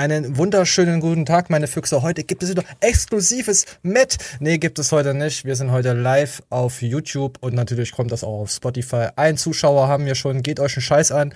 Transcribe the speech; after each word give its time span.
Einen 0.00 0.38
wunderschönen 0.38 0.98
guten 1.00 1.26
Tag, 1.26 1.50
meine 1.50 1.66
Füchse. 1.66 2.00
Heute 2.00 2.24
gibt 2.24 2.42
es 2.42 2.48
wieder 2.48 2.64
exklusives 2.80 3.66
mit. 3.82 4.16
Nee, 4.38 4.56
gibt 4.56 4.78
es 4.78 4.92
heute 4.92 5.12
nicht. 5.12 5.44
Wir 5.44 5.56
sind 5.56 5.72
heute 5.72 5.92
live 5.92 6.42
auf 6.48 6.80
YouTube 6.80 7.36
und 7.42 7.52
natürlich 7.52 7.92
kommt 7.92 8.10
das 8.10 8.24
auch 8.24 8.40
auf 8.40 8.50
Spotify. 8.50 9.08
Ein 9.16 9.36
Zuschauer 9.36 9.88
haben 9.88 10.06
wir 10.06 10.14
schon. 10.14 10.42
Geht 10.42 10.58
euch 10.58 10.74
einen 10.74 10.84
Scheiß 10.84 11.12
an. 11.12 11.34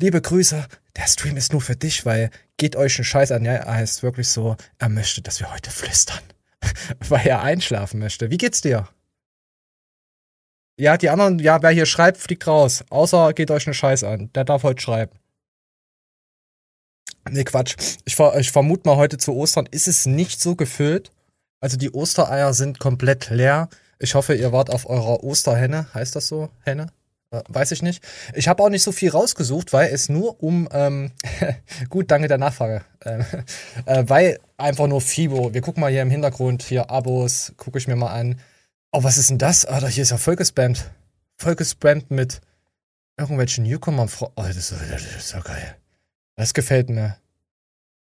Liebe 0.00 0.20
Grüße. 0.20 0.66
Der 0.96 1.06
Stream 1.06 1.36
ist 1.36 1.52
nur 1.52 1.60
für 1.60 1.76
dich, 1.76 2.04
weil 2.04 2.30
geht 2.56 2.74
euch 2.74 2.98
einen 2.98 3.04
Scheiß 3.04 3.30
an. 3.30 3.44
Ja, 3.44 3.52
er 3.52 3.74
heißt 3.76 4.02
wirklich 4.02 4.28
so, 4.28 4.56
er 4.80 4.88
möchte, 4.88 5.22
dass 5.22 5.38
wir 5.38 5.54
heute 5.54 5.70
flüstern. 5.70 6.24
weil 7.08 7.28
er 7.28 7.42
einschlafen 7.42 8.00
möchte. 8.00 8.32
Wie 8.32 8.38
geht's 8.38 8.60
dir? 8.60 8.88
Ja, 10.76 10.96
die 10.96 11.10
anderen, 11.10 11.38
ja, 11.38 11.62
wer 11.62 11.70
hier 11.70 11.86
schreibt, 11.86 12.18
fliegt 12.18 12.44
raus. 12.48 12.82
Außer 12.90 13.34
geht 13.34 13.52
euch 13.52 13.68
einen 13.68 13.74
Scheiß 13.74 14.02
an. 14.02 14.32
Der 14.32 14.42
darf 14.42 14.64
heute 14.64 14.82
schreiben. 14.82 15.19
Nee, 17.28 17.44
Quatsch. 17.44 17.76
Ich, 18.04 18.18
ich 18.18 18.50
vermute 18.50 18.88
mal, 18.88 18.96
heute 18.96 19.18
zu 19.18 19.34
Ostern 19.34 19.66
ist 19.70 19.88
es 19.88 20.06
nicht 20.06 20.40
so 20.40 20.56
gefüllt. 20.56 21.10
Also 21.60 21.76
die 21.76 21.92
Ostereier 21.92 22.54
sind 22.54 22.78
komplett 22.78 23.30
leer. 23.30 23.68
Ich 23.98 24.14
hoffe, 24.14 24.34
ihr 24.34 24.52
wart 24.52 24.70
auf 24.70 24.88
eurer 24.88 25.22
Osterhenne. 25.22 25.92
Heißt 25.92 26.16
das 26.16 26.26
so? 26.26 26.48
Henne? 26.64 26.86
Äh, 27.30 27.42
weiß 27.48 27.72
ich 27.72 27.82
nicht. 27.82 28.02
Ich 28.34 28.48
habe 28.48 28.62
auch 28.62 28.70
nicht 28.70 28.82
so 28.82 28.92
viel 28.92 29.10
rausgesucht, 29.10 29.72
weil 29.72 29.92
es 29.92 30.08
nur 30.08 30.42
um 30.42 30.68
ähm, 30.72 31.12
gut, 31.88 32.10
danke 32.10 32.28
der 32.28 32.38
Nachfrage, 32.38 32.82
äh, 33.00 33.22
äh, 33.86 34.08
weil 34.08 34.38
einfach 34.56 34.86
nur 34.86 35.00
Fibo. 35.00 35.54
Wir 35.54 35.60
gucken 35.60 35.80
mal 35.80 35.90
hier 35.90 36.02
im 36.02 36.10
Hintergrund 36.10 36.62
hier 36.62 36.90
Abos, 36.90 37.52
gucke 37.56 37.78
ich 37.78 37.86
mir 37.86 37.96
mal 37.96 38.12
an. 38.12 38.40
Oh, 38.90 39.04
was 39.04 39.18
ist 39.18 39.30
denn 39.30 39.38
das? 39.38 39.64
Alter, 39.64 39.88
hier 39.88 40.02
ist 40.02 40.10
ja 40.10 40.18
Volkesband. 40.18 40.90
Volkesband 41.36 42.10
mit 42.10 42.40
irgendwelchen 43.16 43.64
Newcomern. 43.64 44.10
Oh, 44.20 44.30
das 44.36 44.56
ist, 44.56 44.72
das 44.72 45.02
ist 45.02 45.32
ja 45.32 45.40
geil. 45.40 45.76
Das 46.40 46.54
gefällt 46.54 46.88
mir. 46.88 47.18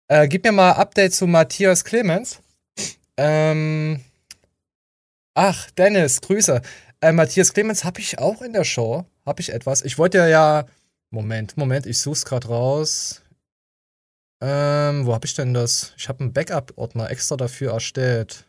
Äh, 0.08 0.28
gib 0.28 0.44
mir 0.44 0.52
mal 0.52 0.72
Update 0.72 1.14
zu 1.14 1.28
Matthias 1.28 1.86
Clemens. 1.86 2.40
Ähm. 3.16 4.04
Ach, 5.36 5.70
Dennis, 5.70 6.20
Grüße. 6.20 6.64
Äh, 7.00 7.12
Matthias 7.12 7.54
Clemens 7.54 7.84
habe 7.84 8.00
ich 8.00 8.18
auch 8.18 8.42
in 8.42 8.54
der 8.54 8.64
Show. 8.64 9.06
Habe 9.24 9.40
ich 9.40 9.54
etwas. 9.54 9.84
Ich 9.84 10.00
wollte 10.00 10.18
ja 10.18 10.28
ja. 10.28 10.66
Moment, 11.12 11.58
Moment, 11.58 11.86
ich 11.86 12.00
such's 12.00 12.26
gerade 12.26 12.48
raus. 12.48 13.22
Ähm, 14.42 15.06
wo 15.06 15.14
habe 15.14 15.28
ich 15.28 15.36
denn 15.36 15.54
das? 15.54 15.94
Ich 15.96 16.10
habe 16.10 16.22
einen 16.22 16.34
Backup-Ordner 16.34 17.12
extra 17.12 17.38
dafür 17.38 17.74
erstellt. 17.74 18.46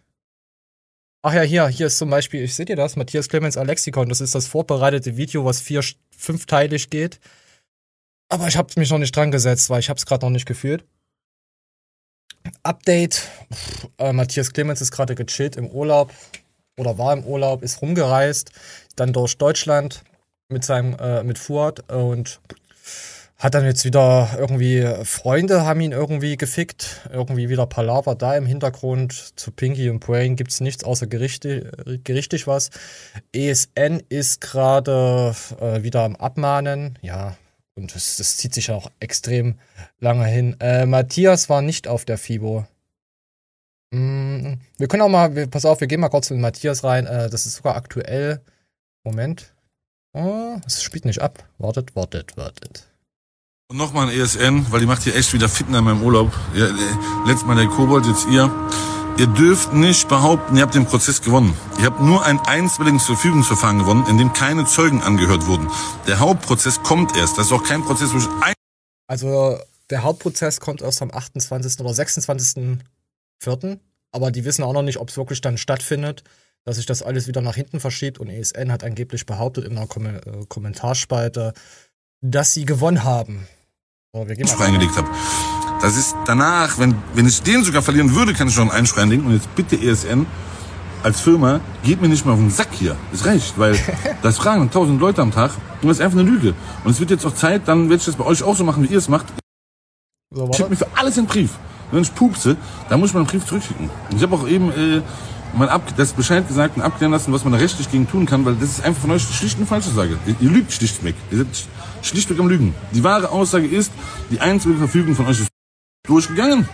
Ach 1.21 1.35
ja, 1.35 1.43
hier, 1.43 1.69
hier 1.69 1.89
ist 1.89 1.99
zum 1.99 2.09
Beispiel, 2.09 2.43
ich 2.43 2.55
seht 2.55 2.71
ihr 2.71 2.77
das, 2.77 2.97
Matthias 2.97 3.29
Clemens 3.29 3.59
Alexikon. 3.59 4.09
Das 4.09 4.23
ist 4.23 4.35
das 4.35 4.47
vorbereitete 4.47 5.19
Video, 5.19 5.45
was 5.45 5.61
vier, 5.61 5.85
fünfteilig 6.17 6.89
geht. 6.89 7.21
Aber 8.29 8.49
ich 8.49 8.57
habe 8.57 8.73
mich 8.77 8.91
noch 8.91 8.99
nicht 8.99 9.15
dran 9.15 9.31
gesetzt, 9.31 9.71
weil 9.71 9.81
ich 9.81 9.89
habe 9.89 9.99
es 9.99 10.07
gerade 10.07 10.25
noch 10.25 10.31
nicht 10.31 10.47
gefühlt. 10.47 10.85
Update. 12.63 13.29
Pff, 13.53 13.89
äh, 13.99 14.13
Matthias 14.13 14.53
Clemens 14.53 14.81
ist 14.81 14.91
gerade 14.91 15.15
gechillt 15.15 15.57
im 15.57 15.69
Urlaub 15.69 16.13
oder 16.77 16.99
war 16.99 17.13
im 17.13 17.25
Urlaub, 17.25 17.63
ist 17.63 17.81
rumgereist, 17.83 18.51
dann 18.97 19.13
durch 19.13 19.39
Deutschland 19.39 20.03
mit 20.49 20.65
seinem 20.65 20.97
äh, 20.99 21.23
mit 21.23 21.39
Fuad 21.39 21.91
und 21.91 22.41
hat 23.37 23.55
dann 23.55 23.65
jetzt 23.65 23.85
wieder 23.85 24.37
irgendwie 24.39 24.87
Freunde 25.05 25.65
haben 25.65 25.81
ihn 25.81 25.93
irgendwie 25.93 26.37
gefickt, 26.37 27.03
irgendwie 27.13 27.49
wieder 27.49 27.67
Palaver 27.67 28.15
da 28.15 28.37
im 28.37 28.47
Hintergrund. 28.47 29.39
Zu 29.39 29.51
Pinky 29.51 29.91
und 29.91 30.01
Brain 30.01 30.37
gibt's 30.37 30.61
nichts 30.61 30.85
außer 30.85 31.07
gerichtig 31.07 32.47
was. 32.47 32.71
ESN 33.33 34.03
ist 34.09 34.41
gerade 34.41 35.35
äh, 35.61 35.83
wieder 35.83 36.03
am 36.05 36.17
Abmahnen, 36.17 36.99
ja, 37.03 37.37
und 37.77 37.95
das, 37.95 38.17
das 38.17 38.37
zieht 38.37 38.55
sich 38.55 38.71
auch 38.71 38.91
extrem 39.01 39.59
lange 39.99 40.27
hin. 40.27 40.57
Äh, 40.61 40.87
Matthias 40.87 41.49
war 41.49 41.63
nicht 41.63 41.89
auf 41.89 42.05
der 42.05 42.19
FIBO. 42.19 42.67
Mm, 43.91 44.55
wir 44.79 44.89
können 44.89 45.03
auch 45.03 45.09
mal, 45.09 45.35
wir, 45.35 45.47
pass 45.47 45.65
auf, 45.65 45.81
wir 45.81 45.89
gehen 45.89 46.01
mal 46.01 46.09
kurz 46.09 46.31
in 46.31 46.41
Matthias 46.41 46.85
rein. 46.85 47.07
Äh, 47.07 47.31
das 47.31 47.47
ist 47.47 47.57
sogar 47.57 47.77
aktuell. 47.77 48.41
Moment. 49.05 49.53
Oh, 50.13 50.57
es 50.67 50.83
spielt 50.83 51.05
nicht 51.05 51.21
ab. 51.21 51.45
Wartet, 51.59 51.97
wartet, 51.97 52.37
wartet. 52.37 52.89
Und 53.69 53.79
nochmal 53.79 54.09
ein 54.09 54.19
ESN, 54.19 54.67
weil 54.71 54.81
die 54.81 54.87
macht 54.87 55.03
hier 55.03 55.17
echt 55.17 55.33
wieder 55.33 55.49
Fitner 55.49 55.79
in 55.79 55.85
meinem 55.85 56.03
Urlaub. 56.03 56.33
Ja, 56.55 56.69
letztes 57.27 57.47
Mal 57.47 57.57
der 57.57 57.67
Kobold, 57.67 58.07
jetzt 58.07 58.27
ihr. 58.29 58.51
Ihr 59.17 59.29
dürft 59.29 59.73
nicht 59.73 60.09
behaupten, 60.09 60.57
ihr 60.57 60.63
habt 60.63 60.75
den 60.75 60.87
Prozess 60.87 61.23
gewonnen. 61.23 61.57
Ihr 61.79 61.85
habt 61.85 62.01
nur 62.01 62.27
ein 62.27 62.41
einstweiliges 62.41 63.05
Verfügungsverfahren 63.05 63.79
gewonnen, 63.79 64.05
in 64.09 64.19
dem 64.19 64.33
keine 64.33 64.67
Zeugen 64.67 65.03
angehört 65.03 65.47
wurden. 65.47 65.71
Der 66.09 66.19
Hauptprozess 66.19 66.83
kommt 66.83 67.17
erst. 67.17 67.39
Das 67.39 67.47
ist 67.47 67.53
auch 67.53 67.63
kein 67.63 67.85
Prozess, 67.85 68.13
wo 68.13 68.19
ich 68.19 68.27
ein 68.43 68.55
Also 69.07 69.57
der 69.91 70.03
Hauptprozess 70.03 70.59
kommt 70.59 70.83
erst 70.83 71.01
am 71.01 71.13
28. 71.13 71.79
oder 71.79 71.91
26.04. 71.91 73.79
Aber 74.11 74.33
die 74.33 74.45
wissen 74.45 74.65
auch 74.65 74.73
noch 74.73 74.83
nicht, 74.83 74.99
ob 74.99 75.11
es 75.11 75.17
wirklich 75.17 75.41
dann 75.41 75.59
stattfindet, 75.59 76.25
dass 76.65 76.77
sich 76.77 76.87
das 76.87 77.03
alles 77.03 77.29
wieder 77.29 77.41
nach 77.41 77.55
hinten 77.55 77.79
verschiebt. 77.79 78.19
Und 78.19 78.31
ESN 78.31 78.73
hat 78.73 78.83
angeblich 78.83 79.27
behauptet 79.27 79.65
in 79.65 79.77
einer 79.79 79.87
Kom 79.87 80.07
äh, 80.07 80.21
Kommentarspalte, 80.49 81.53
dass 82.21 82.53
sie 82.53 82.65
gewonnen 82.65 83.05
haben. 83.05 83.47
So, 84.13 84.27
wir 84.27 84.35
gehen 84.35 84.47
mal 84.47 84.57
reingelegt 84.57 84.97
habe. 84.97 85.09
Das 85.85 85.99
ist 85.99 86.17
danach, 86.25 86.79
wenn, 86.79 86.95
wenn 87.13 87.27
ich 87.27 87.43
den 87.43 87.63
sogar 87.63 87.83
verlieren 87.83 88.15
würde, 88.15 88.33
kann 88.33 88.49
ich 88.49 88.55
schon 88.55 88.71
einschreien 88.71 89.11
Ding. 89.11 89.27
Und 89.27 89.35
jetzt 89.35 89.55
bitte 89.55 89.77
ESN 89.77 90.25
als 91.03 91.21
Firma, 91.21 91.61
geht 91.83 92.01
mir 92.01 92.09
nicht 92.09 92.25
mal 92.25 92.33
auf 92.33 92.39
den 92.39 92.51
Sack 92.51 92.69
hier. 92.73 92.97
Das 93.13 93.27
reicht, 93.27 93.59
weil 93.59 93.79
das 94.23 94.39
fragen 94.39 94.71
tausend 94.71 94.99
Leute 94.99 95.21
am 95.21 95.31
Tag 95.31 95.51
und 95.83 95.89
das 95.89 95.99
ist 95.99 96.03
einfach 96.03 96.19
eine 96.19 96.31
Lüge. 96.31 96.55
Und 96.85 96.93
es 96.93 97.01
wird 97.01 97.11
jetzt 97.11 97.27
auch 97.27 97.35
Zeit, 97.35 97.69
dann 97.69 97.91
werde 97.91 97.97
ich 97.97 98.07
das 98.07 98.17
bei 98.17 98.25
euch 98.25 98.43
auch 98.43 98.57
so 98.57 98.65
machen, 98.65 98.83
wie 98.83 98.87
ihr 98.87 98.97
es 98.97 99.11
macht. 99.11 99.27
So, 100.31 100.51
Schickt 100.55 100.71
mir 100.71 100.77
für 100.77 100.87
alles 100.97 101.19
einen 101.19 101.27
Brief. 101.27 101.51
Wenn 101.93 102.01
ich 102.01 102.15
pupse, 102.15 102.57
dann 102.89 102.99
muss 102.99 103.11
ich 103.11 103.15
meinen 103.15 103.27
Brief 103.27 103.45
zurückschicken. 103.45 103.91
Und 104.11 104.17
ich 104.17 104.23
habe 104.23 104.37
auch 104.37 104.49
eben 104.49 104.71
äh, 104.71 105.03
mal 105.55 105.69
ab, 105.69 105.83
das 105.99 106.15
Bescheid 106.15 106.49
gesagt 106.49 106.79
und 106.79 106.83
abklären 106.83 107.13
lassen, 107.13 107.31
was 107.31 107.45
man 107.45 107.53
da 107.53 107.59
rechtlich 107.59 107.91
gegen 107.91 108.09
tun 108.09 108.25
kann, 108.25 108.47
weil 108.47 108.55
das 108.55 108.71
ist 108.71 108.85
einfach 108.87 109.03
von 109.03 109.11
euch 109.11 109.23
schlicht 109.23 109.59
eine 109.59 109.67
falsche 109.67 109.91
Sage. 109.91 110.17
Ihr, 110.25 110.35
ihr 110.41 110.51
lügt 110.51 110.73
schlichtweg. 110.73 111.15
Ihr 111.31 111.37
seid 111.37 111.47
schlichtweg 112.01 112.41
am 112.41 112.49
Lügen. 112.49 112.75
Die 112.93 113.05
wahre 113.05 113.29
Aussage 113.29 113.67
ist, 113.67 113.93
die 114.31 114.41
einzige 114.41 114.77
Verfügung 114.77 115.15
von 115.15 115.27
euch 115.27 115.41
ist 115.41 115.54
durchgegangen. 116.07 116.69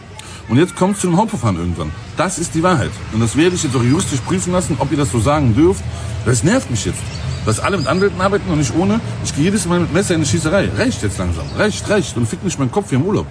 Und 0.49 0.59
jetzt 0.59 0.75
kommt 0.75 0.97
es 0.97 1.03
zu 1.03 1.07
einem 1.07 1.17
Hauptverfahren 1.17 1.57
irgendwann. 1.57 1.93
Das 2.17 2.39
ist 2.39 2.55
die 2.55 2.63
Wahrheit. 2.65 2.91
Und 3.13 3.21
das 3.21 3.37
werde 3.37 3.55
ich 3.55 3.63
jetzt 3.63 3.77
auch 3.77 3.83
juristisch 3.83 4.21
prüfen 4.21 4.53
lassen, 4.53 4.77
ob 4.81 4.91
ihr 4.91 4.97
das 4.97 5.13
so 5.13 5.21
sagen 5.21 5.55
dürft. 5.55 5.85
Das 6.27 6.43
nervt 6.43 6.69
mich 6.69 6.85
jetzt. 6.85 6.99
Dass 7.47 7.61
alle 7.61 7.79
mit 7.79 7.87
Anwälten 7.87 8.21
arbeiten 8.21 8.51
und 8.51 8.59
nicht 8.59 8.75
ohne. 8.75 9.01
Ich 9.23 9.35
gehe 9.35 9.45
jedes 9.45 9.67
Mal 9.67 9.79
mit 9.81 9.93
Messer 9.93 10.17
in 10.17 10.23
die 10.23 10.27
Schießerei. 10.27 10.69
Reicht 10.71 11.03
jetzt 11.05 11.19
langsam. 11.19 11.47
Reicht, 11.57 11.89
reicht. 11.89 12.17
Und 12.17 12.27
fick 12.27 12.43
nicht 12.43 12.59
meinen 12.59 12.73
Kopf 12.73 12.89
hier 12.89 12.99
im 12.99 13.07
Urlaub. 13.07 13.27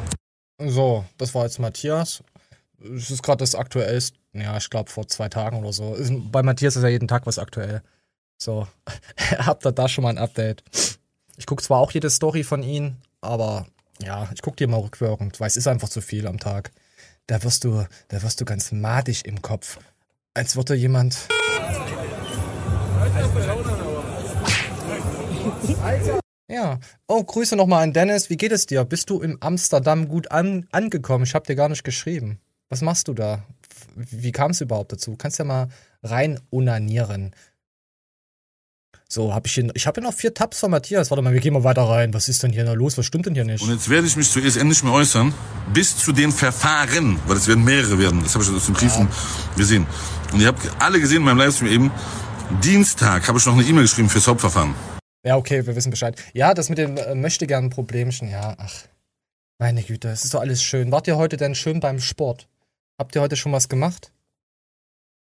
So, 0.65 1.03
das 1.17 1.35
war 1.35 1.43
jetzt 1.43 1.59
Matthias. 1.59 2.23
Das 2.79 3.11
ist 3.11 3.21
gerade 3.21 3.39
das 3.39 3.53
aktuellste. 3.53 4.17
Ja, 4.31 4.55
ich 4.55 4.69
glaube 4.69 4.89
vor 4.89 5.05
zwei 5.07 5.27
Tagen 5.27 5.57
oder 5.59 5.73
so. 5.73 5.97
Bei 6.31 6.43
Matthias 6.43 6.77
ist 6.77 6.83
ja 6.83 6.89
jeden 6.89 7.09
Tag 7.09 7.25
was 7.25 7.39
aktuell. 7.39 7.81
So, 8.37 8.67
habt 9.39 9.65
ihr 9.65 9.73
da 9.73 9.89
schon 9.89 10.03
mal 10.03 10.11
ein 10.11 10.17
Update? 10.17 10.63
Ich 11.35 11.45
gucke 11.45 11.61
zwar 11.61 11.79
auch 11.79 11.91
jede 11.91 12.09
Story 12.09 12.43
von 12.43 12.63
ihm, 12.63 12.95
aber 13.19 13.65
ja, 14.01 14.29
ich 14.33 14.41
guck 14.41 14.57
dir 14.57 14.67
mal 14.67 14.79
rückwirkend, 14.79 15.39
weil 15.39 15.47
es 15.47 15.57
ist 15.57 15.67
einfach 15.67 15.89
zu 15.89 16.01
viel 16.01 16.27
am 16.27 16.39
Tag. 16.39 16.71
Da 17.27 17.43
wirst 17.43 17.63
du, 17.63 17.85
da 18.07 18.23
wirst 18.23 18.41
du 18.41 18.45
ganz 18.45 18.71
madig 18.71 19.25
im 19.25 19.41
Kopf. 19.41 19.77
Als 20.33 20.55
würde 20.55 20.75
jemand. 20.75 21.17
Ja. 26.51 26.79
Oh, 27.07 27.23
Grüße 27.23 27.55
nochmal 27.55 27.83
an 27.83 27.93
Dennis. 27.93 28.31
Wie 28.31 28.37
geht 28.37 28.51
es 28.51 28.65
dir? 28.65 28.83
Bist 28.83 29.11
du 29.11 29.21
in 29.21 29.37
Amsterdam 29.39 30.07
gut 30.07 30.31
an, 30.31 30.65
angekommen? 30.71 31.23
Ich 31.23 31.35
hab 31.35 31.45
dir 31.45 31.55
gar 31.55 31.69
nicht 31.69 31.83
geschrieben. 31.83 32.39
Was 32.69 32.81
machst 32.81 33.07
du 33.07 33.13
da? 33.13 33.43
Wie 33.95 34.31
kam 34.31 34.51
es 34.51 34.59
überhaupt 34.59 34.91
dazu? 34.91 35.15
Kannst 35.15 35.37
ja 35.37 35.45
mal 35.45 35.67
rein 36.01 36.39
unanieren. 36.49 37.35
So, 39.11 39.33
habe 39.33 39.47
ich 39.47 39.55
hier, 39.55 39.67
ich 39.73 39.87
habe 39.87 39.99
hier 39.99 40.07
noch 40.07 40.15
vier 40.15 40.35
Tabs 40.35 40.59
von 40.59 40.69
Matthias. 40.69 41.09
Warte 41.09 41.23
mal, 41.23 41.33
wir 41.33 41.39
gehen 41.39 41.53
mal 41.53 41.63
weiter 41.63 41.81
rein. 41.81 42.13
Was 42.13 42.29
ist 42.29 42.43
denn 42.43 42.51
hier 42.51 42.63
noch 42.63 42.75
los? 42.75 42.95
Was 42.95 43.07
stimmt 43.07 43.25
denn 43.25 43.33
hier 43.33 43.43
nicht? 43.43 43.63
Und 43.63 43.71
jetzt 43.71 43.89
werde 43.89 44.05
ich 44.05 44.15
mich 44.15 44.29
zuerst 44.29 44.55
endlich 44.55 44.83
mehr 44.83 44.93
äußern, 44.93 45.33
bis 45.73 45.97
zu 45.97 46.11
den 46.11 46.31
Verfahren, 46.31 47.19
weil 47.25 47.37
es 47.37 47.47
werden 47.47 47.63
mehrere 47.63 47.97
werden. 47.97 48.21
Das 48.21 48.35
habe 48.35 48.43
ich 48.43 48.51
aus 48.51 48.67
den 48.67 48.75
Briefen 48.75 49.07
ja. 49.07 49.55
gesehen. 49.57 49.87
Und 50.31 50.41
ihr 50.41 50.47
habt 50.47 50.61
alle 50.79 50.99
gesehen 50.99 51.17
in 51.17 51.23
meinem 51.23 51.39
Livestream 51.39 51.71
eben, 51.71 51.91
Dienstag 52.63 53.27
habe 53.27 53.39
ich 53.39 53.45
noch 53.47 53.53
eine 53.53 53.63
E-Mail 53.63 53.81
geschrieben 53.81 54.09
fürs 54.09 54.27
Hauptverfahren. 54.27 54.75
Ja, 55.25 55.37
okay, 55.37 55.65
wir 55.65 55.75
wissen 55.75 55.89
Bescheid. 55.89 56.15
Ja, 56.33 56.53
das 56.53 56.69
mit 56.69 56.77
dem 56.77 56.95
äh, 56.97 57.15
möchte 57.15 57.47
gern 57.47 57.71
Problemchen, 57.71 58.29
ja, 58.29 58.55
ach. 58.59 58.73
Meine 59.57 59.81
Güte, 59.81 60.09
es 60.09 60.23
ist 60.23 60.35
doch 60.35 60.41
alles 60.41 60.61
schön. 60.61 60.91
Wart 60.91 61.07
ihr 61.07 61.17
heute 61.17 61.35
denn 61.35 61.55
schön 61.55 61.79
beim 61.79 61.99
Sport? 61.99 62.47
Habt 62.99 63.15
ihr 63.15 63.21
heute 63.21 63.35
schon 63.35 63.51
was 63.53 63.69
gemacht? 63.69 64.11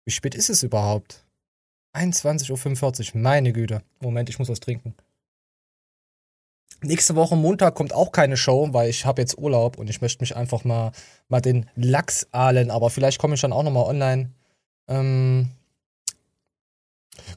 Wie 0.06 0.12
spät 0.12 0.36
ist 0.36 0.51
es 0.51 0.62
überhaupt? 0.62 1.23
21.45 1.94 3.13
Uhr, 3.16 3.22
meine 3.22 3.54
Güte. 3.54 3.81
Moment, 4.00 4.30
ich 4.30 4.40
muss 4.40 4.50
was 4.50 4.60
trinken. 4.60 4.95
Nächste 6.81 7.16
Woche 7.16 7.36
Montag 7.38 7.75
kommt 7.75 7.94
auch 7.94 8.12
keine 8.12 8.36
Show, 8.36 8.68
weil 8.72 8.90
ich 8.90 9.06
habe 9.06 9.22
jetzt 9.22 9.38
Urlaub 9.38 9.78
und 9.78 9.90
ich 9.90 10.01
möchte 10.01 10.22
mich 10.22 10.36
einfach 10.36 10.66
mal, 10.66 10.92
mal 11.30 11.40
den 11.40 11.69
Lachs 11.75 12.28
ahlen. 12.31 12.72
Aber 12.72 12.90
vielleicht 12.90 13.19
komme 13.19 13.36
ich 13.36 13.42
dann 13.42 13.54
auch 13.54 13.63
nochmal 13.63 13.86
online. 13.86 14.31
Ähm, 14.90 15.50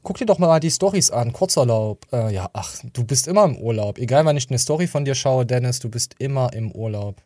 guck 0.03 0.19
dir 0.19 0.27
doch 0.27 0.39
mal 0.39 0.59
die 0.59 0.71
Stories 0.71 1.11
an. 1.13 1.33
Kurzurlaub. 1.33 2.07
Äh, 2.13 2.35
ja, 2.35 2.51
ach, 2.55 2.77
du 2.93 3.05
bist 3.05 3.29
immer 3.29 3.45
im 3.45 3.57
Urlaub. 3.57 3.99
Egal, 3.99 4.25
wann 4.25 4.37
ich 4.37 4.49
eine 4.51 4.59
Story 4.59 4.89
von 4.89 5.05
dir 5.05 5.15
schaue, 5.15 5.47
Dennis, 5.47 5.79
du 5.79 5.91
bist 5.91 6.17
immer 6.19 6.53
im 6.53 6.73
Urlaub. 6.73 7.23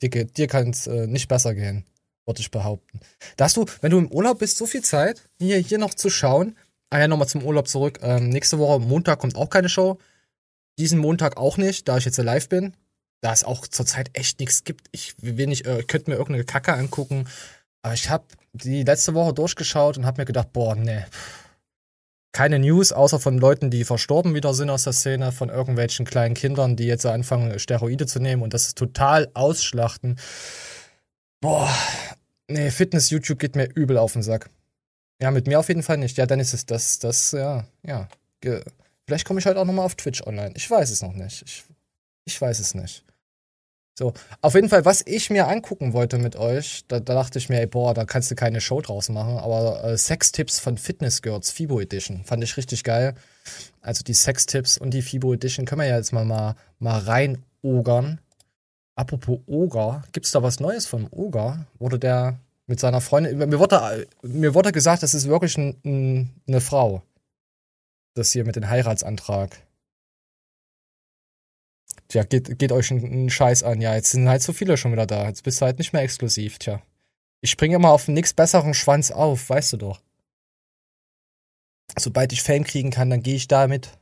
Geht- 0.00 0.36
dir 0.36 0.46
kann 0.46 0.70
es 0.70 0.86
äh, 0.86 1.08
nicht 1.08 1.26
besser 1.26 1.54
gehen, 1.56 1.84
würde 2.28 2.40
ich 2.40 2.50
behaupten. 2.50 3.00
Da 3.36 3.46
hast 3.46 3.56
du, 3.56 3.64
wenn 3.80 3.90
du 3.90 3.98
im 3.98 4.12
Urlaub 4.12 4.38
bist, 4.38 4.58
so 4.58 4.66
viel 4.66 4.82
Zeit, 4.82 5.28
hier, 5.40 5.58
hier 5.58 5.78
noch 5.78 5.94
zu 5.94 6.10
schauen. 6.10 6.56
Ah 6.90 7.00
ja, 7.00 7.08
nochmal 7.08 7.28
zum 7.28 7.42
Urlaub 7.42 7.66
zurück. 7.66 7.98
Ähm, 8.02 8.28
nächste 8.28 8.58
Woche, 8.58 8.78
Montag, 8.78 9.18
kommt 9.18 9.34
auch 9.34 9.50
keine 9.50 9.68
Show. 9.68 9.98
Diesen 10.78 10.98
Montag 10.98 11.36
auch 11.36 11.56
nicht, 11.56 11.88
da 11.88 11.96
ich 11.96 12.04
jetzt 12.04 12.18
live 12.18 12.48
bin. 12.48 12.74
Da 13.20 13.32
es 13.32 13.42
auch 13.42 13.66
zurzeit 13.66 14.10
echt 14.12 14.38
nichts 14.38 14.62
gibt. 14.62 14.86
Ich 14.92 15.14
will 15.20 15.48
nicht, 15.48 15.66
äh, 15.66 15.82
könnt 15.82 16.06
mir 16.06 16.14
irgendeine 16.14 16.44
Kacke 16.44 16.72
angucken. 16.74 17.26
Aber 17.82 17.94
ich 17.94 18.10
habe 18.10 18.24
die 18.52 18.84
letzte 18.84 19.14
Woche 19.14 19.32
durchgeschaut 19.32 19.98
und 19.98 20.06
habe 20.06 20.22
mir 20.22 20.26
gedacht, 20.26 20.52
boah, 20.52 20.76
nee. 20.76 21.04
Keine 22.32 22.58
News, 22.58 22.92
außer 22.92 23.18
von 23.18 23.38
Leuten, 23.38 23.70
die 23.70 23.84
verstorben 23.84 24.34
wieder 24.34 24.54
sind 24.54 24.70
aus 24.70 24.84
der 24.84 24.92
Szene, 24.92 25.32
von 25.32 25.48
irgendwelchen 25.48 26.06
kleinen 26.06 26.34
Kindern, 26.34 26.76
die 26.76 26.84
jetzt 26.84 27.06
anfangen, 27.06 27.58
Steroide 27.58 28.06
zu 28.06 28.20
nehmen 28.20 28.42
und 28.42 28.54
das 28.54 28.74
total 28.74 29.30
ausschlachten. 29.34 30.18
Boah, 31.40 31.72
nee, 32.48 32.70
Fitness-YouTube 32.70 33.38
geht 33.38 33.56
mir 33.56 33.68
übel 33.74 33.98
auf 33.98 34.12
den 34.12 34.22
Sack. 34.22 34.50
Ja, 35.20 35.30
mit 35.30 35.46
mir 35.46 35.58
auf 35.58 35.68
jeden 35.68 35.82
Fall 35.82 35.98
nicht. 35.98 36.16
Ja, 36.16 36.26
dann 36.26 36.40
ist 36.40 36.54
es 36.54 36.66
das, 36.66 36.98
das, 36.98 37.32
ja, 37.32 37.66
ja. 37.84 38.08
Vielleicht 39.06 39.26
komme 39.26 39.40
ich 39.40 39.46
heute 39.46 39.60
auch 39.60 39.64
nochmal 39.64 39.84
auf 39.84 39.96
Twitch 39.96 40.22
online. 40.26 40.52
Ich 40.56 40.70
weiß 40.70 40.90
es 40.90 41.02
noch 41.02 41.12
nicht. 41.12 41.42
Ich, 41.42 41.64
ich 42.24 42.40
weiß 42.40 42.60
es 42.60 42.74
nicht. 42.74 43.04
So, 43.98 44.12
auf 44.42 44.54
jeden 44.54 44.68
Fall, 44.68 44.84
was 44.84 45.02
ich 45.04 45.28
mir 45.28 45.48
angucken 45.48 45.92
wollte 45.92 46.18
mit 46.18 46.36
euch, 46.36 46.84
da, 46.86 47.00
da 47.00 47.14
dachte 47.14 47.40
ich 47.40 47.48
mir, 47.48 47.58
ey, 47.58 47.66
boah, 47.66 47.94
da 47.94 48.04
kannst 48.04 48.30
du 48.30 48.36
keine 48.36 48.60
Show 48.60 48.80
draus 48.80 49.08
machen, 49.08 49.38
aber 49.38 49.82
äh, 49.82 49.98
Sextipps 49.98 50.60
von 50.60 50.78
Fitness 50.78 51.20
Girls, 51.20 51.50
FIBO 51.50 51.80
Edition, 51.80 52.22
fand 52.24 52.44
ich 52.44 52.56
richtig 52.56 52.84
geil. 52.84 53.16
Also 53.80 54.04
die 54.04 54.14
Sextipps 54.14 54.78
und 54.78 54.94
die 54.94 55.02
FIBO 55.02 55.34
Edition 55.34 55.66
können 55.66 55.80
wir 55.80 55.88
ja 55.88 55.96
jetzt 55.96 56.12
mal, 56.12 56.24
mal, 56.24 56.54
mal 56.78 57.00
rein 57.00 57.44
ogern. 57.62 58.20
Apropos 58.98 59.38
Oger, 59.46 60.02
gibt's 60.10 60.32
da 60.32 60.42
was 60.42 60.58
Neues 60.58 60.86
vom 60.86 61.06
Oger? 61.12 61.66
Wurde 61.78 62.00
der 62.00 62.40
mit 62.66 62.80
seiner 62.80 63.00
Freundin, 63.00 63.38
mir 63.38 63.60
wurde, 63.60 64.08
mir 64.22 64.54
wurde 64.54 64.72
gesagt, 64.72 65.04
das 65.04 65.14
ist 65.14 65.28
wirklich 65.28 65.56
ein, 65.56 65.76
ein, 65.84 66.30
eine 66.48 66.60
Frau. 66.60 67.02
Das 68.14 68.32
hier 68.32 68.44
mit 68.44 68.56
dem 68.56 68.68
Heiratsantrag. 68.68 69.56
Tja, 72.08 72.24
geht, 72.24 72.58
geht 72.58 72.72
euch 72.72 72.90
einen 72.90 73.30
Scheiß 73.30 73.62
an. 73.62 73.80
Ja, 73.80 73.94
jetzt 73.94 74.10
sind 74.10 74.28
halt 74.28 74.42
so 74.42 74.52
viele 74.52 74.76
schon 74.76 74.90
wieder 74.90 75.06
da. 75.06 75.28
Jetzt 75.28 75.44
bist 75.44 75.60
du 75.60 75.66
halt 75.66 75.78
nicht 75.78 75.92
mehr 75.92 76.02
exklusiv, 76.02 76.58
tja. 76.58 76.82
Ich 77.40 77.50
springe 77.50 77.76
immer 77.76 77.92
auf 77.92 78.08
nix 78.08 78.32
besseren 78.32 78.74
Schwanz 78.74 79.12
auf, 79.12 79.48
weißt 79.48 79.74
du 79.74 79.76
doch. 79.76 80.00
Sobald 81.96 82.32
ich 82.32 82.42
Fame 82.42 82.64
kriegen 82.64 82.90
kann, 82.90 83.10
dann 83.10 83.22
gehe 83.22 83.36
ich 83.36 83.46
damit. 83.46 83.96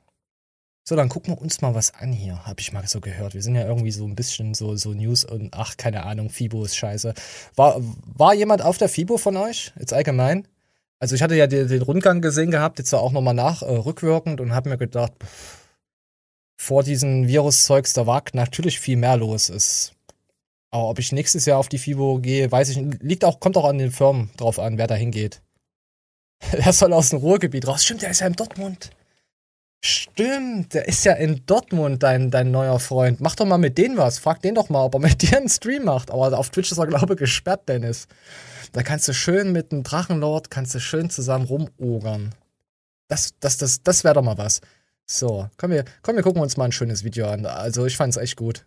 So, 0.89 0.95
dann 0.95 1.09
gucken 1.09 1.35
wir 1.35 1.43
uns 1.43 1.61
mal 1.63 1.75
was 1.75 1.95
an 1.95 2.13
hier. 2.13 2.47
Hab 2.47 2.61
ich 2.61 2.73
mal 2.73 2.87
so 2.87 3.01
gehört. 3.01 3.35
Wir 3.35 3.43
sind 3.43 3.57
ja 3.57 3.67
irgendwie 3.67 3.91
so 3.91 4.07
ein 4.07 4.15
bisschen 4.15 4.55
so, 4.55 4.77
so 4.77 4.93
News 4.93 5.25
und 5.25 5.53
ach, 5.53 5.77
keine 5.77 6.05
Ahnung, 6.05 6.31
FIBO 6.31 6.65
ist 6.65 6.77
scheiße. 6.77 7.13
War, 7.57 7.81
war 8.05 8.35
jemand 8.35 8.63
auf 8.63 8.79
der 8.79 8.89
FIBO 8.89 9.19
von 9.19 9.37
euch? 9.37 9.73
Jetzt 9.81 9.93
allgemein? 9.93 10.47
Also 11.01 11.17
ich 11.17 11.23
hatte 11.23 11.35
ja 11.35 11.49
den, 11.49 11.67
den 11.67 11.83
Rundgang 11.83 12.21
gesehen 12.21 12.53
gehabt, 12.53 12.79
jetzt 12.79 12.95
auch 12.95 13.11
nochmal 13.11 13.35
nach, 13.35 13.63
äh, 13.63 13.67
rückwirkend 13.67 14.41
und 14.41 14.55
hab 14.55 14.67
mir 14.67 14.79
gedacht, 14.79 15.13
pff, 15.19 15.67
vor 16.57 16.85
diesen 16.85 17.27
Viruszeugs, 17.27 17.93
da 17.93 18.07
war 18.07 18.23
natürlich 18.33 18.79
viel 18.79 18.97
mehr 18.97 19.17
los. 19.17 19.49
Ist. 19.49 19.93
Aber 20.71 20.89
ob 20.89 21.01
ich 21.01 21.11
nächstes 21.11 21.47
Jahr 21.47 21.59
auf 21.59 21.69
die 21.69 21.79
FIBO 21.79 22.21
gehe, 22.21 22.51
weiß 22.51 22.69
ich 22.69 22.77
nicht. 22.77 23.03
Liegt 23.03 23.25
auch, 23.25 23.41
kommt 23.41 23.57
auch 23.57 23.65
an 23.65 23.79
den 23.79 23.91
Firmen 23.91 24.31
drauf 24.37 24.61
an, 24.61 24.79
wer 24.79 24.87
da 24.87 24.95
hingeht. 24.95 25.43
Der 26.53 26.73
soll 26.73 26.93
aus 26.93 27.11
dem 27.11 27.19
Ruhrgebiet 27.19 27.67
raus. 27.67 27.85
Stimmt, 27.85 28.03
der 28.03 28.11
ist 28.11 28.21
ja 28.21 28.27
in 28.29 28.35
Dortmund. 28.35 28.91
Stimmt, 29.85 30.75
der 30.75 30.89
ist 30.89 31.05
ja 31.05 31.13
in 31.13 31.43
Dortmund, 31.47 32.03
dein, 32.03 32.31
dein 32.31 32.51
neuer 32.51 32.81
Freund. 32.81 33.21
Mach 33.21 33.37
doch 33.37 33.47
mal 33.47 33.59
mit 33.59 33.79
denen 33.79 33.97
was. 33.97 34.19
Frag 34.19 34.43
den 34.43 34.55
doch 34.55 34.69
mal, 34.69 34.85
ob 34.85 34.95
er 34.95 35.01
mit 35.01 35.23
dir 35.23 35.37
einen 35.37 35.49
Stream 35.49 35.85
macht. 35.85 36.11
Aber 36.11 36.37
auf 36.39 36.51
Twitch 36.51 36.73
ist 36.73 36.79
er, 36.79 36.87
glaube 36.87 37.15
ich, 37.15 37.19
gesperrt, 37.19 37.69
Dennis. 37.69 38.09
Da 38.73 38.83
kannst 38.83 39.07
du 39.09 39.15
schön 39.15 39.53
mit 39.53 39.73
dem 39.73 39.83
Drachenlord, 39.83 40.51
kannst 40.51 40.75
du 40.75 40.81
schön 40.81 41.09
zusammen 41.11 41.47
rumogern. 41.47 42.35
Das, 43.09 43.35
das, 43.39 43.59
das, 43.59 43.83
das 43.83 44.03
wäre 44.03 44.15
doch 44.15 44.23
mal 44.23 44.39
was. 44.39 44.61
So, 45.07 45.49
komm 45.57 45.71
wir, 45.71 45.85
komm, 46.03 46.17
wir 46.17 46.23
gucken 46.25 46.43
uns 46.43 46.57
mal 46.57 46.65
ein 46.65 46.73
schönes 46.73 47.05
Video 47.05 47.29
an. 47.29 47.47
Also, 47.47 47.87
ich 47.87 47.97
fand's 47.97 48.17
echt 48.17 48.37
gut. 48.37 48.67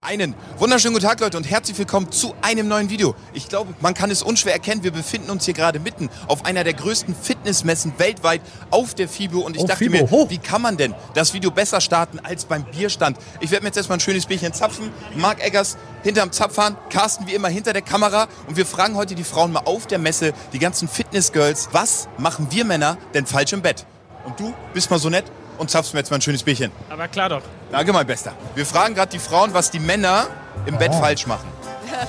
Einen 0.00 0.36
wunderschönen 0.58 0.94
guten 0.94 1.06
Tag, 1.06 1.18
Leute, 1.18 1.36
und 1.36 1.50
herzlich 1.50 1.76
willkommen 1.76 2.12
zu 2.12 2.32
einem 2.40 2.68
neuen 2.68 2.88
Video. 2.88 3.16
Ich 3.32 3.48
glaube, 3.48 3.74
man 3.80 3.94
kann 3.94 4.12
es 4.12 4.22
unschwer 4.22 4.52
erkennen, 4.52 4.84
wir 4.84 4.92
befinden 4.92 5.28
uns 5.28 5.44
hier 5.44 5.54
gerade 5.54 5.80
mitten 5.80 6.08
auf 6.28 6.44
einer 6.44 6.62
der 6.62 6.74
größten 6.74 7.16
Fitnessmessen 7.16 7.92
weltweit 7.98 8.40
auf 8.70 8.94
der 8.94 9.08
FIBO. 9.08 9.40
Und 9.40 9.56
ich 9.56 9.62
Oh, 9.64 9.66
dachte 9.66 9.78
FIBO, 9.84 9.96
mir, 10.04 10.08
hoch. 10.08 10.30
wie 10.30 10.38
kann 10.38 10.62
man 10.62 10.76
denn 10.76 10.94
das 11.14 11.34
Video 11.34 11.50
besser 11.50 11.80
starten 11.80 12.20
als 12.20 12.44
beim 12.44 12.64
Bierstand? 12.64 13.18
Ich 13.40 13.50
werde 13.50 13.64
mir 13.64 13.70
jetzt 13.70 13.76
erstmal 13.76 13.98
ein 13.98 14.00
schönes 14.00 14.26
Bierchen 14.26 14.52
zapfen. 14.54 14.88
Marc 15.16 15.44
Eggers 15.44 15.76
hinterm 16.04 16.30
Zapfhahn, 16.30 16.76
Carsten 16.90 17.26
wie 17.26 17.34
immer 17.34 17.48
hinter 17.48 17.72
der 17.72 17.82
Kamera. 17.82 18.28
Und 18.46 18.56
wir 18.56 18.66
fragen 18.66 18.94
heute 18.94 19.16
die 19.16 19.24
Frauen 19.24 19.50
mal 19.50 19.62
auf 19.64 19.88
der 19.88 19.98
Messe, 19.98 20.32
die 20.52 20.60
ganzen 20.60 20.86
Fitnessgirls, 20.86 21.70
was 21.72 22.08
machen 22.18 22.46
wir 22.52 22.64
Männer 22.64 22.98
denn 23.14 23.26
falsch 23.26 23.52
im 23.52 23.62
Bett? 23.62 23.84
Und 24.24 24.38
du 24.38 24.54
bist 24.72 24.90
mal 24.92 25.00
so 25.00 25.10
nett 25.10 25.24
und 25.58 25.70
zapfst 25.70 25.92
mir 25.94 26.00
jetzt 26.00 26.10
mal 26.10 26.16
ein 26.18 26.22
schönes 26.22 26.42
Bierchen. 26.42 26.72
Aber 26.90 27.08
klar 27.08 27.28
doch. 27.28 27.42
Danke, 27.70 27.92
mein 27.92 28.06
Bester. 28.06 28.32
Wir 28.54 28.64
fragen 28.66 28.94
gerade 28.94 29.10
die 29.10 29.18
Frauen, 29.18 29.52
was 29.54 29.70
die 29.70 29.78
Männer 29.80 30.26
im 30.66 30.78
Bett 30.78 30.92
Oh. 30.94 31.00
falsch 31.00 31.26
machen. 31.26 31.48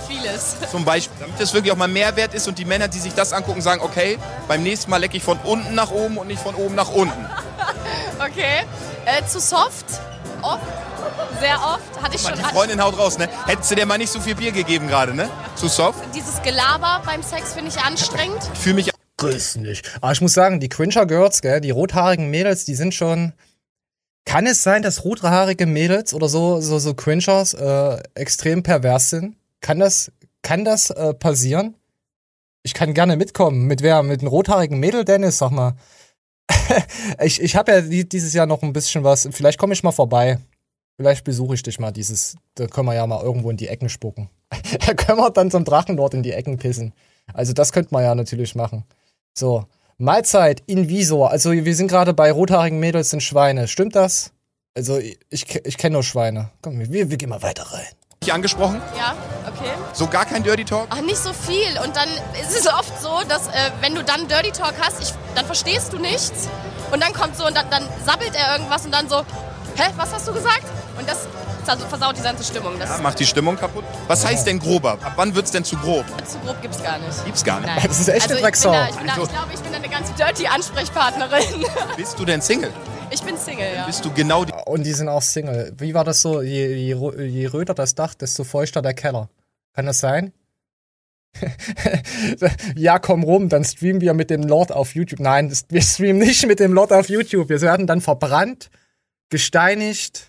Vieles. 0.07 0.55
Zum 0.69 0.85
Beispiel, 0.85 1.15
damit 1.19 1.39
es 1.39 1.51
wirklich 1.53 1.71
auch 1.71 1.77
mal 1.77 1.87
Mehrwert 1.87 2.35
ist 2.35 2.47
und 2.47 2.59
die 2.59 2.65
Männer, 2.65 2.87
die 2.87 2.99
sich 2.99 3.13
das 3.15 3.33
angucken, 3.33 3.61
sagen, 3.61 3.81
okay, 3.81 4.19
beim 4.47 4.61
nächsten 4.61 4.91
Mal 4.91 4.97
lecke 4.97 5.17
ich 5.17 5.23
von 5.23 5.39
unten 5.43 5.73
nach 5.73 5.89
oben 5.89 6.17
und 6.17 6.27
nicht 6.27 6.41
von 6.41 6.53
oben 6.55 6.75
nach 6.75 6.89
unten. 6.89 7.25
Okay. 8.23 8.65
Äh, 9.05 9.25
zu 9.25 9.39
soft. 9.39 9.85
Oft. 10.41 10.59
Sehr 11.39 11.55
oft. 11.55 12.03
Hatte 12.03 12.15
ich 12.15 12.23
Mal, 12.23 12.35
schon. 12.35 12.39
die 12.39 12.43
Freundin 12.53 12.83
haut 12.83 12.97
raus, 12.99 13.17
ne? 13.17 13.29
Hättest 13.47 13.71
du 13.71 13.75
dir 13.75 13.85
mal 13.85 13.97
nicht 13.97 14.11
so 14.11 14.19
viel 14.19 14.35
Bier 14.35 14.51
gegeben 14.51 14.87
gerade, 14.89 15.13
ne? 15.13 15.29
Zu 15.55 15.67
soft? 15.69 15.99
dieses 16.13 16.41
Gelaber 16.41 17.01
beim 17.05 17.23
Sex 17.23 17.53
finde 17.53 17.69
ich 17.71 17.79
anstrengend. 17.81 18.39
Ich 18.53 18.59
fühle 18.59 18.75
mich 18.75 18.91
Grüß 19.19 19.57
nicht. 19.57 19.89
Aber 20.01 20.11
ich 20.13 20.21
muss 20.21 20.33
sagen, 20.33 20.59
die 20.59 20.69
Cringer 20.69 21.05
Girls, 21.05 21.41
gell, 21.41 21.59
die 21.59 21.71
rothaarigen 21.71 22.29
Mädels, 22.29 22.65
die 22.65 22.75
sind 22.75 22.93
schon. 22.93 23.33
Kann 24.25 24.45
es 24.45 24.63
sein, 24.63 24.81
dass 24.81 25.03
rothaarige 25.03 25.65
Mädels 25.65 26.13
oder 26.13 26.29
so, 26.29 26.61
so, 26.61 26.79
so 26.79 26.93
Cringers 26.93 27.53
äh, 27.53 28.01
extrem 28.13 28.63
pervers 28.63 29.09
sind? 29.09 29.35
Kann 29.59 29.79
das, 29.79 30.11
kann 30.41 30.63
das 30.63 30.89
äh, 30.91 31.13
passieren? 31.13 31.75
Ich 32.63 32.73
kann 32.73 32.93
gerne 32.93 33.17
mitkommen. 33.17 33.65
Mit 33.65 33.81
wer? 33.81 34.03
Mit 34.03 34.21
einem 34.21 34.29
rothaarigen 34.29 34.79
Mädel, 34.79 35.03
Dennis, 35.03 35.37
sag 35.37 35.51
mal. 35.51 35.75
ich 37.21 37.41
ich 37.41 37.55
habe 37.55 37.71
ja 37.71 37.81
die, 37.81 38.07
dieses 38.07 38.33
Jahr 38.33 38.45
noch 38.45 38.61
ein 38.61 38.73
bisschen 38.73 39.03
was. 39.03 39.27
Vielleicht 39.31 39.57
komme 39.57 39.73
ich 39.73 39.83
mal 39.83 39.91
vorbei. 39.91 40.39
Vielleicht 40.95 41.23
besuche 41.23 41.55
ich 41.55 41.63
dich 41.63 41.79
mal 41.79 41.91
dieses. 41.91 42.35
Da 42.55 42.67
können 42.67 42.87
wir 42.87 42.93
ja 42.93 43.07
mal 43.07 43.23
irgendwo 43.23 43.49
in 43.49 43.57
die 43.57 43.67
Ecken 43.67 43.89
spucken. 43.89 44.29
da 44.85 44.93
können 44.93 45.19
wir 45.19 45.29
dann 45.31 45.51
zum 45.51 45.65
Drachen 45.65 45.97
dort 45.97 46.13
in 46.13 46.23
die 46.23 46.33
Ecken 46.33 46.57
pissen. 46.57 46.93
Also 47.33 47.53
das 47.53 47.73
könnte 47.73 47.93
man 47.93 48.03
ja 48.03 48.15
natürlich 48.15 48.55
machen. 48.55 48.85
So, 49.33 49.65
Mahlzeit, 49.97 50.63
Invisor. 50.65 51.29
Also 51.29 51.51
wir 51.51 51.75
sind 51.75 51.87
gerade 51.89 52.13
bei 52.13 52.31
rothaarigen 52.31 52.79
Mädels 52.79 53.09
sind 53.09 53.21
Schweine. 53.21 53.67
Stimmt 53.67 53.95
das? 53.95 54.31
Also 54.75 54.97
ich, 54.97 55.19
ich, 55.29 55.65
ich 55.65 55.77
kenne 55.77 55.93
nur 55.93 56.03
Schweine. 56.03 56.51
Komm, 56.61 56.79
wir, 56.79 57.09
wir 57.09 57.17
gehen 57.17 57.29
mal 57.29 57.41
weiter 57.41 57.63
rein. 57.63 57.87
angesprochen. 58.31 58.81
Ja, 58.97 59.15
okay. 59.45 59.71
So 59.93 60.07
gar 60.07 60.25
kein 60.25 60.43
Dirty 60.43 60.63
Talk. 60.63 60.87
Ach, 60.89 61.01
nicht 61.01 61.17
so 61.17 61.33
viel. 61.33 61.77
Und 61.83 61.95
dann 61.95 62.07
ist 62.41 62.57
es 62.57 62.67
oft 62.67 63.01
so, 63.01 63.21
dass 63.27 63.47
äh, 63.47 63.71
wenn 63.81 63.95
du 63.95 64.03
dann 64.03 64.27
Dirty 64.27 64.51
Talk 64.51 64.75
hast, 64.79 65.01
ich, 65.01 65.13
dann 65.35 65.45
verstehst 65.45 65.91
du 65.91 65.99
nichts. 65.99 66.47
Und 66.91 67.03
dann 67.03 67.13
kommt 67.13 67.35
so 67.35 67.45
und 67.45 67.55
dann, 67.55 67.69
dann 67.69 67.83
sabbelt 68.05 68.31
er 68.35 68.53
irgendwas 68.57 68.85
und 68.85 68.93
dann 68.93 69.09
so, 69.09 69.19
hä, 69.75 69.89
was 69.97 70.13
hast 70.13 70.27
du 70.27 70.33
gesagt? 70.33 70.63
Und 70.97 71.09
das 71.09 71.27
versaut 71.65 72.17
die 72.17 72.21
ganze 72.21 72.43
Stimmung. 72.43 72.73
Das 72.79 72.89
Ja, 72.89 72.97
macht 72.99 73.19
die 73.19 73.25
Stimmung 73.25 73.55
kaputt. 73.57 73.83
Was 74.07 74.25
heißt 74.25 74.47
denn 74.47 74.59
grober? 74.59 74.93
Ab 74.93 75.13
wann 75.15 75.33
wird's 75.35 75.51
denn 75.51 75.63
zu 75.63 75.75
grob? 75.77 76.05
zu 76.27 76.37
grob 76.39 76.61
gibt's 76.61 76.81
gar 76.83 76.97
nicht. 76.99 77.25
Gibt's 77.25 77.43
gar 77.43 77.59
nicht. 77.59 77.67
Nein. 77.67 77.83
Das 77.87 77.99
ist 77.99 78.07
echt 78.09 78.29
also 78.31 78.35
eine 78.35 78.35
ich 78.35 78.41
bin 78.41 78.43
Drecksau. 78.43 78.71
da, 78.71 78.89
ich, 78.89 78.95
bin 78.95 79.07
da, 79.07 79.13
Also- 79.13 79.23
ich 79.23 79.29
glaube, 79.31 79.53
ich 79.53 79.59
bin 79.61 79.71
da 79.71 79.77
eine 79.77 79.89
ganz 79.89 80.13
dirty 80.15 80.47
Ansprechpartnerin. 80.47 81.65
Bist 81.97 82.19
du 82.19 82.25
denn 82.25 82.41
Single? 82.41 82.71
Ich 83.11 83.21
bin 83.23 83.37
Single, 83.37 83.67
ja. 83.75 83.85
Bist 83.85 84.03
du 84.05 84.11
genau 84.13 84.45
die 84.45 84.53
Und 84.65 84.83
die 84.83 84.93
sind 84.93 85.09
auch 85.09 85.21
Single. 85.21 85.73
Wie 85.77 85.93
war 85.93 86.03
das 86.03 86.21
so? 86.21 86.41
Je, 86.41 86.73
je, 86.75 87.25
je 87.25 87.45
röter 87.47 87.73
das 87.73 87.95
Dach, 87.95 88.13
desto 88.13 88.43
feuchter 88.43 88.81
der 88.81 88.93
Keller. 88.93 89.29
Kann 89.73 89.85
das 89.85 89.99
sein? 89.99 90.31
ja, 92.75 92.99
komm 92.99 93.23
rum, 93.23 93.49
dann 93.49 93.63
streamen 93.63 94.01
wir 94.01 94.13
mit 94.13 94.29
dem 94.29 94.43
Lord 94.43 94.71
auf 94.71 94.95
YouTube. 94.95 95.19
Nein, 95.19 95.51
wir 95.69 95.81
streamen 95.81 96.17
nicht 96.19 96.45
mit 96.47 96.59
dem 96.59 96.73
Lord 96.73 96.91
auf 96.91 97.09
YouTube. 97.09 97.49
Wir 97.49 97.61
werden 97.61 97.87
dann 97.87 98.01
verbrannt, 98.01 98.69
gesteinigt 99.29 100.28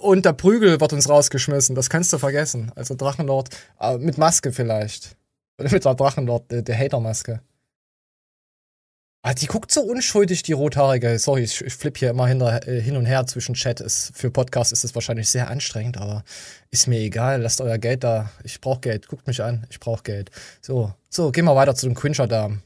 und 0.00 0.24
der 0.24 0.32
Prügel 0.32 0.80
wird 0.80 0.92
uns 0.92 1.08
rausgeschmissen. 1.08 1.74
Das 1.74 1.90
kannst 1.90 2.12
du 2.12 2.18
vergessen. 2.18 2.72
Also 2.74 2.94
Drachenlord, 2.94 3.50
äh, 3.80 3.98
mit 3.98 4.18
Maske 4.18 4.52
vielleicht. 4.52 5.16
Oder 5.58 5.70
mit 5.70 5.84
der 5.84 5.94
Drachenlord, 5.94 6.50
der, 6.50 6.62
der 6.62 6.78
Hatermaske. 6.78 7.40
Ah, 9.22 9.34
die 9.34 9.46
guckt 9.46 9.72
so 9.72 9.80
unschuldig, 9.80 10.44
die 10.44 10.52
Rothaarige. 10.52 11.18
Sorry, 11.18 11.42
ich, 11.42 11.60
ich 11.60 11.74
flippe 11.74 11.98
hier 11.98 12.10
immer 12.10 12.28
hinter, 12.28 12.68
äh, 12.68 12.80
hin 12.80 12.96
und 12.96 13.06
her 13.06 13.26
zwischen 13.26 13.56
Chat. 13.56 13.80
Ist, 13.80 14.12
für 14.14 14.30
Podcast 14.30 14.72
ist 14.72 14.84
es 14.84 14.94
wahrscheinlich 14.94 15.28
sehr 15.28 15.50
anstrengend, 15.50 15.98
aber 15.98 16.22
ist 16.70 16.86
mir 16.86 17.00
egal. 17.00 17.42
Lasst 17.42 17.60
euer 17.60 17.78
Geld 17.78 18.04
da. 18.04 18.30
Ich 18.44 18.60
brauch 18.60 18.80
Geld. 18.80 19.08
Guckt 19.08 19.26
mich 19.26 19.42
an. 19.42 19.66
Ich 19.68 19.80
brauch 19.80 20.04
Geld. 20.04 20.30
So, 20.60 20.94
so, 21.10 21.32
gehen 21.32 21.44
wir 21.44 21.56
weiter 21.56 21.74
zu 21.74 21.86
den 21.86 21.96
Quincher-Damen. 21.96 22.62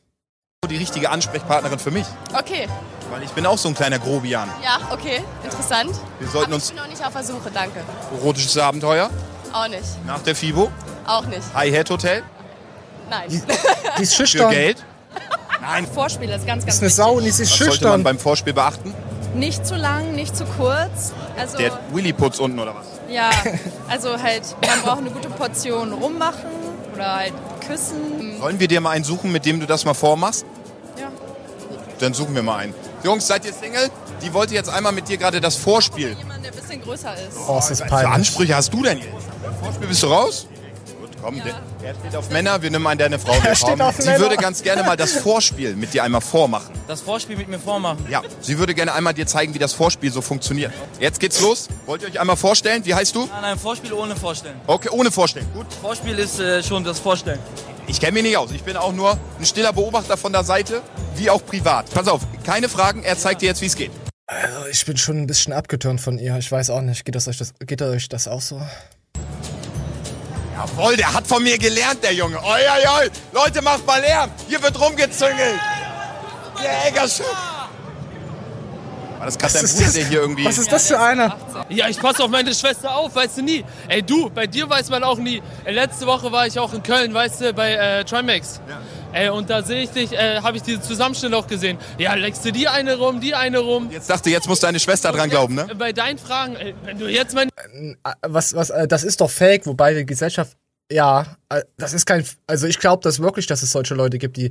Die 0.69 0.77
richtige 0.77 1.09
Ansprechpartnerin 1.09 1.79
für 1.79 1.91
mich. 1.91 2.05
Okay, 2.39 2.69
Weil 3.11 3.23
ich 3.23 3.31
bin 3.31 3.47
auch 3.47 3.57
so 3.57 3.69
ein 3.69 3.75
kleiner 3.75 3.99
Grobian. 3.99 4.47
ja, 4.63 4.79
okay, 4.93 5.23
interessant. 5.43 5.91
Wir 6.19 6.29
sollten 6.29 6.53
Aber 6.53 6.59
ich 6.59 6.65
uns 6.65 6.69
bin 6.73 6.77
noch 6.77 6.87
nicht 6.89 7.03
auf 7.05 7.13
der 7.15 7.25
Suche, 7.25 7.51
danke. 7.53 7.81
erotisches 8.19 8.59
Abenteuer. 8.59 9.09
Auch 9.55 9.69
nicht. 9.69 9.83
Nach 10.07 10.21
der 10.21 10.37
FIBO? 10.37 10.71
Auch 11.07 11.25
nicht. 11.25 11.43
High-Hat-Hotel? 11.55 12.23
Nein. 13.09 13.29
Die 13.99 14.03
ist 14.03 14.15
Für 14.15 14.27
schüchtern. 14.27 14.51
Geld? 14.51 14.85
Nein. 15.63 15.87
Vorspiel 15.87 16.29
ist 16.29 16.47
ganz, 16.47 16.65
ganz 16.67 16.75
ist 16.77 16.83
eine 16.83 16.91
Sau 16.91 17.13
und 17.15 17.25
die 17.25 17.31
ist 17.31 17.41
Was 17.41 17.49
sollte 17.49 17.65
man 17.65 17.73
schüchtern. 17.73 18.03
beim 18.05 18.19
Vorspiel 18.19 18.53
beachten? 18.53 18.95
Nicht 19.35 19.67
zu 19.67 19.77
lang, 19.77 20.13
nicht 20.15 20.37
zu 20.37 20.45
kurz. 20.45 21.13
Also, 21.39 21.57
Der 21.57 21.73
Willy-Putz 21.93 22.39
unten 22.39 22.59
oder 22.59 22.75
was? 22.75 22.87
ja, 23.09 23.31
also 23.89 24.11
halt, 24.23 24.43
man 24.61 24.83
braucht 24.83 24.99
eine 24.99 25.11
gute 25.11 25.31
Portion 25.31 25.93
rummachen 25.95 26.51
oder 26.95 27.15
halt 27.17 27.33
küssen. 27.67 28.20
Sollen 28.41 28.59
wir 28.59 28.69
dir 28.69 28.81
mal 28.81 28.91
einen 28.91 29.05
suchen, 29.05 29.31
mit 29.33 29.45
dem 29.45 29.61
du 29.61 29.67
das 29.67 29.85
mal 29.85 29.95
vormachst? 29.95 30.47
Ja. 30.99 31.09
Dann 31.99 32.15
suchen 32.15 32.35
wir 32.35 32.43
mal 32.43 32.57
einen. 32.57 32.75
Jungs, 33.05 33.27
seid 33.27 33.45
ihr 33.45 33.53
Single? 33.53 33.91
Die 34.23 34.33
wollte 34.33 34.55
jetzt 34.55 34.71
einmal 34.71 34.93
mit 34.93 35.09
dir 35.09 35.17
gerade 35.19 35.41
das 35.41 35.57
Vorspiel. 35.57 36.17
Jemand, 36.19 36.45
der 36.45 36.53
ein 36.53 36.57
bisschen 36.59 36.83
größer 36.83 37.15
ist. 37.15 37.37
Oh, 37.49 37.59
ist 37.59 37.71
Was 37.71 37.81
für 37.83 37.87
peinlich. 37.87 38.15
Ansprüche 38.15 38.55
hast 38.57 38.73
du 38.73 38.83
denn 38.83 38.99
jetzt? 38.99 39.09
Vorspiel 39.63 39.89
bist 39.89 40.03
du 40.03 40.07
raus? 40.07 40.47
Gut, 41.01 41.11
komm, 41.23 41.37
der, 41.37 41.55
der 41.83 41.95
steht 41.95 42.17
auf 42.17 42.31
Männer, 42.31 42.61
wir 42.61 42.71
nehmen 42.71 42.87
einen, 42.87 42.99
der 42.99 43.07
eine 43.07 43.19
Frau 43.19 43.33
will. 43.43 43.55
steht 43.57 43.81
auf 43.81 43.97
Sie 43.97 44.07
Männer. 44.09 44.21
würde 44.21 44.37
ganz 44.37 44.63
gerne 44.63 44.83
mal 44.85 44.97
das 44.97 45.13
Vorspiel 45.13 45.75
mit 45.77 45.93
dir 45.95 46.05
einmal 46.05 46.21
vormachen. 46.21 46.75
das 46.89 47.01
Vorspiel 47.01 47.37
mit 47.37 47.49
mir 47.49 47.59
vormachen. 47.59 48.05
Ja, 48.11 48.23
sie 48.41 48.59
würde 48.59 48.75
gerne 48.75 48.93
einmal 48.93 49.15
dir 49.15 49.27
zeigen, 49.27 49.53
wie 49.55 49.59
das 49.59 49.73
Vorspiel 49.73 50.13
so 50.13 50.21
funktioniert. 50.23 50.73
Jetzt 50.99 51.21
geht's 51.21 51.41
los. 51.41 51.69
Wollt 51.87 52.03
ihr 52.03 52.09
euch 52.09 52.21
einmal 52.21 52.37
vorstellen? 52.37 52.85
Wie 52.85 52.95
heißt 52.95 53.15
du? 53.15 53.21
Nein, 53.21 53.29
nein, 53.43 53.59
Vorspiel 53.59 53.93
ohne 53.95 54.17
Vorstellen. 54.17 54.57
Okay, 54.67 54.89
ohne 54.91 55.11
Vorstellen. 55.11 55.47
Gut. 55.55 55.67
Vorspiel 55.83 56.19
ist 56.19 56.39
äh, 56.41 56.63
schon 56.63 56.85
das 56.85 56.99
Vorstellen. 56.99 57.39
Ich 57.91 57.99
kenne 57.99 58.13
mich 58.13 58.23
nicht 58.23 58.37
aus. 58.37 58.53
Ich 58.53 58.63
bin 58.63 58.77
auch 58.77 58.93
nur 58.93 59.19
ein 59.37 59.45
stiller 59.45 59.73
Beobachter 59.73 60.17
von 60.17 60.33
der 60.33 60.45
Seite, 60.45 60.81
wie 61.17 61.29
auch 61.29 61.45
privat. 61.45 61.91
Pass 61.91 62.07
auf, 62.07 62.23
keine 62.45 62.69
Fragen. 62.69 63.03
Er 63.03 63.19
zeigt 63.19 63.43
dir 63.43 63.47
jetzt, 63.47 63.63
wie 63.63 63.67
es 63.67 63.75
geht. 63.75 63.91
Also, 64.29 64.67
ich 64.71 64.87
bin 64.87 64.97
schon 64.97 65.19
ein 65.19 65.27
bisschen 65.27 65.53
abgeturnt 65.53 66.01
von 66.01 66.17
ihr. 66.17 66.37
Ich 66.37 66.53
weiß 66.53 66.71
auch 66.71 66.83
nicht. 66.83 67.05
Geht 67.05 67.17
das 67.17 67.27
euch 67.27 67.39
das, 67.39 67.53
geht 67.59 67.83
euch 67.83 68.09
das 68.09 68.29
auch 68.29 68.43
so? 68.43 68.63
Jawohl, 70.55 70.97
der 70.99 71.13
hat 71.13 71.27
von 71.27 71.43
mir 71.43 71.59
gelernt, 71.59 72.05
der 72.05 72.15
Junge. 72.15 72.37
Oi, 72.37 72.61
oi, 72.61 73.01
oi. 73.01 73.11
Leute, 73.33 73.61
macht 73.61 73.85
mal 73.85 74.01
Lärm. 74.01 74.31
Hier 74.47 74.63
wird 74.63 74.81
rumgezüngelt. 74.81 75.59
Der 76.63 76.87
Eggers. 76.87 77.21
War 79.21 79.27
das 79.27 79.37
gerade 79.37 79.53
dein 79.53 79.67
Bruder, 79.67 79.85
das? 79.85 79.93
der 79.93 80.07
hier 80.07 80.21
irgendwie... 80.23 80.45
Was 80.47 80.57
ist 80.57 80.73
das 80.73 80.89
für 80.89 80.99
einer? 80.99 81.37
Ja, 81.69 81.91
ich 81.91 82.01
passe 82.01 82.25
auf 82.25 82.31
meine 82.31 82.55
Schwester 82.55 82.97
auf, 82.97 83.15
weißt 83.15 83.37
du 83.37 83.43
nie. 83.43 83.63
Ey, 83.87 84.03
du, 84.03 84.31
bei 84.31 84.47
dir 84.47 84.67
weiß 84.67 84.89
man 84.89 85.05
auch 85.05 85.19
nie. 85.19 85.43
Äh, 85.67 85.73
letzte 85.73 86.07
Woche 86.07 86.33
war 86.33 86.47
ich 86.47 86.59
auch 86.59 86.73
in 86.73 86.83
Köln, 86.83 87.13
weißt 87.13 87.43
du, 87.43 87.53
bei 87.53 87.75
äh, 87.75 88.03
Trimax. 88.03 88.63
Ey, 89.13 89.29
und 89.29 89.51
da 89.51 89.63
sehe 89.63 89.83
ich 89.83 89.91
dich, 89.91 90.15
äh, 90.15 90.41
habe 90.41 90.57
ich 90.57 90.63
diese 90.63 90.81
Zusammenschnitt 90.81 91.35
auch 91.35 91.47
gesehen. 91.47 91.77
Ja, 91.99 92.15
leckst 92.15 92.47
du 92.47 92.51
die 92.51 92.67
eine 92.67 92.97
rum, 92.97 93.21
die 93.21 93.35
eine 93.35 93.59
rum. 93.59 93.91
Jetzt 93.91 94.09
dachte, 94.09 94.31
jetzt 94.31 94.49
muss 94.49 94.61
deine 94.61 94.81
Schwester 94.81 95.13
dran 95.13 95.29
glauben, 95.29 95.55
ne? 95.55 95.67
Äh, 95.71 95.75
Bei 95.75 95.93
deinen 95.93 96.17
Fragen, 96.17 96.57
ey, 96.57 96.75
wenn 96.85 96.99
du 96.99 97.07
jetzt 97.07 97.35
mein 97.35 97.51
Was, 98.23 98.55
was, 98.55 98.71
äh, 98.71 98.89
das 98.89 99.05
ist 99.05 99.21
doch 99.21 99.31
fake, 99.31 99.67
wobei 99.67 99.93
die 99.93 100.07
Gesellschaft, 100.07 100.57
ja, 100.91 101.27
äh, 101.51 101.61
das 101.77 101.93
ist 101.93 102.07
kein, 102.07 102.25
also 102.47 102.67
ich 102.67 102.79
glaube 102.79 103.03
das 103.03 103.21
wirklich, 103.21 103.47
dass 103.47 103.63
es 103.63 103.71
solche 103.71 103.95
Leute 103.95 104.17
gibt, 104.17 104.39
die, 104.39 104.51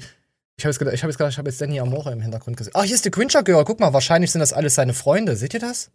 ich 0.59 0.65
habe 0.65 0.71
jetzt 0.71 0.79
gedacht, 0.79 0.93
ich 0.93 1.03
habe 1.03 1.11
jetzt 1.11 1.17
gedacht, 1.17 1.31
ich 1.31 1.37
habe 1.37 1.49
jetzt 1.49 1.61
Danny 1.61 1.79
Amore 1.79 2.11
im 2.11 2.21
Hintergrund 2.21 2.57
gesehen. 2.57 2.73
Ach, 2.75 2.83
hier 2.83 2.95
ist 2.95 3.05
die 3.05 3.11
Quincher 3.11 3.43
Girl, 3.43 3.63
guck 3.63 3.79
mal, 3.79 3.93
wahrscheinlich 3.93 4.31
sind 4.31 4.39
das 4.39 4.51
alles 4.51 4.75
seine 4.75 4.93
Freunde, 4.93 5.37
seht 5.37 5.53
ihr 5.53 5.59
das? 5.59 5.89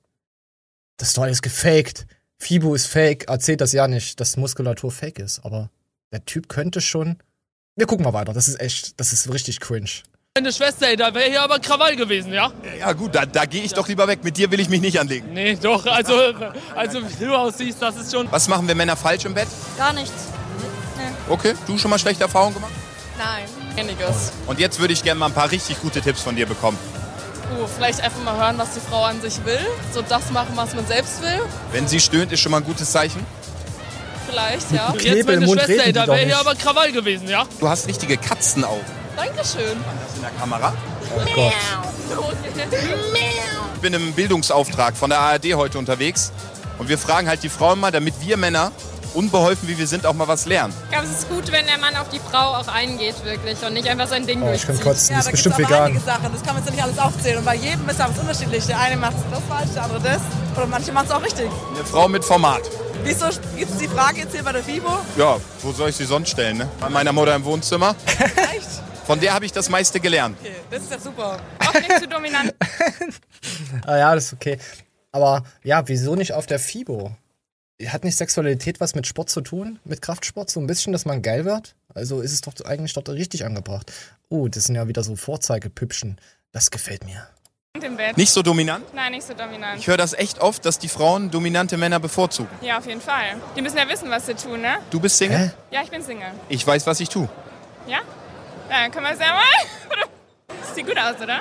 Das 0.97 1.09
ist 1.09 1.19
doch 1.19 1.23
alles 1.23 1.43
gefaked. 1.43 2.07
Fibo 2.39 2.75
ist 2.75 2.87
fake, 2.87 3.29
erzählt 3.29 3.61
das 3.61 3.73
ja 3.73 3.89
nicht, 3.89 4.21
dass 4.21 4.37
Muskulatur 4.37 4.91
fake 4.91 5.19
ist, 5.19 5.45
aber 5.45 5.71
der 6.13 6.25
Typ 6.25 6.49
könnte 6.49 6.81
schon, 6.81 7.19
wir 7.77 7.87
gucken 7.87 8.05
mal 8.05 8.13
weiter, 8.13 8.33
das 8.33 8.49
ist 8.49 8.61
echt, 8.61 8.99
das 8.99 9.13
ist 9.13 9.31
richtig 9.33 9.61
cringe. 9.61 9.91
meine 10.37 10.53
Schwester, 10.53 10.89
ey, 10.89 10.97
da 10.97 11.13
wäre 11.15 11.29
hier 11.29 11.43
aber 11.43 11.59
Krawall 11.59 11.97
gewesen, 11.97 12.33
ja? 12.33 12.51
Ja 12.79 12.93
gut, 12.93 13.15
da, 13.15 13.27
da 13.27 13.45
gehe 13.45 13.63
ich 13.63 13.75
doch 13.75 13.87
lieber 13.87 14.09
weg. 14.09 14.25
Mit 14.25 14.37
dir 14.37 14.51
will 14.51 14.61
ich 14.61 14.69
mich 14.69 14.81
nicht 14.81 14.99
anlegen. 14.99 15.33
Nee, 15.33 15.57
doch, 15.57 15.85
also, 15.87 16.15
also 16.75 17.01
wie 17.21 17.25
du 17.25 17.35
aussiehst, 17.35 17.83
das 17.83 17.97
ist 17.97 18.13
schon... 18.13 18.31
Was 18.33 18.49
machen 18.49 18.67
wir 18.67 18.75
Männer 18.75 18.97
falsch 18.97 19.27
im 19.27 19.35
Bett? 19.35 19.49
Gar 19.77 19.93
nichts. 19.93 20.29
Okay, 21.29 21.55
du 21.67 21.77
schon 21.77 21.91
mal 21.91 21.99
schlechte 21.99 22.25
Erfahrungen 22.25 22.55
gemacht? 22.55 22.73
Nein. 23.19 23.45
Einiges. 23.77 24.33
Und 24.47 24.59
jetzt 24.59 24.81
würde 24.81 24.93
ich 24.93 25.03
gerne 25.03 25.19
mal 25.19 25.27
ein 25.27 25.33
paar 25.33 25.51
richtig 25.51 25.81
gute 25.81 26.01
Tipps 26.01 26.23
von 26.23 26.37
dir 26.37 26.47
bekommen. 26.47 26.79
Uh, 27.53 27.67
vielleicht 27.67 28.01
einfach 28.01 28.23
mal 28.23 28.37
hören, 28.37 28.59
was 28.59 28.75
die 28.75 28.81
Frau 28.81 29.05
an 29.05 29.21
sich 29.21 29.45
will. 29.45 29.61
So 29.93 30.03
das 30.03 30.31
machen, 30.31 30.53
was 30.55 30.75
man 30.75 30.87
selbst 30.87 31.23
will. 31.23 31.41
Wenn 31.73 31.87
sie 31.87 32.01
stöhnt, 32.01 32.33
ist 32.33 32.41
schon 32.41 32.53
mal 32.53 32.59
ein 32.59 32.65
gutes 32.65 32.91
Zeichen. 32.91 33.25
Vielleicht, 34.27 34.73
ja. 34.73 34.91
Knebel 34.93 35.41
Jetzt 35.41 35.49
meine 35.49 35.63
Schwester, 35.63 35.93
da 35.93 36.07
wäre 36.09 36.25
hier 36.25 36.39
aber 36.39 36.55
Krawall 36.55 36.91
gewesen, 36.93 37.29
ja? 37.29 37.45
Du 37.61 37.69
hast 37.69 37.87
richtige 37.87 38.17
Katzenaugen. 38.17 38.85
Dankeschön. 39.17 39.77
Das 40.07 40.17
in 40.17 40.23
der 40.23 40.31
Kamera. 40.31 40.73
Oh 41.15 41.35
Gott. 41.35 41.53
Ich 43.75 43.81
bin 43.81 43.93
im 43.93 44.13
Bildungsauftrag 44.13 44.97
von 44.97 45.11
der 45.11 45.21
ARD 45.21 45.55
heute 45.55 45.79
unterwegs. 45.79 46.33
Und 46.79 46.89
wir 46.89 46.99
fragen 46.99 47.29
halt 47.29 47.43
die 47.43 47.49
Frauen 47.49 47.79
mal, 47.79 47.93
damit 47.93 48.15
wir 48.21 48.37
Männer, 48.37 48.73
unbeholfen 49.15 49.69
wie 49.69 49.79
wir 49.79 49.87
sind, 49.87 50.05
auch 50.07 50.13
mal 50.15 50.29
was 50.29 50.47
lernen. 50.47 50.75
Ich 50.85 50.91
glaube, 50.91 51.07
es 51.07 51.19
ist 51.21 51.29
gut, 51.29 51.51
wenn 51.53 51.67
der 51.67 51.79
Mann 51.79 51.97
auf 51.97 52.09
die 52.11 52.19
Frau 52.21 52.55
auch 52.57 52.69
eingeht, 52.69 53.15
wirklich, 53.25 53.63
und 53.65 53.75
nicht 53.75 53.89
einfach 53.89 54.09
sein 54.09 54.27
Ding 54.27 54.43
Oh, 54.43 54.53
ich 54.53 54.67
kann 54.67 54.77
durchzieht. 54.79 54.85
kotzen, 54.85 55.15
die 55.15 55.19
ist 55.19 55.27
da 55.27 55.31
bestimmt 55.31 55.59
vegan. 55.59 56.01
Sachen, 56.05 56.33
das 56.33 56.43
kann 56.43 56.55
man 56.55 56.65
jetzt 56.65 56.73
nicht 56.73 56.83
alles 56.83 56.99
aufzählen. 56.99 57.39
Und 57.39 57.45
bei 57.45 57.55
jedem 57.55 57.89
ist 57.89 58.01
es 58.01 58.19
unterschiedlich. 58.19 58.67
Der 58.67 58.79
eine 58.81 58.97
macht 58.97 59.15
das 59.31 59.41
falsch, 59.49 59.71
der 59.75 59.83
andere 59.85 60.01
das. 60.01 60.21
Oder 60.57 60.67
manche 60.67 60.93
machen 60.93 61.07
es 61.07 61.13
auch 61.13 61.23
richtig. 61.23 61.49
Eine 61.75 61.85
Frau 61.85 62.09
mit 62.09 62.25
Format. 62.25 62.63
Wieso 63.03 63.27
gibt 63.57 63.71
es 63.71 63.79
die 63.79 63.89
Frage 63.89 64.21
jetzt 64.21 64.33
hier 64.33 64.43
bei 64.43 64.53
der 64.53 64.63
FIBO? 64.65 64.89
Ja, 65.17 65.37
wo 65.63 65.73
soll 65.73 65.91
ich 65.91 65.97
sie 65.97 66.07
sonst 66.07 66.31
stellen? 66.31 66.57
Ne? 66.59 66.69
Bei 66.81 66.89
meiner 66.89 67.13
Mutter 67.13 67.35
im 67.35 67.45
Wohnzimmer. 67.45 67.95
Echt? 68.57 68.69
Von 69.07 69.21
der 69.21 69.35
habe 69.35 69.45
ich 69.45 69.53
das 69.53 69.69
meiste 69.69 70.01
gelernt. 70.01 70.39
Okay, 70.41 70.55
das 70.71 70.83
ist 70.85 70.91
ja 70.91 70.99
super. 70.99 71.39
Auch 71.59 71.75
nicht 71.75 71.99
zu 72.01 72.09
dominant. 72.09 72.55
Ah 73.87 73.99
ja, 73.99 74.15
das 74.15 74.27
ist 74.27 74.33
okay. 74.33 74.59
Aber 75.13 75.43
ja, 75.63 75.87
wieso 75.87 76.15
nicht 76.15 76.33
auf 76.33 76.47
der 76.47 76.59
FIBO? 76.59 77.15
Hat 77.83 78.05
nicht 78.05 78.17
Sexualität 78.17 78.81
was 78.81 78.95
mit 78.95 79.07
Sport 79.07 79.31
zu 79.31 79.41
tun? 79.41 79.81
Mit 79.85 80.01
Kraftsport? 80.01 80.49
So 80.49 80.61
ein 80.61 80.67
bisschen, 80.67 80.93
dass 80.93 81.05
man 81.05 81.23
geil 81.23 81.45
wird? 81.45 81.75
Also 81.93 82.21
ist 82.21 82.33
es 82.33 82.41
doch 82.41 82.55
eigentlich 82.65 82.93
doch 82.93 83.07
richtig 83.09 83.45
angebracht. 83.45 83.93
Oh, 84.29 84.47
das 84.49 84.65
sind 84.65 84.77
ja 84.77 84.87
wieder 84.87 85.03
so 85.03 85.17
Vorzeigepüppchen. 85.17 86.21
Das 86.53 86.71
gefällt 86.71 87.05
mir. 87.05 87.27
Im 87.83 87.97
Bett. 87.97 88.17
Nicht 88.17 88.31
so 88.33 88.43
dominant? 88.43 88.85
Nein, 88.95 89.13
nicht 89.13 89.27
so 89.27 89.35
dominant. 89.35 89.81
Ich 89.81 89.89
höre 89.89 89.97
das 89.97 90.13
echt 90.13 90.41
oft, 90.41 90.65
dass 90.65 90.79
die 90.79 90.89
Frauen 90.89 91.33
dominante 91.33 91.77
Männer 91.77 91.99
bevorzugen. 91.99 92.49
Ja, 92.63 92.79
auf 92.79 92.87
jeden 92.87 93.01
Fall. 93.01 93.35
Die 93.57 93.63
müssen 93.63 93.77
ja 93.77 93.89
wissen, 93.89 94.09
was 94.09 94.27
sie 94.27 94.35
tun, 94.35 94.61
ne? 94.61 94.77
Du 94.91 95.01
bist 95.01 95.19
Single? 95.19 95.49
Hä? 95.49 95.51
Ja, 95.73 95.83
ich 95.83 95.91
bin 95.91 96.01
Single. 96.01 96.31
Ich 96.49 96.65
weiß, 96.65 96.87
was 96.87 97.01
ich 97.01 97.09
tue. 97.09 97.29
Ja? 97.89 97.99
Ja, 98.71 98.83
dann 98.83 98.93
können 98.93 99.07
wir 99.07 99.13
es 99.13 99.19
ja 99.19 99.35
mal. 99.35 100.07
Sieht 100.75 100.87
gut 100.87 100.97
aus, 100.97 101.21
oder? 101.21 101.41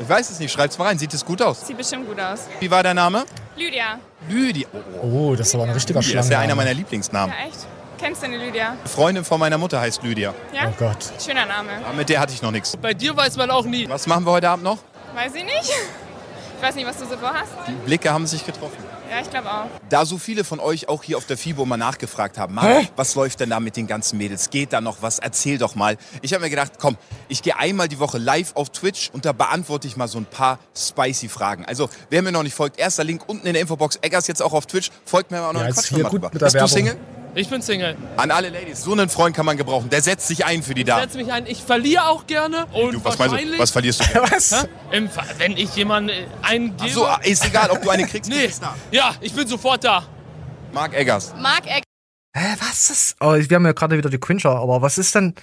Ich 0.00 0.08
weiß 0.08 0.30
es 0.30 0.38
nicht. 0.38 0.52
Schreib's 0.52 0.78
mal 0.78 0.86
rein. 0.86 0.98
Sieht 0.98 1.12
es 1.12 1.24
gut 1.24 1.42
aus? 1.42 1.66
Sieht 1.66 1.76
bestimmt 1.76 2.06
gut 2.06 2.20
aus. 2.20 2.46
Wie 2.60 2.70
war 2.70 2.84
der 2.84 2.94
Name? 2.94 3.24
Lydia. 3.56 3.98
Lydia. 4.28 4.68
Oh, 5.02 5.34
das 5.36 5.48
ist 5.48 5.54
aber 5.54 5.64
ein 5.64 5.70
richtiger 5.70 6.00
Lydia, 6.00 6.16
das 6.16 6.26
ist 6.26 6.32
ja 6.32 6.40
einer 6.40 6.54
meiner 6.54 6.74
Lieblingsnamen. 6.74 7.34
Ja, 7.36 7.46
echt? 7.46 7.66
Kennst 7.98 8.22
du 8.22 8.26
eine 8.26 8.36
Lydia? 8.36 8.70
Eine 8.70 8.88
Freundin 8.88 9.24
von 9.24 9.38
meiner 9.38 9.58
Mutter 9.58 9.80
heißt 9.80 10.02
Lydia. 10.02 10.34
Ja? 10.52 10.68
Oh 10.68 10.72
Gott. 10.78 11.12
Schöner 11.24 11.46
Name. 11.46 11.70
Aber 11.84 11.94
mit 11.94 12.08
der 12.08 12.18
hatte 12.20 12.32
ich 12.32 12.42
noch 12.42 12.50
nichts. 12.50 12.76
Bei 12.76 12.94
dir 12.94 13.16
weiß 13.16 13.36
man 13.36 13.50
auch 13.50 13.64
nie. 13.64 13.88
Was 13.88 14.06
machen 14.06 14.26
wir 14.26 14.32
heute 14.32 14.48
Abend 14.48 14.64
noch? 14.64 14.78
Weiß 15.14 15.34
ich 15.34 15.44
nicht. 15.44 15.70
Ich 16.56 16.62
weiß 16.62 16.74
nicht, 16.74 16.86
was 16.86 16.96
du 16.96 17.06
so 17.06 17.16
vorhast. 17.16 17.52
Die 17.68 17.72
Blicke 17.72 18.12
haben 18.12 18.26
sich 18.26 18.44
getroffen. 18.44 18.91
Ja, 19.12 19.20
ich 19.20 19.28
glaube 19.28 19.50
auch. 19.50 19.66
Da 19.90 20.06
so 20.06 20.16
viele 20.16 20.42
von 20.42 20.58
euch 20.58 20.88
auch 20.88 21.02
hier 21.02 21.18
auf 21.18 21.26
der 21.26 21.36
FIBO 21.36 21.66
mal 21.66 21.76
nachgefragt 21.76 22.38
haben, 22.38 22.54
Marc, 22.54 22.88
was 22.96 23.14
läuft 23.14 23.40
denn 23.40 23.50
da 23.50 23.60
mit 23.60 23.76
den 23.76 23.86
ganzen 23.86 24.16
Mädels? 24.16 24.48
Geht 24.48 24.72
da 24.72 24.80
noch 24.80 25.02
was? 25.02 25.18
Erzähl 25.18 25.58
doch 25.58 25.74
mal. 25.74 25.98
Ich 26.22 26.32
habe 26.32 26.42
mir 26.44 26.48
gedacht, 26.48 26.72
komm, 26.78 26.96
ich 27.28 27.42
gehe 27.42 27.54
einmal 27.58 27.88
die 27.88 27.98
Woche 27.98 28.16
live 28.16 28.52
auf 28.56 28.70
Twitch 28.70 29.10
und 29.12 29.26
da 29.26 29.32
beantworte 29.32 29.86
ich 29.86 29.98
mal 29.98 30.08
so 30.08 30.16
ein 30.16 30.24
paar 30.24 30.58
spicy 30.74 31.28
Fragen. 31.28 31.66
Also, 31.66 31.90
wer 32.08 32.22
mir 32.22 32.32
noch 32.32 32.42
nicht 32.42 32.54
folgt, 32.54 32.78
erster 32.78 33.04
Link 33.04 33.24
unten 33.26 33.46
in 33.46 33.52
der 33.52 33.60
Infobox. 33.60 33.96
Eggers 34.00 34.28
jetzt 34.28 34.40
auch 34.42 34.54
auf 34.54 34.64
Twitch. 34.64 34.90
Folgt 35.04 35.30
mir 35.30 35.40
mal 35.42 35.52
noch 35.52 35.60
Ja, 35.60 35.66
einen 35.66 35.74
ist 35.74 35.80
Quatsch 35.80 35.88
hier 35.90 35.98
mal 36.04 36.08
gut 36.08 36.12
drüber. 36.22 36.30
mit 36.32 36.40
der 36.40 36.46
Bist 36.46 36.54
du 36.54 36.58
Werbung. 36.60 36.74
Single? 36.74 36.96
Ich 37.34 37.48
bin 37.48 37.62
Single. 37.62 37.96
An 38.18 38.30
alle 38.30 38.50
Ladies, 38.50 38.82
so 38.82 38.92
einen 38.92 39.08
Freund 39.08 39.34
kann 39.34 39.46
man 39.46 39.56
gebrauchen. 39.56 39.88
Der 39.88 40.02
setzt 40.02 40.26
sich 40.28 40.44
ein 40.44 40.62
für 40.62 40.74
die 40.74 40.84
Damen. 40.84 41.02
Setz 41.02 41.14
mich 41.14 41.32
ein. 41.32 41.46
Ich 41.46 41.62
verliere 41.62 42.08
auch 42.08 42.26
gerne. 42.26 42.66
Und 42.66 42.92
Du, 42.92 43.04
was 43.04 43.18
meinst 43.18 43.32
du? 43.32 43.36
wahrscheinlich. 43.36 43.58
Was 43.58 43.70
verlierst 43.70 44.00
du? 44.00 44.04
Was? 44.22 44.68
Im, 44.90 45.08
wenn 45.38 45.56
ich 45.56 45.74
jemanden 45.74 46.10
äh, 46.10 46.26
eingebe. 46.42 46.90
So, 46.90 47.08
ist 47.22 47.44
egal, 47.46 47.70
ob 47.70 47.80
du 47.80 47.88
eine 47.88 48.06
kriegst. 48.06 48.30
nee. 48.30 48.50
Ja, 48.90 49.14
ich 49.22 49.32
bin 49.32 49.46
sofort 49.48 49.82
da. 49.84 50.04
Marc 50.74 50.92
Eggers. 50.94 51.32
Mark 51.40 51.66
Egg. 51.66 51.82
Hä, 52.34 52.54
was 52.60 52.90
ist? 52.90 53.16
Oh, 53.20 53.32
wir 53.34 53.54
haben 53.54 53.64
ja 53.66 53.72
gerade 53.72 53.96
wieder 53.96 54.10
die 54.10 54.18
Quincher, 54.18 54.50
aber 54.50 54.82
was 54.82 54.98
ist 54.98 55.14
denn. 55.14 55.34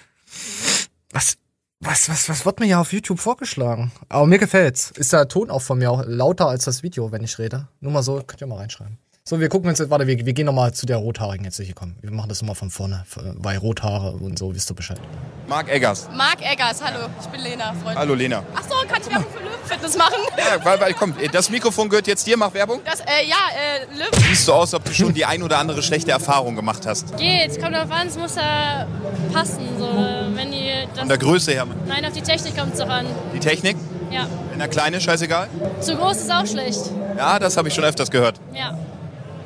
Was. 1.12 1.38
Was, 1.82 2.10
was, 2.10 2.28
was 2.28 2.46
wird 2.46 2.60
mir 2.60 2.66
ja 2.66 2.82
auf 2.82 2.92
YouTube 2.92 3.20
vorgeschlagen? 3.22 3.92
Aber 4.10 4.28
mir 4.28 4.38
gefällt's. 4.38 4.92
Ist 4.92 5.14
der 5.14 5.30
Ton 5.30 5.50
auch 5.50 5.62
von 5.62 5.78
mir 5.78 5.90
auch 5.90 6.04
lauter 6.06 6.50
als 6.50 6.66
das 6.66 6.84
Video, 6.84 7.12
wenn 7.14 7.24
ich 7.24 7.40
rede? 7.40 7.70
Nur 7.80 7.94
mal 7.94 8.04
so, 8.04 8.22
könnt 8.28 8.42
ihr 8.42 8.48
mal 8.48 8.58
reinschreiben. 8.58 8.98
So, 9.30 9.40
wir 9.40 9.48
gucken 9.48 9.70
uns 9.70 9.78
jetzt, 9.78 9.92
warte, 9.92 10.08
wir, 10.08 10.26
wir 10.26 10.34
gehen 10.34 10.48
nochmal 10.48 10.74
zu 10.74 10.88
der 10.88 10.98
Rothaarigen 10.98 11.46
jetzt 11.46 11.62
hier 11.62 11.76
kommen. 11.76 11.96
Wir 12.02 12.10
machen 12.10 12.30
das 12.30 12.42
nochmal 12.42 12.56
von 12.56 12.72
vorne, 12.72 13.06
bei 13.38 13.60
Rothaare 13.60 14.14
und 14.14 14.40
so, 14.40 14.56
wisst 14.56 14.72
ihr 14.72 14.74
Bescheid. 14.74 15.00
Marc 15.48 15.70
Eggers. 15.70 16.10
Mark 16.18 16.42
Eggers, 16.42 16.84
hallo. 16.84 17.06
Ich 17.22 17.28
bin 17.28 17.42
Lena, 17.42 17.72
Freund. 17.74 17.96
Hallo 17.96 18.16
Lena. 18.16 18.42
Achso, 18.56 18.74
kann 18.88 19.00
ich 19.00 19.08
Werbung 19.08 19.32
für 19.32 19.44
Löwenfitness 19.44 19.98
machen? 20.00 20.16
Ja, 20.36 20.66
weil, 20.66 20.82
weil, 20.82 20.94
komm, 20.96 21.14
das 21.32 21.52
Mikrofon 21.52 21.90
gehört 21.90 22.08
jetzt 22.08 22.26
dir, 22.26 22.38
mach 22.38 22.52
Werbung. 22.56 22.82
Das, 22.84 23.02
äh, 23.02 23.28
ja, 23.28 23.36
äh, 23.56 24.00
Löwen. 24.00 24.20
Siehst 24.30 24.46
so 24.48 24.54
aus, 24.54 24.74
ob 24.74 24.84
du 24.86 24.92
schon 24.94 25.14
die 25.14 25.26
ein 25.26 25.44
oder 25.44 25.60
andere 25.60 25.84
schlechte 25.84 26.10
Erfahrung 26.10 26.56
gemacht 26.56 26.88
hast. 26.88 27.16
Geht, 27.18 27.62
kommt 27.62 27.76
drauf 27.76 27.92
an, 27.92 28.08
es 28.08 28.18
muss 28.18 28.36
ja 28.36 28.88
passen. 29.32 29.60
So, 29.78 29.86
wenn 30.34 30.52
die 30.52 30.72
das, 30.90 31.02
Von 31.02 31.08
der 31.08 31.20
Größe 31.20 31.52
her. 31.52 31.68
Nein, 31.88 32.04
auf 32.04 32.14
die 32.14 32.24
Technik 32.24 32.58
kommt 32.58 32.74
es 32.74 32.80
doch 32.80 32.90
an. 32.90 33.06
Die 33.36 33.40
Technik, 33.40 33.78
Ja. 34.10 34.26
wenn 34.50 34.58
der 34.58 34.70
kleine, 34.70 35.00
scheißegal. 35.00 35.50
Zu 35.82 35.98
groß 35.98 36.18
ist 36.18 36.32
auch 36.32 36.48
schlecht. 36.48 36.82
Ja, 37.16 37.38
das 37.38 37.58
habe 37.58 37.68
ich 37.68 37.76
schon 37.76 37.84
öfters 37.84 38.10
gehört. 38.10 38.42
Ja. 38.56 38.76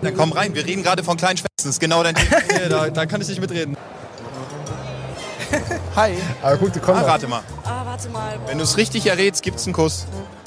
Dann 0.04 0.16
komm 0.16 0.34
rein, 0.34 0.54
wir 0.54 0.66
reden 0.66 0.84
gerade 0.84 1.04
von 1.04 1.18
kleinen 1.18 1.38
Schwestern. 1.38 1.54
Kickboxen 1.64 1.70
ist 1.70 1.80
genau 1.80 2.04
dein. 2.04 2.16
Nee, 2.50 2.70
da, 2.70 2.90
da 2.90 3.06
kann 3.06 3.22
ich 3.22 3.28
nicht 3.28 3.40
mitreden. 3.42 3.78
Hi. 5.96 6.14
Aber 6.42 6.58
gut, 6.58 6.76
die 6.76 6.80
kommen. 6.80 6.98
Ah, 6.98 7.02
noch. 7.02 7.10
rate 7.10 7.28
mal. 7.28 7.44
Ah, 7.64 7.86
warte 7.86 8.10
mal. 8.10 8.40
Wenn 8.48 8.58
du 8.58 8.64
es 8.64 8.78
richtig 8.78 9.06
errätst, 9.06 9.44
gibt's 9.44 9.66
einen 9.66 9.74
Kuss. 9.74 10.06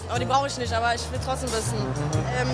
Aber 0.08 0.18
die 0.18 0.24
brauche 0.24 0.46
ich 0.46 0.58
nicht, 0.58 0.72
aber 0.72 0.94
ich 0.94 1.02
will 1.10 1.18
trotzdem 1.24 1.50
wissen. 1.50 1.74
Ähm, 2.40 2.48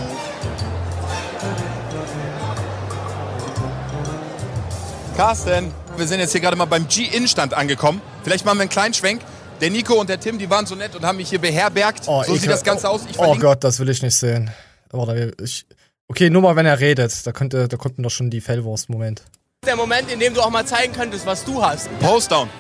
Carsten, 5.17 5.73
wir 5.97 6.07
sind 6.07 6.21
jetzt 6.21 6.33
hier 6.33 6.41
gerade 6.41 6.57
mal 6.57 6.65
beim 6.65 6.89
G-In-Stand 6.89 7.53
angekommen. 7.55 8.01
Vielleicht 8.25 8.45
machen 8.45 8.59
wir 8.59 8.63
einen 8.63 8.71
kleinen 8.71 8.95
Schwenk. 8.95 9.23
Der 9.61 9.71
Nico 9.71 9.95
und 9.95 10.09
der 10.09 10.19
Tim, 10.19 10.39
die 10.39 10.51
waren 10.51 10.67
so 10.67 10.75
nett 10.75 10.97
und 10.97 11.05
haben 11.05 11.19
mich 11.19 11.29
hier 11.29 11.41
beherbergt. 11.41 12.05
Oh, 12.07 12.23
so 12.25 12.35
sieht 12.35 12.51
das 12.51 12.65
Ganze 12.65 12.89
aus. 12.89 13.03
Ich 13.09 13.19
oh 13.19 13.37
Gott, 13.37 13.63
das 13.63 13.79
will 13.79 13.89
ich 13.91 14.03
nicht 14.03 14.17
sehen. 14.17 14.51
Warte, 14.91 15.33
ich, 15.43 15.65
okay, 16.13 16.29
nur 16.29 16.43
mal, 16.43 16.57
wenn 16.57 16.67
er 16.67 16.79
redet. 16.79 17.27
Da, 17.27 17.33
könnte, 17.33 17.69
da 17.69 17.77
kommt 17.79 17.97
mir 17.97 18.05
doch 18.05 18.11
schon 18.11 18.29
die 18.29 18.43
Fellwurst-Moment. 18.43 19.25
Der 19.65 19.77
Moment, 19.77 20.13
in 20.13 20.21
dem 20.21 20.35
du 20.35 20.43
auch 20.43 20.51
mal 20.51 20.67
zeigen 20.67 20.93
könntest, 20.93 21.25
was 21.25 21.43
du 21.43 21.65
hast. 21.65 21.89
Postdown. 22.01 22.51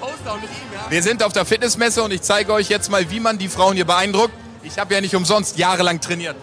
Postdown 0.00 0.40
mit 0.40 0.48
ihm, 0.48 0.72
ja? 0.72 0.90
Wir 0.90 1.02
sind 1.02 1.22
auf 1.22 1.34
der 1.34 1.44
Fitnessmesse 1.44 2.02
und 2.02 2.10
ich 2.10 2.22
zeige 2.22 2.54
euch 2.54 2.70
jetzt 2.70 2.90
mal, 2.90 3.10
wie 3.10 3.20
man 3.20 3.36
die 3.36 3.48
Frauen 3.48 3.74
hier 3.74 3.84
beeindruckt. 3.84 4.32
Ich 4.62 4.78
habe 4.78 4.94
ja 4.94 5.02
nicht 5.02 5.14
umsonst 5.14 5.58
jahrelang 5.58 6.00
trainiert. 6.00 6.36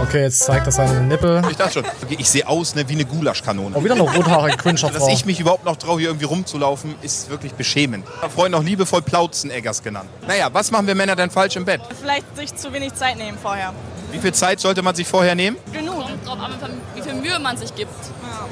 Okay, 0.00 0.22
jetzt 0.22 0.40
zeigt 0.40 0.66
er 0.66 0.72
seinen 0.72 1.08
Nippel. 1.08 1.42
Ich 1.50 1.56
dachte 1.56 1.74
schon. 1.74 1.84
Okay, 2.04 2.16
ich 2.18 2.30
sehe 2.30 2.46
aus 2.46 2.74
ne, 2.74 2.88
wie 2.88 2.94
eine 2.94 3.04
Gulaschkanone. 3.04 3.76
Oh, 3.76 3.82
wieder 3.82 3.94
eine 3.94 4.02
rothaarige 4.02 4.56
Quinscher 4.56 4.90
Dass 4.90 5.08
ich 5.08 5.24
mich 5.24 5.40
überhaupt 5.40 5.64
noch 5.64 5.76
traue, 5.76 5.98
hier 5.98 6.08
irgendwie 6.08 6.26
rumzulaufen, 6.26 6.94
ist 7.02 7.28
wirklich 7.30 7.52
beschämend. 7.54 8.06
Freunde 8.34 8.58
noch 8.58 8.64
liebevoll 8.64 9.02
Plauzeneggers 9.02 9.82
genannt. 9.82 10.08
Naja, 10.26 10.48
was 10.52 10.70
machen 10.70 10.86
wir 10.86 10.94
Männer 10.94 11.16
denn 11.16 11.30
falsch 11.30 11.56
im 11.56 11.64
Bett? 11.64 11.80
vielleicht 12.00 12.36
sich 12.36 12.54
zu 12.54 12.72
wenig 12.72 12.94
Zeit 12.94 13.16
nehmen 13.16 13.36
vorher. 13.40 13.72
Wie 14.12 14.18
viel 14.18 14.32
Zeit 14.32 14.60
sollte 14.60 14.82
man 14.82 14.94
sich 14.94 15.06
vorher 15.06 15.34
nehmen? 15.34 15.56
Genug. 15.72 15.96
Kommt 15.98 16.26
drauf 16.26 16.38
an, 16.40 16.52
wie 16.94 17.02
viel 17.02 17.14
Mühe 17.14 17.38
man 17.38 17.56
sich 17.56 17.74
gibt. 17.74 17.92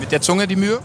Mit 0.00 0.10
der 0.12 0.20
Zunge 0.20 0.46
die 0.46 0.56
Mühe? 0.56 0.80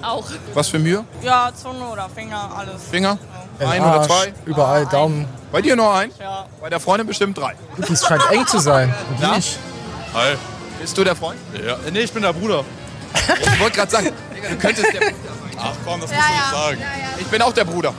Auch. 0.00 0.26
Was 0.52 0.68
für 0.68 0.78
Mühe? 0.78 1.04
Ja, 1.22 1.50
Zunge 1.54 1.84
oder 1.86 2.08
Finger, 2.14 2.50
alles. 2.56 2.84
Finger? 2.90 3.18
Im 3.58 3.68
Ein 3.68 3.80
oder 3.80 3.92
Arsch, 3.92 4.06
zwei? 4.06 4.32
Überall 4.44 4.86
Daumen. 4.86 5.26
Bei 5.50 5.60
dir 5.60 5.76
nur 5.76 5.92
ein? 5.92 6.10
Ja. 6.20 6.46
Bei 6.60 6.68
der 6.68 6.80
Freundin 6.80 7.06
bestimmt 7.06 7.38
drei. 7.38 7.54
Gut, 7.76 7.90
es 7.90 8.04
scheint 8.04 8.22
eng 8.30 8.46
zu 8.46 8.58
sein. 8.58 8.92
Und 9.10 9.18
Klar. 9.18 9.38
Hi. 10.14 10.36
Bist 10.80 10.96
du 10.96 11.04
der 11.04 11.16
Freund? 11.16 11.38
Ja. 11.64 11.76
Nee, 11.90 12.00
ich 12.00 12.12
bin 12.12 12.22
der 12.22 12.32
Bruder. 12.32 12.64
Ich 13.40 13.60
wollte 13.60 13.76
gerade 13.76 13.90
sagen, 13.90 14.10
Digga, 14.34 14.48
du 14.50 14.56
könntest 14.56 14.92
der 14.92 15.00
Bruder 15.00 15.12
sein. 15.12 15.56
Ach 15.58 15.72
komm, 15.84 16.00
das 16.00 16.10
musst 16.10 16.22
du 16.28 16.32
nicht 16.34 16.50
sagen. 16.50 16.82
Ich 17.20 17.26
bin 17.28 17.42
auch 17.42 17.52
der 17.52 17.64
Bruder. 17.64 17.94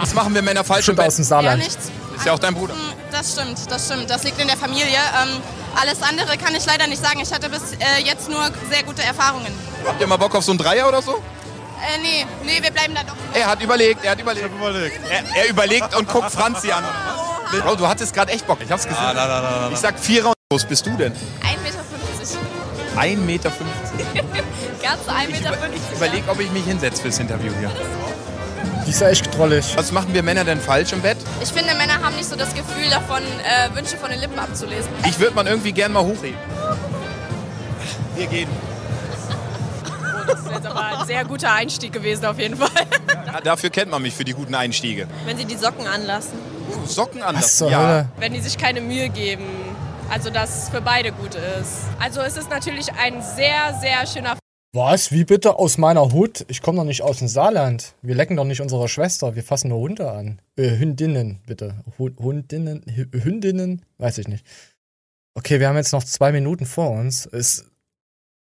Was 0.00 0.14
machen 0.14 0.34
wir 0.34 0.42
Männer 0.42 0.64
falsch 0.64 0.88
im 0.88 0.96
Bett? 0.96 1.06
aus 1.06 1.16
dem 1.16 1.22
Ja, 1.24 1.28
Saarland. 1.28 1.58
nichts. 1.62 1.90
Ist 2.16 2.26
ja 2.26 2.32
auch 2.32 2.38
dein 2.38 2.54
Bruder. 2.54 2.74
Das 3.10 3.32
stimmt, 3.32 3.58
das 3.70 3.86
stimmt. 3.86 4.08
Das 4.10 4.24
liegt 4.24 4.40
in 4.40 4.48
der 4.48 4.56
Familie. 4.56 4.96
Ähm, 5.22 5.40
alles 5.80 6.02
andere 6.02 6.36
kann 6.38 6.54
ich 6.54 6.64
leider 6.66 6.86
nicht 6.86 7.02
sagen. 7.04 7.20
Ich 7.20 7.32
hatte 7.32 7.48
bis 7.50 7.72
äh, 7.74 8.02
jetzt 8.04 8.28
nur 8.30 8.42
sehr 8.70 8.82
gute 8.82 9.02
Erfahrungen. 9.02 9.52
Habt 9.86 10.00
ihr 10.00 10.06
mal 10.06 10.16
Bock 10.16 10.34
auf 10.34 10.44
so 10.44 10.52
einen 10.52 10.58
Dreier 10.58 10.88
oder 10.88 11.02
so? 11.02 11.16
Äh, 11.16 11.98
nee, 12.02 12.26
nee, 12.44 12.62
wir 12.62 12.70
bleiben 12.70 12.94
da 12.94 13.02
doch. 13.02 13.14
Er 13.34 13.46
hat 13.46 13.62
überlegt, 13.62 14.04
er 14.04 14.12
hat 14.12 14.20
überlegt. 14.20 14.46
Überlegt. 14.46 15.00
Er, 15.10 15.42
er 15.42 15.48
überlegt 15.50 15.94
und 15.94 16.08
guckt 16.08 16.30
Franzi 16.32 16.72
an. 16.72 16.84
Bro, 17.60 17.76
du 17.76 17.86
hattest 17.86 18.14
gerade 18.14 18.32
echt 18.32 18.46
Bock. 18.46 18.58
Ich 18.64 18.70
hab's 18.70 18.86
gesehen. 18.86 19.02
Nein, 19.02 19.16
nein, 19.16 19.28
nein, 19.28 19.42
nein. 19.42 19.72
Ich 19.72 19.78
sag 19.78 19.98
Vierer 19.98 20.28
und 20.28 20.34
wo 20.62 20.68
bist 20.68 20.86
du 20.86 20.96
denn? 20.96 21.12
1,50 21.12 21.16
Meter. 21.58 21.80
1,50 22.96 23.16
Meter. 23.16 23.52
Ganz 24.82 25.02
1,50 25.06 25.30
Meter. 25.30 25.52
Ich 25.74 25.96
überleg, 25.96 26.24
ob 26.28 26.40
ich 26.40 26.50
mich 26.50 26.64
hinsetze 26.64 27.02
fürs 27.02 27.18
Interview 27.18 27.52
hier. 27.58 27.70
Die 28.86 28.90
ist 28.90 29.00
ja 29.00 29.08
echt 29.08 29.36
drollig. 29.36 29.76
Was 29.76 29.92
machen 29.92 30.12
wir 30.12 30.22
Männer 30.22 30.44
denn 30.44 30.60
falsch 30.60 30.92
im 30.92 31.02
Bett? 31.02 31.18
Ich 31.42 31.50
finde, 31.50 31.74
Männer 31.74 32.02
haben 32.02 32.16
nicht 32.16 32.28
so 32.28 32.36
das 32.36 32.52
Gefühl 32.54 32.88
davon, 32.90 33.22
äh, 33.22 33.74
Wünsche 33.76 33.96
von 33.96 34.10
den 34.10 34.20
Lippen 34.20 34.38
abzulesen. 34.38 34.90
Ich 35.06 35.18
würde 35.18 35.34
man 35.34 35.46
irgendwie 35.46 35.72
gern 35.72 35.92
mal 35.92 36.02
hochheben. 36.02 36.38
Wir 38.16 38.26
gehen. 38.26 38.48
Das 40.26 40.40
ist 40.40 40.50
jetzt 40.50 40.66
aber 40.66 40.98
ein 40.98 41.06
sehr 41.06 41.24
guter 41.24 41.52
Einstieg 41.52 41.92
gewesen 41.92 42.24
auf 42.26 42.38
jeden 42.38 42.56
Fall. 42.56 42.70
Ja, 43.26 43.40
dafür 43.40 43.70
kennt 43.70 43.90
man 43.90 44.02
mich 44.02 44.14
für 44.14 44.24
die 44.24 44.32
guten 44.34 44.54
Einstiege. 44.54 45.06
Wenn 45.26 45.36
sie 45.36 45.44
die 45.44 45.56
Socken 45.56 45.86
anlassen. 45.86 46.38
Socken 46.86 47.20
Was 47.20 47.26
anders. 47.28 47.56
zur 47.58 47.70
Ja. 47.70 47.78
Hölle? 47.80 48.08
Wenn 48.18 48.32
die 48.32 48.40
sich 48.40 48.58
keine 48.58 48.80
Mühe 48.80 49.08
geben. 49.08 49.44
Also, 50.10 50.28
dass 50.30 50.64
es 50.64 50.68
für 50.68 50.80
beide 50.82 51.10
gut 51.12 51.34
ist. 51.34 51.84
Also, 51.98 52.20
es 52.20 52.36
ist 52.36 52.50
natürlich 52.50 52.92
ein 52.92 53.22
sehr, 53.22 53.78
sehr 53.80 54.06
schöner 54.06 54.36
Was? 54.74 55.10
Wie 55.12 55.24
bitte 55.24 55.58
aus 55.58 55.78
meiner 55.78 56.12
Hut? 56.12 56.44
Ich 56.48 56.60
komme 56.62 56.78
doch 56.78 56.84
nicht 56.84 57.02
aus 57.02 57.18
dem 57.18 57.28
Saarland. 57.28 57.94
Wir 58.02 58.14
lecken 58.14 58.36
doch 58.36 58.44
nicht 58.44 58.60
unsere 58.60 58.88
Schwester. 58.88 59.34
Wir 59.36 59.42
fassen 59.42 59.68
nur 59.68 59.78
Hunde 59.80 60.10
an. 60.10 60.40
Äh, 60.56 60.76
Hündinnen, 60.78 61.40
bitte. 61.46 61.76
Hu- 61.98 62.10
Hundinnen? 62.18 62.82
Hü- 62.84 63.24
Hündinnen? 63.24 63.84
Weiß 63.98 64.18
ich 64.18 64.28
nicht. 64.28 64.46
Okay, 65.34 65.60
wir 65.60 65.68
haben 65.68 65.76
jetzt 65.76 65.92
noch 65.92 66.04
zwei 66.04 66.32
Minuten 66.32 66.66
vor 66.66 66.90
uns. 66.90 67.26
Es. 67.26 67.64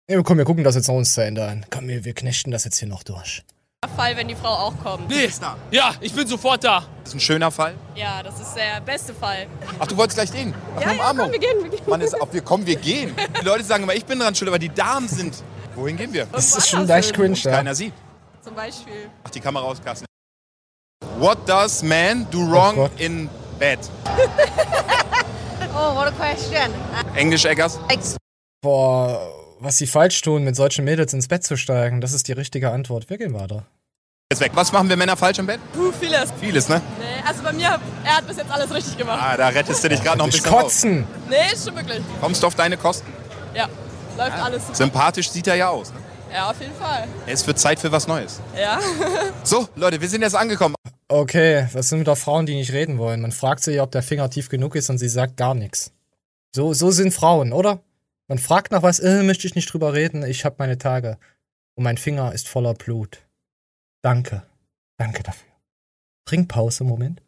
Nee, 0.09 0.23
komm, 0.23 0.39
wir 0.39 0.45
gucken 0.45 0.65
das 0.65 0.75
jetzt 0.75 0.89
noch 0.89 0.97
uns 0.97 1.13
zu 1.15 1.23
Ende 1.23 1.47
an. 1.47 1.65
Komm, 1.71 1.89
wir, 1.89 2.05
wir 2.05 2.15
knechten 2.15 2.51
das 2.51 2.65
jetzt 2.65 2.79
hier 2.79 2.89
noch 2.89 3.03
durch. 3.03 3.43
Fall, 3.97 4.17
wenn 4.17 4.29
die 4.29 4.37
Frau 4.37 4.49
auch 4.49 4.75
kommt. 4.81 5.09
Nee. 5.09 5.29
Ja, 5.73 5.93
ich 6.01 6.13
bin 6.15 6.25
sofort 6.29 6.63
da. 6.63 6.85
Das 7.03 7.09
ist 7.09 7.15
ein 7.15 7.21
schöner 7.21 7.51
Fall. 7.51 7.75
Ja, 7.97 8.23
das 8.23 8.39
ist 8.41 8.55
der 8.55 8.81
beste 8.81 9.13
Fall. 9.13 9.49
Ach, 9.81 9.87
du 9.89 9.97
wolltest 9.97 10.17
gleich 10.19 10.31
gehen? 10.31 10.55
Ach, 10.77 10.81
Ja, 10.83 10.93
ja, 10.93 11.13
komm, 11.17 11.33
wir 11.33 11.39
gehen, 11.41 11.63
wir 11.65 11.69
gehen. 11.71 11.81
Mann, 11.89 12.01
ist, 12.01 12.15
ob 12.21 12.33
wir 12.33 12.43
kommen, 12.43 12.65
wir 12.65 12.77
gehen. 12.77 13.13
Die 13.41 13.45
Leute 13.45 13.65
sagen 13.65 13.83
immer, 13.83 13.95
ich 13.95 14.05
bin 14.05 14.21
dran 14.21 14.37
schuld, 14.37 14.49
aber 14.49 14.61
die 14.61 14.69
Damen 14.69 15.09
sind. 15.09 15.43
Wohin 15.75 15.97
gehen 15.97 16.13
wir? 16.13 16.27
Das 16.27 16.57
ist 16.57 16.69
schon 16.69 16.87
leicht 16.87 17.13
cringe, 17.13 17.35
ja. 17.39 17.51
Keiner 17.51 17.75
sieht. 17.75 17.93
Zum 18.41 18.55
Beispiel. 18.55 19.11
Ach, 19.25 19.31
die 19.31 19.41
Kamera 19.41 19.65
aus, 19.65 19.83
Carsten. 19.83 20.07
What 21.19 21.39
does 21.49 21.83
man 21.83 22.25
do 22.31 22.39
wrong 22.39 22.77
Gott. 22.77 22.93
in 23.01 23.29
bed? 23.59 23.79
Oh, 25.75 25.95
what 25.95 26.07
a 26.07 26.11
question. 26.13 26.71
Englisch, 27.17 27.47
Eggers? 27.47 27.79
Boah, 28.63 29.19
was 29.63 29.79
sie 29.79 29.87
falsch 29.87 30.21
tun, 30.23 30.45
mit 30.45 30.57
solchen 30.57 30.85
Mädels 30.85 31.13
ins 31.13 31.29
Bett 31.29 31.45
zu 31.45 31.57
steigen, 31.57 32.01
das 32.01 32.13
ist 32.13 32.29
die 32.29 32.33
richtige 32.33 32.71
Antwort. 32.71 33.09
Wir 33.09 33.19
gehen 33.19 33.35
weiter. 33.35 33.65
Jetzt 34.31 34.41
weg. 34.41 34.53
Was 34.55 34.73
machen 34.73 34.89
wir 34.89 34.97
Männer 34.97 35.17
falsch 35.17 35.39
im 35.39 35.47
Bett? 35.47 35.61
Puh, 35.75 35.93
vieles. 35.93 36.33
Vieles, 36.41 36.69
ne? 36.69 36.81
Nee, 36.99 37.29
also 37.29 37.43
bei 37.43 37.53
mir, 37.53 37.79
er 38.05 38.17
hat 38.17 38.27
bis 38.27 38.39
jetzt 38.39 38.51
alles 38.51 38.73
richtig 38.73 38.97
gemacht. 38.97 39.21
Ah, 39.23 39.37
da 39.37 39.49
rettest 39.49 39.85
du 39.85 39.89
dich 39.89 40.03
gerade 40.03 40.19
noch 40.19 40.25
ein 40.25 40.31
bisschen 40.31 40.51
kotzen! 40.51 41.07
Nee, 41.29 41.53
ist 41.53 41.67
schon 41.67 41.77
wirklich. 41.77 42.01
Kommst 42.21 42.43
du 42.43 42.47
auf 42.47 42.55
deine 42.55 42.77
Kosten? 42.77 43.13
Ja, 43.55 43.69
läuft 44.17 44.39
alles 44.39 44.63
super. 44.63 44.75
Sympathisch 44.75 45.31
sieht 45.31 45.47
er 45.47 45.57
ja 45.57 45.69
aus. 45.69 45.93
Ne? 45.93 45.99
Ja, 46.33 46.51
auf 46.51 46.59
jeden 46.61 46.75
Fall. 46.75 47.07
Es 47.27 47.47
wird 47.47 47.59
Zeit 47.59 47.79
für 47.79 47.93
was 47.93 48.07
Neues. 48.07 48.41
Ja. 48.59 48.79
So, 49.45 49.69
Leute, 49.75 50.01
wir 50.01 50.09
sind 50.09 50.23
jetzt 50.23 50.37
angekommen. 50.37 50.77
Okay, 51.09 51.67
was 51.73 51.89
sind 51.89 52.01
wieder 52.01 52.17
Frauen, 52.17 52.47
die 52.47 52.55
nicht 52.55 52.73
reden 52.73 52.97
wollen? 52.97 53.21
Man 53.21 53.33
fragt 53.33 53.63
sie, 53.65 53.81
ob 53.81 53.91
der 53.91 54.03
Finger 54.03 54.31
tief 54.31 54.49
genug 54.49 54.77
ist 54.77 54.89
und 54.89 54.99
sie 54.99 55.09
sagt 55.09 55.37
gar 55.37 55.55
nichts. 55.55 55.93
So, 56.55 56.73
so 56.73 56.91
sind 56.91 57.13
Frauen, 57.13 57.53
oder? 57.53 57.81
Man 58.33 58.39
fragt 58.39 58.73
nach 58.73 58.83
was, 58.83 58.99
äh, 58.99 59.23
möchte 59.23 59.47
ich 59.47 59.57
nicht 59.57 59.71
drüber 59.71 59.93
reden, 59.93 60.23
ich 60.23 60.47
habe 60.47 60.57
meine 60.59 60.79
Tage. 60.79 61.19
Und 61.75 61.85
mein 61.85 61.99
Finger 61.99 62.33
ist 62.33 62.49
voller 62.49 62.73
Blut. 62.73 63.19
Danke. 64.01 64.43
Danke 64.97 65.23
dafür. 65.23 65.53
Trinkpause, 66.25 66.83
Moment. 66.83 67.21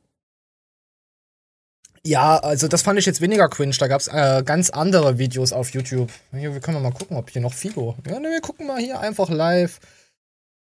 Ja, 2.07 2.39
also 2.39 2.69
das 2.69 2.81
fand 2.81 2.99
ich 2.99 3.05
jetzt 3.05 3.21
weniger 3.21 3.51
cringe. 3.51 3.77
Da 3.79 3.87
gab's 3.87 4.09
äh, 4.09 4.43
ganz 4.47 4.71
andere 4.71 5.19
Videos 5.19 5.53
auf 5.53 5.75
YouTube. 5.75 6.11
Hier, 6.31 6.55
wir 6.55 6.61
können 6.63 6.81
mal 6.81 6.91
gucken, 6.91 7.19
ob 7.19 7.29
hier 7.29 7.43
noch 7.43 7.53
Fibo. 7.53 7.99
Ja, 8.07 8.19
ne, 8.19 8.31
wir 8.31 8.41
gucken 8.41 8.67
mal 8.67 8.81
hier 8.81 8.99
einfach 8.99 9.29
live. 9.29 9.81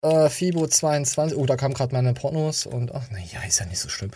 Äh, 0.02 0.30
Fibo 0.30 0.68
22. 0.68 1.38
Oh, 1.38 1.48
da 1.48 1.58
kam 1.58 1.74
gerade 1.74 1.94
meine 1.94 2.14
Pornos 2.14 2.66
und 2.66 2.96
ach, 2.96 3.12
naja, 3.12 3.44
ist 3.46 3.60
ja 3.60 3.66
nicht 3.66 3.80
so 3.80 3.90
schlimm. 3.90 4.12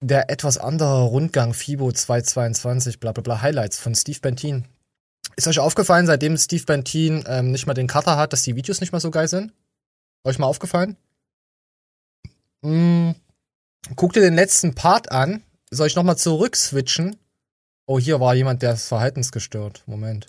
Der 0.00 0.30
etwas 0.30 0.56
andere 0.56 1.02
Rundgang 1.02 1.52
Fibo 1.52 1.92
222, 1.92 3.00
bla 3.00 3.12
bla 3.12 3.20
bla, 3.20 3.42
Highlights 3.42 3.78
von 3.78 3.94
Steve 3.94 4.20
Bentin. 4.20 4.64
Ist 5.36 5.46
euch 5.46 5.58
aufgefallen, 5.58 6.06
seitdem 6.06 6.36
Steve 6.38 6.64
Bentin 6.64 7.24
ähm, 7.26 7.50
nicht 7.52 7.66
mehr 7.66 7.74
den 7.74 7.86
Cutter 7.86 8.16
hat, 8.16 8.32
dass 8.32 8.42
die 8.42 8.56
Videos 8.56 8.80
nicht 8.80 8.92
mehr 8.92 9.00
so 9.00 9.10
geil 9.10 9.28
sind? 9.28 9.52
Euch 10.24 10.38
mal 10.38 10.46
aufgefallen? 10.46 10.96
Mm, 12.62 13.10
guckt 13.94 14.16
ihr 14.16 14.22
den 14.22 14.34
letzten 14.34 14.74
Part 14.74 15.12
an. 15.12 15.42
Soll 15.70 15.88
ich 15.88 15.96
nochmal 15.96 16.16
zurück 16.16 16.56
switchen? 16.56 17.16
Oh, 17.86 18.00
hier 18.00 18.18
war 18.18 18.34
jemand, 18.34 18.62
der 18.62 18.72
ist 18.72 18.88
verhaltensgestört. 18.88 19.82
Moment. 19.86 20.26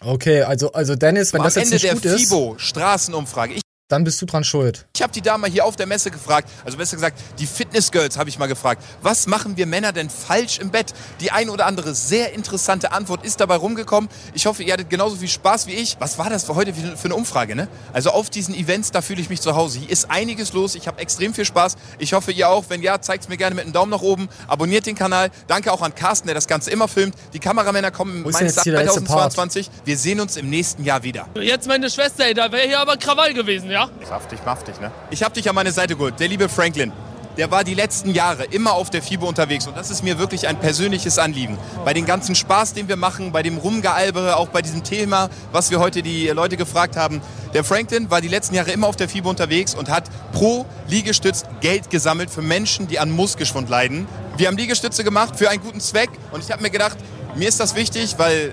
Okay, 0.00 0.42
also, 0.42 0.72
also 0.72 0.94
Dennis, 0.94 1.32
wenn 1.32 1.40
Am 1.40 1.46
das 1.46 1.54
jetzt 1.54 1.64
Ende 1.64 1.74
nicht 1.74 1.84
der 1.84 1.94
gut 1.94 2.04
ist, 2.04 2.28
FIBO 2.28 2.58
Straßenumfrage. 2.58 3.54
Ich 3.54 3.62
dann 3.88 4.02
bist 4.02 4.20
du 4.20 4.26
dran 4.26 4.42
schuld. 4.42 4.86
Ich 4.96 5.02
habe 5.02 5.12
die 5.12 5.22
Dame 5.22 5.46
hier 5.46 5.64
auf 5.64 5.76
der 5.76 5.86
Messe 5.86 6.10
gefragt, 6.10 6.50
also 6.64 6.76
besser 6.76 6.96
gesagt, 6.96 7.20
die 7.38 7.46
Fitness-Girls 7.46 8.18
habe 8.18 8.28
ich 8.28 8.38
mal 8.38 8.46
gefragt, 8.46 8.82
was 9.00 9.28
machen 9.28 9.56
wir 9.56 9.66
Männer 9.66 9.92
denn 9.92 10.10
falsch 10.10 10.58
im 10.58 10.70
Bett? 10.70 10.92
Die 11.20 11.30
ein 11.30 11.48
oder 11.48 11.66
andere 11.66 11.94
sehr 11.94 12.32
interessante 12.32 12.90
Antwort 12.90 13.24
ist 13.24 13.40
dabei 13.40 13.56
rumgekommen. 13.56 14.10
Ich 14.34 14.46
hoffe, 14.46 14.64
ihr 14.64 14.72
hattet 14.72 14.90
genauso 14.90 15.16
viel 15.16 15.28
Spaß 15.28 15.68
wie 15.68 15.74
ich. 15.74 15.96
Was 16.00 16.18
war 16.18 16.30
das 16.30 16.44
für 16.44 16.56
heute 16.56 16.74
für 16.74 17.04
eine 17.04 17.14
Umfrage, 17.14 17.54
ne? 17.54 17.68
Also 17.92 18.10
auf 18.10 18.28
diesen 18.28 18.54
Events, 18.54 18.90
da 18.90 19.02
fühle 19.02 19.20
ich 19.20 19.30
mich 19.30 19.40
zu 19.40 19.54
Hause. 19.54 19.78
Hier 19.78 19.90
ist 19.90 20.10
einiges 20.10 20.52
los, 20.52 20.74
ich 20.74 20.88
habe 20.88 21.00
extrem 21.00 21.32
viel 21.32 21.44
Spaß. 21.44 21.76
Ich 21.98 22.12
hoffe, 22.12 22.32
ihr 22.32 22.48
auch. 22.48 22.64
Wenn 22.68 22.82
ja, 22.82 23.00
zeigt 23.00 23.24
es 23.24 23.28
mir 23.28 23.36
gerne 23.36 23.54
mit 23.54 23.64
einem 23.64 23.72
Daumen 23.72 23.90
nach 23.92 24.02
oben. 24.02 24.28
Abonniert 24.48 24.86
den 24.86 24.96
Kanal. 24.96 25.30
Danke 25.46 25.72
auch 25.72 25.82
an 25.82 25.94
Carsten, 25.94 26.26
der 26.26 26.34
das 26.34 26.48
Ganze 26.48 26.72
immer 26.72 26.88
filmt. 26.88 27.14
Die 27.32 27.38
Kameramänner 27.38 27.92
kommen 27.92 28.22
meines 28.22 28.38
denn 28.38 28.46
jetzt 28.48 28.62
hier 28.64 28.72
der 28.72 28.82
letzte 28.82 29.02
Part? 29.02 29.32
2022. 29.32 29.70
Wir 29.84 29.96
sehen 29.96 30.18
uns 30.18 30.36
im 30.36 30.50
nächsten 30.50 30.82
Jahr 30.84 31.04
wieder. 31.04 31.28
Jetzt 31.40 31.68
meine 31.68 31.88
Schwester, 31.88 32.24
ey, 32.24 32.34
da 32.34 32.50
wäre 32.50 32.66
hier 32.66 32.80
aber 32.80 32.96
Krawall 32.96 33.32
gewesen, 33.32 33.70
ja? 33.70 33.75
Saftig, 34.08 34.44
maftig, 34.44 34.80
ne? 34.80 34.90
Ich 35.10 35.22
hab 35.22 35.34
dich 35.34 35.48
an 35.48 35.54
meine 35.54 35.72
Seite 35.72 35.96
geholt, 35.96 36.18
der 36.18 36.28
liebe 36.28 36.48
Franklin. 36.48 36.92
der 37.36 37.50
war 37.50 37.64
die 37.64 37.74
letzten 37.74 38.14
Jahre 38.14 38.44
immer 38.44 38.72
auf 38.72 38.90
der 38.90 39.02
FIBO 39.02 39.28
unterwegs. 39.28 39.66
Und 39.66 39.76
das 39.76 39.90
ist 39.90 40.02
mir 40.02 40.18
wirklich 40.18 40.48
ein 40.48 40.58
persönliches 40.58 41.18
Anliegen. 41.18 41.58
Bei 41.84 41.92
dem 41.92 42.06
ganzen 42.06 42.34
Spaß, 42.34 42.72
den 42.72 42.88
wir 42.88 42.96
machen, 42.96 43.32
bei 43.32 43.42
dem 43.42 43.58
Rumgealbere, 43.58 44.36
auch 44.36 44.48
bei 44.48 44.62
diesem 44.62 44.82
Thema, 44.84 45.28
was 45.52 45.70
wir 45.70 45.78
heute 45.78 46.02
die 46.02 46.28
Leute 46.28 46.56
gefragt 46.56 46.96
haben. 46.96 47.20
Der 47.54 47.64
Franklin 47.64 48.10
war 48.10 48.20
die 48.20 48.28
letzten 48.28 48.54
Jahre 48.54 48.70
immer 48.70 48.86
auf 48.86 48.96
der 48.96 49.08
FIBO 49.08 49.30
unterwegs 49.30 49.74
und 49.74 49.90
hat 49.90 50.04
pro 50.32 50.66
Liegestütz 50.88 51.44
Geld 51.60 51.90
gesammelt 51.90 52.30
für 52.30 52.42
Menschen, 52.42 52.88
die 52.88 52.98
an 52.98 53.10
Muskelschwund 53.10 53.68
leiden. 53.68 54.06
Wir 54.36 54.48
haben 54.48 54.56
Liegestütze 54.56 55.04
gemacht 55.04 55.36
für 55.36 55.50
einen 55.50 55.62
guten 55.62 55.80
Zweck. 55.80 56.10
Und 56.32 56.42
ich 56.42 56.50
habe 56.50 56.62
mir 56.62 56.70
gedacht, 56.70 56.96
mir 57.34 57.48
ist 57.48 57.60
das 57.60 57.74
wichtig, 57.74 58.14
weil 58.18 58.52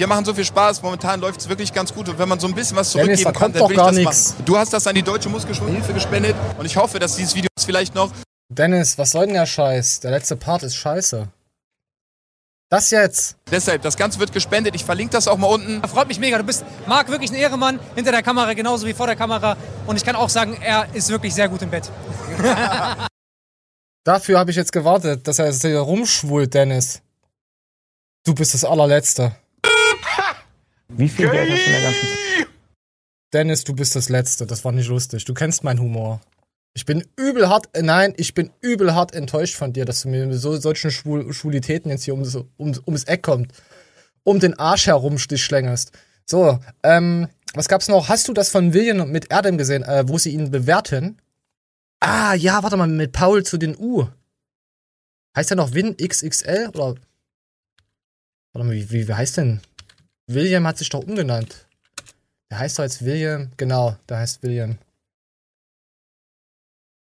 wir 0.00 0.06
machen 0.06 0.24
so 0.24 0.32
viel 0.32 0.46
Spaß. 0.46 0.82
Momentan 0.82 1.20
läuft 1.20 1.40
es 1.40 1.48
wirklich 1.48 1.72
ganz 1.74 1.92
gut. 1.92 2.08
Und 2.08 2.18
wenn 2.18 2.28
man 2.28 2.40
so 2.40 2.46
ein 2.46 2.54
bisschen 2.54 2.76
was 2.76 2.90
Dennis, 2.92 3.20
zurückgeben 3.20 3.24
da 3.24 3.32
kann, 3.32 3.40
kommt 3.42 3.54
dann 3.54 3.60
doch 3.60 3.68
will 3.68 3.74
ich 3.74 3.78
gar 3.78 3.86
das 3.88 3.96
nix. 3.96 4.32
machen. 4.32 4.44
Du 4.46 4.56
hast 4.56 4.72
das 4.72 4.86
an 4.86 4.94
die 4.94 5.02
Deutsche 5.02 5.28
Muskelschwundhilfe 5.28 5.92
gespendet. 5.92 6.34
Und 6.58 6.64
ich 6.64 6.76
hoffe, 6.76 6.98
dass 6.98 7.16
dieses 7.16 7.34
Video 7.34 7.48
jetzt 7.56 7.66
vielleicht 7.66 7.94
noch 7.94 8.10
Dennis, 8.48 8.96
was 8.98 9.10
soll 9.12 9.26
denn 9.26 9.34
der 9.34 9.46
Scheiß? 9.46 10.00
Der 10.00 10.10
letzte 10.10 10.36
Part 10.36 10.62
ist 10.62 10.74
scheiße. 10.74 11.28
Das 12.70 12.90
jetzt. 12.90 13.36
Deshalb, 13.50 13.82
das 13.82 13.96
Ganze 13.96 14.18
wird 14.20 14.32
gespendet. 14.32 14.74
Ich 14.74 14.84
verlinke 14.84 15.12
das 15.12 15.28
auch 15.28 15.36
mal 15.36 15.48
unten. 15.48 15.86
Freut 15.86 16.08
mich 16.08 16.18
mega. 16.18 16.38
Du 16.38 16.44
bist 16.44 16.64
Marc 16.86 17.10
wirklich 17.10 17.30
ein 17.30 17.36
Ehrenmann 17.36 17.78
hinter 17.94 18.10
der 18.10 18.22
Kamera 18.22 18.54
genauso 18.54 18.86
wie 18.86 18.94
vor 18.94 19.06
der 19.06 19.16
Kamera. 19.16 19.56
Und 19.86 19.96
ich 19.96 20.04
kann 20.04 20.16
auch 20.16 20.30
sagen, 20.30 20.56
er 20.62 20.86
ist 20.94 21.10
wirklich 21.10 21.34
sehr 21.34 21.48
gut 21.48 21.60
im 21.60 21.70
Bett. 21.70 21.90
Dafür 24.04 24.38
habe 24.38 24.50
ich 24.50 24.56
jetzt 24.56 24.72
gewartet, 24.72 25.28
dass 25.28 25.38
er 25.38 25.52
hier 25.52 25.80
rumschwult, 25.80 26.54
Dennis. 26.54 27.02
Du 28.24 28.34
bist 28.34 28.54
das 28.54 28.64
allerletzte. 28.64 29.32
Wie 30.96 31.08
viel 31.08 31.30
Geld 31.30 31.50
hast 31.50 31.66
du 31.66 31.66
in 31.66 31.72
der 31.72 31.82
ganzen 31.82 32.00
Zeit? 32.00 32.48
Dennis, 33.32 33.64
du 33.64 33.74
bist 33.74 33.94
das 33.94 34.08
Letzte. 34.08 34.46
Das 34.46 34.64
war 34.64 34.72
nicht 34.72 34.88
lustig. 34.88 35.24
Du 35.24 35.34
kennst 35.34 35.62
meinen 35.64 35.80
Humor. 35.80 36.20
Ich 36.72 36.84
bin 36.84 37.04
übel 37.16 37.48
hart, 37.48 37.68
äh, 37.72 37.82
nein, 37.82 38.14
ich 38.16 38.34
bin 38.34 38.50
übel 38.60 38.94
hart 38.94 39.14
enttäuscht 39.14 39.56
von 39.56 39.72
dir, 39.72 39.84
dass 39.84 40.02
du 40.02 40.08
mir 40.08 40.26
mit 40.26 40.38
so 40.38 40.56
solchen 40.56 40.90
Schwul 40.90 41.32
Schwulitäten 41.32 41.90
jetzt 41.90 42.04
hier 42.04 42.14
ums, 42.14 42.36
ums, 42.58 42.80
ums 42.86 43.04
Eck 43.04 43.22
kommt. 43.22 43.52
Um 44.22 44.38
den 44.38 44.58
Arsch 44.58 44.86
herum 44.86 45.16
dich 45.16 45.44
schlängerst. 45.44 45.92
So, 46.26 46.60
ähm, 46.82 47.28
was 47.54 47.68
gab's 47.68 47.88
noch? 47.88 48.08
Hast 48.08 48.28
du 48.28 48.32
das 48.32 48.50
von 48.50 48.72
William 48.72 49.10
mit 49.10 49.30
Erdem 49.32 49.58
gesehen, 49.58 49.82
äh, 49.82 50.08
wo 50.08 50.18
sie 50.18 50.30
ihn 50.30 50.50
bewerten? 50.50 51.16
Ah, 51.98 52.34
ja, 52.34 52.62
warte 52.62 52.76
mal, 52.76 52.86
mit 52.86 53.12
Paul 53.12 53.44
zu 53.44 53.58
den 53.58 53.76
U. 53.76 54.06
Heißt 55.36 55.50
der 55.50 55.56
noch 55.56 55.74
Win 55.74 55.96
XXL? 55.96 56.68
Oder. 56.68 56.94
Warte 58.52 58.66
mal, 58.66 58.72
wie, 58.72 58.90
wie, 58.90 59.08
wie 59.08 59.14
heißt 59.14 59.38
denn? 59.38 59.60
William 60.32 60.66
hat 60.66 60.78
sich 60.78 60.88
doch 60.88 61.02
umgenannt. 61.02 61.66
Der 62.50 62.58
heißt 62.58 62.78
doch 62.78 62.84
jetzt 62.84 63.04
William. 63.04 63.50
Genau, 63.56 63.96
der 64.08 64.18
heißt 64.18 64.42
William. 64.42 64.78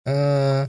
Äh, 0.06 0.68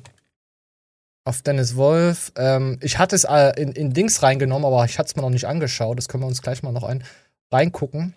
auf 1.25 1.43
Dennis 1.43 1.77
Wolf. 1.77 2.33
Ähm, 2.37 2.79
ich 2.83 2.99
hatte 2.99 3.17
es 3.17 3.25
äh, 3.25 3.61
in, 3.61 3.73
in 3.73 3.93
Dings 3.93 4.23
reingenommen, 4.23 4.65
aber 4.65 4.85
ich 4.85 4.99
hatte 4.99 5.09
es 5.09 5.17
mir 5.17 5.23
noch 5.23 5.31
nicht 5.31 5.47
angeschaut. 5.47 5.99
Das 5.99 6.09
können 6.09 6.23
wir 6.23 6.29
uns 6.29 6.43
gleich 6.43 6.63
mal 6.63 6.73
noch 6.73 6.85
ein, 6.85 7.05
reingucken. 7.53 8.15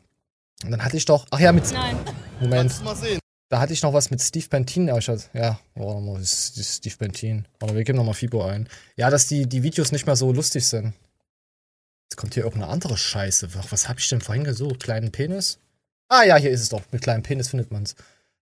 Und 0.64 0.72
dann 0.72 0.84
hatte 0.84 0.98
ich 0.98 1.06
doch. 1.06 1.26
Ach 1.32 1.40
ja, 1.40 1.52
mit. 1.52 1.72
Nein. 1.72 1.98
Moment. 2.40 2.84
Mal 2.84 2.96
sehen. 2.96 3.20
Da 3.50 3.60
hatte 3.60 3.74
ich 3.74 3.84
noch 3.84 3.94
was 3.94 4.10
mit 4.10 4.20
Steve 4.22 4.48
Bentin. 4.50 4.88
Ja, 4.88 5.60
mal, 5.76 6.20
das 6.20 6.58
ist, 6.58 6.78
Steve 6.78 6.96
Bentin. 6.98 7.48
Warte, 7.60 7.76
wir 7.76 7.84
geben 7.84 7.98
nochmal 7.98 8.16
Fibo 8.16 8.44
ein. 8.44 8.68
Ja, 8.96 9.12
dass 9.12 9.28
die, 9.28 9.48
die 9.48 9.62
Videos 9.62 9.92
nicht 9.92 10.08
mehr 10.08 10.16
so 10.16 10.32
lustig 10.32 10.66
sind. 10.66 10.94
Jetzt 12.10 12.18
kommt 12.18 12.34
hier 12.34 12.44
irgendeine 12.44 12.72
andere 12.72 12.98
Scheiße. 12.98 13.50
Ach, 13.60 13.72
Was 13.72 13.90
habe 13.90 14.00
ich 14.00 14.08
denn 14.10 14.22
vorhin 14.22 14.44
gesucht? 14.44 14.84
Kleinen 14.84 15.12
Penis? 15.12 15.58
Ah 16.10 16.24
ja, 16.24 16.38
hier 16.38 16.52
ist 16.52 16.62
es 16.62 16.70
doch. 16.70 16.82
Mit 16.92 17.02
kleinem 17.02 17.24
Penis 17.24 17.50
findet 17.50 17.72
man's. 17.72 17.96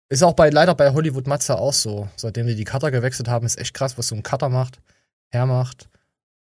Ist 0.10 0.24
auch 0.24 0.34
bei, 0.34 0.50
leider 0.50 0.76
bei 0.76 0.94
Hollywood 0.94 1.26
Matze 1.28 1.58
auch 1.58 1.74
so. 1.74 2.08
Seitdem 2.16 2.46
die 2.46 2.56
die 2.56 2.64
Cutter 2.64 2.92
gewechselt 2.92 3.28
haben, 3.28 3.46
ist 3.46 3.58
echt 3.58 3.74
krass, 3.74 3.98
was 3.98 4.10
so 4.10 4.16
ein 4.16 4.24
Cutter 4.24 4.50
macht, 4.50 4.80
hermacht. 5.30 5.90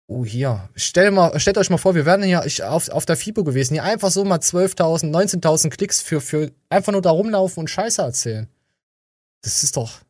Oh, 0.07 0.25
hier. 0.25 0.69
Stell 0.75 1.11
mal, 1.11 1.39
stellt 1.39 1.59
euch 1.59 1.71
mal 1.71 1.77
vor, 1.77 1.95
wir 1.95 2.07
wären 2.07 2.23
ich, 2.23 2.65
auf, 2.65 2.89
auf 2.89 3.07
der 3.07 3.17
FIBO 3.17 3.45
gewesen. 3.45 3.75
Hier 3.75 3.85
einfach 3.85 4.11
so 4.11 4.25
mal 4.25 4.39
12.000, 4.39 5.11
19.000 5.11 5.71
Klicks 5.71 6.01
für, 6.01 6.21
für 6.21 6.51
einfach 6.69 6.93
nur 6.93 7.03
da 7.03 7.11
rumlaufen 7.11 7.61
und 7.61 7.69
Scheiße 7.69 8.03
erzählen. 8.03 8.49
Das 9.43 9.63
ist 9.63 9.77
doch. 9.77 10.01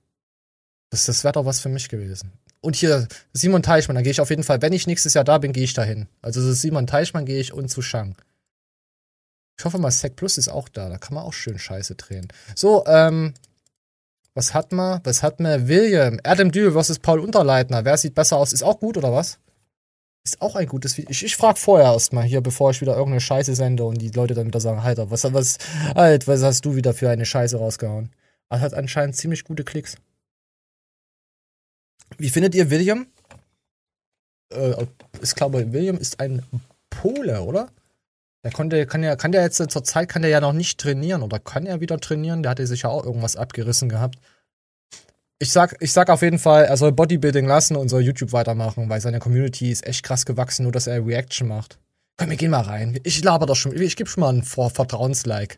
Das, 0.91 1.07
das 1.07 1.25
wäre 1.25 1.33
doch 1.33 1.47
was 1.47 1.61
für 1.61 1.69
mich 1.69 1.89
gewesen. 1.89 2.33
Und 2.61 2.77
hier, 2.77 3.09
Simon 3.33 3.63
Teichmann, 3.63 3.95
da 3.95 4.03
gehe 4.03 4.11
ich 4.11 4.21
auf 4.21 4.31
jeden 4.31 4.43
Fall, 4.43 4.61
wenn 4.61 4.73
ich 4.73 4.87
nächstes 4.87 5.15
Jahr 5.15 5.25
da 5.25 5.39
bin, 5.39 5.53
gehe 5.53 5.65
ich 5.65 5.73
dahin. 5.73 6.09
Also 6.21 6.41
zu 6.41 6.53
Simon 6.53 6.87
Teichmann 6.87 7.25
gehe 7.25 7.41
ich 7.41 7.53
und 7.53 7.69
zu 7.69 7.81
Shang. 7.81 8.17
Ich 9.59 9.65
hoffe 9.65 9.79
mal, 9.79 9.91
Sec 9.91 10.17
Plus 10.17 10.39
ist 10.39 10.49
auch 10.49 10.69
da. 10.69 10.89
Da 10.89 10.99
kann 10.99 11.15
man 11.15 11.25
auch 11.25 11.33
schön 11.33 11.59
Scheiße 11.59 11.95
drehen. 11.95 12.29
So, 12.55 12.85
ähm, 12.87 13.35
was 14.35 14.55
hat 14.55 14.73
man? 14.73 15.01
Was 15.05 15.23
hat 15.23 15.41
man? 15.41 15.69
William, 15.69 16.19
Adam 16.25 16.51
Dühl 16.51 16.73
versus 16.73 16.99
Paul 16.99 17.21
Unterleitner. 17.21 17.85
Wer 17.85 17.97
sieht 17.97 18.15
besser 18.15 18.37
aus? 18.37 18.53
Ist 18.53 18.63
auch 18.63 18.79
gut, 18.79 18.97
oder 18.97 19.13
was? 19.13 19.39
Ist 20.25 20.41
auch 20.43 20.55
ein 20.55 20.67
gutes 20.67 20.97
Video. 20.97 21.11
Ich, 21.11 21.25
ich 21.25 21.37
frage 21.37 21.59
vorher 21.59 21.93
erstmal 21.93 22.25
hier, 22.25 22.41
bevor 22.41 22.71
ich 22.71 22.81
wieder 22.81 22.93
irgendeine 22.93 23.21
Scheiße 23.21 23.55
sende 23.55 23.85
und 23.85 23.99
die 23.99 24.11
Leute 24.11 24.35
dann 24.35 24.47
wieder 24.47 24.61
sagen, 24.61 24.81
Alter, 24.81 25.11
was, 25.11 25.25
was, 25.33 25.59
halt, 25.95 26.29
was 26.29 26.43
hast 26.43 26.65
du 26.65 26.77
wieder 26.77 26.93
für 26.93 27.09
eine 27.09 27.25
Scheiße 27.25 27.57
rausgehauen? 27.57 28.11
Aber 28.49 28.61
hat 28.61 28.75
anscheinend 28.75 29.17
ziemlich 29.17 29.45
gute 29.45 29.65
Klicks. 29.65 29.97
Wie 32.19 32.31
findet 32.31 32.55
ihr 32.55 32.71
William? 32.71 33.07
Äh, 34.53 34.87
ich 35.23 35.35
glaube, 35.35 35.73
William 35.73 35.97
ist 35.99 36.21
ein 36.21 36.43
Pole, 36.91 37.43
oder? 37.43 37.69
Der 38.43 38.53
konnte, 38.53 38.87
kann 38.87 39.03
ja, 39.03 39.17
kann 39.17 39.33
der 39.33 39.43
jetzt 39.43 39.57
zur 39.57 39.85
Zeit 39.85 40.09
kann 40.09 40.23
der 40.23 40.31
ja 40.31 40.41
noch 40.41 40.55
nicht 40.55 40.81
trainieren 40.81 41.23
oder 41.23 41.39
kann 41.39 41.67
er 41.67 41.81
wieder 41.81 41.99
trainieren? 41.99 42.43
Der 42.43 42.51
hatte 42.51 42.67
sich 42.67 42.83
ja 42.83 42.91
auch 42.91 43.05
irgendwas 43.05 43.37
abgerissen 43.37 43.89
gehabt. 43.89 44.19
Ich 45.39 45.53
sag, 45.53 45.77
ich 45.81 45.93
sag 45.93 46.11
auf 46.11 46.23
jeden 46.23 46.39
Fall, 46.39 46.65
er 46.65 46.77
soll 46.77 46.93
Bodybuilding 46.93 47.47
lassen 47.47 47.77
und 47.77 47.89
soll 47.89 48.03
YouTube 48.03 48.33
weitermachen, 48.33 48.89
weil 48.89 49.01
seine 49.01 49.21
Community 49.21 49.71
ist 49.71 49.87
echt 49.87 50.05
krass 50.05 50.27
gewachsen, 50.27 50.65
nur 50.65 50.73
dass 50.73 50.87
er 50.87 51.07
Reaction 51.07 51.49
macht. 51.49 51.79
Komm, 52.17 52.31
wir 52.31 52.37
gehen 52.37 52.51
mal 52.51 52.61
rein. 52.61 52.99
Ich 53.05 53.23
laber 53.25 53.47
doch 53.47 53.57
schon, 53.57 53.75
ich 53.81 53.97
gebe 53.97 54.09
schon 54.09 54.21
mal 54.21 54.43
Vor 54.43 54.71
Vertrauenslike. 54.71 55.57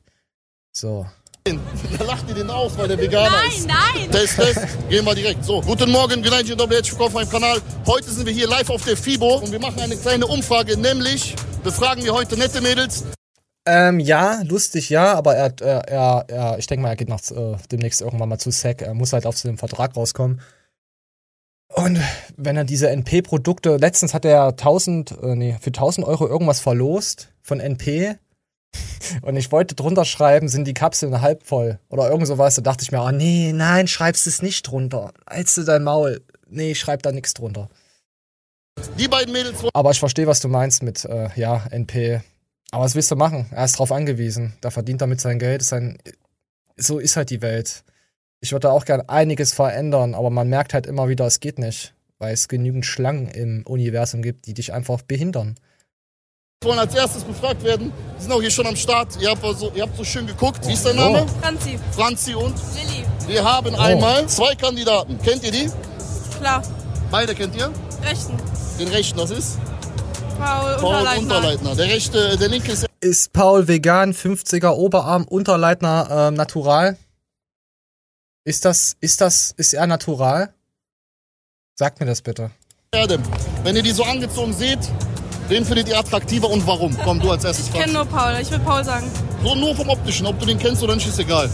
So. 0.72 1.06
Da 1.44 2.05
lacht 2.05 2.28
ihr 2.28 2.37
den 2.37 2.50
aus, 2.50 2.78
weil 2.78 2.87
der 2.87 2.98
Veganer 2.98 3.28
Nein, 3.28 3.50
ist. 3.50 3.66
nein. 3.66 4.11
Test, 4.12 4.37
Test. 4.37 4.61
Gehen 4.88 5.05
wir 5.05 5.12
direkt. 5.12 5.44
So, 5.44 5.61
guten 5.61 5.90
Morgen, 5.90 6.22
Geleitchen 6.22 6.57
WH 6.57 7.00
auf 7.00 7.12
meinem 7.12 7.28
Kanal. 7.28 7.61
Heute 7.85 8.11
sind 8.12 8.26
wir 8.26 8.33
hier 8.33 8.46
live 8.46 8.70
auf 8.70 8.85
der 8.85 8.96
FIBO 8.96 9.38
und 9.38 9.50
wir 9.50 9.59
machen 9.59 9.81
eine 9.81 9.96
kleine 9.96 10.28
Umfrage, 10.28 10.78
nämlich 10.78 11.35
befragen 11.64 12.05
wir 12.05 12.14
heute 12.14 12.37
nette 12.38 12.61
Mädels. 12.61 13.05
Ähm, 13.66 13.98
ja, 13.98 14.42
lustig, 14.42 14.88
ja, 14.88 15.14
aber 15.14 15.35
er, 15.35 15.52
er, 15.61 15.88
er, 15.88 16.24
er 16.28 16.59
ich 16.59 16.68
denke 16.68 16.83
mal, 16.83 16.90
er 16.90 16.96
geht 16.96 17.09
noch 17.09 17.20
äh, 17.33 17.57
demnächst 17.72 18.02
irgendwann 18.02 18.28
mal 18.28 18.38
zu 18.38 18.52
SEC. 18.52 18.83
Er 18.83 18.94
muss 18.94 19.12
halt 19.12 19.26
auf 19.26 19.40
den 19.40 19.59
Vertrag 19.59 19.96
rauskommen. 19.96 20.40
Und 21.74 21.98
wenn 22.37 22.57
er 22.57 22.64
diese 22.64 22.88
NP-Produkte, 22.88 23.78
letztens 23.78 24.14
hat 24.14 24.24
er 24.24 24.48
1000, 24.48 25.11
äh, 25.20 25.35
nee, 25.35 25.57
für 25.61 25.70
1000 25.70 26.07
Euro 26.07 26.28
irgendwas 26.28 26.61
verlost 26.61 27.33
von 27.42 27.59
NP. 27.59 28.16
Und 29.22 29.37
ich 29.37 29.52
wollte 29.52 29.74
drunter 29.74 30.04
schreiben, 30.04 30.48
sind 30.48 30.66
die 30.66 30.74
Kapseln 30.74 31.20
halb 31.20 31.44
voll 31.44 31.78
oder 31.88 32.08
irgend 32.11 32.26
sowas. 32.26 32.54
Da 32.54 32.62
dachte 32.62 32.82
ich 32.82 32.92
mir, 32.92 33.02
oh 33.02 33.11
nee, 33.11 33.52
nein, 33.52 33.88
schreibst 33.88 34.26
es 34.26 34.42
nicht 34.42 34.62
drunter. 34.62 35.12
Hältst 35.28 35.56
du 35.56 35.64
dein 35.64 35.82
Maul. 35.82 36.22
Nee, 36.48 36.74
schreib 36.74 37.02
da 37.02 37.12
nichts 37.12 37.35
drunter. 37.35 37.68
Die 38.98 39.08
beiden 39.08 39.32
Mädels 39.32 39.58
Aber 39.74 39.90
ich 39.90 39.98
verstehe, 39.98 40.26
was 40.26 40.40
du 40.40 40.48
meinst 40.48 40.82
mit, 40.82 41.04
äh, 41.04 41.28
ja, 41.37 41.66
NP. 41.70 42.22
Aber 42.70 42.85
was 42.85 42.94
willst 42.94 43.11
du 43.11 43.16
machen? 43.16 43.46
Er 43.50 43.64
ist 43.64 43.78
drauf 43.78 43.92
angewiesen. 43.92 44.54
Da 44.61 44.70
verdient 44.70 45.00
er 45.02 45.06
mit 45.06 45.20
sein 45.20 45.38
Geld. 45.38 45.61
Ist 45.61 45.68
Sein, 45.68 45.98
so 46.76 46.98
ist 46.98 47.16
halt 47.16 47.30
die 47.30 47.42
Welt. 47.42 47.85
Ich 48.40 48.52
würde 48.52 48.68
da 48.68 48.70
auch 48.70 48.85
gern 48.85 49.02
einiges 49.08 49.52
verändern, 49.52 50.14
aber 50.14 50.30
man 50.30 50.48
merkt 50.48 50.74
halt 50.74 50.87
immer 50.87 51.08
wieder, 51.08 51.26
es 51.26 51.40
geht 51.40 51.58
nicht. 51.58 51.94
Weil 52.18 52.32
es 52.32 52.48
genügend 52.48 52.87
Schlangen 52.87 53.28
im 53.28 53.62
Universum 53.66 54.22
gibt, 54.22 54.46
die 54.46 54.54
dich 54.54 54.72
einfach 54.72 55.02
behindern. 55.02 55.56
Wollen 56.64 56.79
als 56.79 56.94
erstes 56.94 57.25
befragt 57.25 57.62
werden. 57.64 57.92
Die 58.18 58.22
sind 58.22 58.33
auch 58.33 58.40
hier 58.40 58.51
schon 58.51 58.66
am 58.66 58.77
Start. 58.77 59.09
Ihr 59.20 59.31
habt, 59.31 59.44
also, 59.44 59.72
ihr 59.75 59.83
habt 59.83 59.96
so 59.96 60.05
schön 60.05 60.27
geguckt. 60.27 60.66
Wie 60.66 60.72
ist 60.72 60.85
dein 60.87 60.96
Name? 60.96 61.27
Franzi. 61.40 61.79
Franzi 61.92 62.35
und? 62.35 62.55
Lilly. 62.75 63.05
Wir 63.27 63.44
haben 63.44 63.75
Oh. 63.75 63.79
einmal 63.79 64.27
zwei 64.29 64.55
Kandidaten. 64.55 65.18
Kennt 65.22 65.42
ihr 65.44 65.51
die? 65.53 65.70
Klar. 66.38 66.62
Beide 67.11 67.35
kennt 67.35 67.55
ihr? 67.57 67.70
Rechten. 68.03 68.37
Den 68.79 68.88
rechten, 68.88 69.18
das 69.18 69.31
ist? 69.31 69.59
Paul, 70.38 70.77
Paul 70.77 70.94
Unterleitner. 70.94 71.18
Unterleitner. 71.37 71.75
Der 71.77 71.87
rechte, 71.87 72.37
der 72.38 72.48
linke 72.48 72.72
ist 72.72 72.87
Ist 73.01 73.33
Paul 73.33 73.68
vegan, 73.68 74.12
50er 74.14 74.70
Oberarm, 74.70 75.25
Unterleitner 75.25 76.09
ähm, 76.29 76.35
natural? 76.35 76.96
Ist 78.44 78.64
das, 78.64 78.96
ist 79.01 79.20
das, 79.20 79.53
ist 79.57 79.72
er 79.75 79.87
natural? 79.87 80.53
Sagt 81.77 82.01
mir 82.01 82.07
das 82.07 82.22
bitte. 82.22 82.51
Adam. 82.94 83.22
Wenn 83.62 83.77
ihr 83.77 83.83
die 83.83 83.92
so 83.92 84.03
angezogen 84.05 84.53
seht, 84.53 84.81
wen 85.48 85.64
findet 85.64 85.88
ihr 85.88 85.98
attraktiver 85.98 86.48
und 86.50 86.66
warum? 86.66 86.96
Komm, 87.05 87.20
du 87.20 87.31
als 87.31 87.44
erstes, 87.44 87.68
Ich 87.68 87.72
kenne 87.72 87.92
nur 87.92 88.05
Paul. 88.05 88.35
Ich 88.40 88.50
will 88.50 88.59
Paul 88.61 88.85
sagen. 88.85 89.11
So 89.42 89.55
nur 89.55 89.74
vom 89.74 89.88
Optischen. 89.88 90.26
Ob 90.26 90.38
du 90.38 90.46
den 90.46 90.59
kennst 90.59 90.83
oder 90.83 90.94
nicht, 90.94 91.07
ist 91.07 91.18
egal. 91.18 91.50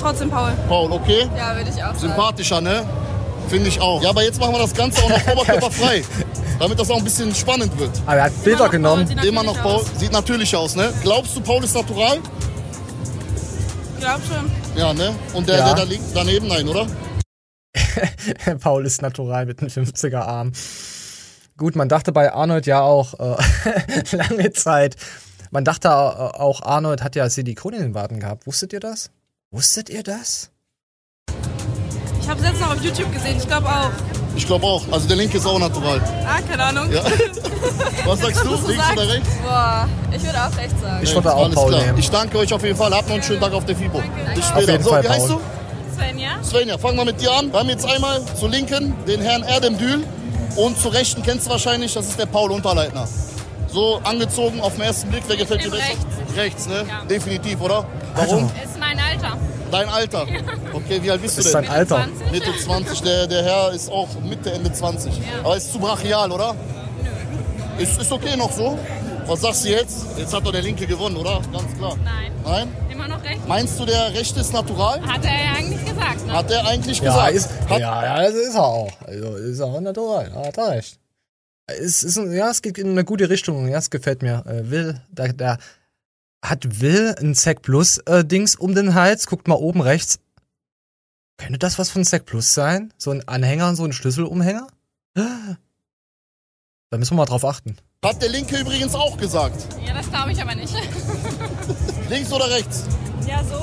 Trotzdem 0.00 0.30
Paul. 0.30 0.52
Paul, 0.68 0.92
okay? 0.92 1.28
Ja, 1.36 1.54
würde 1.56 1.70
ich 1.70 1.76
auch 1.76 1.88
sagen. 1.88 1.98
Sympathischer, 1.98 2.60
ne? 2.60 2.84
Finde 3.48 3.68
ich 3.68 3.80
auch. 3.80 4.02
Ja, 4.02 4.10
aber 4.10 4.22
jetzt 4.24 4.40
machen 4.40 4.54
wir 4.54 4.58
das 4.60 4.74
Ganze 4.74 5.02
auch 5.02 5.08
noch 5.08 5.26
oberkörperfrei. 5.32 6.02
damit 6.58 6.78
das 6.78 6.90
auch 6.90 6.98
ein 6.98 7.04
bisschen 7.04 7.34
spannend 7.34 7.76
wird. 7.78 7.90
Aber 8.06 8.16
er 8.16 8.24
hat 8.24 8.44
Bilder 8.44 8.68
genommen. 8.68 9.08
Immer 9.24 9.42
noch 9.42 9.60
Paul. 9.62 9.82
Sieht 9.98 10.12
natürlich 10.12 10.54
aus, 10.54 10.76
ne? 10.76 10.92
Glaubst 11.02 11.36
du, 11.36 11.40
Paul 11.40 11.64
ist 11.64 11.74
natural? 11.74 12.18
Glaub 13.98 14.20
schon. 14.26 14.50
Ja, 14.76 14.92
ne? 14.92 15.14
Und 15.32 15.48
der, 15.48 15.58
Ja. 15.58 15.66
der 15.66 15.74
da 15.74 15.82
liegt 15.82 16.04
daneben, 16.14 16.46
nein, 16.48 16.68
oder? 16.68 16.86
Paul 18.60 18.86
ist 18.86 19.02
natural 19.02 19.46
mit 19.46 19.60
einem 19.60 19.70
50er 19.70 20.20
Arm. 20.20 20.52
Gut, 21.56 21.76
man 21.76 21.88
dachte 21.88 22.12
bei 22.12 22.32
Arnold 22.32 22.66
ja 22.66 22.80
auch 22.80 23.14
äh, 23.20 23.36
lange 24.16 24.52
Zeit. 24.52 24.96
Man 25.50 25.64
dachte 25.64 25.88
äh, 25.88 25.90
auch, 25.90 26.62
Arnold 26.62 27.02
hat 27.02 27.14
ja 27.14 27.28
Silikon 27.28 27.74
in 27.74 27.82
den 27.82 27.94
Waden 27.94 28.20
gehabt. 28.20 28.46
Wusstet 28.46 28.72
ihr 28.72 28.80
das? 28.80 29.10
Wusstet 29.50 29.90
ihr 29.90 30.02
das? 30.02 30.50
Ich 32.20 32.28
habe 32.28 32.40
es 32.40 32.46
jetzt 32.46 32.60
noch 32.60 32.74
auf 32.74 32.82
YouTube 32.82 33.12
gesehen, 33.12 33.36
ich 33.36 33.46
glaube 33.46 33.68
auch. 33.68 33.90
Ich 34.34 34.46
glaube 34.46 34.64
auch. 34.64 34.82
Also 34.90 35.06
der 35.08 35.16
linke 35.16 35.36
ist 35.36 35.46
auch 35.46 35.58
natural. 35.58 36.00
Ah, 36.26 36.40
keine 36.48 36.64
Ahnung. 36.64 36.90
Ja. 36.90 37.02
Was 38.06 38.20
sagst 38.20 38.42
du? 38.44 38.50
Links 38.66 38.92
oder 38.92 39.08
rechts? 39.08 39.28
Boah, 39.44 39.88
ich 40.10 40.22
würde 40.24 40.38
auch 40.38 40.56
rechts 40.56 40.80
sagen. 40.80 41.04
Ich 41.04 41.14
würde 41.14 41.34
auch 41.34 41.44
Alles 41.44 41.54
Paul 41.54 41.70
klar. 41.70 41.84
nehmen. 41.84 41.98
Ich 41.98 42.10
danke 42.10 42.38
euch 42.38 42.52
auf 42.54 42.62
jeden 42.64 42.76
Fall. 42.76 42.94
Habt 42.94 43.08
noch 43.08 43.14
einen 43.14 43.22
schönen 43.22 43.40
Tag 43.40 43.52
auf 43.52 43.66
der 43.66 43.76
FIBO. 43.76 44.02
Bis 44.34 44.44
Auf 44.44 44.50
später. 44.50 44.72
jeden 44.72 44.84
so, 44.84 44.90
Fall, 44.90 45.04
wie 45.04 45.08
heißt 45.08 45.28
du? 45.28 45.40
Svenja? 45.94 46.42
Svenja, 46.42 46.78
fangen 46.78 46.96
wir 46.96 47.04
mit 47.04 47.20
dir 47.20 47.30
an. 47.32 47.52
Wir 47.52 47.58
haben 47.60 47.68
jetzt 47.68 47.84
einmal 47.84 48.22
zur 48.38 48.48
Linken 48.48 48.94
den 49.06 49.20
Herrn 49.20 49.42
Erdemdül 49.42 50.02
und 50.56 50.78
zur 50.78 50.92
Rechten 50.92 51.22
kennst 51.22 51.46
du 51.46 51.50
wahrscheinlich, 51.50 51.94
das 51.94 52.06
ist 52.08 52.18
der 52.18 52.26
Paul 52.26 52.50
Unterleitner. 52.52 53.06
So 53.68 54.00
angezogen 54.04 54.60
auf 54.60 54.74
den 54.74 54.82
ersten 54.82 55.08
Blick, 55.10 55.22
wer 55.26 55.36
gefällt 55.36 55.64
dir 55.64 55.70
besser? 55.70 55.82
Rechts. 55.82 56.36
Rechts, 56.36 56.66
ne? 56.68 56.84
Definitiv, 57.08 57.60
oder? 57.60 57.84
Warum? 58.14 58.44
Ist 58.62 58.78
mein 58.78 58.98
Alter. 58.98 59.36
Dein 59.70 59.88
Alter. 59.88 60.26
Okay, 60.74 60.98
wie 61.02 61.10
alt 61.10 61.22
bist 61.22 61.38
Das 61.38 61.44
du 61.44 61.48
ist 61.48 61.54
denn? 61.54 61.64
dein 61.64 61.72
Alter. 61.72 62.06
Mitte 62.30 62.50
20. 62.54 63.00
Der, 63.02 63.26
der 63.26 63.42
Herr 63.42 63.72
ist 63.72 63.90
auch 63.90 64.08
Mitte, 64.22 64.52
Ende 64.52 64.70
20. 64.70 65.12
Aber 65.42 65.56
ist 65.56 65.72
zu 65.72 65.78
brachial, 65.78 66.30
oder? 66.30 66.54
Ist, 67.78 67.98
ist 67.98 68.12
okay 68.12 68.36
noch 68.36 68.52
so? 68.52 68.78
Was 69.26 69.40
sagst 69.40 69.64
du 69.64 69.68
jetzt? 69.70 70.06
Jetzt 70.18 70.34
hat 70.34 70.44
doch 70.44 70.52
der 70.52 70.62
Linke 70.62 70.86
gewonnen, 70.86 71.16
oder? 71.16 71.40
Ganz 71.52 71.74
klar. 71.76 71.96
Nein. 72.04 72.32
Nein? 72.44 72.68
Immer 72.90 73.08
noch 73.08 73.22
rechts. 73.22 73.46
Meinst 73.46 73.78
du, 73.80 73.84
der 73.86 74.12
Rechte 74.12 74.40
ist 74.40 74.52
natural? 74.52 75.00
Hat 75.06 75.24
er 75.24 75.44
ja 75.44 75.52
eigentlich 75.56 75.84
gesagt, 75.84 76.26
ne? 76.26 76.32
Hat 76.32 76.50
er 76.50 76.66
eigentlich 76.66 76.98
Ja, 76.98 77.04
gesagt? 77.30 77.32
ist, 77.34 77.70
Hat, 77.70 77.80
ja, 77.80 78.04
ja, 78.04 78.22
das 78.22 78.34
ist 78.34 78.54
er 78.54 78.64
auch. 78.64 79.00
Also 79.02 79.36
ist 79.36 79.58
er 79.60 79.66
auch 79.66 79.80
natural. 79.80 80.30
Ja, 80.34 80.46
hat 80.46 80.58
er 80.58 80.70
recht. 80.72 80.98
Es 81.66 82.02
ist, 82.02 82.18
ein- 82.18 82.32
ja, 82.32 82.50
es 82.50 82.60
geht 82.62 82.76
in 82.78 82.90
eine 82.90 83.04
gute 83.04 83.30
Richtung. 83.30 83.68
Ja, 83.68 83.78
es 83.78 83.90
gefällt 83.90 84.22
mir. 84.22 84.44
Äh, 84.46 84.68
Will, 84.70 85.00
da, 85.10 85.28
da 85.28 85.58
hat 86.44 86.80
Will 86.80 87.14
ein 87.20 87.34
Sec 87.34 87.62
Plus 87.62 87.98
äh, 87.98 88.24
Dings 88.24 88.56
um 88.56 88.74
den 88.74 88.94
Hals. 88.94 89.26
Guckt 89.28 89.46
mal 89.48 89.54
oben 89.54 89.80
rechts. 89.80 90.18
Könnte 91.38 91.58
das 91.58 91.78
was 91.78 91.88
von 91.90 92.04
Sec 92.04 92.26
Plus 92.26 92.52
sein? 92.54 92.92
So 92.98 93.10
ein 93.12 93.26
Anhänger 93.28 93.68
und 93.68 93.76
so 93.76 93.84
ein 93.84 93.92
Schlüsselumhänger? 93.92 94.66
Da 95.14 96.98
müssen 96.98 97.12
wir 97.12 97.18
mal 97.18 97.26
drauf 97.26 97.44
achten. 97.44 97.76
Hat 98.04 98.20
der 98.20 98.30
Linke 98.30 98.56
übrigens 98.56 98.96
auch 98.96 99.16
gesagt. 99.16 99.64
Ja, 99.86 99.94
das 99.94 100.10
glaube 100.10 100.32
ich 100.32 100.42
aber 100.42 100.56
nicht. 100.56 100.74
Links 102.10 102.32
oder 102.32 102.50
rechts? 102.50 102.82
Ja, 103.28 103.40
so, 103.44 103.54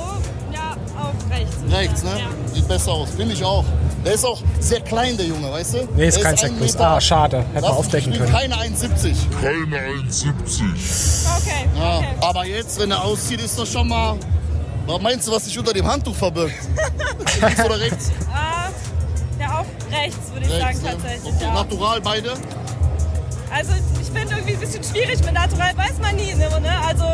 ja, 0.50 0.74
auch 0.98 1.30
rechts. 1.30 1.56
Rechts, 1.70 2.02
ne? 2.02 2.20
Sieht 2.54 2.66
besser 2.66 2.92
aus. 2.92 3.10
Finde 3.10 3.34
ich 3.34 3.44
auch. 3.44 3.66
Der 4.02 4.14
ist 4.14 4.24
auch 4.24 4.40
sehr 4.58 4.80
klein, 4.80 5.18
der 5.18 5.26
Junge, 5.26 5.52
weißt 5.52 5.74
du? 5.74 5.88
Nee, 5.94 6.06
ist 6.08 6.16
Der 6.24 6.32
kein. 6.34 6.58
Meter- 6.58 6.80
Ah, 6.88 6.98
schade. 7.02 7.44
Hätte 7.52 7.60
man 7.60 7.70
aufdecken 7.72 8.14
können. 8.14 8.32
Keine 8.32 8.54
1,70. 8.56 9.14
Keine 9.42 9.76
1,70. 9.76 10.32
Okay, 11.36 11.68
Ja, 11.78 11.98
okay. 11.98 12.06
aber 12.22 12.46
jetzt, 12.46 12.80
wenn 12.80 12.92
er 12.92 13.04
auszieht, 13.04 13.42
ist 13.42 13.58
das 13.58 13.70
schon 13.70 13.88
mal. 13.88 14.16
Was 14.86 15.02
meinst 15.02 15.28
du, 15.28 15.32
was 15.32 15.44
sich 15.44 15.58
unter 15.58 15.74
dem 15.74 15.86
Handtuch 15.86 16.16
verbirgt? 16.16 16.54
Links 17.42 17.62
oder 17.62 17.78
rechts? 17.78 18.10
Ah, 18.32 18.70
ja, 19.38 19.60
auch 19.60 19.94
rechts, 19.94 20.32
würde 20.32 20.46
ich 20.46 20.52
rechts, 20.64 20.80
sagen, 20.80 20.96
ne? 20.96 21.02
tatsächlich. 21.02 21.34
Okay, 21.34 21.44
Ja. 21.44 21.52
Natural 21.52 22.00
beide. 22.00 22.32
Also, 23.52 23.72
ich 24.00 24.06
finde 24.06 24.34
irgendwie 24.34 24.54
ein 24.54 24.60
bisschen 24.60 24.84
schwierig 24.84 25.18
mit 25.24 25.32
Natural, 25.32 25.76
weiß 25.76 25.98
man 26.00 26.16
nie, 26.16 26.34
ne? 26.34 26.48
Also, 26.86 27.04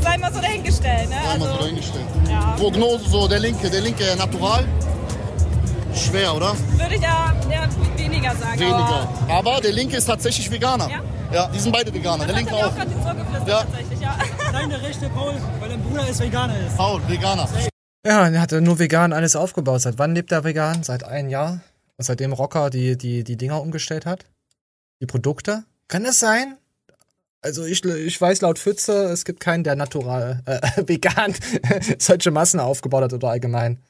sei 0.00 0.18
mal 0.18 0.32
so 0.32 0.40
dahingestellt, 0.40 1.08
ne? 1.10 1.16
Einmal 1.16 1.38
so 1.40 1.44
Also, 1.46 1.58
dahingestellt. 1.64 2.04
ja. 2.30 2.54
Prognose, 2.58 3.08
so 3.08 3.26
der 3.28 3.40
linke, 3.40 3.68
der 3.70 3.80
linke 3.80 4.04
natural. 4.16 4.64
Schwer, 5.94 6.34
oder? 6.34 6.54
würde 6.76 6.94
ich 6.96 7.02
ja, 7.02 7.32
ja 7.50 7.68
weniger 7.96 8.34
sagen. 8.34 8.58
Weniger. 8.58 9.08
Aber 9.28 9.32
Aber 9.52 9.60
der 9.60 9.72
linke 9.72 9.96
ist 9.96 10.06
tatsächlich 10.06 10.50
Veganer. 10.50 10.88
Ja? 10.90 11.00
Ja, 11.32 11.46
die 11.48 11.58
sind 11.58 11.72
beide 11.72 11.92
Veganer. 11.94 12.24
Der 12.26 12.34
das 12.34 12.36
linke 12.36 12.52
hat 12.52 12.60
er 12.60 12.66
mir 12.66 12.68
auch. 12.68 13.06
auch 13.06 13.16
geflüstert, 13.16 13.48
Ja. 13.48 13.58
tatsächlich, 13.64 14.00
ja. 14.00 14.16
Deine 14.52 14.82
rechte 14.82 15.08
Paul, 15.10 15.34
weil 15.60 15.68
dein 15.68 15.82
Bruder 15.82 16.08
ist 16.08 16.20
Veganer 16.20 16.54
ist. 16.66 16.76
Paul, 16.76 17.00
Veganer. 17.08 17.48
Ja, 18.06 18.28
er 18.28 18.40
hat 18.40 18.52
ja 18.52 18.60
nur 18.60 18.78
vegan 18.78 19.12
alles 19.12 19.34
aufgebaut. 19.34 19.80
Seit 19.80 19.98
wann 19.98 20.14
lebt 20.14 20.30
er 20.32 20.44
vegan? 20.44 20.82
Seit 20.82 21.04
einem 21.04 21.28
Jahr? 21.30 21.60
Und 21.96 22.04
seitdem 22.04 22.32
Rocker 22.32 22.70
die, 22.70 22.98
die, 22.98 23.24
die 23.24 23.36
Dinger 23.36 23.60
umgestellt 23.62 24.04
hat? 24.04 24.26
Die 25.04 25.06
Produkte? 25.06 25.64
Kann 25.86 26.02
das 26.02 26.18
sein? 26.18 26.56
Also 27.42 27.66
ich, 27.66 27.84
ich 27.84 28.18
weiß 28.18 28.40
laut 28.40 28.58
Pfütze, 28.58 29.04
es 29.12 29.26
gibt 29.26 29.38
keinen, 29.38 29.62
der 29.62 29.76
natural, 29.76 30.40
äh, 30.46 30.60
vegan 30.88 31.34
solche 31.98 32.30
Massen 32.30 32.58
aufgebaut 32.58 33.02
hat 33.02 33.12
oder 33.12 33.28
allgemein. 33.28 33.82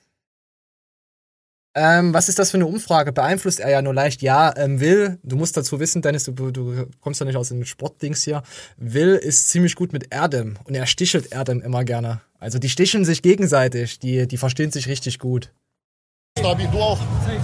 Ähm, 1.76 2.12
was 2.12 2.28
ist 2.28 2.40
das 2.40 2.50
für 2.50 2.56
eine 2.56 2.66
Umfrage? 2.66 3.12
Beeinflusst 3.12 3.60
er 3.60 3.70
ja 3.70 3.80
nur 3.80 3.94
leicht. 3.94 4.22
Ja, 4.22 4.56
ähm, 4.56 4.80
Will, 4.80 5.20
du 5.22 5.36
musst 5.36 5.56
dazu 5.56 5.78
wissen, 5.78 6.02
Dennis, 6.02 6.24
du, 6.24 6.50
du 6.50 6.88
kommst 7.00 7.20
ja 7.20 7.26
nicht 7.26 7.36
aus 7.36 7.50
den 7.50 7.64
Sportdings 7.64 8.24
hier. 8.24 8.42
Will 8.76 9.14
ist 9.14 9.50
ziemlich 9.50 9.76
gut 9.76 9.92
mit 9.92 10.12
Erdem 10.12 10.58
und 10.64 10.74
er 10.74 10.86
stichelt 10.86 11.30
Erdem 11.30 11.62
immer 11.62 11.84
gerne. 11.84 12.22
Also 12.40 12.58
die 12.58 12.68
sticheln 12.68 13.04
sich 13.04 13.22
gegenseitig, 13.22 14.00
die, 14.00 14.26
die 14.26 14.36
verstehen 14.36 14.72
sich 14.72 14.88
richtig 14.88 15.20
gut. 15.20 15.52
Stabil, 16.40 16.66
du 16.72 16.78
auch. 16.78 16.98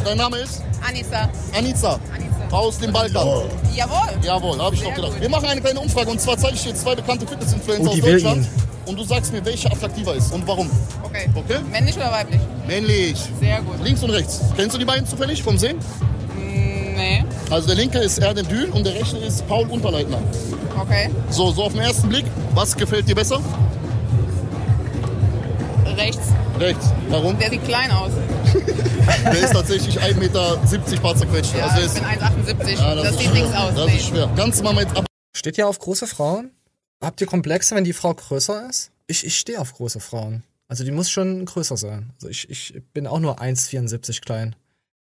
Dein 0.05 0.19
Name 0.19 0.39
ist? 0.39 0.65
Anissa. 0.85 1.31
Anissa. 1.55 2.01
Aus 2.51 2.79
dem 2.79 2.93
Balkan. 2.93 3.27
Jawohl. 3.75 4.09
Jawohl, 4.23 4.59
habe 4.59 4.75
ich 4.75 4.83
doch 4.83 4.95
gedacht. 4.95 5.13
Wir 5.21 5.29
machen 5.29 5.47
eine 5.47 5.61
kleine 5.61 5.81
Umfrage 5.81 6.11
und 6.11 6.21
zwar 6.21 6.37
zeige 6.37 6.55
ich 6.57 6.63
dir 6.65 6.75
zwei 6.75 6.95
bekannte 6.95 7.27
Fitness-Influencer 7.27 7.91
Oh, 7.91 7.95
aus 7.95 8.01
Deutschland. 8.01 8.49
Und 8.87 8.99
du 8.99 9.05
sagst 9.05 9.33
mir, 9.33 9.45
welche 9.45 9.71
attraktiver 9.71 10.15
ist 10.15 10.33
und 10.33 10.47
warum. 10.49 10.69
Okay. 11.05 11.29
Okay? 11.35 11.59
Männlich 11.71 11.97
oder 11.97 12.11
weiblich? 12.11 12.41
Männlich. 12.67 13.17
Sehr 13.41 13.61
gut. 13.63 13.77
Links 13.85 14.03
und 14.03 14.11
rechts. 14.11 14.41
Kennst 14.57 14.75
du 14.75 14.79
die 14.79 14.85
beiden 14.85 15.07
zufällig 15.07 15.43
vom 15.43 15.57
Sehen? 15.59 15.79
Nee. 16.97 17.25
Also 17.51 17.69
der 17.69 17.77
linke 17.77 17.99
ist 17.99 18.19
Erdem 18.19 18.49
Dül 18.49 18.69
und 18.71 18.85
der 18.85 18.95
rechte 18.95 19.17
ist 19.19 19.47
Paul 19.47 19.67
Unterleitner. 19.69 20.19
Okay. 20.81 21.09
So, 21.31 21.53
so 21.53 21.65
auf 21.65 21.73
den 21.73 21.83
ersten 21.83 22.09
Blick, 22.09 22.25
was 22.55 22.77
gefällt 22.77 23.09
dir 23.09 23.15
besser? 23.15 23.41
Rechts. 25.97 26.29
Rechts. 26.59 26.93
Warum? 27.11 27.39
Der 27.39 27.51
sieht 27.51 27.65
klein 27.65 27.91
aus. 27.91 28.11
Der 29.25 29.38
ist 29.40 29.53
tatsächlich 29.53 30.01
1,70 30.01 30.14
Meter 30.18 30.57
paar 31.03 31.16
zerquetscht. 31.16 31.55
Ja, 31.57 31.66
also 31.66 31.77
er 31.77 31.81
ich 31.81 31.87
ist, 31.87 31.94
bin 31.94 32.66
1,78. 32.66 32.81
Ja, 32.81 32.94
das, 32.94 33.11
ist 33.11 33.18
sieht 33.18 33.29
schwer. 33.29 33.42
nichts 33.42 33.57
aus. 33.57 33.75
Das 33.75 33.87
nee. 33.87 33.96
ist 33.96 34.07
schwer. 34.07 34.31
Kannst 34.37 34.61
du 34.61 34.64
mal 34.64 34.75
mit 34.75 34.96
ab 34.96 35.07
Steht 35.37 35.59
ihr 35.59 35.68
auf 35.68 35.79
große 35.79 36.07
Frauen? 36.07 36.51
Habt 37.03 37.20
ihr 37.20 37.27
Komplexe, 37.27 37.75
wenn 37.75 37.85
die 37.85 37.92
Frau 37.92 38.12
größer 38.14 38.68
ist? 38.68 38.90
Ich, 39.07 39.25
ich 39.25 39.38
stehe 39.38 39.61
auf 39.61 39.75
große 39.75 40.01
Frauen. 40.01 40.42
Also 40.68 40.85
die 40.85 40.92
muss 40.92 41.11
schon 41.11 41.44
größer 41.44 41.77
sein. 41.77 42.11
Also 42.14 42.29
ich, 42.29 42.49
ich 42.51 42.75
bin 42.92 43.07
auch 43.07 43.18
nur 43.18 43.40
1,74 43.40 44.20
klein. 44.20 44.55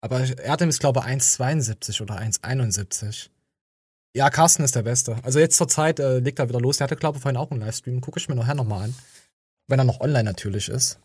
Aber 0.01 0.19
Erdem 0.19 0.69
ist, 0.69 0.79
glaube 0.79 0.99
ich, 0.99 1.05
1,72 1.05 2.01
oder 2.01 2.19
1,71. 2.19 3.29
Ja, 4.15 4.29
Carsten 4.29 4.63
ist 4.63 4.75
der 4.75 4.83
Beste. 4.83 5.17
Also 5.23 5.39
jetzt 5.39 5.57
zur 5.57 5.67
Zeit 5.67 5.99
äh, 5.99 6.19
legt 6.19 6.39
er 6.39 6.49
wieder 6.49 6.59
los. 6.59 6.77
Der 6.77 6.85
hatte, 6.85 6.95
glaube 6.95 7.17
ich, 7.17 7.21
vorhin 7.21 7.37
auch 7.37 7.51
einen 7.51 7.61
Livestream. 7.61 8.01
Gucke 8.01 8.19
ich 8.19 8.29
mir 8.29 8.35
nachher 8.35 8.55
nochmal 8.55 8.85
an. 8.85 8.95
Wenn 9.67 9.79
er 9.79 9.85
noch 9.85 9.99
online 9.99 10.23
natürlich 10.23 10.69
ist. 10.69 10.99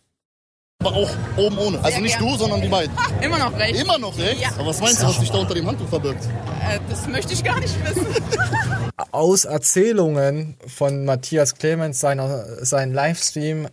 Aber 0.84 0.96
auch 0.96 1.10
oben 1.36 1.58
ohne. 1.58 1.78
Also 1.78 1.90
Sehr 1.90 2.00
nicht 2.00 2.18
gern. 2.18 2.30
du, 2.30 2.36
sondern 2.36 2.60
die 2.60 2.68
beiden. 2.68 2.96
Immer 3.20 3.38
noch 3.38 3.56
rechts. 3.58 3.80
Immer 3.80 3.98
noch 3.98 4.18
rechts? 4.18 4.42
Ja. 4.42 4.50
Aber 4.52 4.66
was 4.66 4.80
meinst 4.80 5.02
du, 5.02 5.06
was 5.06 5.18
sich 5.18 5.30
da 5.30 5.38
unter 5.38 5.54
dem 5.54 5.66
Handtuch 5.66 5.88
verbirgt? 5.88 6.24
Äh, 6.24 6.78
das 6.88 7.06
möchte 7.06 7.32
ich 7.32 7.44
gar 7.44 7.60
nicht 7.60 7.74
wissen. 7.84 8.06
Aus 9.12 9.44
Erzählungen 9.44 10.56
von 10.66 11.04
Matthias 11.04 11.54
Clemens, 11.54 12.00
seiner, 12.00 12.64
sein 12.64 12.92
Livestream, 12.92 13.68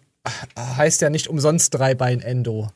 heißt 0.57 1.01
ja 1.01 1.09
nicht 1.09 1.27
umsonst 1.27 1.73
Dreibein-Endo. 1.73 2.69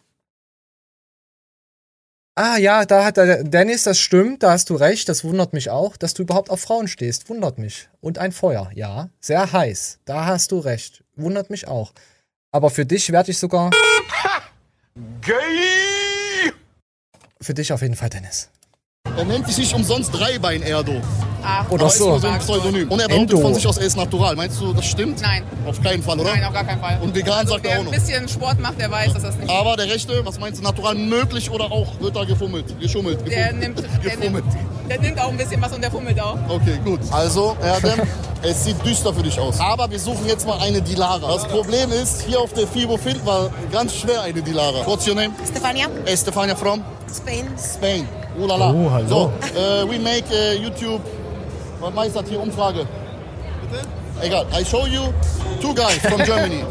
Ah 2.36 2.58
ja, 2.58 2.86
da 2.86 3.06
hat 3.06 3.18
der 3.18 3.44
Dennis, 3.44 3.84
das 3.84 4.00
stimmt, 4.00 4.42
da 4.42 4.54
hast 4.54 4.72
du 4.72 4.76
recht, 4.76 5.08
das 5.08 5.24
wundert 5.24 5.54
mich 5.54 5.70
auch, 5.70 5.96
dass 5.98 6.16
du 6.16 6.24
überhaupt 6.24 6.50
auf 6.50 6.62
Frauen 6.62 6.88
stehst, 6.88 7.30
wundert 7.30 7.60
mich. 7.60 7.90
Und 8.02 8.18
ein 8.18 8.32
Feuer, 8.32 8.72
ja, 8.74 9.10
sehr 9.20 9.54
heiß, 9.54 10.00
da 10.06 10.26
hast 10.26 10.52
du 10.52 10.58
recht, 10.58 11.04
wundert 11.16 11.52
mich 11.52 11.68
auch. 11.68 11.94
Aber 12.54 12.70
für 12.70 12.86
dich 12.86 13.12
werde 13.12 13.32
ich 13.32 13.40
sogar... 13.40 13.72
Gay! 15.22 16.54
Für 17.42 17.56
dich 17.56 17.74
auf 17.74 17.82
jeden 17.82 17.96
Fall, 17.96 18.10
Dennis. 18.10 18.50
Er 19.18 19.26
nennt 19.26 19.46
sich 19.48 19.58
nicht 19.58 19.74
umsonst 19.76 20.12
Dreibein-Erdo. 20.14 21.02
Ach, 21.44 21.70
Oder 21.70 21.90
so. 21.90 22.18
so 22.18 22.28
ein 22.28 22.40
Pseudonym. 22.40 22.90
Und 22.90 23.00
er 23.02 23.08
behauptet 23.10 23.32
Endo. 23.34 23.42
von 23.42 23.54
sich 23.54 23.68
aus, 23.68 23.78
er 23.78 23.86
ist 23.86 23.98
natural. 23.98 24.36
Meinst 24.36 24.60
du, 24.62 24.74
das 24.74 24.86
stimmt? 24.86 25.22
Nein. 25.22 25.44
Auf 25.68 25.82
keinen 25.84 26.02
Fall, 26.02 26.20
oder? 26.20 26.32
Nein, 26.32 26.44
auf 26.46 26.54
gar 26.54 26.64
keinen 26.64 26.80
Fall. 26.80 26.98
Und 27.02 27.14
vegan 27.14 27.34
also, 27.40 27.54
sagt 27.54 27.66
wer 27.66 27.72
er 27.74 27.78
auch 27.78 27.80
ein 27.82 27.86
noch. 27.86 27.92
bisschen 27.94 28.28
Sport 28.30 28.60
macht, 28.60 28.80
der 28.80 28.90
weiß, 28.90 29.14
dass 29.14 29.24
das 29.24 29.36
nicht 29.38 29.50
Aber 29.52 29.76
der 29.76 29.88
rechte, 29.90 30.26
was 30.26 30.40
meinst 30.40 30.60
du, 30.62 30.64
natural 30.64 30.96
möglich 30.96 31.52
oder 31.52 31.66
auch 31.66 32.00
wird 32.00 32.16
da 32.16 32.24
gefummelt? 32.24 32.80
Geschummelt? 32.80 33.20
Der 33.30 33.52
gefummelt, 33.54 33.60
nimmt, 33.62 33.78
der, 33.78 33.90
nimmt, 34.18 34.22
gefummelt. 34.22 34.46
der 34.90 35.00
nimmt 35.02 35.20
auch 35.20 35.30
ein 35.30 35.38
bisschen 35.38 35.62
was 35.62 35.74
und 35.74 35.82
der 35.82 35.92
fummelt 35.92 36.20
auch. 36.22 36.38
Okay, 36.48 36.80
gut. 36.84 37.00
Also, 37.12 37.58
Erdem, 37.62 38.02
es 38.42 38.64
sieht 38.64 38.84
düster 38.86 39.14
für 39.14 39.24
dich 39.24 39.38
aus. 39.38 39.60
Aber 39.60 39.92
wir 39.92 40.00
suchen 40.00 40.26
jetzt 40.28 40.48
mal 40.48 40.60
eine 40.60 40.82
Dilara. 40.82 41.28
Das 41.34 41.46
Problem 41.50 41.92
ist, 41.92 42.22
hier 42.22 42.40
auf 42.40 42.54
der 42.54 42.66
FIBO 42.68 42.98
finden 42.98 43.26
wir 43.26 43.52
ganz 43.72 43.94
schwer 43.96 44.22
eine 44.22 44.42
Dilara. 44.42 44.86
What's 44.88 45.06
your 45.08 45.16
name? 45.16 45.32
Stefania? 45.46 45.88
Hey, 46.06 46.16
Stefania 46.18 46.56
from? 46.56 46.82
Spain. 47.14 47.58
Spain. 47.58 48.08
Oh 48.40 48.46
la 48.46 48.56
la. 48.56 48.72
Oh, 48.72 48.90
hallo. 48.90 49.08
So, 49.08 49.32
äh, 49.60 49.86
we 49.88 50.00
make 50.00 50.26
äh, 50.32 50.56
YouTube. 50.58 51.02
Was 51.80 51.94
meistert 51.94 52.28
hier 52.28 52.40
Umfrage? 52.42 52.86
Bitte? 53.62 53.88
Egal. 54.22 54.46
I 54.54 54.64
show 54.64 54.86
you 54.88 55.14
two 55.62 55.74
guys 55.74 55.98
from 56.00 56.20
Germany, 56.26 56.64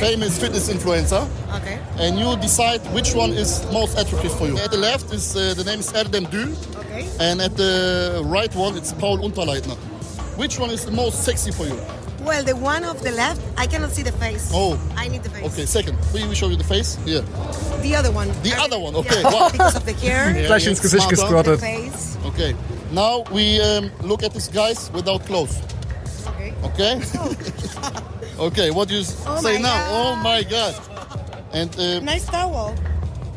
famous 0.00 0.38
fitness 0.38 0.68
influencer, 0.68 1.26
Okay. 1.56 1.78
and 1.98 2.18
you 2.18 2.36
decide 2.36 2.80
which 2.92 3.14
one 3.14 3.32
is 3.32 3.62
most 3.72 3.96
attractive 3.98 4.32
for 4.36 4.46
you. 4.48 4.56
At 4.58 4.70
the 4.70 4.78
left 4.78 5.12
is 5.12 5.36
uh, 5.36 5.54
the 5.56 5.64
name 5.64 5.80
is 5.80 5.92
Erdem 5.92 6.26
Dül, 6.26 6.52
Okay. 6.76 7.06
and 7.20 7.40
at 7.40 7.56
the 7.56 8.20
right 8.24 8.54
one 8.56 8.76
it's 8.76 8.92
Paul 8.92 9.18
Unterleitner. 9.18 9.76
Which 10.36 10.58
one 10.58 10.70
is 10.70 10.84
the 10.84 10.92
most 10.92 11.24
sexy 11.24 11.52
for 11.52 11.66
you? 11.66 11.78
Well, 12.28 12.44
the 12.44 12.54
one 12.56 12.84
of 12.84 13.02
the 13.02 13.10
left, 13.12 13.40
I 13.56 13.66
cannot 13.66 13.90
see 13.92 14.02
the 14.02 14.12
face. 14.12 14.50
Oh. 14.52 14.78
I 14.96 15.08
need 15.08 15.22
the 15.22 15.30
face. 15.30 15.44
Okay, 15.52 15.64
second. 15.66 15.96
We 16.12 16.24
will 16.26 16.34
show 16.34 16.48
you 16.48 16.56
the 16.56 16.64
face. 16.74 16.98
Yeah. 17.06 17.22
The 17.80 17.94
other 17.96 18.12
one. 18.12 18.28
The 18.42 18.52
I- 18.52 18.64
other 18.64 18.78
one, 18.78 18.94
okay. 18.96 19.22
Yeah, 19.22 19.32
Wow. 19.32 19.48
because 19.50 19.74
of 19.76 19.84
the 19.86 19.94
hair. 19.94 20.30
Yeah, 20.36 20.46
Gleich 20.48 20.64
yeah, 20.64 20.70
ins 20.70 20.80
Gesicht 20.80 21.08
gesquirtet. 21.08 21.56
The 21.58 21.58
face. 21.58 22.16
Okay. 22.26 22.54
Now 22.92 23.24
we 23.32 23.60
um, 23.60 23.90
look 24.02 24.22
at 24.22 24.32
these 24.34 24.48
guys 24.48 24.90
without 24.92 25.24
clothes. 25.24 25.56
Okay. 26.28 26.52
Okay. 26.68 27.00
okay. 28.48 28.70
What 28.70 28.88
do 28.88 28.94
you 28.94 29.04
Oh 29.26 29.40
say 29.40 29.56
now? 29.60 29.72
God. 29.72 29.88
Oh 29.96 30.16
my 30.22 30.42
God. 30.44 30.74
And 31.52 31.70
uh, 31.80 32.00
Nice 32.00 32.26
towel. 32.26 32.74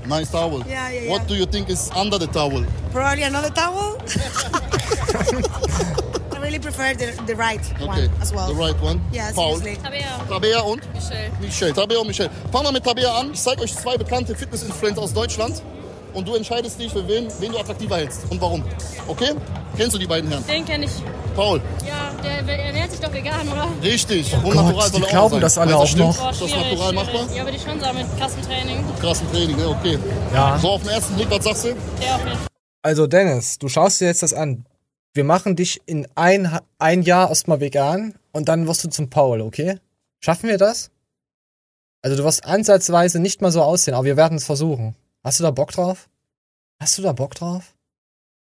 nice 0.05 0.29
towel. 0.31 0.63
Yeah, 0.67 0.89
yeah, 0.91 1.09
What 1.09 1.27
do 1.29 1.35
you 1.35 1.45
think 1.45 1.69
is 1.69 1.89
under 1.95 2.17
the 2.19 2.27
towel? 2.27 2.65
Probably 2.91 3.23
another 3.23 3.51
towel. 3.55 3.95
Really 6.51 6.59
prefer 6.63 6.93
the, 6.93 7.13
the 7.27 7.35
right 7.35 7.61
Okay. 7.79 7.85
one 7.87 8.09
as 8.21 8.33
well. 8.33 8.47
The 8.47 8.55
right 8.55 8.75
one. 8.81 8.99
Yeah, 9.13 9.31
Paul. 9.33 9.55
seriously. 9.55 9.81
Tabea 10.27 10.59
und? 10.59 10.81
Michelle. 10.93 11.31
Michelle. 11.39 11.73
Tabea 11.73 11.99
und 11.99 12.07
Michelle. 12.07 12.29
Fangen 12.51 12.65
wir 12.65 12.71
mit 12.73 12.83
Tabea 12.83 13.09
an. 13.19 13.31
Ich 13.31 13.39
zeige 13.41 13.61
euch 13.61 13.73
zwei 13.73 13.95
bekannte 13.95 14.35
Fitness-Influencer 14.35 15.01
aus 15.01 15.13
Deutschland. 15.13 15.61
Und 16.13 16.27
du 16.27 16.35
entscheidest 16.35 16.77
dich, 16.77 16.91
für 16.91 17.07
wen, 17.07 17.29
wen 17.39 17.53
du 17.53 17.57
attraktiver 17.57 17.95
hältst 17.95 18.29
und 18.29 18.41
warum. 18.41 18.65
Okay? 19.07 19.31
Kennst 19.77 19.95
du 19.95 19.97
die 19.97 20.07
beiden 20.07 20.29
Herren? 20.29 20.45
Den 20.45 20.65
kenne 20.65 20.83
ich. 20.83 20.91
Paul. 21.37 21.61
Ja, 21.87 22.11
der, 22.21 22.43
der 22.43 22.65
ernährt 22.65 22.91
sich 22.91 22.99
doch 22.99 23.13
vegan, 23.13 23.47
oder? 23.47 23.69
Richtig. 23.81 24.35
Oh 24.43 24.49
und 24.49 24.55
Gott, 24.75 24.91
die 24.93 25.03
auch 25.03 25.07
glauben 25.07 25.39
das 25.39 25.57
alle 25.57 25.77
auch 25.77 25.95
noch. 25.95 26.17
Boah, 26.17 26.31
Ist 26.31 26.41
das 26.41 26.49
natural 26.51 26.75
schwierig. 26.75 26.95
machbar? 26.95 27.27
Ja, 27.33 27.43
würde 27.45 27.55
ich 27.55 27.63
schon 27.63 27.79
sagen, 27.79 27.97
mit 27.97 28.19
krassem 28.19 28.41
Training. 28.41 28.83
Krassen 28.99 29.31
Training, 29.31 29.55
ne? 29.55 29.69
Okay. 29.69 29.97
Ja. 30.33 30.59
So, 30.59 30.71
auf 30.71 30.81
den 30.81 30.89
ersten 30.91 31.15
Blick, 31.15 31.31
was 31.31 31.45
sagst 31.45 31.63
du? 31.63 31.67
Der 31.69 32.15
auf 32.15 32.25
jeden 32.25 32.37
Fall. 32.37 32.47
Also 32.83 33.07
Dennis, 33.07 33.57
du 33.57 33.69
schaust 33.69 34.01
dir 34.01 34.07
jetzt 34.07 34.21
das 34.21 34.33
an. 34.33 34.65
Wir 35.13 35.25
machen 35.25 35.57
dich 35.57 35.81
in 35.85 36.07
ein, 36.15 36.59
ein 36.79 37.01
Jahr 37.01 37.27
erstmal 37.27 37.59
vegan 37.59 38.15
und 38.31 38.47
dann 38.47 38.65
wirst 38.67 38.85
du 38.85 38.89
zum 38.89 39.09
Paul, 39.09 39.41
okay? 39.41 39.77
Schaffen 40.21 40.47
wir 40.47 40.57
das? 40.57 40.89
Also 42.01 42.15
du 42.15 42.23
wirst 42.23 42.45
ansatzweise 42.45 43.19
nicht 43.19 43.41
mal 43.41 43.51
so 43.51 43.61
aussehen, 43.61 43.93
aber 43.93 44.05
wir 44.05 44.15
werden 44.15 44.37
es 44.37 44.45
versuchen. 44.45 44.95
Hast 45.21 45.39
du 45.39 45.43
da 45.43 45.51
Bock 45.51 45.71
drauf? 45.71 46.09
Hast 46.79 46.97
du 46.97 47.01
da 47.01 47.11
Bock 47.11 47.35
drauf? 47.35 47.75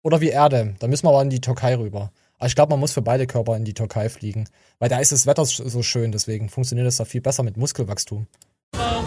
Oder 0.03 0.21
wie 0.21 0.29
Erdem, 0.29 0.77
da 0.79 0.89
müssen 0.89 1.07
wir 1.07 1.11
aber 1.11 1.23
in 1.23 1.31
die 1.31 1.41
Türkei 1.41 1.77
rüber. 1.77 2.13
Aber 2.39 2.47
ich 2.47 2.55
glaube, 2.55 2.71
man 2.71 2.81
muss 2.81 2.93
für 2.93 3.03
beide 3.03 3.27
Körper 3.27 3.57
in 3.57 3.65
die 3.65 3.75
Türkei 3.75 4.11
fliegen. 4.11 4.49
Weil 4.79 4.91
da 4.91 4.99
ist 4.99 5.11
das 5.11 5.27
Wetter 5.27 5.47
so 5.47 5.83
schön, 5.83 6.13
deswegen 6.13 6.51
funktioniert 6.51 6.87
das 6.87 6.99
da 6.99 7.07
viel 7.07 7.23
besser 7.23 7.43
mit 7.43 7.57
Muskelwachstum. 7.57 8.27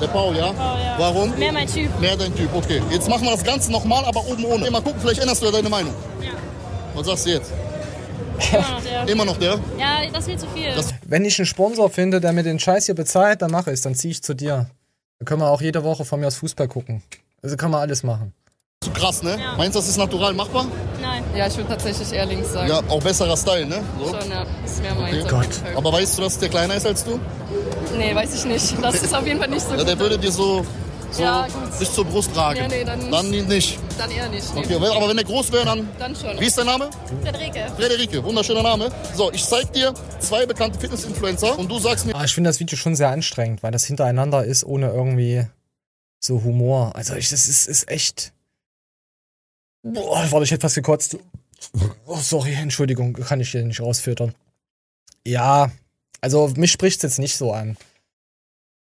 Der 0.01 0.07
Paul, 0.07 0.35
ja? 0.35 0.47
ja. 0.47 0.95
Warum? 0.97 1.37
Mehr 1.37 1.53
mein 1.53 1.67
Typ. 1.67 1.97
Mehr 1.99 2.17
dein 2.17 2.35
Typ, 2.35 2.51
okay. 2.55 2.81
Jetzt 2.89 3.07
machen 3.07 3.23
wir 3.23 3.31
das 3.31 3.43
Ganze 3.43 3.71
nochmal, 3.71 4.03
aber 4.03 4.25
oben 4.27 4.43
ohne. 4.45 4.69
Mal 4.71 4.81
gucken, 4.81 4.99
vielleicht 4.99 5.21
änderst 5.21 5.43
du 5.43 5.45
ja 5.45 5.51
deine 5.51 5.69
Meinung. 5.69 5.93
Ja. 6.19 6.50
Was 6.95 7.05
sagst 7.07 7.25
du 7.25 7.29
jetzt? 7.31 7.51
Immer 8.51 8.59
noch 8.69 8.81
der. 8.83 9.07
Immer 9.07 9.25
noch 9.25 9.37
der? 9.37 9.59
Ja, 9.79 9.99
das 10.11 10.23
ist 10.23 10.27
mir 10.27 10.37
zu 10.37 10.47
viel. 10.47 10.73
Wenn 11.07 11.25
ich 11.25 11.37
einen 11.39 11.45
Sponsor 11.45 11.89
finde, 11.89 12.19
der 12.19 12.33
mir 12.33 12.43
den 12.43 12.59
Scheiß 12.59 12.85
hier 12.87 12.95
bezahlt, 12.95 13.41
dann 13.41 13.51
mache 13.51 13.69
ich 13.71 13.75
es, 13.75 13.81
dann 13.81 13.95
ziehe 13.95 14.11
ich 14.11 14.23
zu 14.23 14.33
dir. 14.33 14.69
Dann 15.19 15.25
können 15.25 15.41
wir 15.41 15.49
auch 15.49 15.61
jede 15.61 15.83
Woche 15.83 16.05
von 16.05 16.19
mir 16.19 16.27
aus 16.27 16.37
Fußball 16.37 16.67
gucken. 16.67 17.03
Also 17.43 17.55
kann 17.55 17.71
man 17.71 17.81
alles 17.81 18.03
machen. 18.03 18.33
Zu 18.83 18.89
krass, 18.91 19.21
ne? 19.21 19.37
Meinst 19.57 19.75
du, 19.75 19.79
das 19.79 19.87
ist 19.89 19.97
natural 19.97 20.33
machbar? 20.33 20.65
Nein. 20.99 21.23
Ja, 21.35 21.45
ich 21.45 21.55
würde 21.55 21.69
tatsächlich 21.69 22.11
eher 22.11 22.25
links 22.25 22.51
sagen. 22.51 22.67
Ja, 22.67 22.79
auch 22.87 22.99
besserer 23.01 23.37
Style, 23.37 23.67
ne? 23.67 23.83
So. 23.99 24.05
Schon, 24.05 24.31
ja. 24.31 24.43
Ist 24.65 24.81
mehr 24.81 24.95
meins. 24.95 25.23
Okay. 25.23 25.29
Fall. 25.29 25.75
Aber 25.77 25.93
weißt 25.93 26.17
du, 26.17 26.23
dass 26.23 26.39
der 26.39 26.49
kleiner 26.49 26.73
ist 26.73 26.87
als 26.87 27.03
du? 27.03 27.19
Nee, 27.95 28.15
weiß 28.15 28.33
ich 28.33 28.45
nicht. 28.45 28.73
Das 28.83 28.95
ist 29.03 29.13
auf 29.15 29.25
jeden 29.27 29.39
Fall 29.39 29.49
nicht 29.49 29.61
so 29.61 29.71
Ja, 29.73 29.77
gut. 29.77 29.87
der 29.87 29.99
würde 29.99 30.17
dir 30.17 30.31
so, 30.31 30.65
so 31.11 31.23
Ja, 31.23 31.47
gut. 31.47 31.79
bis 31.79 31.93
zur 31.93 32.05
Brust 32.05 32.33
tragen. 32.33 32.59
Ja, 32.59 32.67
nee, 32.67 32.83
dann- 32.83 33.11
dann 33.11 33.29
nicht. 33.29 33.79
Dann 33.97 34.11
eher 34.11 34.29
nicht. 34.29 34.53
Nee. 34.53 34.61
Okay, 34.61 34.75
aber 34.75 35.09
wenn 35.09 35.17
er 35.17 35.23
groß 35.23 35.51
wäre, 35.51 35.65
dann. 35.65 35.87
Dann 35.99 36.15
schon. 36.15 36.39
Wie 36.39 36.45
ist 36.45 36.57
dein 36.57 36.65
Name? 36.65 36.89
Frederike. 37.21 37.71
Frederike, 37.75 38.23
wunderschöner 38.23 38.63
Name. 38.63 38.89
So, 39.15 39.31
ich 39.31 39.43
zeig 39.45 39.71
dir 39.73 39.93
zwei 40.19 40.45
bekannte 40.45 40.79
Fitness-Influencer 40.79 41.57
und 41.59 41.69
du 41.69 41.79
sagst 41.79 42.05
mir. 42.05 42.15
Aber 42.15 42.23
ich 42.25 42.33
finde 42.33 42.49
das 42.49 42.59
Video 42.59 42.77
schon 42.77 42.95
sehr 42.95 43.09
anstrengend, 43.09 43.61
weil 43.63 43.71
das 43.71 43.85
hintereinander 43.85 44.43
ist, 44.45 44.63
ohne 44.63 44.87
irgendwie 44.89 45.45
so 46.19 46.43
Humor. 46.43 46.95
Also 46.95 47.15
ich, 47.15 47.29
das 47.29 47.47
ist, 47.47 47.67
ist 47.67 47.89
echt. 47.89 48.33
Boah, 49.83 50.25
warte, 50.31 50.43
ich 50.45 50.51
hätte 50.51 50.61
fast 50.61 50.75
gekotzt. 50.75 51.17
Oh, 52.05 52.17
sorry, 52.17 52.53
Entschuldigung, 52.53 53.13
kann 53.13 53.39
ich 53.39 53.51
hier 53.51 53.63
nicht 53.63 53.81
rausfiltern. 53.81 54.33
Ja, 55.25 55.71
also 56.21 56.47
mich 56.55 56.71
spricht's 56.71 57.03
jetzt 57.03 57.19
nicht 57.19 57.35
so 57.35 57.51
an. 57.51 57.77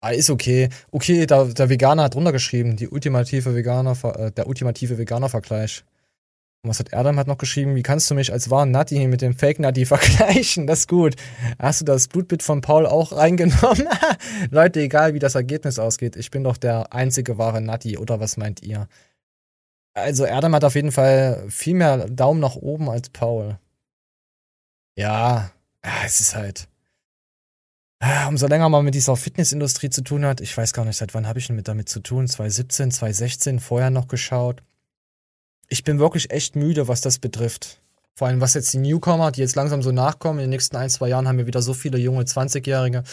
Ah, 0.04 0.10
ist 0.10 0.28
okay. 0.28 0.68
Okay, 0.90 1.24
der, 1.24 1.46
der 1.46 1.70
Veganer 1.70 2.02
hat 2.02 2.14
drunter 2.14 2.32
geschrieben, 2.32 2.76
die 2.76 2.88
ultimative 2.88 3.54
Veganer, 3.54 3.96
äh, 4.18 4.30
der 4.32 4.46
ultimative 4.46 4.98
Veganer-Vergleich. 4.98 5.82
Und 6.62 6.68
was 6.68 6.78
hat 6.78 6.92
Erdem 6.92 7.18
hat 7.18 7.26
noch 7.26 7.38
geschrieben? 7.38 7.74
Wie 7.74 7.82
kannst 7.82 8.10
du 8.10 8.14
mich 8.14 8.30
als 8.30 8.50
wahren 8.50 8.70
Natti 8.70 9.06
mit 9.06 9.22
dem 9.22 9.32
Fake 9.32 9.60
Natti 9.60 9.86
vergleichen? 9.86 10.66
Das 10.66 10.80
ist 10.80 10.88
gut. 10.88 11.14
Hast 11.58 11.80
du 11.80 11.86
das 11.86 12.08
Blutbild 12.08 12.42
von 12.42 12.60
Paul 12.60 12.84
auch 12.84 13.12
reingenommen? 13.12 13.88
Leute, 14.50 14.80
egal 14.80 15.14
wie 15.14 15.20
das 15.20 15.36
Ergebnis 15.36 15.78
ausgeht, 15.78 16.16
ich 16.16 16.30
bin 16.30 16.44
doch 16.44 16.58
der 16.58 16.92
einzige 16.92 17.38
wahre 17.38 17.62
Natti, 17.62 17.96
oder 17.96 18.20
was 18.20 18.36
meint 18.36 18.62
ihr? 18.62 18.88
Also 19.94 20.26
Erdem 20.26 20.54
hat 20.54 20.64
auf 20.64 20.74
jeden 20.74 20.92
Fall 20.92 21.46
viel 21.48 21.76
mehr 21.76 22.10
Daumen 22.10 22.40
nach 22.40 22.56
oben 22.56 22.90
als 22.90 23.08
Paul. 23.08 23.58
Ja, 24.98 25.50
ja, 25.82 25.92
es 26.04 26.20
ist 26.20 26.36
halt. 26.36 26.68
Ah, 28.06 28.28
Umso 28.28 28.46
länger 28.48 28.68
man 28.68 28.84
mit 28.84 28.94
dieser 28.94 29.16
Fitnessindustrie 29.16 29.88
zu 29.88 30.02
tun 30.02 30.26
hat, 30.26 30.42
ich 30.42 30.54
weiß 30.54 30.74
gar 30.74 30.84
nicht, 30.84 30.98
seit 30.98 31.14
wann 31.14 31.26
habe 31.26 31.38
ich 31.38 31.46
denn 31.46 31.56
mit 31.56 31.68
damit 31.68 31.88
zu 31.88 32.00
tun? 32.00 32.28
2017, 32.28 32.90
2016, 32.90 33.60
vorher 33.60 33.88
noch 33.88 34.08
geschaut. 34.08 34.62
Ich 35.70 35.84
bin 35.84 35.98
wirklich 35.98 36.30
echt 36.30 36.54
müde, 36.54 36.86
was 36.86 37.00
das 37.00 37.18
betrifft. 37.18 37.80
Vor 38.14 38.28
allem, 38.28 38.42
was 38.42 38.52
jetzt 38.52 38.74
die 38.74 38.78
Newcomer, 38.78 39.32
die 39.32 39.40
jetzt 39.40 39.56
langsam 39.56 39.82
so 39.82 39.90
nachkommen, 39.90 40.38
in 40.38 40.44
den 40.44 40.50
nächsten 40.50 40.76
ein, 40.76 40.90
zwei 40.90 41.08
Jahren 41.08 41.26
haben 41.26 41.38
wir 41.38 41.46
wieder 41.46 41.62
so 41.62 41.72
viele 41.72 41.96
junge 41.96 42.24
20-Jährige, 42.24 43.04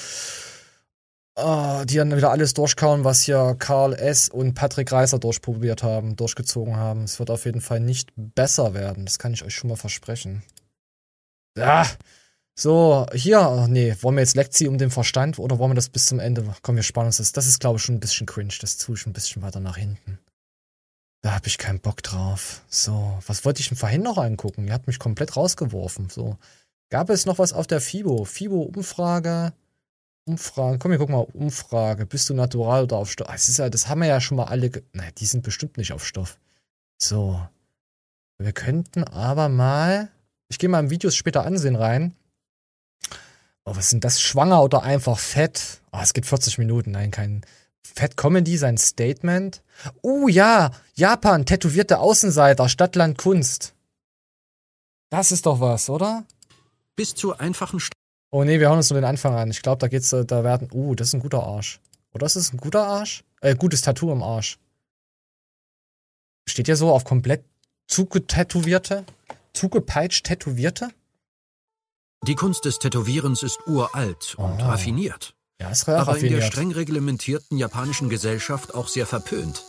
ah, 1.36 1.86
die 1.86 1.95
dann 1.95 2.13
wieder 2.13 2.32
alles 2.32 2.54
durchkauen, 2.54 3.06
was 3.06 3.21
hier 3.21 3.56
Karl 3.58 3.93
S. 3.93 4.27
und 4.27 4.56
Patrick 4.56 4.91
Reiser 4.91 5.19
durchprobiert 5.19 5.84
haben, 5.84 6.17
durchgezogen 6.17 6.75
haben. 6.75 7.04
Es 7.04 7.17
wird 7.17 7.32
auf 7.32 7.45
jeden 7.45 7.62
Fall 7.62 7.80
nicht 7.80 8.12
besser 8.17 8.73
werden. 8.73 9.06
Das 9.06 9.19
kann 9.19 9.34
ich 9.34 9.45
euch 9.45 9.56
schon 9.56 9.69
mal 9.69 9.77
versprechen. 9.77 10.43
Ja, 11.58 11.88
so, 12.55 13.05
hier, 13.13 13.67
nee, 13.69 13.95
wollen 14.01 14.15
wir 14.15 14.21
jetzt 14.21 14.35
Lektie 14.35 14.67
um 14.67 14.77
den 14.77 14.91
Verstand 14.91 15.39
oder 15.39 15.57
wollen 15.57 15.71
wir 15.71 15.75
das 15.75 15.89
bis 15.89 16.07
zum 16.07 16.19
Ende? 16.19 16.53
Komm, 16.61 16.75
wir 16.75 16.83
spannen 16.83 17.07
uns 17.07 17.17
das. 17.17 17.31
Das 17.31 17.47
ist, 17.47 17.59
glaube 17.59 17.77
ich, 17.77 17.83
schon 17.83 17.95
ein 17.95 17.99
bisschen 18.01 18.27
cringe. 18.27 18.53
Das 18.59 18.77
tue 18.77 18.95
ich 18.95 19.05
ein 19.05 19.13
bisschen 19.13 19.41
weiter 19.41 19.59
nach 19.59 19.77
hinten. 19.77 20.19
Da 21.21 21.33
habe 21.33 21.47
ich 21.47 21.57
keinen 21.57 21.79
Bock 21.79 22.01
drauf. 22.03 22.63
So, 22.67 23.17
was 23.25 23.45
wollte 23.45 23.61
ich 23.61 23.69
denn 23.69 23.77
vorhin 23.77 24.01
noch 24.01 24.17
angucken? 24.17 24.67
Ihr 24.67 24.73
habt 24.73 24.87
mich 24.87 24.99
komplett 24.99 25.37
rausgeworfen. 25.37 26.09
So, 26.09 26.37
gab 26.89 27.09
es 27.09 27.25
noch 27.25 27.39
was 27.39 27.53
auf 27.53 27.67
der 27.67 27.79
FIBO? 27.79 28.25
FIBO-Umfrage? 28.25 29.53
Umfrage, 30.25 30.77
komm, 30.77 30.91
wir 30.91 30.97
gucken 30.99 31.15
mal, 31.15 31.27
Umfrage. 31.33 32.05
Bist 32.05 32.29
du 32.29 32.33
natural 32.33 32.83
oder 32.83 32.97
auf 32.97 33.11
Stoff? 33.11 33.27
Das, 33.27 33.49
ist 33.49 33.57
ja, 33.57 33.69
das 33.69 33.87
haben 33.87 34.01
wir 34.01 34.07
ja 34.07 34.21
schon 34.21 34.37
mal 34.37 34.45
alle. 34.45 34.71
Nein, 34.93 35.11
die 35.17 35.25
sind 35.25 35.43
bestimmt 35.43 35.77
nicht 35.77 35.93
auf 35.93 36.05
Stoff. 36.05 36.37
So. 36.97 37.41
Wir 38.37 38.51
könnten 38.51 39.03
aber 39.03 39.49
mal. 39.49 40.09
Ich 40.47 40.59
gehe 40.59 40.69
mal 40.69 40.79
im 40.79 40.89
Videos 40.89 41.15
später 41.15 41.45
ansehen 41.45 41.75
rein. 41.75 42.15
Oh, 43.65 43.76
was 43.76 43.89
sind 43.89 44.04
das? 44.04 44.21
Schwanger 44.21 44.63
oder 44.63 44.84
einfach 44.84 45.19
fett? 45.19 45.82
Oh, 45.91 46.00
es 46.02 46.13
geht 46.13 46.26
40 46.26 46.58
Minuten. 46.58 46.91
Nein, 46.91 47.12
kein 47.12 47.41
Fett 47.84 48.17
Comedy, 48.17 48.58
sein 48.58 48.78
Statement. 48.78 49.62
Oh 50.02 50.28
ja, 50.28 50.71
Japan, 50.93 51.45
tätowierte 51.45 52.00
Außenseiter, 52.00 52.69
Stadtland 52.69 53.17
Kunst. 53.17 53.74
Das 55.10 55.32
ist 55.32 55.45
doch 55.45 55.60
was, 55.60 55.89
oder? 55.89 56.26
Bis 56.95 57.15
zur 57.15 57.39
einfachen 57.39 57.80
St 57.80 57.93
Oh 58.34 58.45
nee, 58.45 58.62
wir 58.62 58.69
hauen 58.69 58.78
uns 58.78 58.89
nur 58.89 59.00
den 59.00 59.06
Anfang 59.06 59.36
an. 59.36 59.52
Ich 59.52 59.62
glaube, 59.62 59.80
da 59.80 59.89
geht's, 59.89 60.13
äh, 60.13 60.24
da 60.26 60.45
werden. 60.45 60.69
Uh, 60.71 60.95
das 60.95 61.10
ist 61.10 61.13
ein 61.15 61.19
guter 61.19 61.43
Arsch. 61.43 61.82
Oder 62.13 62.26
ist 62.26 62.38
es 62.38 62.54
ein 62.54 62.58
guter 62.58 62.88
Arsch? 62.88 63.26
Äh, 63.41 63.56
gutes 63.56 63.82
Tattoo 63.82 64.12
im 64.12 64.24
Arsch. 64.24 64.58
Steht 66.47 66.69
ja 66.69 66.78
so 66.78 66.91
auf 66.91 67.04
komplett 67.04 67.43
zugetätowierte? 67.88 69.06
Zugepeitscht 69.54 70.26
tätowierte? 70.26 70.92
Die 72.28 72.36
Kunst 72.36 72.65
des 72.65 72.78
Tätowierens 72.78 73.42
ist 73.42 73.60
uralt 73.65 74.36
und 74.38 74.62
Ah. 74.62 74.69
raffiniert. 74.69 75.34
Ja, 75.60 75.69
ist 75.72 75.90
aber 75.90 75.98
in 75.98 76.06
der 76.06 76.13
raffiniert. 76.15 76.44
streng 76.44 76.72
reglementierten 76.72 77.58
japanischen 77.58 78.10
Gesellschaft 78.10 78.76
auch 78.76 78.88
sehr 78.88 79.08
verpönt. 79.08 79.63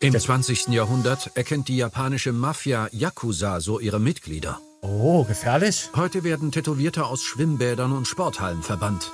Im 0.00 0.18
20. 0.18 0.72
Jahrhundert 0.72 1.30
erkennt 1.36 1.68
die 1.68 1.76
japanische 1.76 2.32
Mafia 2.32 2.88
Yakuza 2.90 3.60
so 3.60 3.78
ihre 3.78 4.00
Mitglieder. 4.00 4.60
Oh, 4.82 5.24
gefährlich. 5.24 5.90
Heute 5.94 6.24
werden 6.24 6.50
Tätowierte 6.52 7.06
aus 7.06 7.22
Schwimmbädern 7.22 7.92
und 7.92 8.06
Sporthallen 8.08 8.62
verbannt. 8.62 9.10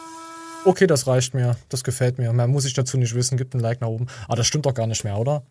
Okay, 0.65 0.87
das 0.87 1.07
reicht 1.07 1.35
mir. 1.35 1.57
Das 1.69 1.85
gefällt 1.85 2.17
mir. 2.19 2.33
Mehr 2.33 2.47
muss 2.47 2.65
ich 2.65 2.73
dazu 2.75 2.97
nicht 2.97 3.15
wissen. 3.15 3.37
Gibt 3.37 3.55
ein 3.55 3.61
Like 3.61 3.81
nach 3.83 3.89
oben. 3.89 4.07
Aber 4.27 4.37
das 4.37 4.47
stimmt 4.47 4.65
doch 4.65 4.75
gar 4.75 4.87
nicht 4.87 5.05
mehr, 5.05 5.19
oder? 5.19 5.45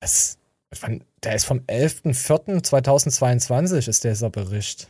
Wann- 0.00 0.10
der 1.22 1.34
ist 1.34 1.44
vom 1.44 1.58
11.04.2022 1.60 3.88
ist 3.88 4.04
dieser 4.04 4.30
Bericht. 4.30 4.88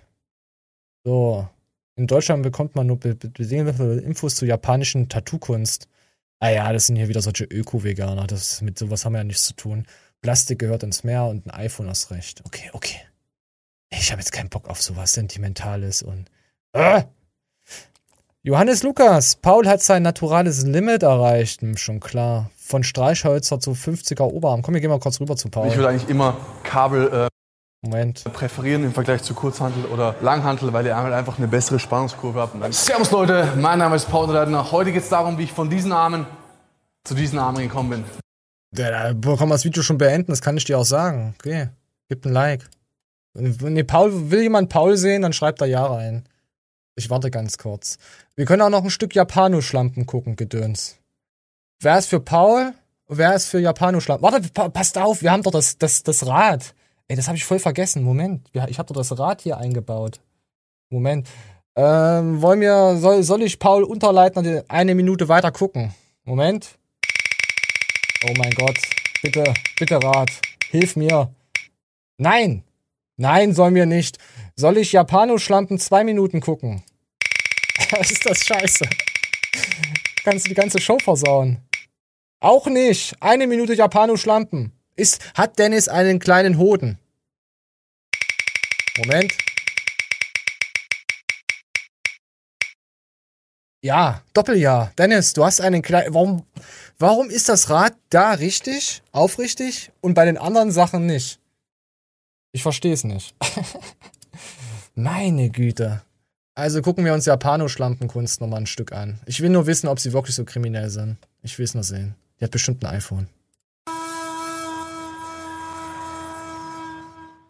So. 1.05 1.49
In 1.97 2.09
Deutschland 2.09 2.43
bekommt 2.43 2.75
man 2.75 2.89
nur 2.89 2.99
be 2.99 3.15
be 3.15 3.29
bedingte 3.29 4.03
Infos 4.05 4.35
zu 4.35 4.47
japanischen 4.47 5.09
Tattoo-Kunst. 5.09 5.89
Ah 6.41 6.51
ja, 6.51 6.73
das 6.73 6.87
sind 6.87 6.97
hier 6.97 7.09
wieder 7.09 7.23
solche 7.23 7.45
Öko-Veganer. 7.45 8.27
Das, 8.27 8.61
mit 8.63 8.79
sowas 8.79 9.05
haben 9.05 9.13
wir 9.13 9.19
ja 9.19 9.25
nichts 9.25 9.47
zu 9.47 9.55
tun. 9.55 9.87
Plastik 10.21 10.59
gehört 10.59 10.83
ins 10.83 11.05
Meer 11.05 11.27
und 11.27 11.47
ein 11.47 11.51
iPhone 11.51 11.89
hast 11.89 12.11
recht. 12.11 12.43
Okay, 12.45 12.71
okay. 12.73 13.01
Ich 13.91 14.11
habe 14.11 14.21
jetzt 14.21 14.33
keinen 14.33 14.49
Bock 14.49 14.69
auf 14.69 14.83
sowas 14.83 15.13
Sentimentales 15.13 16.03
und. 16.03 16.31
Ah! 16.73 17.05
Johannes 18.43 18.83
Lukas, 18.83 19.37
Paul 19.37 19.67
hat 19.67 19.83
sein 19.83 20.03
naturales 20.03 20.65
Limit 20.65 21.03
erreicht. 21.03 21.63
Hm, 21.63 21.77
schon 21.77 22.01
klar. 22.01 22.51
Von 22.67 22.83
Streichhölzer 22.83 23.61
zu 23.61 23.73
50er 23.73 24.23
Oberarm. 24.23 24.63
Komm, 24.63 24.73
wir 24.73 24.81
gehen 24.81 24.89
mal 24.89 24.99
kurz 24.99 25.21
rüber 25.21 25.37
zu 25.37 25.51
Paul. 25.51 25.69
Ich 25.69 25.77
würde 25.77 25.91
eigentlich 25.91 26.09
immer 26.09 26.39
Kabel 26.63 27.13
äh, 27.13 27.29
Moment. 27.87 28.25
präferieren 28.33 28.85
im 28.85 28.95
Vergleich 28.95 29.23
zu 29.23 29.35
Kurzhantel 29.35 29.85
oder 29.85 30.15
Langhantel, 30.23 30.73
weil 30.73 30.87
ihr 30.87 30.97
halt 30.97 31.13
einfach 31.13 31.37
eine 31.37 31.47
bessere 31.47 31.79
Spannungskurve 31.79 32.41
habt. 32.41 32.75
Servus 32.75 33.11
Leute, 33.11 33.53
mein 33.61 33.79
Name 33.79 33.97
ist 33.97 34.09
Paul 34.09 34.33
Leitner. 34.33 34.73
Heute 34.73 34.93
geht 34.93 35.03
es 35.03 35.11
darum, 35.11 35.37
wie 35.37 35.43
ich 35.43 35.53
von 35.53 35.69
diesen 35.69 35.93
Armen 35.93 36.27
zu 37.05 37.15
diesen 37.15 37.39
Armen 37.39 37.61
gekommen 37.61 37.91
bin. 37.91 38.05
Da 38.71 39.13
kann 39.13 39.41
man 39.41 39.51
das 39.51 39.67
Video 39.67 39.83
schon 39.83 39.99
beenden, 39.99 40.33
das 40.33 40.41
kann 40.41 40.57
ich 40.57 40.65
dir 40.65 40.79
auch 40.79 40.87
sagen. 40.87 41.35
Okay, 41.39 41.69
gib 42.09 42.25
ein 42.25 42.33
Like. 42.33 42.67
Nee, 43.35 43.85
Paul, 43.85 44.31
will 44.31 44.41
jemand 44.41 44.71
Paul 44.71 44.97
sehen, 44.97 45.21
dann 45.21 45.35
schreibt 45.35 45.61
da 45.61 45.67
Ja 45.67 45.85
rein. 45.85 46.25
Ich 46.97 47.11
warte 47.11 47.31
ganz 47.31 47.59
kurz. 47.59 47.99
Wir 48.37 48.47
können 48.47 48.63
auch 48.63 48.71
noch 48.71 48.85
ein 48.85 48.91
Stück 48.91 49.15
Japanoschlampen 49.15 50.07
gucken, 50.07 50.37
Gedöns. 50.37 50.97
Wer 51.81 51.99
ist 51.99 52.07
für 52.09 52.21
Paul? 52.21 52.75
Wer 53.09 53.35
ist 53.35 53.47
für 53.49 53.59
Japanoschlampen? 53.59 54.23
Warte, 54.23 54.49
pa 54.49 54.69
passt 54.69 54.97
auf, 54.97 55.23
wir 55.23 55.31
haben 55.31 55.43
doch 55.43 55.51
das, 55.51 55.77
das, 55.79 56.03
das 56.03 56.27
Rad. 56.27 56.75
Ey, 57.09 57.17
das 57.17 57.27
habe 57.29 57.37
ich 57.37 57.45
voll 57.45 57.59
vergessen. 57.59 58.03
Moment, 58.03 58.49
ich 58.53 58.79
habe 58.79 58.87
doch 58.87 58.95
das 58.95 59.19
Rad 59.19 59.43
hier 59.43 59.59
eingebaut. 59.59 60.21
Moment. 60.89 61.29
Ähm, 61.77 62.41
wollen 62.41 62.61
wir, 62.61 62.97
soll, 62.97 63.23
soll 63.23 63.43
ich 63.43 63.59
Paul 63.59 63.83
Unterleitner 63.83 64.65
eine 64.69 64.95
Minute 64.95 65.29
weiter 65.29 65.53
gucken? 65.53 65.93
Moment. 66.25 66.79
Oh 68.27 68.33
mein 68.39 68.53
Gott. 68.53 68.79
Bitte, 69.23 69.53
bitte 69.79 70.03
Rat. 70.03 70.31
Hilf 70.71 70.97
mir. 70.97 71.35
Nein. 72.17 72.63
Nein, 73.17 73.55
sollen 73.55 73.75
wir 73.75 73.87
nicht. 73.87 74.19
Soll 74.57 74.79
ich 74.79 74.93
Japanoschlampen 74.93 75.79
zwei 75.79 76.05
Minuten 76.05 76.41
gucken? 76.41 76.83
Ist 78.01 78.25
das 78.25 78.45
scheiße? 78.45 78.85
Kannst 80.25 80.47
du 80.47 80.49
die 80.49 80.55
ganze 80.55 80.81
Show 80.81 80.99
versauen? 80.99 81.59
Auch 82.41 82.67
nicht. 82.67 83.15
Eine 83.21 83.47
Minute 83.47 83.75
Japanoschlampen. 83.75 84.73
Ist, 84.97 85.35
hat 85.35 85.59
Dennis 85.59 85.87
einen 85.87 86.19
kleinen 86.19 86.57
Hoden? 86.57 86.99
Moment. 88.97 89.33
Ja, 93.83 94.23
Doppeljahr. 94.33 94.93
Dennis, 94.97 95.35
du 95.35 95.45
hast 95.45 95.61
einen 95.61 95.83
kleinen. 95.83 96.15
Warum, 96.15 96.47
warum 96.99 97.29
ist 97.29 97.51
das 97.51 97.69
Rad 97.69 97.95
da 98.09 98.33
richtig, 98.33 99.03
aufrichtig 99.13 99.93
und 100.01 100.15
bei 100.15 100.25
den 100.25 100.39
anderen 100.39 100.71
Sachen 100.71 101.05
nicht? 101.05 101.39
Ich 102.53 102.63
verstehe 102.63 102.95
es 102.95 103.05
nicht. 103.05 103.35
Meine 104.95 105.51
Güte. 105.51 106.03
Also 106.57 106.83
gucken 106.83 107.05
wir 107.05 107.15
uns 107.15 107.27
Japanoschlampenkunst 107.27 108.41
nochmal 108.41 108.61
ein 108.61 108.67
Stück 108.67 108.93
an. 108.93 109.19
Ich 109.27 109.41
will 109.41 109.51
nur 109.51 109.67
wissen, 109.67 109.89
ob 109.89 109.99
sie 109.99 110.13
wirklich 110.13 110.37
so 110.37 110.45
kriminell 110.45 110.89
sind. 110.89 111.17
Ich 111.43 111.59
will 111.59 111.65
es 111.65 111.75
nur 111.75 111.83
sehen. 111.83 112.15
Die 112.39 112.45
hat 112.45 112.53
bestimmt 112.53 112.85
ein 112.85 112.95
iPhone. 112.97 113.27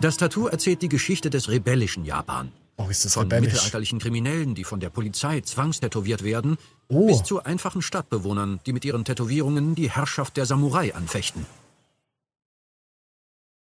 Das 0.00 0.16
Tattoo 0.16 0.46
erzählt 0.46 0.82
die 0.82 0.88
Geschichte 0.88 1.30
des 1.30 1.48
rebellischen 1.48 2.04
Japan. 2.04 2.50
Oh, 2.76 2.88
ist 2.88 3.04
das 3.04 3.14
Von 3.14 3.24
rebellisch. 3.24 3.52
mittelalterlichen 3.52 3.98
Kriminellen, 4.00 4.54
die 4.54 4.64
von 4.64 4.80
der 4.80 4.90
Polizei 4.90 5.40
zwangstätowiert 5.42 6.24
werden, 6.24 6.56
Oh. 6.88 7.06
bis 7.06 7.22
zu 7.22 7.42
einfachen 7.42 7.82
Stadtbewohnern, 7.82 8.60
die 8.66 8.72
mit 8.72 8.84
ihren 8.84 9.04
Tätowierungen 9.04 9.74
die 9.74 9.90
Herrschaft 9.90 10.36
der 10.36 10.44
Samurai 10.46 10.94
anfechten. 10.94 11.46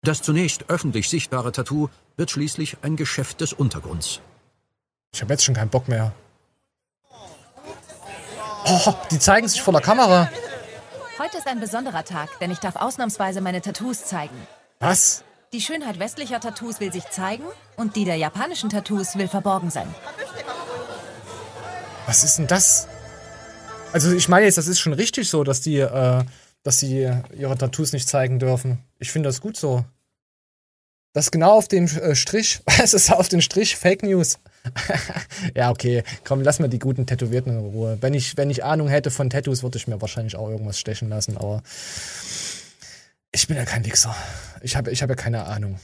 Das 0.03 0.23
zunächst 0.23 0.71
öffentlich 0.71 1.09
sichtbare 1.09 1.53
Tattoo 1.53 1.89
wird 2.17 2.31
schließlich 2.31 2.79
ein 2.83 2.97
Geschäft 2.97 3.41
des 3.41 3.53
Untergrunds. 3.53 4.21
Ich 5.17 5.23
habe 5.23 5.33
jetzt 5.33 5.47
schon 5.47 5.55
keinen 5.55 5.71
Bock 5.71 5.89
mehr. 5.89 6.13
Oh, 8.67 8.95
die 9.11 9.19
zeigen 9.19 9.49
sich 9.49 9.63
vor 9.63 9.73
der 9.73 9.81
Kamera. 9.81 10.31
Heute 11.19 11.39
ist 11.39 11.47
ein 11.47 11.59
besonderer 11.59 12.05
Tag, 12.05 12.39
denn 12.39 12.51
ich 12.51 12.59
darf 12.59 12.77
ausnahmsweise 12.77 13.41
meine 13.41 13.63
Tattoos 13.63 14.05
zeigen. 14.05 14.37
Was? 14.79 15.25
Die 15.55 15.63
Schönheit 15.63 15.99
westlicher 15.99 16.39
Tattoos 16.39 16.81
will 16.81 16.93
sich 16.93 17.09
zeigen 17.09 17.45
und 17.79 17.97
die 17.97 18.05
der 18.05 18.17
japanischen 18.17 18.69
Tattoos 18.69 19.17
will 19.17 19.27
verborgen 19.27 19.71
sein. 19.71 19.87
Was 22.05 22.23
ist 22.23 22.37
denn 22.37 22.47
das? 22.47 22.87
Also 23.95 24.13
ich 24.13 24.29
meine 24.29 24.45
jetzt, 24.45 24.59
das 24.59 24.67
ist 24.67 24.81
schon 24.81 24.93
richtig 24.93 25.31
so, 25.31 25.45
dass 25.45 25.63
die, 25.63 25.79
äh, 25.79 26.25
dass 26.63 26.77
die 26.77 27.11
ihre 27.35 27.57
Tattoos 27.57 27.95
nicht 27.95 28.07
zeigen 28.07 28.39
dürfen. 28.39 28.85
Ich 28.99 29.13
finde 29.13 29.31
das 29.31 29.41
gut 29.41 29.57
so. 29.57 29.83
Das 31.17 31.29
ist 31.29 31.31
genau 31.31 31.53
auf 31.53 31.67
dem 31.67 31.87
äh, 31.87 32.15
Strich. 32.15 32.61
Es 32.83 32.93
ist 32.93 33.11
auf 33.11 33.31
den 33.31 33.41
Strich 33.41 33.75
Fake 33.75 34.03
News. 34.03 34.39
ja, 35.55 35.71
okay. 35.71 36.03
Komm, 36.25 36.43
lass 36.43 36.59
mal 36.59 36.69
die 36.69 36.79
guten 36.79 37.07
Tätowierten 37.07 37.53
in 37.53 37.59
Ruhe. 37.59 37.97
Wenn 38.03 38.13
ich, 38.13 38.37
wenn 38.37 38.51
ich 38.51 38.65
Ahnung 38.65 38.89
hätte 38.89 39.11
von 39.11 39.31
Tattoos, 39.31 39.63
würde 39.63 39.79
ich 39.79 39.89
mir 39.89 39.99
wahrscheinlich 40.03 40.37
auch 40.37 40.51
irgendwas 40.51 40.79
stechen 40.79 41.09
lassen, 41.09 41.39
aber 41.39 41.63
ich 43.33 43.49
bin 43.49 43.57
ja 43.57 43.65
kein 43.65 43.87
Wichser. 43.87 44.15
Ich 44.61 44.77
habe 44.77 44.91
ich 44.91 45.03
hab 45.03 45.09
ja 45.09 45.17
keine 45.17 45.47
Ahnung. 45.47 45.81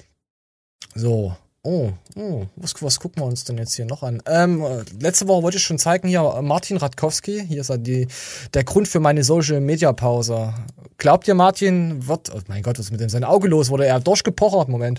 So. 0.95 1.35
Oh, 1.65 1.93
oh 2.17 2.47
was, 2.57 2.75
was 2.83 2.99
gucken 2.99 3.23
wir 3.23 3.27
uns 3.27 3.45
denn 3.45 3.57
jetzt 3.57 3.75
hier 3.75 3.85
noch 3.85 4.03
an? 4.03 4.21
Ähm, 4.27 4.65
äh, 4.65 4.83
letzte 4.99 5.29
Woche 5.29 5.45
wollte 5.45 5.59
ich 5.59 5.63
schon 5.63 5.79
zeigen, 5.79 6.09
hier 6.09 6.23
Martin 6.43 6.77
Radkowski. 6.77 7.47
Hier 7.47 7.61
ist 7.61 7.71
er 7.71 7.79
die, 7.79 8.09
der 8.53 8.65
Grund 8.65 8.89
für 8.89 8.99
meine 8.99 9.23
Social 9.23 9.61
Media 9.61 9.93
Pause. 9.93 10.53
Glaubt 10.99 11.29
ihr, 11.29 11.35
Martin 11.35 12.09
wird. 12.09 12.35
Oh 12.35 12.41
mein 12.49 12.65
Gott, 12.65 12.81
was 12.81 12.87
ist 12.87 12.91
mit 12.91 13.01
dem 13.01 13.09
sein 13.09 13.23
Auge 13.23 13.47
los? 13.47 13.71
Wurde 13.71 13.87
er 13.87 14.01
durchgepochert? 14.01 14.69
Moment. 14.69 14.99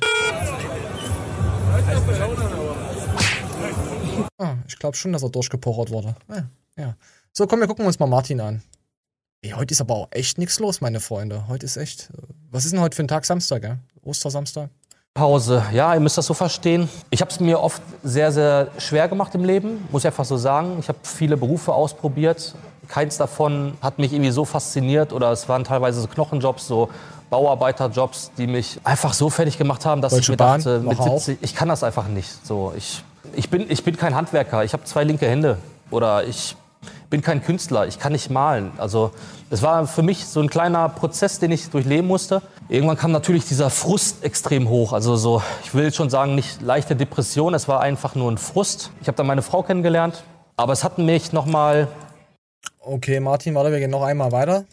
Ah, 4.38 4.56
ich 4.66 4.80
glaube 4.80 4.96
schon, 4.96 5.12
dass 5.12 5.24
er 5.24 5.30
durchgepochert 5.30 5.90
wurde. 5.92 6.16
Ja, 6.30 6.50
ja. 6.78 6.96
So, 7.34 7.46
komm, 7.46 7.60
wir 7.60 7.68
gucken 7.68 7.86
uns 7.86 8.00
mal 8.00 8.08
Martin 8.08 8.40
an. 8.40 8.64
Ey, 9.42 9.52
heute 9.52 9.74
ist 9.74 9.82
aber 9.82 9.96
auch 9.96 10.08
echt 10.12 10.38
nichts 10.38 10.60
los, 10.60 10.80
meine 10.80 11.02
Freunde. 11.02 11.50
Heute 11.50 11.66
ist 11.66 11.76
echt. 11.76 12.10
äh, 12.14 12.22
Was 12.52 12.64
ist 12.64 12.72
denn 12.72 12.80
heute 12.80 12.96
für 12.96 13.04
ein 13.04 13.10
Tag? 13.10 13.26
Samstag, 13.26 13.62
gell? 13.64 13.80
Ostersamstag? 14.02 14.70
Pause. 15.14 15.64
Ja, 15.72 15.94
ihr 15.94 16.00
müsst 16.00 16.18
das 16.18 16.26
so 16.26 16.34
verstehen. 16.34 16.90
Ich 17.12 17.22
habe 17.22 17.30
es 17.30 17.40
mir 17.40 17.60
oft 17.60 17.82
sehr, 18.04 18.32
sehr 18.32 18.70
schwer 18.80 19.08
gemacht 19.08 19.36
im 19.36 19.46
Leben, 19.46 19.88
muss 19.92 20.02
ich 20.02 20.08
einfach 20.08 20.26
so 20.26 20.38
sagen. 20.38 20.78
Ich 20.80 20.88
habe 20.88 20.98
viele 21.04 21.38
Berufe 21.38 21.72
ausprobiert. 21.72 22.56
Keins 22.88 23.18
davon 23.18 23.78
hat 23.80 24.00
mich 24.00 24.12
irgendwie 24.12 24.32
so 24.32 24.44
fasziniert 24.44 25.14
oder 25.14 25.32
es 25.32 25.48
waren 25.48 25.64
teilweise 25.64 26.02
so 26.02 26.08
Knochenjobs, 26.08 26.68
so 26.68 26.90
Bauarbeiterjobs, 27.30 28.32
die 28.38 28.48
mich 28.48 28.80
einfach 28.84 29.14
so 29.14 29.30
fertig 29.30 29.58
gemacht 29.60 29.86
haben, 29.86 30.02
dass 30.02 30.14
Deutsche 30.14 30.24
ich 30.24 30.30
mir 30.30 30.38
Bahn, 30.38 30.60
dachte, 30.60 30.80
mit 30.80 30.98
noch 30.98 31.08
auch? 31.08 31.20
70, 31.20 31.38
ich 31.42 31.56
kann 31.56 31.70
das 31.70 31.84
einfach 31.84 32.08
nicht. 32.08 32.46
So, 32.46 32.74
ich, 32.76 33.04
ich, 33.36 33.50
bin, 33.50 33.70
ich 33.70 33.84
bin 33.84 33.96
kein 33.96 34.16
Handwerker, 34.16 34.64
ich 34.64 34.74
habe 34.74 34.84
zwei 34.84 35.04
linke 35.04 35.28
Hände 35.28 35.58
oder 35.92 36.24
ich 36.26 36.56
bin 37.10 37.22
kein 37.22 37.44
Künstler, 37.44 37.88
ich 37.88 38.00
kann 38.00 38.12
nicht 38.12 38.30
malen. 38.30 38.72
Also 38.78 39.12
es 39.50 39.62
war 39.62 39.88
für 39.88 40.04
mich 40.04 40.26
so 40.26 40.40
ein 40.42 40.50
kleiner 40.50 40.90
Prozess, 40.90 41.40
den 41.40 41.52
ich 41.52 41.70
durchleben 41.70 42.08
musste. 42.08 42.42
Irgendwann 42.70 42.98
kam 42.98 43.12
natürlich 43.12 43.46
dieser 43.46 43.70
Frust 43.70 44.24
extrem 44.24 44.70
hoch. 44.70 44.94
Also 44.94 45.16
so, 45.16 45.42
ich 45.64 45.74
will 45.74 45.94
schon 45.94 46.10
sagen, 46.10 46.36
nicht 46.36 46.62
leichte 46.62 46.96
Depression, 46.96 47.54
es 47.54 47.68
war 47.68 47.82
einfach 47.82 48.16
nur 48.16 48.32
ein 48.32 48.38
Frust. 48.38 48.92
Ich 49.02 49.08
habe 49.08 49.16
dann 49.16 49.28
meine 49.28 49.42
Frau 49.42 49.64
kennengelernt, 49.64 50.24
aber 50.58 50.74
es 50.74 50.84
hat 50.84 50.98
mich 50.98 51.34
nochmal 51.34 51.88
Okay, 52.86 53.22
Martin, 53.22 53.56
warte, 53.56 53.72
wir 53.72 53.80
gehen 53.80 53.92
noch 53.92 54.04
einmal 54.04 54.34
weiter. 54.34 54.66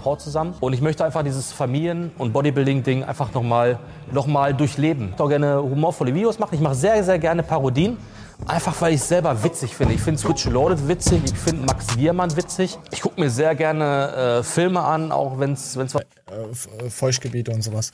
Frau 0.00 0.16
zusammen. 0.16 0.54
Und 0.60 0.72
ich 0.72 0.80
möchte 0.80 1.04
einfach 1.04 1.22
dieses 1.22 1.52
Familien- 1.52 2.10
und 2.16 2.32
Bodybuilding-Ding 2.32 3.04
einfach 3.04 3.34
nochmal 3.34 3.78
noch 4.10 4.26
mal 4.26 4.54
durchleben. 4.54 5.12
Ich 5.14 5.20
auch 5.20 5.28
gerne 5.28 5.62
humorvolle 5.62 6.14
Videos 6.14 6.38
machen. 6.38 6.54
Ich 6.54 6.60
mache 6.60 6.74
sehr, 6.74 7.04
sehr 7.04 7.18
gerne 7.18 7.42
Parodien. 7.42 7.98
Einfach 8.46 8.80
weil 8.80 8.94
ich 8.94 9.00
es 9.00 9.08
selber 9.08 9.42
witzig 9.42 9.74
finde. 9.74 9.94
Ich 9.94 10.00
finde 10.00 10.20
Switch 10.20 10.44
Loaded 10.44 10.86
witzig. 10.88 11.22
Ich 11.24 11.38
finde 11.38 11.64
Max 11.64 11.96
Wiermann 11.96 12.36
witzig. 12.36 12.78
Ich 12.92 13.00
gucke 13.00 13.20
mir 13.20 13.30
sehr 13.30 13.54
gerne 13.54 14.40
äh, 14.40 14.42
Filme 14.42 14.82
an, 14.82 15.10
auch 15.10 15.38
wenn 15.38 15.52
es. 15.54 15.76
Äh, 15.76 15.84
äh, 15.84 16.90
Feuchtgebiete 16.90 17.50
und 17.50 17.62
sowas. 17.62 17.92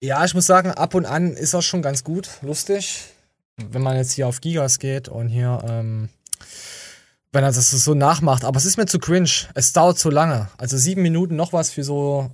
Ja, 0.00 0.24
ich 0.24 0.34
muss 0.34 0.46
sagen, 0.46 0.70
ab 0.72 0.94
und 0.94 1.06
an 1.06 1.32
ist 1.32 1.54
das 1.54 1.64
schon 1.64 1.82
ganz 1.82 2.02
gut, 2.02 2.28
lustig. 2.42 3.04
Wenn 3.56 3.82
man 3.82 3.96
jetzt 3.96 4.12
hier 4.12 4.26
auf 4.26 4.40
Gigas 4.40 4.78
geht 4.78 5.08
und 5.08 5.28
hier, 5.28 5.62
ähm, 5.68 6.08
wenn 7.30 7.44
er 7.44 7.52
das 7.52 7.70
so 7.70 7.94
nachmacht. 7.94 8.44
Aber 8.44 8.56
es 8.56 8.64
ist 8.64 8.76
mir 8.76 8.86
zu 8.86 8.98
cringe. 8.98 9.30
Es 9.54 9.72
dauert 9.72 9.98
zu 9.98 10.10
lange. 10.10 10.48
Also 10.58 10.76
sieben 10.76 11.02
Minuten 11.02 11.36
noch 11.36 11.52
was 11.52 11.70
für 11.70 11.84
so 11.84 12.30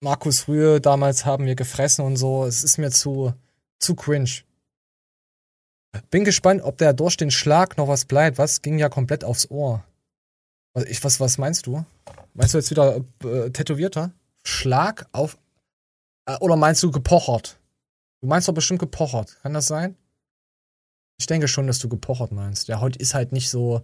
Markus 0.00 0.46
Rühe. 0.46 0.80
Damals 0.80 1.24
haben 1.24 1.46
wir 1.46 1.56
gefressen 1.56 2.04
und 2.04 2.16
so. 2.16 2.44
Es 2.44 2.62
ist 2.62 2.78
mir 2.78 2.90
zu, 2.90 3.34
zu 3.78 3.94
cringe. 3.94 4.42
Bin 6.10 6.24
gespannt, 6.24 6.62
ob 6.62 6.78
der 6.78 6.92
durch 6.92 7.16
den 7.16 7.30
Schlag 7.30 7.76
noch 7.76 7.88
was 7.88 8.04
bleibt. 8.04 8.38
Was 8.38 8.62
ging 8.62 8.78
ja 8.78 8.88
komplett 8.88 9.24
aufs 9.24 9.50
Ohr? 9.50 9.84
Was, 10.74 10.84
ich, 10.84 11.02
was, 11.04 11.20
was 11.20 11.38
meinst 11.38 11.66
du? 11.66 11.84
Meinst 12.34 12.54
du 12.54 12.58
jetzt 12.58 12.70
wieder 12.70 13.00
äh, 13.24 13.50
tätowierter? 13.50 14.12
Schlag 14.44 15.06
auf. 15.12 15.38
Äh, 16.26 16.36
oder 16.40 16.56
meinst 16.56 16.82
du 16.82 16.90
gepochert? 16.90 17.58
Du 18.20 18.28
meinst 18.28 18.48
doch 18.48 18.54
bestimmt 18.54 18.80
gepochert. 18.80 19.36
Kann 19.42 19.54
das 19.54 19.66
sein? 19.66 19.96
Ich 21.18 21.26
denke 21.26 21.48
schon, 21.48 21.66
dass 21.66 21.78
du 21.78 21.88
gepochert 21.88 22.32
meinst. 22.32 22.68
Ja, 22.68 22.80
heute 22.80 22.98
ist 22.98 23.14
halt 23.14 23.32
nicht 23.32 23.50
so 23.50 23.82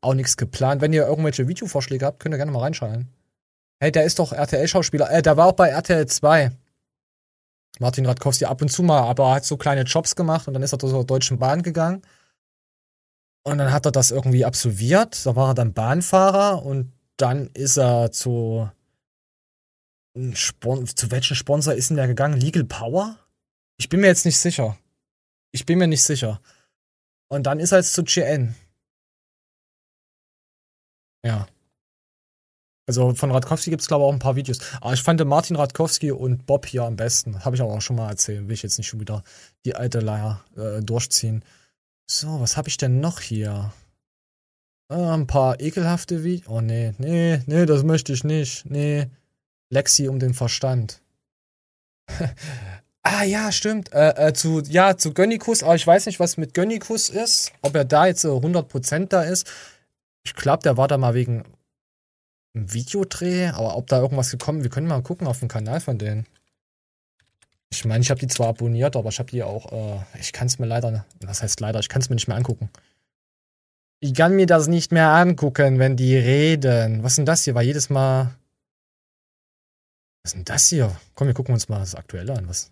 auch 0.00 0.14
nichts 0.14 0.36
geplant. 0.36 0.80
Wenn 0.80 0.92
ihr 0.92 1.06
irgendwelche 1.06 1.48
Videovorschläge 1.48 2.06
habt, 2.06 2.20
könnt 2.20 2.34
ihr 2.34 2.38
gerne 2.38 2.52
mal 2.52 2.60
reinschalten. 2.60 3.08
Hey, 3.80 3.92
der 3.92 4.04
ist 4.04 4.18
doch 4.18 4.32
RTL-Schauspieler. 4.32 5.10
Äh, 5.10 5.22
der 5.22 5.36
war 5.36 5.46
auch 5.46 5.52
bei 5.52 5.68
RTL 5.68 6.06
2. 6.06 6.52
Martin 7.78 8.06
Radkowski 8.06 8.44
ab 8.44 8.60
und 8.62 8.70
zu 8.70 8.82
mal, 8.82 9.00
aber 9.02 9.24
er 9.24 9.34
hat 9.36 9.44
so 9.44 9.56
kleine 9.56 9.82
Jobs 9.82 10.16
gemacht 10.16 10.48
und 10.48 10.54
dann 10.54 10.62
ist 10.62 10.72
er 10.72 10.78
zur 10.78 11.04
Deutschen 11.04 11.38
Bahn 11.38 11.62
gegangen. 11.62 12.02
Und 13.44 13.58
dann 13.58 13.72
hat 13.72 13.86
er 13.86 13.92
das 13.92 14.10
irgendwie 14.10 14.44
absolviert. 14.44 15.24
Da 15.24 15.36
war 15.36 15.50
er 15.50 15.54
dann 15.54 15.72
Bahnfahrer 15.72 16.62
und 16.62 16.92
dann 17.16 17.48
ist 17.48 17.76
er 17.76 18.12
zu. 18.12 18.70
Zu 20.14 21.10
welchem 21.12 21.36
Sponsor 21.36 21.74
ist 21.74 21.90
denn 21.90 21.96
der 21.96 22.08
gegangen? 22.08 22.40
Legal 22.40 22.64
Power? 22.64 23.16
Ich 23.78 23.88
bin 23.88 24.00
mir 24.00 24.08
jetzt 24.08 24.24
nicht 24.24 24.38
sicher. 24.38 24.76
Ich 25.52 25.64
bin 25.64 25.78
mir 25.78 25.86
nicht 25.86 26.02
sicher. 26.02 26.40
Und 27.28 27.44
dann 27.44 27.60
ist 27.60 27.72
er 27.72 27.78
jetzt 27.78 27.94
zu 27.94 28.02
GN. 28.02 28.56
Ja. 31.24 31.46
Also 32.88 33.14
von 33.14 33.30
Radkowski 33.30 33.68
gibt 33.68 33.82
es, 33.82 33.86
glaube 33.86 34.02
ich, 34.02 34.08
auch 34.08 34.12
ein 34.14 34.18
paar 34.18 34.34
Videos. 34.34 34.60
Aber 34.80 34.94
ich 34.94 35.02
fand 35.02 35.22
Martin 35.22 35.56
Radkowski 35.56 36.10
und 36.10 36.46
Bob 36.46 36.64
hier 36.64 36.84
am 36.84 36.96
besten. 36.96 37.44
Habe 37.44 37.54
ich 37.54 37.60
aber 37.60 37.74
auch 37.74 37.82
schon 37.82 37.96
mal 37.96 38.08
erzählt. 38.08 38.48
Will 38.48 38.54
ich 38.54 38.62
jetzt 38.62 38.78
nicht 38.78 38.86
schon 38.86 38.98
wieder 38.98 39.22
die 39.66 39.76
alte 39.76 40.00
Leier 40.00 40.42
äh, 40.56 40.80
durchziehen. 40.80 41.44
So, 42.10 42.40
was 42.40 42.56
habe 42.56 42.70
ich 42.70 42.78
denn 42.78 43.00
noch 43.00 43.20
hier? 43.20 43.72
Äh, 44.90 44.94
ein 44.94 45.26
paar 45.26 45.60
ekelhafte 45.60 46.24
Videos. 46.24 46.48
Oh 46.48 46.62
nee, 46.62 46.94
nee, 46.96 47.42
nee, 47.44 47.66
das 47.66 47.82
möchte 47.82 48.14
ich 48.14 48.24
nicht. 48.24 48.64
Nee. 48.70 49.08
Lexi 49.68 50.08
um 50.08 50.18
den 50.18 50.32
Verstand. 50.32 51.02
ah 53.02 53.22
ja, 53.22 53.52
stimmt. 53.52 53.92
Äh, 53.92 54.28
äh, 54.28 54.32
zu, 54.32 54.62
ja, 54.62 54.96
zu 54.96 55.12
Gönnikus, 55.12 55.62
aber 55.62 55.74
ich 55.74 55.86
weiß 55.86 56.06
nicht, 56.06 56.20
was 56.20 56.38
mit 56.38 56.54
Gönnikus 56.54 57.10
ist. 57.10 57.52
Ob 57.60 57.76
er 57.76 57.84
da 57.84 58.06
jetzt 58.06 58.22
so 58.22 58.38
100% 58.38 59.08
da 59.08 59.24
ist. 59.24 59.46
Ich 60.24 60.34
glaube, 60.34 60.62
der 60.62 60.78
war 60.78 60.88
da 60.88 60.96
mal 60.96 61.12
wegen 61.12 61.44
einem 62.58 62.72
Videodreh, 62.72 63.48
aber 63.48 63.76
ob 63.76 63.86
da 63.86 64.00
irgendwas 64.00 64.30
gekommen, 64.30 64.62
wir 64.62 64.70
können 64.70 64.86
mal 64.86 65.02
gucken 65.02 65.26
auf 65.26 65.38
dem 65.40 65.48
Kanal 65.48 65.80
von 65.80 65.98
denen. 65.98 66.26
Ich 67.70 67.84
meine, 67.84 68.00
ich 68.02 68.10
habe 68.10 68.20
die 68.20 68.28
zwar 68.28 68.48
abonniert, 68.48 68.96
aber 68.96 69.10
ich 69.10 69.18
habe 69.18 69.30
die 69.30 69.42
auch, 69.42 69.72
äh, 69.72 70.00
ich 70.18 70.32
kann 70.32 70.46
es 70.46 70.58
mir 70.58 70.66
leider, 70.66 71.04
was 71.20 71.42
heißt 71.42 71.60
leider, 71.60 71.80
ich 71.80 71.88
kann 71.88 72.00
es 72.00 72.08
mir 72.08 72.16
nicht 72.16 72.28
mehr 72.28 72.36
angucken. 72.36 72.70
Ich 74.00 74.14
kann 74.14 74.36
mir 74.36 74.46
das 74.46 74.68
nicht 74.68 74.92
mehr 74.92 75.08
angucken, 75.08 75.78
wenn 75.78 75.96
die 75.96 76.16
reden. 76.16 77.02
Was 77.02 77.12
ist 77.12 77.18
denn 77.18 77.26
das 77.26 77.44
hier? 77.44 77.54
War 77.54 77.62
jedes 77.62 77.90
Mal. 77.90 78.36
Was 80.22 80.32
ist 80.32 80.36
denn 80.36 80.44
das 80.44 80.68
hier? 80.68 80.96
Komm, 81.14 81.26
wir 81.26 81.34
gucken 81.34 81.52
uns 81.52 81.68
mal 81.68 81.80
das 81.80 81.94
Aktuelle 81.94 82.34
an. 82.34 82.48
Was? 82.48 82.70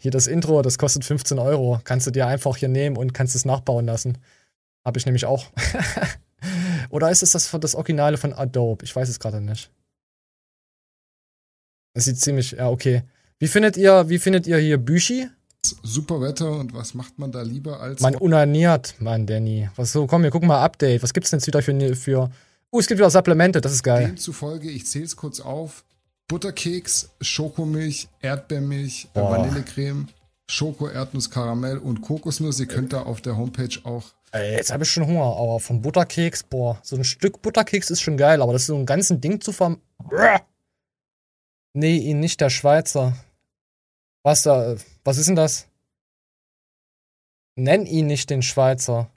Hier 0.00 0.10
das 0.10 0.26
Intro, 0.26 0.62
das 0.62 0.78
kostet 0.78 1.04
15 1.04 1.38
Euro. 1.38 1.80
Kannst 1.84 2.06
du 2.06 2.10
dir 2.10 2.26
einfach 2.26 2.56
hier 2.56 2.68
nehmen 2.68 2.96
und 2.96 3.14
kannst 3.14 3.34
es 3.34 3.44
nachbauen 3.44 3.86
lassen. 3.86 4.18
Habe 4.84 4.98
ich 4.98 5.06
nämlich 5.06 5.24
auch. 5.24 5.46
Oder 6.90 7.10
ist 7.10 7.22
es 7.22 7.32
das 7.32 7.50
das 7.50 7.74
Originale 7.74 8.16
von 8.16 8.32
Adobe? 8.32 8.84
Ich 8.84 8.94
weiß 8.94 9.08
es 9.08 9.18
gerade 9.20 9.40
nicht. 9.40 9.70
Das 11.94 12.04
sieht 12.04 12.20
ziemlich, 12.20 12.52
ja, 12.52 12.68
okay. 12.68 13.02
Wie 13.38 13.48
findet 13.48 13.76
ihr, 13.76 14.08
wie 14.08 14.18
findet 14.18 14.46
ihr 14.46 14.58
hier 14.58 14.78
Büchi? 14.78 15.28
Super 15.82 16.20
Wetter 16.20 16.52
und 16.52 16.72
was 16.72 16.94
macht 16.94 17.18
man 17.18 17.32
da 17.32 17.42
lieber 17.42 17.80
als. 17.80 18.00
Man 18.00 18.14
unaniert, 18.14 18.94
Mann, 19.00 19.26
Danny. 19.26 19.68
Was 19.76 19.92
so, 19.92 20.06
komm, 20.06 20.22
wir 20.22 20.30
gucken 20.30 20.48
mal 20.48 20.62
Update. 20.62 21.02
Was 21.02 21.12
gibt's 21.12 21.30
denn 21.30 21.40
jetzt 21.40 21.46
wieder 21.46 21.62
für, 21.62 21.96
für. 21.96 22.30
Uh, 22.70 22.80
es 22.80 22.86
gibt 22.86 22.98
wieder 22.98 23.10
Supplemente, 23.10 23.60
das 23.60 23.72
ist 23.72 23.82
geil. 23.82 24.06
Demzufolge, 24.06 24.70
ich 24.70 24.86
zähl's 24.86 25.16
kurz 25.16 25.40
auf: 25.40 25.84
Butterkeks, 26.28 27.10
Schokomilch, 27.20 28.08
Erdbeermilch, 28.20 29.08
Boah. 29.14 29.32
Vanillecreme, 29.32 30.08
Schoko, 30.48 30.88
Erdnuss, 30.88 31.30
Karamell 31.30 31.78
und 31.78 32.02
Kokosnuss. 32.02 32.60
Ihr 32.60 32.66
könnt 32.66 32.92
da 32.92 33.02
auf 33.02 33.20
der 33.20 33.36
Homepage 33.36 33.78
auch. 33.84 34.12
Ey, 34.32 34.52
jetzt 34.56 34.72
habe 34.72 34.84
ich 34.84 34.90
schon 34.90 35.06
Hunger, 35.06 35.36
aber 35.36 35.58
vom 35.58 35.80
Butterkeks, 35.80 36.42
boah, 36.42 36.78
so 36.82 36.96
ein 36.96 37.04
Stück 37.04 37.40
Butterkeks 37.40 37.90
ist 37.90 38.02
schon 38.02 38.16
geil, 38.16 38.42
aber 38.42 38.52
das 38.52 38.62
ist 38.62 38.66
so 38.68 38.76
ein 38.76 38.84
ganzen 38.86 39.20
Ding 39.20 39.40
zu 39.40 39.52
verm. 39.52 39.80
Nee, 41.74 41.96
ihn 41.96 42.20
nicht, 42.20 42.40
der 42.40 42.50
Schweizer. 42.50 43.16
Was 44.22 44.42
da, 44.42 44.76
was 45.04 45.16
ist 45.18 45.28
denn 45.28 45.36
das? 45.36 45.68
Nenn 47.56 47.86
ihn 47.86 48.06
nicht 48.06 48.30
den 48.30 48.42
Schweizer. 48.42 49.10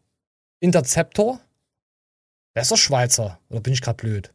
Ist 2.56 2.72
doch 2.72 2.78
Schweizer? 2.78 3.40
Oder 3.50 3.62
bin 3.62 3.74
ich 3.74 3.82
gerade 3.82 3.98
blöd? 3.98 4.34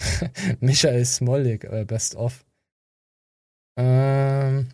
Michael 0.60 1.04
Smollig, 1.04 1.64
äh, 1.64 1.84
Best 1.84 2.14
of. 2.14 2.44
Ähm. 3.76 4.68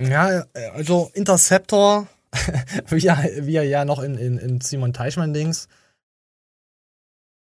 Ja, 0.00 0.44
äh, 0.54 0.68
also 0.72 1.10
Interceptor, 1.14 2.06
wie, 2.88 3.06
er, 3.06 3.46
wie 3.46 3.56
er 3.56 3.64
ja 3.64 3.84
noch 3.84 4.00
in, 4.00 4.16
in, 4.16 4.38
in 4.38 4.60
Simon 4.60 4.92
Teichmann-Dings. 4.92 5.68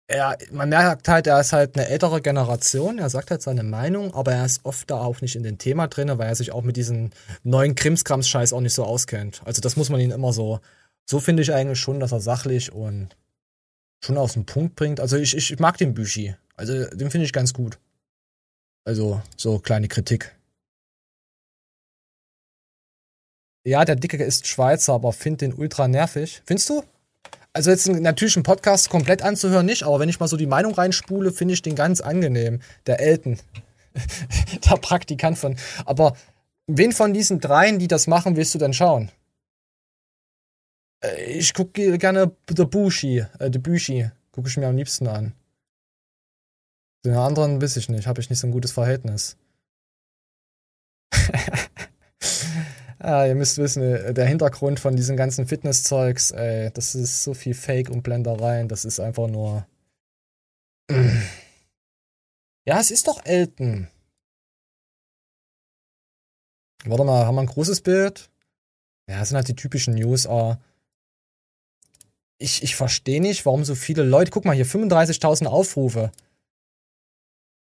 Er, 0.08 0.38
man 0.52 0.70
merkt 0.70 1.08
halt, 1.08 1.26
er 1.26 1.40
ist 1.40 1.52
halt 1.52 1.76
eine 1.76 1.88
ältere 1.88 2.22
Generation, 2.22 3.00
er 3.00 3.10
sagt 3.10 3.32
halt 3.32 3.42
seine 3.42 3.64
Meinung, 3.64 4.14
aber 4.14 4.34
er 4.34 4.46
ist 4.46 4.64
oft 4.64 4.92
da 4.92 5.00
auch 5.00 5.22
nicht 5.22 5.36
in 5.36 5.42
dem 5.42 5.58
Thema 5.58 5.88
drin, 5.88 6.10
weil 6.10 6.28
er 6.28 6.36
sich 6.36 6.52
auch 6.52 6.62
mit 6.62 6.78
diesen 6.78 7.12
neuen 7.44 7.74
Krimskrams-Scheiß 7.74 8.54
auch 8.54 8.62
nicht 8.62 8.76
so 8.76 8.84
auskennt. 8.84 9.42
Also 9.46 9.62
das 9.62 9.78
muss 9.78 9.90
man 9.90 10.00
ihn 10.00 10.12
immer 10.12 10.32
so. 10.32 10.60
So 11.10 11.20
finde 11.20 11.42
ich 11.42 11.54
eigentlich 11.54 11.80
schon, 11.80 12.00
dass 12.00 12.12
er 12.12 12.20
sachlich 12.20 12.72
und 12.72 13.16
schon 14.04 14.18
aus 14.18 14.34
dem 14.34 14.46
Punkt 14.46 14.76
bringt. 14.76 15.00
Also 15.00 15.18
ich, 15.18 15.36
ich 15.36 15.58
mag 15.58 15.78
den 15.80 15.96
Büchi. 15.96 16.36
Also 16.56 16.86
den 16.90 17.10
finde 17.10 17.26
ich 17.26 17.34
ganz 17.34 17.54
gut. 17.54 17.80
Also 18.86 19.22
so 19.36 19.58
kleine 19.58 19.88
Kritik. 19.88 20.36
Ja, 23.66 23.84
der 23.84 23.96
Dicke 23.96 24.24
ist 24.24 24.48
Schweizer, 24.48 24.94
aber 24.94 25.12
find 25.12 25.42
den 25.42 25.54
ultra 25.54 25.88
nervig. 25.88 26.44
Findest 26.46 26.70
du? 26.70 26.84
Also 27.52 27.72
jetzt 27.72 27.88
natürlich 27.88 28.36
einen 28.36 28.44
Podcast 28.44 28.90
komplett 28.90 29.22
anzuhören 29.22 29.66
nicht, 29.66 29.84
aber 29.84 30.00
wenn 30.00 30.10
ich 30.10 30.20
mal 30.20 30.28
so 30.28 30.38
die 30.38 30.46
Meinung 30.46 30.74
reinspule, 30.74 31.32
finde 31.32 31.54
ich 31.56 31.62
den 31.62 31.76
ganz 31.76 32.02
angenehm. 32.02 32.62
Der 32.86 33.00
Elton. 33.00 33.40
der 34.70 34.76
Praktikant 34.76 35.38
von. 35.38 35.56
Aber 35.86 36.16
wen 36.68 36.92
von 36.92 37.14
diesen 37.14 37.40
dreien, 37.40 37.80
die 37.80 37.88
das 37.88 38.08
machen, 38.08 38.36
willst 38.36 38.54
du 38.54 38.60
denn 38.60 38.74
schauen? 38.74 39.10
Äh, 41.04 41.38
Ich 41.38 41.54
gucke 41.54 41.98
gerne 41.98 42.36
The 42.56 42.66
Bushi, 42.66 43.26
äh, 43.40 43.50
The 43.52 43.60
Bushi. 43.60 44.12
Gucke 44.32 44.50
ich 44.50 44.58
mir 44.58 44.68
am 44.68 44.76
liebsten 44.76 45.08
an. 45.08 45.34
Den 47.06 47.14
anderen 47.16 47.62
weiß 47.62 47.78
ich 47.78 47.88
nicht, 47.90 48.06
habe 48.06 48.20
ich 48.20 48.30
nicht 48.30 48.40
so 48.40 48.48
ein 48.48 48.52
gutes 48.52 48.74
Verhältnis. 48.74 49.38
Ah, 53.06 53.28
ihr 53.28 53.36
müsst 53.36 53.60
wissen, 53.60 53.84
äh, 53.84 54.16
der 54.16 54.26
Hintergrund 54.26 54.80
von 54.80 54.96
diesen 54.96 55.16
ganzen 55.16 55.46
Fitnesszeugs, 55.46 56.32
ey, 56.32 56.72
das 56.72 56.96
ist 56.96 57.24
so 57.24 57.36
viel 57.36 57.54
Fake 57.54 57.92
und 57.92 58.02
Blendereien, 58.02 58.68
das 58.68 58.84
ist 58.84 59.00
einfach 59.00 59.28
nur. 59.28 59.68
Ja, 62.68 62.80
es 62.80 62.90
ist 62.90 63.08
doch 63.08 63.24
Elton. 63.26 63.90
Warte 66.84 67.04
mal, 67.04 67.28
haben 67.28 67.36
wir 67.36 67.42
ein 67.42 67.46
großes 67.46 67.82
Bild? 67.82 68.32
Ja, 69.08 69.20
das 69.20 69.30
sind 69.30 69.36
halt 69.36 69.50
die 69.50 69.56
typischen 69.56 69.94
News, 69.94 70.26
aber 70.26 70.60
ich, 72.40 72.64
ich 72.64 72.76
verstehe 72.76 73.22
nicht, 73.22 73.46
warum 73.46 73.64
so 73.66 73.76
viele 73.76 74.02
Leute. 74.02 74.32
Guck 74.32 74.46
mal 74.46 74.56
hier, 74.56 74.66
35.000 74.66 75.46
Aufrufe. 75.46 76.12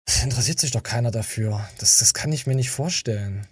Das 0.06 0.24
interessiert 0.24 0.60
sich 0.60 0.72
doch 0.72 0.82
keiner 0.82 1.12
dafür. 1.12 1.70
Das, 1.78 2.00
das 2.00 2.16
kann 2.16 2.32
ich 2.32 2.48
mir 2.48 2.56
nicht 2.56 2.72
vorstellen. 2.72 3.48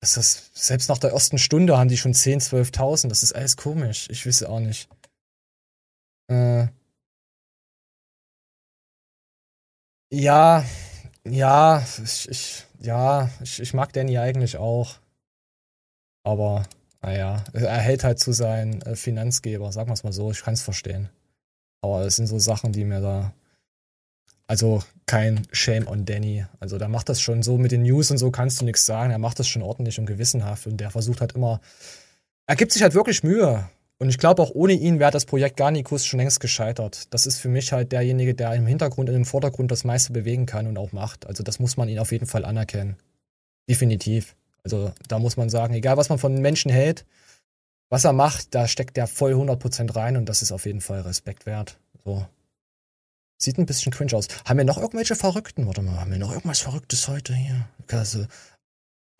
Das 0.00 0.16
ist, 0.16 0.54
selbst 0.54 0.88
nach 0.88 0.98
der 0.98 1.10
ersten 1.10 1.38
Stunde 1.38 1.78
haben 1.78 1.88
die 1.88 1.96
schon 1.96 2.14
10, 2.14 2.40
12.000. 2.40 3.08
Das 3.08 3.22
ist 3.22 3.32
alles 3.32 3.56
komisch. 3.56 4.08
Ich 4.10 4.26
wüsste 4.26 4.48
auch 4.48 4.60
nicht. 4.60 4.88
Äh. 6.28 6.68
Ja, 10.12 10.64
ja, 11.24 11.84
ich, 12.02 12.28
ich, 12.28 12.64
ja, 12.80 13.30
ich, 13.42 13.60
ich 13.60 13.74
mag 13.74 13.92
Danny 13.92 14.18
eigentlich 14.18 14.56
auch. 14.56 14.94
Aber, 16.24 16.64
naja, 17.02 17.44
er 17.52 17.78
hält 17.78 18.04
halt 18.04 18.18
zu 18.18 18.32
seinen 18.32 18.82
äh, 18.82 18.96
Finanzgeber, 18.96 19.72
sagen 19.72 19.88
wir 19.88 19.94
es 19.94 20.04
mal 20.04 20.12
so, 20.12 20.30
ich 20.30 20.42
kann 20.42 20.54
es 20.54 20.62
verstehen. 20.62 21.08
Aber 21.82 22.02
es 22.02 22.16
sind 22.16 22.26
so 22.26 22.38
Sachen, 22.38 22.72
die 22.72 22.84
mir 22.84 23.00
da. 23.00 23.32
Also 24.46 24.82
kein 25.06 25.46
Shame 25.52 25.88
on 25.88 26.04
Danny. 26.04 26.44
Also 26.60 26.78
der 26.78 26.88
macht 26.88 27.08
das 27.08 27.20
schon 27.20 27.42
so 27.42 27.58
mit 27.58 27.72
den 27.72 27.82
News 27.82 28.10
und 28.10 28.18
so 28.18 28.30
kannst 28.30 28.60
du 28.60 28.64
nichts 28.64 28.86
sagen. 28.86 29.10
Er 29.10 29.18
macht 29.18 29.38
das 29.38 29.48
schon 29.48 29.62
ordentlich 29.62 29.98
und 29.98 30.06
gewissenhaft 30.06 30.66
und 30.66 30.78
der 30.78 30.90
versucht 30.90 31.20
halt 31.20 31.32
immer. 31.32 31.60
Er 32.46 32.56
gibt 32.56 32.72
sich 32.72 32.82
halt 32.82 32.94
wirklich 32.94 33.22
Mühe. 33.22 33.68
Und 33.98 34.10
ich 34.10 34.18
glaube, 34.18 34.42
auch 34.42 34.50
ohne 34.50 34.74
ihn 34.74 35.00
wäre 35.00 35.10
das 35.10 35.24
Projekt 35.24 35.56
Garnikus 35.56 36.04
schon 36.04 36.20
längst 36.20 36.40
gescheitert. 36.40 37.12
Das 37.14 37.26
ist 37.26 37.38
für 37.38 37.48
mich 37.48 37.72
halt 37.72 37.92
derjenige, 37.92 38.34
der 38.34 38.52
im 38.54 38.66
Hintergrund, 38.66 39.08
und 39.08 39.16
im 39.16 39.24
Vordergrund 39.24 39.70
das 39.70 39.84
meiste 39.84 40.12
bewegen 40.12 40.44
kann 40.44 40.66
und 40.66 40.76
auch 40.76 40.92
macht. 40.92 41.26
Also 41.26 41.42
das 41.42 41.58
muss 41.58 41.76
man 41.76 41.88
ihn 41.88 41.98
auf 41.98 42.12
jeden 42.12 42.26
Fall 42.26 42.44
anerkennen. 42.44 42.96
Definitiv. 43.68 44.36
Also 44.62 44.92
da 45.08 45.18
muss 45.18 45.36
man 45.36 45.48
sagen, 45.48 45.74
egal 45.74 45.96
was 45.96 46.10
man 46.10 46.18
von 46.18 46.40
Menschen 46.40 46.70
hält, 46.70 47.06
was 47.88 48.04
er 48.04 48.12
macht, 48.12 48.54
da 48.54 48.68
steckt 48.68 48.96
der 48.96 49.06
voll 49.06 49.32
100% 49.32 49.94
rein 49.96 50.16
und 50.16 50.28
das 50.28 50.42
ist 50.42 50.52
auf 50.52 50.66
jeden 50.66 50.80
Fall 50.80 51.00
Respekt 51.00 51.46
wert. 51.46 51.78
So. 52.04 52.26
Sieht 53.38 53.58
ein 53.58 53.66
bisschen 53.66 53.92
cringe 53.92 54.14
aus. 54.14 54.28
Haben 54.44 54.58
wir 54.58 54.64
noch 54.64 54.78
irgendwelche 54.78 55.14
Verrückten? 55.14 55.66
Warte 55.66 55.82
mal, 55.82 56.00
haben 56.00 56.10
wir 56.10 56.18
noch 56.18 56.32
irgendwas 56.32 56.60
Verrücktes 56.60 57.06
heute 57.08 57.34
hier? 57.34 57.68
Also, 57.90 58.26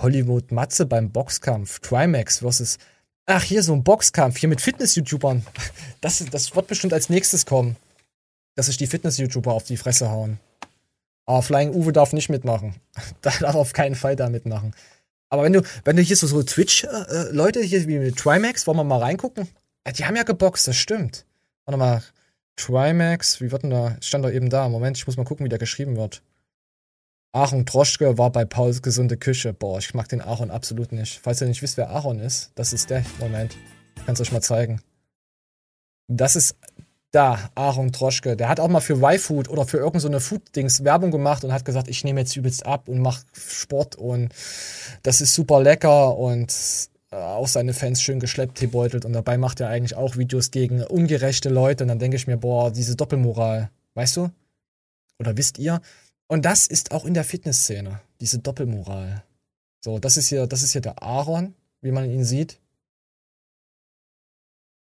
Hollywood 0.00 0.52
Matze 0.52 0.86
beim 0.86 1.10
Boxkampf. 1.10 1.80
Trimax 1.80 2.38
versus. 2.38 2.78
Ach, 3.26 3.42
hier 3.42 3.62
so 3.62 3.72
ein 3.72 3.82
Boxkampf, 3.82 4.38
hier 4.38 4.48
mit 4.48 4.60
Fitness-YouTubern. 4.60 5.44
Das, 6.00 6.24
das 6.30 6.54
wird 6.54 6.68
bestimmt 6.68 6.92
als 6.92 7.08
nächstes 7.08 7.46
kommen. 7.46 7.76
Dass 8.54 8.66
sich 8.66 8.76
die 8.76 8.86
Fitness-YouTuber 8.86 9.52
auf 9.52 9.64
die 9.64 9.76
Fresse 9.76 10.08
hauen. 10.10 10.38
Aber 11.24 11.42
Flying 11.42 11.74
Uwe 11.74 11.92
darf 11.92 12.12
nicht 12.12 12.28
mitmachen. 12.28 12.76
Da 13.22 13.30
darf 13.40 13.54
auf 13.56 13.72
keinen 13.72 13.96
Fall 13.96 14.16
da 14.16 14.28
mitmachen. 14.28 14.74
Aber 15.28 15.42
wenn 15.42 15.52
du, 15.52 15.62
wenn 15.84 15.96
du 15.96 16.02
hier 16.02 16.16
so, 16.16 16.26
so 16.26 16.42
Twitch-Leute 16.42 17.60
hier 17.60 17.86
wie 17.88 17.98
mit 17.98 18.16
Trimax, 18.16 18.66
wollen 18.66 18.76
wir 18.78 18.84
mal 18.84 19.00
reingucken? 19.00 19.48
Ja, 19.86 19.92
Die 19.92 20.04
haben 20.04 20.16
ja 20.16 20.22
geboxt, 20.22 20.68
das 20.68 20.76
stimmt. 20.76 21.26
Warte 21.64 21.78
mal. 21.78 22.02
Trimax, 22.56 23.40
wie 23.40 23.52
wird 23.52 23.62
denn 23.62 23.70
da? 23.70 23.96
Stand 24.00 24.24
doch 24.24 24.30
eben 24.30 24.50
da. 24.50 24.68
Moment, 24.68 24.96
ich 24.96 25.06
muss 25.06 25.16
mal 25.16 25.24
gucken, 25.24 25.44
wie 25.44 25.50
der 25.50 25.58
geschrieben 25.58 25.96
wird. 25.96 26.22
Aaron 27.32 27.66
Droschke 27.66 28.16
war 28.16 28.32
bei 28.32 28.46
Pauls 28.46 28.80
gesunde 28.80 29.18
Küche. 29.18 29.52
Boah, 29.52 29.78
ich 29.78 29.92
mag 29.92 30.08
den 30.08 30.22
Aaron 30.22 30.50
absolut 30.50 30.92
nicht. 30.92 31.20
Falls 31.22 31.40
ihr 31.42 31.48
nicht 31.48 31.60
wisst, 31.60 31.76
wer 31.76 31.90
Aaron 31.90 32.18
ist, 32.18 32.50
das 32.54 32.72
ist 32.72 32.88
der. 32.88 33.04
Moment. 33.20 33.54
Ich 33.96 34.06
kann's 34.06 34.20
euch 34.20 34.32
mal 34.32 34.40
zeigen. 34.40 34.80
Das 36.08 36.34
ist 36.34 36.56
da, 37.10 37.50
Aaron 37.54 37.92
Droschke. 37.92 38.36
Der 38.36 38.48
hat 38.48 38.60
auch 38.60 38.68
mal 38.68 38.80
für 38.80 39.02
Y-Food 39.02 39.48
oder 39.48 39.66
für 39.66 39.78
irgendeine 39.78 40.20
so 40.20 40.28
Food-Dings 40.28 40.84
Werbung 40.84 41.10
gemacht 41.10 41.44
und 41.44 41.52
hat 41.52 41.64
gesagt, 41.64 41.88
ich 41.88 42.04
nehme 42.04 42.20
jetzt 42.20 42.36
übelst 42.36 42.64
ab 42.64 42.88
und 42.88 43.00
mach 43.00 43.22
Sport 43.34 43.96
und 43.96 44.32
das 45.02 45.20
ist 45.20 45.34
super 45.34 45.62
lecker 45.62 46.16
und 46.16 46.54
auch 47.10 47.48
seine 47.48 47.72
Fans 47.72 48.02
schön 48.02 48.20
geschleppt, 48.20 48.58
gebeutelt 48.58 49.04
und 49.04 49.12
dabei 49.12 49.38
macht 49.38 49.60
er 49.60 49.68
eigentlich 49.68 49.94
auch 49.94 50.16
Videos 50.16 50.50
gegen 50.50 50.82
ungerechte 50.82 51.48
Leute 51.48 51.84
und 51.84 51.88
dann 51.88 51.98
denke 51.98 52.16
ich 52.16 52.26
mir, 52.26 52.36
boah, 52.36 52.70
diese 52.72 52.96
Doppelmoral, 52.96 53.70
weißt 53.94 54.16
du? 54.16 54.30
Oder 55.18 55.36
wisst 55.36 55.58
ihr? 55.58 55.80
Und 56.26 56.44
das 56.44 56.66
ist 56.66 56.90
auch 56.90 57.04
in 57.04 57.14
der 57.14 57.24
Fitnessszene, 57.24 58.00
diese 58.20 58.40
Doppelmoral. 58.40 59.22
So, 59.80 59.98
das 59.98 60.16
ist 60.16 60.28
hier, 60.28 60.46
das 60.46 60.62
ist 60.62 60.72
hier 60.72 60.80
der 60.80 61.02
Aaron, 61.02 61.54
wie 61.80 61.92
man 61.92 62.10
ihn 62.10 62.24
sieht. 62.24 62.58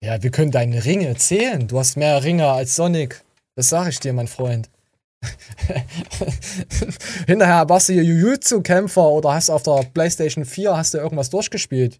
Ja, 0.03 0.23
wir 0.23 0.31
können 0.31 0.51
deine 0.51 0.85
Ringe 0.85 1.15
zählen. 1.17 1.69
Du 1.69 1.79
hast 1.79 1.97
mehr 1.97 2.23
Ringe 2.23 2.49
als 2.49 2.77
Sonic. 2.77 3.23
Das 3.55 3.69
sage 3.69 3.91
ich 3.91 4.01
dir, 4.01 4.13
mein 4.13 4.29
Freund. 4.29 4.71
Hinterher 7.27 7.69
warst 7.69 7.89
du 7.89 7.95
hier 7.95 8.05
Jiu-Jitsu-Kämpfer 8.05 9.09
oder 9.09 9.35
hast 9.35 9.51
auf 9.51 9.63
der 9.63 9.85
PlayStation 9.93 10.45
4 10.45 10.77
hast 10.77 10.95
du 10.95 10.99
irgendwas 10.99 11.31
durchgespielt. 11.31 11.99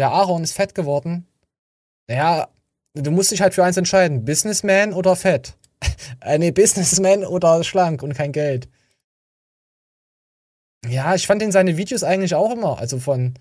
Der 0.00 0.12
Aaron 0.12 0.42
ist 0.42 0.54
fett 0.54 0.74
geworden. 0.74 1.26
Naja, 2.08 2.48
du 2.94 3.10
musst 3.10 3.32
dich 3.32 3.42
halt 3.42 3.52
für 3.52 3.64
eins 3.64 3.76
entscheiden. 3.76 4.24
Businessman 4.24 4.94
oder 4.94 5.14
fett? 5.14 5.58
äh, 6.22 6.38
nee, 6.38 6.52
Businessman 6.52 7.22
oder 7.22 7.62
schlank 7.64 8.02
und 8.02 8.14
kein 8.14 8.32
Geld. 8.32 8.66
Ja, 10.88 11.14
ich 11.14 11.26
fand 11.26 11.42
in 11.42 11.52
seine 11.52 11.76
Videos 11.76 12.02
eigentlich 12.02 12.34
auch 12.34 12.50
immer. 12.50 12.78
Also 12.78 12.98
von, 12.98 13.34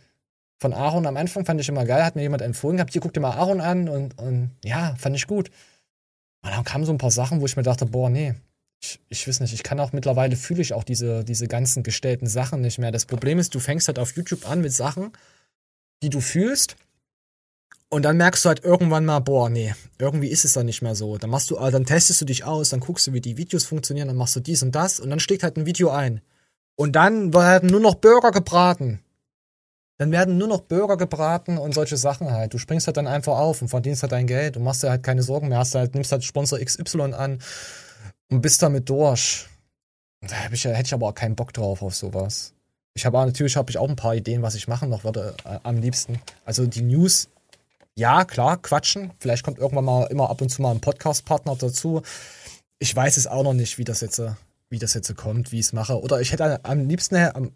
von 0.57 0.74
Aaron 0.74 1.07
am 1.07 1.16
Anfang 1.16 1.45
fand 1.45 1.62
ich 1.62 1.70
immer 1.70 1.86
geil. 1.86 2.03
Hat 2.03 2.18
mir 2.18 2.24
jemand 2.24 2.41
empfohlen 2.41 2.76
gehabt, 2.76 2.91
hier 2.91 3.01
guck 3.01 3.14
dir 3.14 3.22
mal 3.22 3.38
Aaron 3.38 3.62
an 3.62 3.88
und, 3.88 4.20
und 4.20 4.51
ja, 4.66 4.95
fand 4.97 5.16
ich 5.16 5.28
gut. 5.28 5.49
Und 6.43 6.51
dann 6.51 6.66
kamen 6.66 6.84
so 6.84 6.91
ein 6.91 6.97
paar 6.97 7.10
Sachen, 7.10 7.39
wo 7.39 7.45
ich 7.45 7.55
mir 7.55 7.64
dachte, 7.64 7.86
boah, 7.86 8.10
nee, 8.10 8.36
ich, 8.82 8.99
ich 9.07 9.26
weiß 9.26 9.39
nicht, 9.39 9.53
ich 9.53 9.64
kann 9.64 9.80
auch 9.80 9.93
mittlerweile 9.93 10.36
fühle 10.36 10.62
ich 10.62 10.74
auch 10.74 10.84
diese, 10.84 11.24
diese 11.24 11.47
ganzen 11.47 11.84
gestellten 11.84 12.28
Sachen 12.28 12.60
nicht 12.60 12.80
mehr. 12.80 12.91
Das 12.91 13.05
Problem 13.05 13.39
ist, 13.39 13.55
du 13.55 13.60
fängst 13.60 13.88
halt 13.88 13.97
auf 13.97 14.14
YouTube 14.18 14.45
an 14.45 14.60
mit 14.60 14.74
Sachen, 14.74 15.14
die 16.02 16.10
du 16.10 16.22
fühlst. 16.22 16.76
Und 17.89 18.04
dann 18.04 18.18
merkst 18.18 18.45
du 18.45 18.50
halt 18.50 18.64
irgendwann 18.64 19.06
mal, 19.06 19.20
boah, 19.20 19.50
nee, 19.50 19.74
irgendwie 19.97 20.28
ist 20.28 20.45
es 20.45 20.54
dann 20.54 20.68
nicht 20.68 20.84
mehr 20.84 20.95
so. 20.95 21.18
Dann 21.18 21.32
machst 21.32 21.50
du, 21.50 21.58
äh, 21.58 21.72
dann 21.72 21.86
testest 21.86 22.22
du 22.22 22.26
dich 22.26 22.43
aus, 22.43 22.70
dann 22.70 22.82
guckst 22.82 23.08
du, 23.08 23.14
wie 23.14 23.22
die 23.22 23.38
Videos 23.38 23.66
funktionieren, 23.66 24.08
dann 24.08 24.18
machst 24.18 24.36
du 24.36 24.39
dies 24.39 24.62
und 24.62 24.74
das 24.74 25.00
und 25.00 25.10
dann 25.10 25.20
schlägt 25.20 25.41
halt 25.41 25.58
ein 25.58 25.66
Video 25.66 25.89
ein. 25.89 26.22
Und 26.76 26.95
dann 26.95 27.34
werden 27.34 27.70
nur 27.70 27.80
noch 27.80 27.95
Burger 27.95 28.32
gebraten. 28.32 29.02
Dann 29.97 30.12
werden 30.12 30.38
nur 30.38 30.47
noch 30.47 30.62
Burger 30.62 30.95
gebraten 30.95 31.58
und 31.58 31.74
solche 31.74 31.97
Sachen 31.97 32.32
halt. 32.32 32.54
Du 32.54 32.58
springst 32.58 32.88
halt 32.88 32.95
dann 32.95 33.08
einfach 33.08 33.38
auf 33.38 33.62
und 33.62 33.68
verdienst 33.68 34.02
halt 34.02 34.14
dein 34.14 34.28
Geld 34.28 34.56
und 34.56 34.64
machst 34.64 34.84
dir 34.84 34.89
halt 34.89 35.04
keine 35.04 35.24
Sorgen 35.24 35.50
mehr. 35.50 35.58
Hast 35.58 35.76
halt, 35.76 35.93
nimmst 35.93 36.12
halt 36.14 36.24
Sponsor 36.24 36.58
XY 36.60 37.14
an 37.14 37.39
und 38.30 38.41
bist 38.41 38.62
damit 38.62 38.88
durch. 38.88 39.47
Da 40.22 40.36
ich, 40.52 40.64
hätte 40.64 40.82
ich 40.82 40.93
aber 40.93 41.08
auch 41.08 41.14
keinen 41.14 41.36
Bock 41.36 41.52
drauf 41.52 41.82
auf 41.82 41.95
sowas. 41.95 42.54
Ich 42.93 43.05
habe 43.05 43.17
natürlich 43.17 43.55
habe 43.55 43.69
ich 43.69 43.77
auch 43.77 43.89
ein 43.89 43.95
paar 43.95 44.15
Ideen, 44.15 44.41
was 44.41 44.55
ich 44.55 44.67
machen 44.67 44.89
noch 44.89 45.03
würde 45.03 45.35
äh, 45.45 45.59
am 45.63 45.77
liebsten. 45.77 46.19
Also 46.45 46.65
die 46.65 46.81
News, 46.81 47.29
ja 47.95 48.25
klar, 48.25 48.57
quatschen. 48.57 49.11
Vielleicht 49.19 49.43
kommt 49.43 49.59
irgendwann 49.59 49.85
mal 49.85 50.05
immer 50.05 50.29
ab 50.29 50.41
und 50.41 50.49
zu 50.49 50.61
mal 50.61 50.71
ein 50.71 50.81
Podcast-Partner 50.81 51.55
dazu. 51.55 52.01
Ich 52.79 52.95
weiß 52.95 53.17
es 53.17 53.27
auch 53.27 53.43
noch 53.43 53.53
nicht, 53.53 53.77
wie 53.77 53.83
das 53.83 54.01
jetzt, 54.01 54.19
äh, 54.19 54.31
wie 54.69 54.79
das 54.79 54.93
jetzt 54.93 55.15
kommt, 55.15 55.51
wie 55.51 55.59
ich 55.59 55.67
es 55.67 55.73
mache. 55.73 55.99
Oder 56.01 56.21
ich 56.21 56.31
hätte 56.31 56.63
am 56.65 56.87
liebsten, 56.87 57.15
äh, 57.15 57.31
am, 57.33 57.51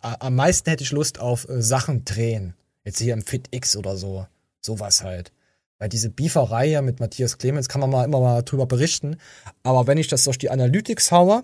am 0.00 0.34
meisten 0.34 0.70
hätte 0.70 0.84
ich 0.84 0.92
Lust 0.92 1.20
auf 1.20 1.48
äh, 1.48 1.62
Sachen 1.62 2.04
drehen. 2.04 2.54
Jetzt 2.84 2.98
hier 2.98 3.14
im 3.14 3.22
Fit 3.22 3.48
X 3.50 3.76
oder 3.76 3.96
so. 3.96 4.26
Sowas 4.60 5.02
halt. 5.02 5.32
Weil 5.78 5.88
diese 5.88 6.10
Beeferei 6.10 6.66
ja 6.66 6.82
mit 6.82 7.00
Matthias 7.00 7.38
Clemens 7.38 7.68
kann 7.68 7.80
man 7.80 7.90
mal 7.90 8.04
immer 8.04 8.20
mal 8.20 8.42
drüber 8.42 8.66
berichten. 8.66 9.16
Aber 9.64 9.88
wenn 9.88 9.98
ich 9.98 10.06
das 10.06 10.22
durch 10.24 10.38
die 10.38 10.50
Analytics 10.50 11.10
haue, 11.10 11.42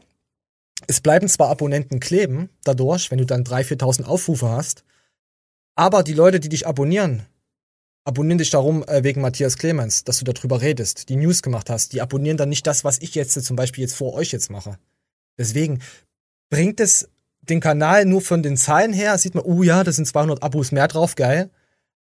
es 0.86 1.00
bleiben 1.00 1.28
zwar 1.28 1.48
Abonnenten 1.48 2.00
kleben 2.00 2.50
dadurch, 2.64 3.10
wenn 3.10 3.18
du 3.18 3.26
dann 3.26 3.44
3.000, 3.44 3.78
4.000 3.78 4.04
Aufrufe 4.04 4.48
hast, 4.48 4.84
aber 5.74 6.02
die 6.02 6.14
Leute, 6.14 6.40
die 6.40 6.48
dich 6.48 6.66
abonnieren, 6.66 7.26
abonnieren 8.04 8.38
dich 8.38 8.50
darum 8.50 8.82
äh, 8.84 9.04
wegen 9.04 9.20
Matthias 9.20 9.58
Clemens, 9.58 10.04
dass 10.04 10.18
du 10.18 10.24
darüber 10.24 10.60
redest, 10.60 11.08
die 11.08 11.16
News 11.16 11.42
gemacht 11.42 11.70
hast. 11.70 11.92
Die 11.92 12.00
abonnieren 12.00 12.36
dann 12.36 12.48
nicht 12.48 12.66
das, 12.66 12.84
was 12.84 12.98
ich 13.00 13.14
jetzt 13.14 13.40
zum 13.44 13.54
Beispiel 13.54 13.82
jetzt 13.82 13.94
vor 13.94 14.14
euch 14.14 14.32
jetzt 14.32 14.50
mache. 14.50 14.78
Deswegen 15.36 15.80
bringt 16.50 16.80
es 16.80 17.08
den 17.42 17.60
Kanal 17.60 18.06
nur 18.06 18.20
von 18.20 18.42
den 18.42 18.56
Zahlen 18.56 18.92
her, 18.92 19.16
sieht 19.18 19.34
man, 19.34 19.44
oh 19.44 19.62
ja, 19.62 19.84
da 19.84 19.92
sind 19.92 20.06
200 20.06 20.42
Abos 20.42 20.72
mehr 20.72 20.88
drauf, 20.88 21.14
geil. 21.14 21.50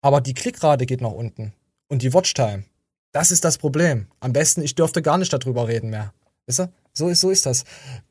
Aber 0.01 0.21
die 0.21 0.33
Klickrate 0.33 0.85
geht 0.85 1.01
nach 1.01 1.11
unten. 1.11 1.53
Und 1.89 2.01
die 2.01 2.13
Watchtime. 2.13 2.65
Das 3.11 3.31
ist 3.31 3.43
das 3.43 3.57
Problem. 3.57 4.07
Am 4.19 4.33
besten, 4.33 4.61
ich 4.61 4.75
dürfte 4.75 5.01
gar 5.01 5.17
nicht 5.17 5.33
darüber 5.33 5.67
reden 5.67 5.89
mehr. 5.89 6.13
Wisst 6.47 6.61
ihr? 6.61 6.71
So 6.93 7.09
ist, 7.09 7.19
so 7.19 7.29
ist 7.29 7.45
das. 7.45 7.65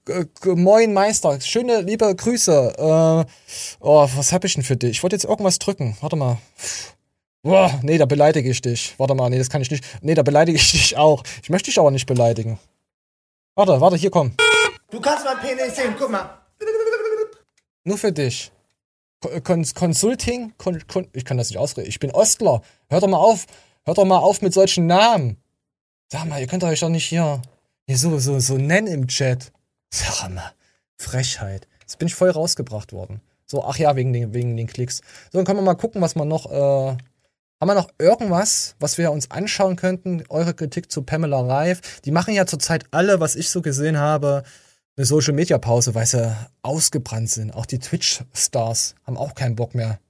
G 0.05 0.55
Moin 0.55 0.93
Meister, 0.93 1.41
schöne 1.41 1.80
liebe 1.80 2.14
Grüße. 2.14 2.74
Äh, 2.76 3.24
oh, 3.80 4.09
was 4.14 4.32
hab 4.32 4.45
ich 4.45 4.55
denn 4.55 4.62
für 4.62 4.76
dich? 4.76 4.91
Ich 4.91 5.03
wollte 5.03 5.16
jetzt 5.16 5.24
irgendwas 5.24 5.59
drücken. 5.59 5.97
Warte 6.01 6.16
mal. 6.16 6.39
Boah, 7.43 7.80
nee, 7.82 7.97
da 7.97 8.05
beleidige 8.05 8.51
ich 8.51 8.61
dich. 8.61 8.95
Warte 8.99 9.14
mal, 9.14 9.30
nee, 9.30 9.39
das 9.39 9.49
kann 9.49 9.62
ich 9.62 9.70
nicht. 9.70 9.84
Nee, 10.03 10.14
da 10.14 10.22
beleidige 10.22 10.59
ich 10.59 10.70
dich 10.70 10.97
auch. 10.99 11.22
Ich 11.43 11.49
möchte 11.49 11.70
dich 11.70 11.78
aber 11.78 11.91
nicht 11.91 12.07
beleidigen. 12.07 12.59
Warte, 13.55 13.80
warte, 13.80 13.97
hier 13.97 14.11
komm. 14.11 14.37
Du 14.91 15.01
kannst 15.01 15.24
mein 15.24 15.39
Penis 15.39 15.74
sehen, 15.74 15.95
guck 15.99 16.11
mal. 16.11 16.43
Nur 17.84 17.97
für 17.97 18.12
dich. 18.12 18.53
Kon 19.45 19.66
Consulting? 19.74 20.53
Kon 20.59 20.87
Kon 20.87 21.09
ich 21.14 21.24
kann 21.24 21.39
das 21.39 21.49
nicht 21.49 21.59
ausreden. 21.59 21.89
Ich 21.89 21.99
bin 21.99 22.11
Ostler. 22.11 22.61
Hört 22.91 23.03
doch 23.03 23.09
mal 23.09 23.16
auf. 23.16 23.47
Hört 23.84 23.97
doch 23.97 24.05
mal 24.05 24.18
auf 24.18 24.43
mit 24.43 24.53
solchen 24.53 24.87
Namen. 24.87 25.39
Sag 26.12 26.26
mal, 26.26 26.41
ihr 26.41 26.47
könnt 26.47 26.62
euch 26.64 26.80
doch 26.80 26.91
nicht 26.91 27.07
hier, 27.07 27.41
hier 27.87 27.99
so, 27.99 28.18
so, 28.18 28.39
so 28.41 28.59
nennen 28.59 28.89
im 28.89 29.07
Chat. 29.07 29.53
Sag 29.91 30.30
mal. 30.30 30.53
Frechheit. 30.99 31.68
Jetzt 31.80 31.99
bin 31.99 32.09
ich 32.09 32.14
voll 32.14 32.30
rausgebracht 32.30 32.93
worden. 32.93 33.20
So, 33.47 33.64
ach 33.64 33.76
ja, 33.76 33.95
wegen 33.95 34.12
den, 34.12 34.34
wegen 34.34 34.57
den 34.57 34.66
Klicks. 34.66 34.99
So, 35.30 35.39
dann 35.39 35.45
können 35.45 35.59
wir 35.59 35.62
mal 35.62 35.74
gucken, 35.74 36.03
was 36.03 36.16
man 36.16 36.26
noch, 36.26 36.51
äh, 36.51 36.97
haben 37.61 37.68
wir 37.68 37.74
noch 37.74 37.91
irgendwas, 37.99 38.74
was 38.80 38.99
wir 38.99 39.12
uns 39.12 39.30
anschauen 39.30 39.76
könnten? 39.76 40.24
Eure 40.28 40.53
Kritik 40.53 40.91
zu 40.91 41.03
Pamela 41.03 41.41
Reif. 41.41 42.01
Die 42.01 42.11
machen 42.11 42.34
ja 42.34 42.47
zurzeit 42.47 42.84
alle, 42.91 43.20
was 43.20 43.37
ich 43.37 43.51
so 43.51 43.62
gesehen 43.62 43.99
habe, 43.99 44.43
eine 44.97 45.07
Social 45.07 45.34
Media 45.34 45.59
Pause, 45.59 45.95
weil 45.95 46.07
sie 46.07 46.34
ausgebrannt 46.62 47.30
sind. 47.30 47.53
Auch 47.53 47.66
die 47.66 47.78
Twitch-Stars 47.78 48.97
haben 49.05 49.16
auch 49.16 49.34
keinen 49.34 49.55
Bock 49.55 49.74
mehr. 49.74 50.01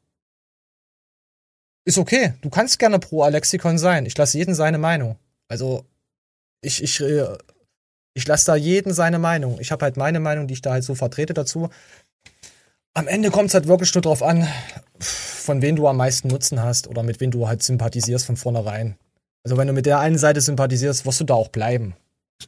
Ist 1.85 1.99
okay. 1.99 2.35
Du 2.41 2.49
kannst 2.49 2.79
gerne 2.79 2.99
pro 2.99 3.23
Alexikon 3.23 3.79
sein. 3.79 4.07
Ich 4.07 4.17
lasse 4.17 4.39
jeden 4.39 4.55
seine 4.55 4.79
Meinung. 4.79 5.19
Also, 5.49 5.85
ich, 6.63 6.83
ich, 6.83 7.01
äh, 7.01 7.37
ich 8.17 8.27
lasse 8.27 8.47
da 8.47 8.57
jeden 8.57 8.95
seine 8.95 9.19
Meinung. 9.19 9.61
Ich 9.61 9.71
habe 9.73 9.85
halt 9.85 9.99
meine 9.99 10.21
Meinung, 10.21 10.47
die 10.47 10.55
ich 10.55 10.63
da 10.63 10.73
halt 10.73 10.85
so 10.85 10.95
vertrete 10.95 11.35
dazu. 11.35 11.69
Am 12.95 13.09
Ende 13.09 13.31
kommt 13.31 13.49
es 13.49 13.55
halt 13.55 13.69
wirklich 13.69 13.95
nur 13.95 14.01
drauf 14.01 14.23
an, 14.23 14.49
von 14.99 15.61
wem 15.61 15.77
du 15.77 15.87
am 15.87 15.99
meisten 15.99 16.29
Nutzen 16.29 16.63
hast 16.63 16.89
oder 16.89 17.03
mit 17.03 17.21
wem 17.21 17.31
du 17.31 17.47
halt 17.47 17.63
sympathisierst 17.63 18.25
von 18.25 18.39
vornherein. 18.39 18.97
Also 19.45 19.59
wenn 19.59 19.67
du 19.67 19.75
mit 19.75 19.85
der 19.85 19.99
einen 19.99 20.17
Seite 20.17 20.41
sympathisierst, 20.41 21.05
wirst 21.05 21.21
du 21.21 21.25
da 21.25 21.35
auch 21.35 21.49
bleiben. 21.49 21.95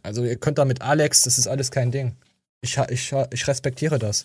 Also 0.02 0.24
ihr 0.24 0.36
könnt 0.36 0.56
da 0.56 0.64
mit 0.64 0.80
Alex, 0.80 1.20
das 1.20 1.36
ist 1.36 1.48
alles 1.48 1.70
kein 1.70 1.90
Ding. 1.90 2.16
Ich, 2.62 2.78
ich, 2.88 3.14
ich 3.30 3.46
respektiere 3.46 3.98
das. 3.98 4.24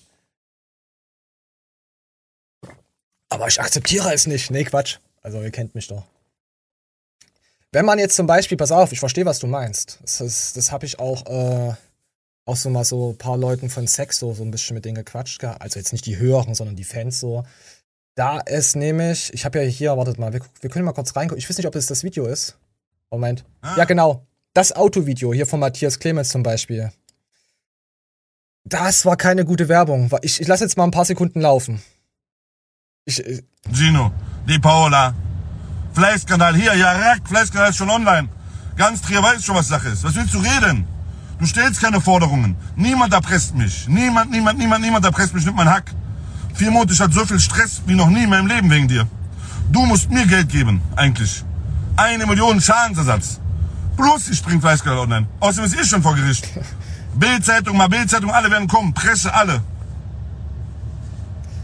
Aber 3.28 3.50
ich 3.50 3.60
akzeptiere 3.60 4.14
es 4.14 4.28
nicht. 4.28 4.50
Nee, 4.50 4.64
Quatsch. 4.64 5.00
Also 5.22 5.42
ihr 5.42 5.52
kennt 5.52 5.76
mich 5.76 5.90
doch. 5.90 6.06
Wenn 7.74 7.86
man 7.86 7.98
jetzt 7.98 8.16
zum 8.16 8.28
Beispiel, 8.28 8.56
pass 8.56 8.72
auf, 8.72 8.92
ich 8.92 9.00
verstehe, 9.00 9.26
was 9.26 9.40
du 9.40 9.48
meinst. 9.48 10.00
Das, 10.04 10.20
das, 10.20 10.54
das 10.54 10.72
habe 10.72 10.86
ich 10.86 11.00
auch, 11.00 11.26
äh, 11.26 11.74
auch 12.46 12.56
so 12.56 12.70
mal 12.70 12.86
so 12.86 13.12
ein 13.12 13.18
paar 13.18 13.36
Leuten 13.36 13.70
von 13.70 13.88
Sex 13.88 14.20
so, 14.20 14.34
so 14.34 14.44
ein 14.44 14.52
bisschen 14.52 14.76
mit 14.76 14.86
denen 14.86 14.96
gequatscht. 14.96 15.44
Also 15.44 15.80
jetzt 15.80 15.92
nicht 15.92 16.06
die 16.06 16.18
Hören, 16.18 16.54
sondern 16.54 16.76
die 16.76 16.84
Fans 16.84 17.20
so. 17.20 17.44
Da 18.16 18.40
ist 18.42 18.76
nämlich, 18.76 19.34
ich 19.34 19.44
habe 19.44 19.60
ja 19.60 19.68
hier, 19.68 19.98
wartet 19.98 20.20
mal, 20.20 20.34
wir, 20.34 20.42
wir 20.62 20.70
können 20.70 20.86
mal 20.86 20.94
kurz 20.94 21.16
reingucken. 21.16 21.40
Ich 21.40 21.50
weiß 21.50 21.58
nicht, 21.58 21.66
ob 21.66 21.76
es 21.76 21.88
das 21.88 22.04
Video 22.04 22.28
ist. 22.28 22.58
Moment. 23.10 23.44
Ja, 23.76 23.86
genau. 23.86 24.26
das 24.54 24.72
Autovideo 24.72 25.34
hier 25.34 25.48
von 25.48 25.60
Matthias 25.60 26.00
Clemens 26.00 26.30
zum 26.30 26.44
Beispiel. 26.44 26.92
Das 28.66 29.04
war 29.06 29.18
keine 29.18 29.46
gute 29.46 29.68
Werbung. 29.68 30.12
Ich, 30.22 30.40
ich 30.40 30.48
lasse 30.48 30.64
jetzt 30.64 30.78
mal 30.78 30.84
ein 30.84 30.92
paar 30.92 31.06
Sekunden 31.06 31.42
laufen. 31.42 31.82
Ich, 33.06 33.26
äh, 33.26 33.42
Gino, 33.72 34.12
die 34.48 34.60
Paola. 34.60 35.16
Fleißkanal 35.94 36.56
hier, 36.56 36.76
ja, 36.76 36.92
Rack, 36.92 37.22
Fleißkanal 37.26 37.70
ist 37.70 37.78
schon 37.78 37.90
online. 37.90 38.28
Ganz 38.76 39.02
Trier 39.02 39.22
weiß 39.22 39.44
schon, 39.46 39.56
was 39.56 39.68
Sache 39.68 39.90
ist. 39.90 40.04
Was 40.04 40.16
willst 40.16 40.34
du 40.34 40.40
reden? 40.40 40.88
Du 41.40 41.46
stellst 41.46 41.82
keine 41.82 42.02
Forderungen. 42.02 42.56
Niemand 42.76 43.14
erpresst 43.14 43.56
mich. 43.56 43.88
Niemand, 43.88 44.32
niemand, 44.32 44.58
niemand, 44.58 44.82
niemand 44.84 45.06
erpresst 45.06 45.34
mich 45.34 45.46
mit 45.46 45.56
meinem 45.56 45.70
Hack. 45.70 45.94
Vier 46.56 46.72
Monate, 46.72 46.94
ich 46.94 47.00
hatte 47.00 47.14
so 47.14 47.26
viel 47.26 47.40
Stress 47.40 47.82
wie 47.86 47.96
noch 47.96 48.10
nie 48.10 48.24
in 48.24 48.30
meinem 48.30 48.48
Leben 48.48 48.70
wegen 48.70 48.88
dir. 48.88 49.08
Du 49.72 49.86
musst 49.86 50.10
mir 50.10 50.26
Geld 50.26 50.50
geben, 50.50 50.82
eigentlich. 50.96 51.44
Eine 51.96 52.26
Million 52.26 52.60
Schadensersatz. 52.60 53.40
Plus 53.96 54.30
ich 54.30 54.42
bring 54.44 54.60
Fleißkanal 54.62 55.00
online. 55.00 55.28
Außerdem 55.40 55.66
ist 55.66 55.80
ich 55.80 55.88
schon 55.88 56.02
vor 56.02 56.16
Gericht. 56.16 56.48
Bildzeitung, 57.16 57.78
mal 57.78 57.90
Bildzeitung, 57.90 58.32
alle 58.32 58.50
werden 58.50 58.68
kommen. 58.68 58.94
Presse, 58.94 59.34
alle. 59.34 59.62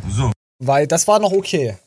So. 0.10 0.32
Weil 0.60 0.86
das 0.86 1.08
war 1.08 1.20
noch 1.20 1.32
okay. 1.32 1.78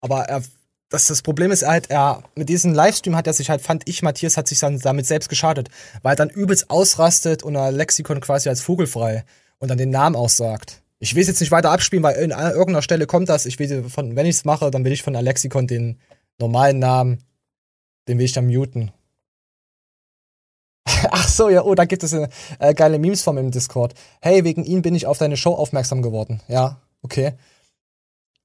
Aber 0.00 0.28
er, 0.28 0.42
das, 0.90 1.06
das 1.06 1.22
Problem 1.22 1.50
ist 1.50 1.66
halt, 1.66 1.90
er, 1.90 2.22
mit 2.34 2.48
diesem 2.48 2.72
Livestream 2.72 3.14
hat 3.14 3.26
er 3.26 3.34
sich 3.34 3.50
halt, 3.50 3.60
fand 3.60 3.86
ich, 3.86 4.02
Matthias 4.02 4.36
hat 4.36 4.48
sich 4.48 4.58
dann 4.58 4.78
damit 4.78 5.06
selbst 5.06 5.28
geschadet. 5.28 5.68
Weil 6.02 6.12
er 6.12 6.16
dann 6.16 6.30
übelst 6.30 6.70
ausrastet 6.70 7.42
und 7.42 7.54
er 7.54 7.70
Lexikon 7.70 8.20
quasi 8.20 8.48
als 8.48 8.62
vogelfrei 8.62 9.24
und 9.58 9.68
dann 9.68 9.78
den 9.78 9.90
Namen 9.90 10.16
aussagt. 10.16 10.82
Ich 10.98 11.14
will 11.14 11.22
es 11.22 11.28
jetzt 11.28 11.40
nicht 11.40 11.52
weiter 11.52 11.70
abspielen, 11.70 12.02
weil 12.02 12.16
in 12.16 12.30
irgendeiner 12.30 12.82
Stelle 12.82 13.06
kommt 13.06 13.28
das. 13.28 13.46
Ich 13.46 13.58
will 13.58 13.88
von, 13.88 14.16
wenn 14.16 14.26
ich 14.26 14.36
es 14.36 14.44
mache, 14.44 14.70
dann 14.70 14.84
will 14.84 14.92
ich 14.92 15.02
von 15.02 15.14
Alexikon 15.14 15.66
den 15.66 16.00
normalen 16.38 16.78
Namen, 16.78 17.22
den 18.08 18.18
will 18.18 18.24
ich 18.24 18.32
dann 18.32 18.46
muten. 18.46 18.90
Ach 21.10 21.28
so, 21.28 21.50
ja, 21.50 21.62
oh, 21.62 21.74
da 21.74 21.84
gibt 21.84 22.02
es 22.02 22.14
äh, 22.14 22.28
geile 22.74 22.98
Memes 22.98 23.22
von 23.22 23.36
im 23.36 23.50
Discord. 23.50 23.94
Hey, 24.20 24.42
wegen 24.44 24.64
ihm 24.64 24.82
bin 24.82 24.94
ich 24.94 25.06
auf 25.06 25.18
deine 25.18 25.36
Show 25.36 25.54
aufmerksam 25.54 26.02
geworden. 26.02 26.40
Ja, 26.48 26.80
okay. 27.02 27.34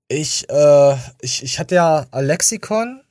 Ich, 0.07 0.49
äh, 0.49 0.95
ich, 1.21 1.43
ich 1.43 1.59
hatte 1.59 1.75
ja 1.75 2.07
Alexikon. 2.11 3.01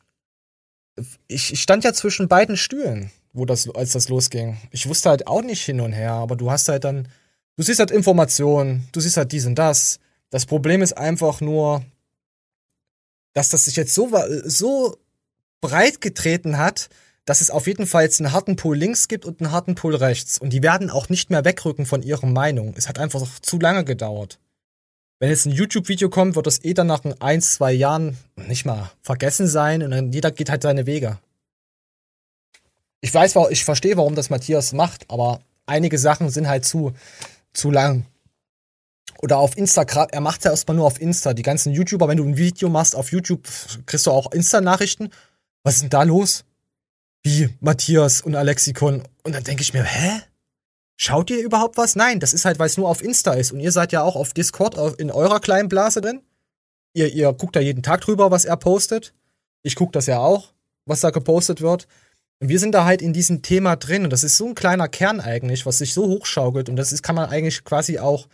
Ich, 1.26 1.52
ich 1.52 1.62
stand 1.62 1.84
ja 1.84 1.92
zwischen 1.92 2.28
beiden 2.28 2.56
Stühlen, 2.56 3.10
wo 3.32 3.44
das, 3.44 3.68
als 3.70 3.92
das 3.92 4.08
losging. 4.08 4.58
Ich 4.70 4.88
wusste 4.88 5.08
halt 5.08 5.26
auch 5.26 5.42
nicht 5.42 5.64
hin 5.64 5.80
und 5.80 5.92
her, 5.92 6.12
aber 6.12 6.36
du 6.36 6.50
hast 6.50 6.68
halt 6.68 6.84
dann, 6.84 7.08
du 7.56 7.62
siehst 7.62 7.80
halt 7.80 7.90
Informationen, 7.90 8.88
du 8.92 9.00
siehst 9.00 9.16
halt 9.16 9.32
dies 9.32 9.46
und 9.46 9.56
das. 9.56 10.00
Das 10.30 10.46
Problem 10.46 10.82
ist 10.82 10.96
einfach 10.96 11.40
nur, 11.40 11.84
dass 13.32 13.48
das 13.48 13.64
sich 13.64 13.76
jetzt 13.76 13.94
so, 13.94 14.10
so 14.44 14.98
breit 15.60 16.00
getreten 16.00 16.58
hat, 16.58 16.90
dass 17.24 17.40
es 17.40 17.50
auf 17.50 17.66
jeden 17.66 17.86
Fall 17.86 18.02
jetzt 18.04 18.20
einen 18.20 18.32
harten 18.32 18.56
Pool 18.56 18.76
links 18.76 19.08
gibt 19.08 19.24
und 19.24 19.40
einen 19.40 19.52
harten 19.52 19.74
Pool 19.74 19.94
rechts. 19.94 20.38
Und 20.38 20.50
die 20.50 20.62
werden 20.62 20.90
auch 20.90 21.08
nicht 21.08 21.30
mehr 21.30 21.44
wegrücken 21.44 21.86
von 21.86 22.02
ihrer 22.02 22.26
Meinung. 22.26 22.74
Es 22.76 22.88
hat 22.88 22.98
einfach 22.98 23.26
zu 23.40 23.58
lange 23.58 23.84
gedauert. 23.84 24.38
Wenn 25.22 25.30
jetzt 25.30 25.46
ein 25.46 25.52
YouTube-Video 25.52 26.10
kommt, 26.10 26.34
wird 26.34 26.48
das 26.48 26.64
eh 26.64 26.74
dann 26.74 26.88
nach 26.88 27.04
ein, 27.20 27.40
zwei 27.40 27.70
Jahren 27.70 28.16
nicht 28.34 28.64
mal 28.64 28.90
vergessen 29.02 29.46
sein 29.46 29.84
und 29.84 29.92
dann 29.92 30.10
jeder 30.10 30.32
geht 30.32 30.50
halt 30.50 30.64
seine 30.64 30.84
Wege. 30.84 31.16
Ich 33.00 33.14
weiß, 33.14 33.36
ich 33.50 33.64
verstehe, 33.64 33.96
warum 33.96 34.16
das 34.16 34.30
Matthias 34.30 34.72
macht, 34.72 35.08
aber 35.08 35.40
einige 35.64 35.96
Sachen 35.96 36.28
sind 36.28 36.48
halt 36.48 36.64
zu, 36.64 36.92
zu 37.52 37.70
lang. 37.70 38.04
Oder 39.18 39.38
auf 39.38 39.56
Instagram, 39.56 40.08
er 40.10 40.20
macht 40.20 40.44
ja 40.44 40.50
erstmal 40.50 40.76
nur 40.76 40.86
auf 40.86 41.00
Insta. 41.00 41.34
Die 41.34 41.44
ganzen 41.44 41.72
YouTuber, 41.72 42.08
wenn 42.08 42.16
du 42.18 42.24
ein 42.24 42.36
Video 42.36 42.68
machst 42.68 42.96
auf 42.96 43.12
YouTube, 43.12 43.46
kriegst 43.86 44.08
du 44.08 44.10
auch 44.10 44.32
Insta-Nachrichten. 44.32 45.10
Was 45.62 45.74
ist 45.74 45.82
denn 45.82 45.90
da 45.90 46.02
los? 46.02 46.44
Wie 47.22 47.48
Matthias 47.60 48.22
und 48.22 48.34
Alexikon. 48.34 49.04
Und 49.22 49.36
dann 49.36 49.44
denke 49.44 49.62
ich 49.62 49.72
mir, 49.72 49.84
hä? 49.84 50.22
Schaut 51.04 51.30
ihr 51.30 51.42
überhaupt 51.42 51.78
was? 51.78 51.96
Nein, 51.96 52.20
das 52.20 52.32
ist 52.32 52.44
halt, 52.44 52.60
weil 52.60 52.68
es 52.68 52.76
nur 52.76 52.88
auf 52.88 53.02
Insta 53.02 53.32
ist. 53.32 53.50
Und 53.50 53.58
ihr 53.58 53.72
seid 53.72 53.90
ja 53.90 54.04
auch 54.04 54.14
auf 54.14 54.34
Discord 54.34 54.76
in 55.00 55.10
eurer 55.10 55.40
kleinen 55.40 55.68
Blase 55.68 56.00
drin. 56.00 56.20
Ihr, 56.94 57.12
ihr 57.12 57.32
guckt 57.32 57.56
da 57.56 57.60
jeden 57.60 57.82
Tag 57.82 58.02
drüber, 58.02 58.30
was 58.30 58.44
er 58.44 58.56
postet. 58.56 59.12
Ich 59.64 59.74
gucke 59.74 59.90
das 59.90 60.06
ja 60.06 60.20
auch, 60.20 60.52
was 60.86 61.00
da 61.00 61.10
gepostet 61.10 61.60
wird. 61.60 61.88
Und 62.38 62.50
wir 62.50 62.60
sind 62.60 62.70
da 62.70 62.84
halt 62.84 63.02
in 63.02 63.12
diesem 63.12 63.42
Thema 63.42 63.74
drin. 63.74 64.04
Und 64.04 64.12
das 64.12 64.22
ist 64.22 64.36
so 64.36 64.46
ein 64.46 64.54
kleiner 64.54 64.86
Kern 64.86 65.18
eigentlich, 65.18 65.66
was 65.66 65.78
sich 65.78 65.92
so 65.92 66.06
hochschaukelt. 66.06 66.68
Und 66.68 66.76
das 66.76 66.92
ist, 66.92 67.02
kann 67.02 67.16
man 67.16 67.28
eigentlich 67.28 67.64
quasi 67.64 67.98
auch, 67.98 68.28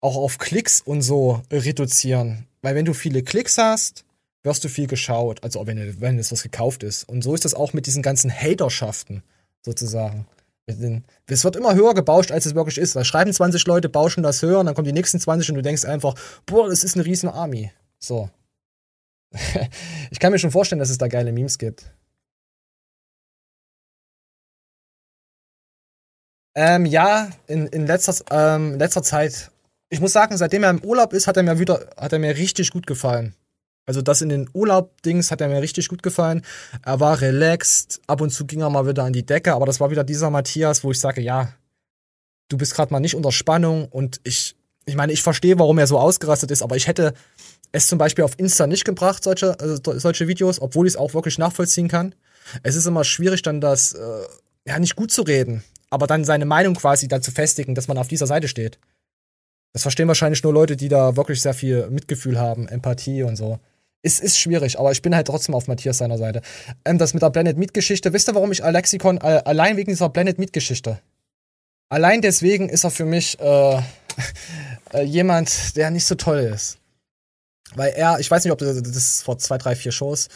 auch 0.00 0.14
auf 0.14 0.38
Klicks 0.38 0.80
und 0.80 1.02
so 1.02 1.42
reduzieren. 1.50 2.46
Weil 2.62 2.76
wenn 2.76 2.84
du 2.84 2.94
viele 2.94 3.24
Klicks 3.24 3.58
hast, 3.58 4.04
wirst 4.44 4.62
du 4.62 4.68
viel 4.68 4.86
geschaut. 4.86 5.42
Also 5.42 5.66
wenn, 5.66 6.00
wenn 6.00 6.20
es 6.20 6.30
was 6.30 6.44
gekauft 6.44 6.84
ist. 6.84 7.08
Und 7.08 7.22
so 7.22 7.34
ist 7.34 7.44
das 7.44 7.54
auch 7.54 7.72
mit 7.72 7.86
diesen 7.86 8.04
ganzen 8.04 8.30
Haterschaften 8.30 9.24
sozusagen. 9.64 10.28
Es 10.66 11.44
wird 11.44 11.54
immer 11.54 11.74
höher 11.74 11.94
gebauscht, 11.94 12.32
als 12.32 12.44
es 12.44 12.54
wirklich 12.56 12.78
ist. 12.78 12.96
Da 12.96 13.04
schreiben 13.04 13.32
20 13.32 13.66
Leute, 13.66 13.88
bauschen 13.88 14.22
das 14.22 14.42
höher, 14.42 14.58
und 14.58 14.66
dann 14.66 14.74
kommen 14.74 14.86
die 14.86 14.92
nächsten 14.92 15.20
20 15.20 15.50
und 15.50 15.54
du 15.56 15.62
denkst 15.62 15.84
einfach, 15.84 16.14
boah, 16.44 16.68
das 16.68 16.82
ist 16.82 16.96
eine 16.96 17.04
riesen 17.04 17.28
Army. 17.28 17.70
So. 18.00 18.30
ich 20.10 20.18
kann 20.18 20.32
mir 20.32 20.38
schon 20.38 20.50
vorstellen, 20.50 20.80
dass 20.80 20.90
es 20.90 20.98
da 20.98 21.06
geile 21.06 21.32
Memes 21.32 21.58
gibt. 21.58 21.92
Ähm, 26.56 26.86
ja, 26.86 27.30
in, 27.46 27.66
in 27.66 27.86
letzter, 27.86 28.14
ähm, 28.30 28.78
letzter 28.78 29.02
Zeit. 29.02 29.50
Ich 29.88 30.00
muss 30.00 30.12
sagen, 30.12 30.36
seitdem 30.36 30.64
er 30.64 30.70
im 30.70 30.82
Urlaub 30.82 31.12
ist, 31.12 31.26
hat 31.26 31.36
er 31.36 31.42
mir 31.42 31.58
wieder, 31.58 31.86
hat 31.96 32.12
er 32.12 32.18
mir 32.18 32.36
richtig 32.36 32.70
gut 32.70 32.86
gefallen. 32.86 33.36
Also 33.86 34.02
das 34.02 34.20
in 34.20 34.28
den 34.28 34.50
Urlaub-Dings 34.52 35.30
hat 35.30 35.40
er 35.40 35.48
mir 35.48 35.62
richtig 35.62 35.88
gut 35.88 36.02
gefallen. 36.02 36.42
Er 36.84 36.98
war 36.98 37.20
relaxed, 37.20 38.00
ab 38.08 38.20
und 38.20 38.30
zu 38.30 38.44
ging 38.44 38.60
er 38.60 38.70
mal 38.70 38.86
wieder 38.86 39.04
an 39.04 39.12
die 39.12 39.24
Decke, 39.24 39.54
aber 39.54 39.64
das 39.64 39.78
war 39.78 39.90
wieder 39.90 40.02
dieser 40.02 40.28
Matthias, 40.28 40.82
wo 40.82 40.90
ich 40.90 40.98
sage, 40.98 41.20
ja, 41.20 41.52
du 42.48 42.58
bist 42.58 42.74
gerade 42.74 42.92
mal 42.92 43.00
nicht 43.00 43.14
unter 43.14 43.32
Spannung 43.32 43.86
und 43.86 44.20
ich, 44.24 44.56
ich 44.86 44.96
meine, 44.96 45.12
ich 45.12 45.22
verstehe, 45.22 45.58
warum 45.58 45.78
er 45.78 45.86
so 45.86 45.98
ausgerastet 45.98 46.50
ist, 46.50 46.62
aber 46.62 46.76
ich 46.76 46.88
hätte 46.88 47.14
es 47.72 47.86
zum 47.86 47.98
Beispiel 47.98 48.24
auf 48.24 48.38
Insta 48.38 48.66
nicht 48.66 48.84
gebracht, 48.84 49.22
solche, 49.22 49.56
äh, 49.58 49.98
solche 49.98 50.28
Videos, 50.28 50.60
obwohl 50.60 50.86
ich 50.86 50.94
es 50.94 50.98
auch 50.98 51.14
wirklich 51.14 51.38
nachvollziehen 51.38 51.88
kann. 51.88 52.14
Es 52.62 52.74
ist 52.74 52.86
immer 52.86 53.04
schwierig, 53.04 53.42
dann 53.42 53.60
das, 53.60 53.92
äh, 53.92 54.22
ja, 54.66 54.78
nicht 54.80 54.96
gut 54.96 55.12
zu 55.12 55.22
reden, 55.22 55.62
aber 55.90 56.08
dann 56.08 56.24
seine 56.24 56.44
Meinung 56.44 56.74
quasi 56.74 57.06
da 57.06 57.20
zu 57.20 57.30
festigen, 57.30 57.74
dass 57.76 57.86
man 57.86 57.98
auf 57.98 58.08
dieser 58.08 58.26
Seite 58.26 58.48
steht. 58.48 58.78
Das 59.72 59.82
verstehen 59.82 60.08
wahrscheinlich 60.08 60.42
nur 60.42 60.52
Leute, 60.52 60.76
die 60.76 60.88
da 60.88 61.16
wirklich 61.16 61.42
sehr 61.42 61.54
viel 61.54 61.88
Mitgefühl 61.90 62.38
haben, 62.38 62.66
Empathie 62.66 63.22
und 63.22 63.36
so. 63.36 63.60
Es 64.02 64.20
ist 64.20 64.38
schwierig, 64.38 64.78
aber 64.78 64.92
ich 64.92 65.02
bin 65.02 65.14
halt 65.14 65.26
trotzdem 65.26 65.54
auf 65.54 65.68
Matthias 65.68 65.98
seiner 65.98 66.18
Seite. 66.18 66.42
Ähm, 66.84 66.98
das 66.98 67.14
mit 67.14 67.22
der 67.22 67.30
Blended 67.30 67.56
Meat 67.56 67.74
Geschichte, 67.74 68.12
wisst 68.12 68.28
ihr, 68.28 68.34
warum 68.34 68.52
ich 68.52 68.62
Alexikon 68.64 69.18
äh, 69.18 69.42
allein 69.44 69.76
wegen 69.76 69.90
dieser 69.90 70.08
Blended 70.08 70.38
Meat 70.38 70.52
Geschichte? 70.52 71.00
Allein 71.88 72.20
deswegen 72.20 72.68
ist 72.68 72.84
er 72.84 72.90
für 72.90 73.04
mich 73.04 73.38
äh, 73.40 73.80
äh, 74.92 75.02
jemand, 75.02 75.76
der 75.76 75.90
nicht 75.90 76.04
so 76.04 76.14
toll 76.14 76.38
ist. 76.38 76.78
Weil 77.74 77.92
er, 77.92 78.18
ich 78.20 78.30
weiß 78.30 78.44
nicht, 78.44 78.52
ob 78.52 78.58
das, 78.58 78.80
das 78.82 78.96
ist 78.96 79.22
vor 79.22 79.38
zwei, 79.38 79.58
drei, 79.58 79.74
vier 79.74 79.92
Shows, 79.92 80.28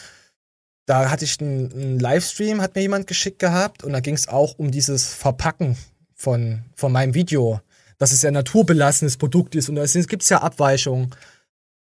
da 0.85 1.09
hatte 1.09 1.25
ich 1.25 1.39
einen, 1.39 1.71
einen 1.71 1.99
Livestream, 1.99 2.61
hat 2.61 2.75
mir 2.75 2.81
jemand 2.81 3.07
geschickt 3.07 3.39
gehabt 3.39 3.83
und 3.83 3.93
da 3.93 3.99
ging 3.99 4.15
es 4.15 4.27
auch 4.27 4.57
um 4.57 4.71
dieses 4.71 5.13
Verpacken 5.13 5.77
von, 6.15 6.63
von 6.75 6.91
meinem 6.91 7.13
Video, 7.13 7.61
dass 7.97 8.11
es 8.11 8.21
ja 8.21 8.29
ein 8.29 8.33
naturbelassenes 8.33 9.17
Produkt 9.17 9.55
ist 9.55 9.69
und 9.69 9.75
da 9.75 9.85
gibt 9.85 10.23
es 10.23 10.29
ja 10.29 10.41
Abweichungen 10.41 11.15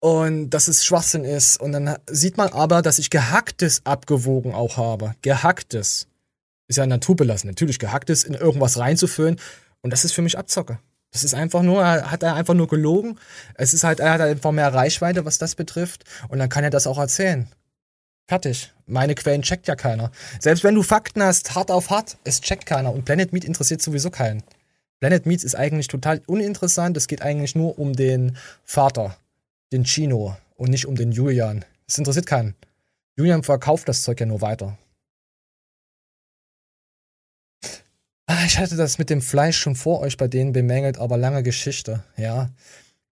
und 0.00 0.50
dass 0.50 0.68
es 0.68 0.84
Schwachsinn 0.84 1.24
ist. 1.24 1.60
Und 1.60 1.72
dann 1.72 1.96
sieht 2.08 2.36
man 2.36 2.52
aber, 2.52 2.82
dass 2.82 2.98
ich 2.98 3.10
gehacktes 3.10 3.82
abgewogen 3.84 4.54
auch 4.54 4.76
habe. 4.76 5.14
Gehacktes. 5.22 6.08
Ist 6.68 6.76
ja 6.76 6.86
naturbelassen. 6.86 7.48
Natürlich 7.48 7.78
gehacktes 7.78 8.24
in 8.24 8.34
irgendwas 8.34 8.78
reinzufüllen. 8.78 9.38
Und 9.82 9.92
das 9.92 10.04
ist 10.04 10.12
für 10.12 10.22
mich 10.22 10.36
Abzocke. 10.36 10.78
Das 11.12 11.22
ist 11.24 11.34
einfach 11.34 11.62
nur, 11.62 11.82
er 11.82 12.10
hat 12.10 12.22
er 12.22 12.34
einfach 12.34 12.54
nur 12.54 12.68
gelogen. 12.68 13.18
Es 13.54 13.72
ist 13.72 13.84
halt, 13.84 14.00
er 14.00 14.12
hat 14.12 14.20
einfach 14.20 14.52
mehr 14.52 14.74
Reichweite, 14.74 15.24
was 15.24 15.38
das 15.38 15.54
betrifft. 15.54 16.04
Und 16.28 16.38
dann 16.38 16.48
kann 16.48 16.64
er 16.64 16.70
das 16.70 16.86
auch 16.86 16.98
erzählen. 16.98 17.48
Fertig. 18.28 18.72
Meine 18.86 19.14
Quellen 19.14 19.42
checkt 19.42 19.68
ja 19.68 19.76
keiner. 19.76 20.10
Selbst 20.40 20.64
wenn 20.64 20.74
du 20.74 20.82
Fakten 20.82 21.22
hast, 21.22 21.54
hart 21.54 21.70
auf 21.70 21.90
hart, 21.90 22.18
es 22.24 22.40
checkt 22.40 22.66
keiner. 22.66 22.92
Und 22.92 23.04
Planet 23.04 23.32
Meat 23.32 23.44
interessiert 23.44 23.80
sowieso 23.80 24.10
keinen. 24.10 24.42
Planet 24.98 25.26
Meat 25.26 25.44
ist 25.44 25.54
eigentlich 25.54 25.86
total 25.86 26.20
uninteressant. 26.26 26.96
Es 26.96 27.06
geht 27.06 27.22
eigentlich 27.22 27.54
nur 27.54 27.78
um 27.78 27.92
den 27.92 28.36
Vater 28.64 29.16
den 29.72 29.84
Chino 29.84 30.36
und 30.56 30.70
nicht 30.70 30.86
um 30.86 30.96
den 30.96 31.12
Julian. 31.12 31.64
Das 31.86 31.98
interessiert 31.98 32.26
keinen. 32.26 32.54
Julian 33.16 33.42
verkauft 33.42 33.88
das 33.88 34.02
Zeug 34.02 34.20
ja 34.20 34.26
nur 34.26 34.40
weiter. 34.40 34.78
Ah, 38.26 38.44
ich 38.44 38.58
hatte 38.58 38.76
das 38.76 38.98
mit 38.98 39.08
dem 39.08 39.22
Fleisch 39.22 39.58
schon 39.58 39.76
vor 39.76 40.00
euch 40.00 40.16
bei 40.16 40.26
denen 40.26 40.52
bemängelt, 40.52 40.98
aber 40.98 41.16
lange 41.16 41.42
Geschichte, 41.42 42.02
ja. 42.16 42.50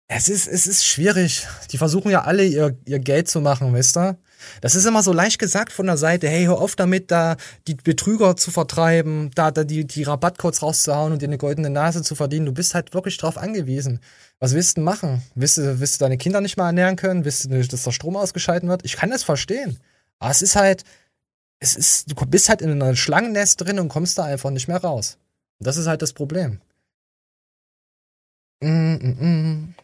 Es 0.09 0.29
ist, 0.29 0.47
es 0.49 0.67
ist 0.67 0.85
schwierig. 0.85 1.47
Die 1.71 1.79
versuchen 1.79 2.11
ja 2.11 2.23
alle 2.23 2.45
ihr, 2.45 2.77
ihr 2.85 2.99
Geld 2.99 3.29
zu 3.29 3.41
machen, 3.41 3.73
wisst 3.73 3.97
ihr? 3.97 4.19
Das 4.61 4.75
ist 4.75 4.85
immer 4.85 5.03
so 5.03 5.13
leicht 5.13 5.39
gesagt 5.39 5.73
von 5.73 5.87
der 5.87 5.97
Seite, 5.97 6.29
hey, 6.29 6.45
hör 6.45 6.61
auf 6.61 6.77
damit, 6.77 7.11
da 7.11 7.37
die 7.67 7.75
Betrüger 7.75 8.37
zu 8.37 8.51
vertreiben, 8.51 9.31
da, 9.35 9.51
da 9.51 9.65
die, 9.65 9.87
die 9.87 10.03
Rabattcodes 10.03 10.63
rauszuhauen 10.63 11.13
und 11.13 11.23
dir 11.23 11.29
eine 11.29 11.39
goldene 11.39 11.71
Nase 11.71 12.03
zu 12.03 12.15
verdienen. 12.15 12.47
Du 12.47 12.53
bist 12.53 12.75
halt 12.75 12.95
wirklich 12.95 13.17
drauf 13.17 13.39
angewiesen. 13.39 14.01
Was 14.41 14.55
willst 14.55 14.73
du 14.73 14.75
denn 14.77 14.85
machen? 14.85 15.23
Willst 15.35 15.59
du, 15.59 15.81
willst 15.81 15.97
du 15.97 16.05
deine 16.05 16.19
Kinder 16.19 16.41
nicht 16.41 16.57
mal 16.57 16.67
ernähren 16.67 16.97
können? 16.97 17.25
Willst 17.25 17.45
du, 17.45 17.49
dass 17.49 17.85
der 17.85 17.93
Strom 17.93 18.17
ausgeschalten 18.17 18.69
wird? 18.69 18.85
Ich 18.85 18.97
kann 18.97 19.11
das 19.11 19.23
verstehen. 19.23 19.79
Aber 20.19 20.31
es 20.31 20.43
ist 20.43 20.57
halt, 20.57 20.85
es 21.61 21.77
ist, 21.77 22.11
du 22.11 22.27
bist 22.27 22.49
halt 22.49 22.63
in 22.63 22.71
einer 22.71 22.95
Schlangennest 22.97 23.61
drin 23.61 23.79
und 23.79 23.89
kommst 23.89 24.19
da 24.19 24.25
einfach 24.25 24.51
nicht 24.51 24.69
mehr 24.69 24.79
raus. 24.79 25.19
Und 25.61 25.67
das 25.67 25.77
ist 25.77 25.87
halt 25.87 26.03
das 26.03 26.13
Problem. 26.13 26.61
Mm, 28.61 28.95
mm, 28.95 29.17
mm. 29.21 29.75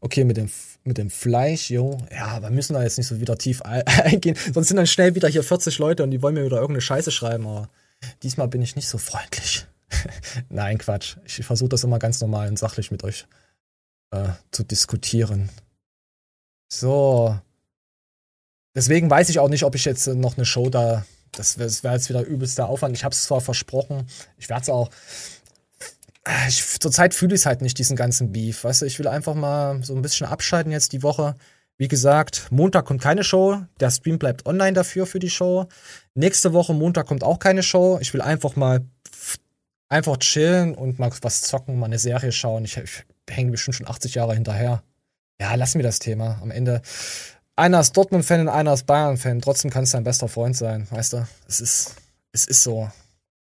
Okay, 0.00 0.24
mit 0.24 0.36
dem, 0.36 0.50
mit 0.84 0.98
dem 0.98 1.10
Fleisch, 1.10 1.70
jo. 1.70 1.98
Ja, 2.10 2.42
wir 2.42 2.50
müssen 2.50 2.74
da 2.74 2.82
jetzt 2.82 2.98
nicht 2.98 3.06
so 3.06 3.20
wieder 3.20 3.38
tief 3.38 3.62
ein- 3.62 3.86
eingehen. 3.86 4.36
Sonst 4.52 4.68
sind 4.68 4.76
dann 4.76 4.86
schnell 4.86 5.14
wieder 5.14 5.28
hier 5.28 5.44
40 5.44 5.78
Leute 5.78 6.02
und 6.02 6.10
die 6.10 6.22
wollen 6.22 6.34
mir 6.34 6.44
wieder 6.44 6.56
irgendeine 6.56 6.80
Scheiße 6.80 7.12
schreiben. 7.12 7.46
Aber 7.46 7.68
diesmal 8.22 8.48
bin 8.48 8.62
ich 8.62 8.74
nicht 8.76 8.88
so 8.88 8.98
freundlich. 8.98 9.66
Nein, 10.48 10.78
Quatsch. 10.78 11.16
Ich 11.24 11.44
versuche 11.44 11.68
das 11.68 11.84
immer 11.84 11.98
ganz 11.98 12.20
normal 12.20 12.48
und 12.48 12.58
sachlich 12.58 12.90
mit 12.90 13.04
euch 13.04 13.26
äh, 14.10 14.28
zu 14.50 14.64
diskutieren. 14.64 15.50
So. 16.68 17.38
Deswegen 18.74 19.10
weiß 19.10 19.28
ich 19.28 19.38
auch 19.38 19.48
nicht, 19.50 19.64
ob 19.64 19.74
ich 19.74 19.84
jetzt 19.84 20.06
noch 20.06 20.36
eine 20.36 20.46
Show 20.46 20.70
da. 20.70 21.04
Das 21.32 21.58
wäre 21.58 21.70
wär 21.82 21.92
jetzt 21.92 22.08
wieder 22.08 22.22
übelster 22.22 22.68
Aufwand. 22.68 22.96
Ich 22.96 23.04
habe 23.04 23.14
es 23.14 23.24
zwar 23.24 23.40
versprochen, 23.40 24.06
ich 24.36 24.48
werde 24.48 24.62
es 24.62 24.68
auch. 24.68 24.90
Ah, 26.24 26.46
Ich, 26.48 26.64
zurzeit 26.80 27.14
fühle 27.14 27.34
ich 27.34 27.40
es 27.42 27.46
halt 27.46 27.62
nicht, 27.62 27.78
diesen 27.78 27.96
ganzen 27.96 28.32
Beef. 28.32 28.64
Weißt 28.64 28.82
du, 28.82 28.86
ich 28.86 28.98
will 28.98 29.08
einfach 29.08 29.34
mal 29.34 29.82
so 29.82 29.94
ein 29.94 30.02
bisschen 30.02 30.26
abschalten 30.26 30.70
jetzt 30.72 30.92
die 30.92 31.02
Woche. 31.02 31.34
Wie 31.78 31.88
gesagt, 31.88 32.46
Montag 32.50 32.84
kommt 32.84 33.02
keine 33.02 33.24
Show. 33.24 33.60
Der 33.80 33.90
Stream 33.90 34.18
bleibt 34.18 34.46
online 34.46 34.74
dafür 34.74 35.06
für 35.06 35.18
die 35.18 35.30
Show. 35.30 35.66
Nächste 36.14 36.52
Woche 36.52 36.74
Montag 36.74 37.06
kommt 37.06 37.24
auch 37.24 37.38
keine 37.38 37.62
Show. 37.62 37.98
Ich 38.00 38.12
will 38.14 38.20
einfach 38.20 38.54
mal 38.56 38.84
einfach 39.88 40.16
chillen 40.18 40.74
und 40.74 40.98
mal 40.98 41.10
was 41.22 41.42
zocken, 41.42 41.78
mal 41.78 41.86
eine 41.86 41.98
Serie 41.98 42.32
schauen. 42.32 42.64
Ich, 42.64 42.76
ich 42.76 43.02
hänge 43.28 43.50
bestimmt 43.50 43.76
schon 43.76 43.88
80 43.88 44.14
Jahre 44.14 44.34
hinterher. 44.34 44.82
Ja, 45.40 45.54
lass 45.56 45.74
mir 45.74 45.82
das 45.82 45.98
Thema. 45.98 46.38
Am 46.40 46.50
Ende, 46.50 46.82
einer 47.56 47.80
ist 47.80 47.96
Dortmund-Fan 47.96 48.42
und 48.42 48.48
einer 48.48 48.74
ist 48.74 48.86
Bayern-Fan. 48.86 49.40
Trotzdem 49.40 49.70
kann 49.70 49.84
es 49.84 49.90
dein 49.90 50.04
bester 50.04 50.28
Freund 50.28 50.56
sein, 50.56 50.86
weißt 50.90 51.14
du? 51.14 51.26
Es 51.48 51.60
ist, 51.60 51.96
es 52.32 52.44
ist 52.44 52.62
so. 52.62 52.90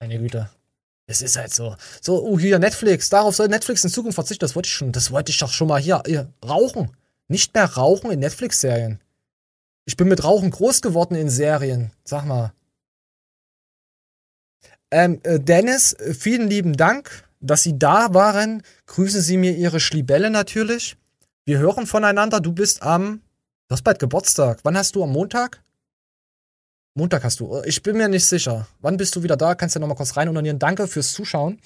Meine 0.01 0.19
Güte. 0.19 0.51
Es 1.11 1.23
ist 1.23 1.39
halt 1.39 1.55
so. 1.55 1.75
So, 2.03 2.23
oh, 2.23 2.39
hier 2.39 2.59
Netflix. 2.59 3.09
Darauf 3.09 3.35
soll 3.35 3.49
Netflix 3.49 3.83
in 3.83 3.91
Zukunft 3.91 4.17
verzichten. 4.17 4.45
Das 4.45 4.55
wollte 4.55 4.67
ich 4.67 4.75
schon, 4.75 4.93
das 4.93 5.11
wollte 5.11 5.31
ich 5.31 5.39
doch 5.39 5.51
schon 5.51 5.69
mal 5.69 5.81
hier, 5.81 6.03
hier 6.07 6.31
rauchen. 6.47 6.91
Nicht 7.29 7.55
mehr 7.55 7.65
rauchen 7.65 8.11
in 8.11 8.21
Netflix-Serien. 8.21 9.01
Ich 9.87 9.97
bin 9.97 10.09
mit 10.09 10.23
Rauchen 10.23 10.51
groß 10.51 10.83
geworden 10.83 11.15
in 11.15 11.31
Serien. 11.31 11.93
Sag 12.05 12.27
mal. 12.27 12.53
Ähm, 14.91 15.21
äh, 15.23 15.41
Dennis, 15.41 15.95
äh, 15.95 16.13
vielen 16.13 16.49
lieben 16.49 16.77
Dank, 16.77 17.25
dass 17.41 17.63
Sie 17.63 17.79
da 17.79 18.13
waren. 18.13 18.63
Grüßen 18.85 19.23
Sie 19.23 19.39
mir 19.39 19.57
Ihre 19.57 19.81
Schlibelle 19.81 20.29
natürlich. 20.29 20.99
Wir 21.47 21.59
hören 21.59 21.87
voneinander. 21.87 22.41
Du 22.41 22.53
bist 22.53 22.83
am. 22.83 23.23
Du 23.69 23.73
hast 23.73 23.83
bald 23.83 23.99
Geburtstag. 23.99 24.61
Wann 24.63 24.77
hast 24.77 24.95
du 24.95 25.03
am 25.03 25.13
Montag? 25.13 25.63
Montag 26.99 27.23
hast 27.23 27.39
du. 27.39 27.63
Ich 27.65 27.83
bin 27.83 27.97
mir 27.97 28.09
nicht 28.09 28.27
sicher. 28.27 28.67
Wann 28.81 28.97
bist 28.97 29.15
du 29.15 29.23
wieder 29.23 29.37
da? 29.37 29.55
Kannst 29.55 29.77
du 29.77 29.81
noch 29.81 29.87
mal 29.87 29.95
kurz 29.95 30.17
rein 30.17 30.29
unternieren. 30.29 30.59
Danke 30.59 30.89
fürs 30.89 31.13
Zuschauen. 31.13 31.61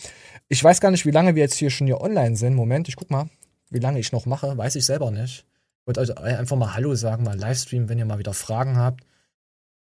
Ich 0.49 0.63
weiß 0.63 0.81
gar 0.81 0.91
nicht, 0.91 1.07
wie 1.07 1.11
lange 1.11 1.35
wir 1.35 1.43
jetzt 1.43 1.55
hier 1.55 1.71
schon 1.71 1.87
hier 1.87 2.03
online 2.03 2.37
sind. 2.37 2.55
Moment, 2.55 2.87
ich 2.87 2.97
guck 2.97 3.11
mal, 3.11 3.31
wie 3.71 3.79
lange 3.79 3.99
ich 3.99 4.13
noch 4.13 4.27
mache. 4.27 4.57
Weiß 4.59 4.77
ich 4.77 4.85
selber 4.85 5.11
nicht. 5.11 5.47
Ich 5.81 5.87
wollte 5.87 6.01
euch 6.01 6.17
einfach 6.19 6.57
mal 6.57 6.75
Hallo 6.75 6.95
sagen, 6.95 7.25
mal 7.25 7.39
Livestream, 7.39 7.89
wenn 7.89 7.99
ihr 7.99 8.05
mal 8.05 8.19
wieder 8.19 8.35
Fragen 8.35 8.77
habt. 8.77 9.05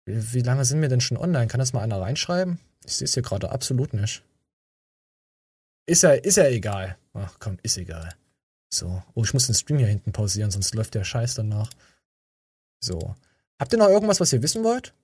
Wie, 0.05 0.33
wie 0.33 0.43
lange 0.43 0.65
sind 0.65 0.81
wir 0.81 0.89
denn 0.89 1.01
schon 1.01 1.19
online? 1.19 1.49
Kann 1.49 1.59
das 1.59 1.73
mal 1.73 1.83
einer 1.83 2.01
reinschreiben? 2.01 2.61
Ich 2.87 2.97
sehe 2.97 3.07
es 3.07 3.15
hier 3.15 3.25
gerade 3.25 3.51
absolut 3.51 3.93
nicht. 3.93 4.23
Ist 5.85 6.05
ja, 6.05 6.13
ist 6.13 6.37
ja 6.37 6.47
egal. 6.47 6.97
Ach 7.13 7.35
komm, 7.41 7.59
ist 7.65 7.77
egal. 7.77 8.15
So. 8.73 9.03
Oh, 9.15 9.25
ich 9.25 9.35
muss 9.35 9.47
den 9.47 9.57
Stream 9.57 9.79
hier 9.79 9.89
hinten 9.89 10.13
pausieren, 10.13 10.53
sonst 10.53 10.77
läuft 10.77 10.95
der 10.95 11.03
Scheiß 11.03 11.35
danach. 11.35 11.71
So. 12.79 13.17
Habt 13.59 13.73
ihr 13.73 13.79
noch 13.81 13.89
irgendwas, 13.89 14.21
was 14.21 14.33
ihr 14.33 14.43
wissen 14.45 14.63
wollt? 14.63 14.95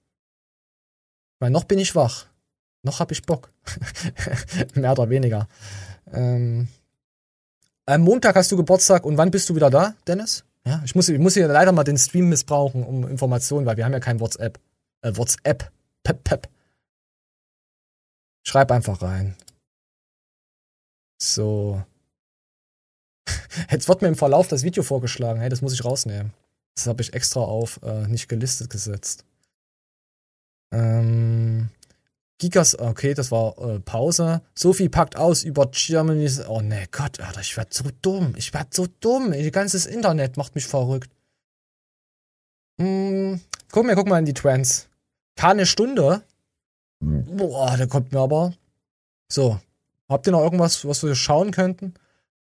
Weil 1.39 1.51
noch 1.51 1.64
bin 1.64 1.78
ich 1.78 1.95
wach. 1.95 2.26
Noch 2.82 3.01
hab 3.01 3.11
ich 3.11 3.22
Bock. 3.22 3.51
Mehr 4.74 4.93
oder 4.93 5.11
weniger. 5.11 5.49
Ähm, 6.12 6.68
am 7.87 8.01
Montag 8.03 8.37
hast 8.37 8.51
du 8.53 8.57
Geburtstag 8.57 9.05
und 9.05 9.18
wann 9.18 9.30
bist 9.30 9.49
du 9.49 9.55
wieder 9.55 9.70
da, 9.70 9.95
Dennis? 10.07 10.45
Ja, 10.64 10.82
ich 10.84 10.95
muss, 10.95 11.09
ich 11.09 11.18
muss 11.18 11.34
hier 11.34 11.47
leider 11.49 11.72
mal 11.72 11.84
den 11.84 11.99
Stream 11.99 12.28
missbrauchen, 12.28 12.82
um 12.82 13.07
Informationen, 13.07 13.66
weil 13.66 13.76
wir 13.76 13.84
haben 13.84 13.93
ja 13.93 14.01
kein 14.01 14.20
WhatsApp. 14.20 14.59
Äh, 15.03 15.16
WhatsApp. 15.16 15.70
Pep, 16.03 16.24
pep. 16.24 16.49
Schreib 18.45 18.70
einfach 18.70 19.03
rein. 19.03 19.37
So. 21.20 21.84
Jetzt 23.70 23.89
wird 23.89 24.03
mir 24.03 24.09
im 24.09 24.16
Verlauf 24.16 24.49
das 24.49 24.62
Video 24.62 24.82
vorgeschlagen. 24.82 25.41
Hey, 25.41 25.49
das 25.49 25.62
muss 25.62 25.72
ich 25.72 25.84
rausnehmen. 25.84 26.32
Das 26.74 26.87
habe 26.87 27.03
ich 27.03 27.14
extra 27.14 27.41
auf 27.41 27.80
äh, 27.82 28.07
nicht 28.07 28.28
gelistet 28.28 28.70
gesetzt. 28.70 29.24
Ähm, 30.77 31.70
Gigas, 32.39 32.79
okay, 32.79 33.14
das 33.14 33.31
war 33.31 33.57
äh, 33.59 33.81
Pause. 33.81 34.43
Sophie 34.55 34.91
packt 34.91 35.16
aus 35.16 35.43
über 35.43 35.66
Germany's. 35.72 36.47
Oh 36.47 36.61
ne, 36.61 36.87
Gott, 36.91 37.18
Alter, 37.20 37.41
ich 37.41 37.57
werd 37.57 37.72
so 37.72 37.85
dumm. 38.03 38.35
Ich 38.37 38.53
werd 38.53 38.74
so 38.74 38.87
dumm. 39.01 39.33
Ihr 39.33 39.51
ganzes 39.51 39.87
Internet 39.87 40.37
macht 40.37 40.55
mich 40.55 40.66
verrückt. 40.66 41.11
Hm, 42.79 43.41
guck 43.72 43.87
mal, 43.87 43.95
guck 43.95 44.07
mal 44.07 44.18
in 44.18 44.27
die 44.27 44.35
Trends. 44.35 44.89
Keine 45.37 45.64
Stunde. 45.64 46.22
Boah, 47.01 47.77
da 47.77 47.87
kommt 47.87 48.12
mir 48.12 48.20
aber. 48.20 48.53
So. 49.33 49.59
Habt 50.09 50.27
ihr 50.29 50.33
noch 50.33 50.43
irgendwas, 50.43 50.87
was 50.87 51.03
wir 51.03 51.14
schauen 51.14 51.51
könnten? 51.51 51.95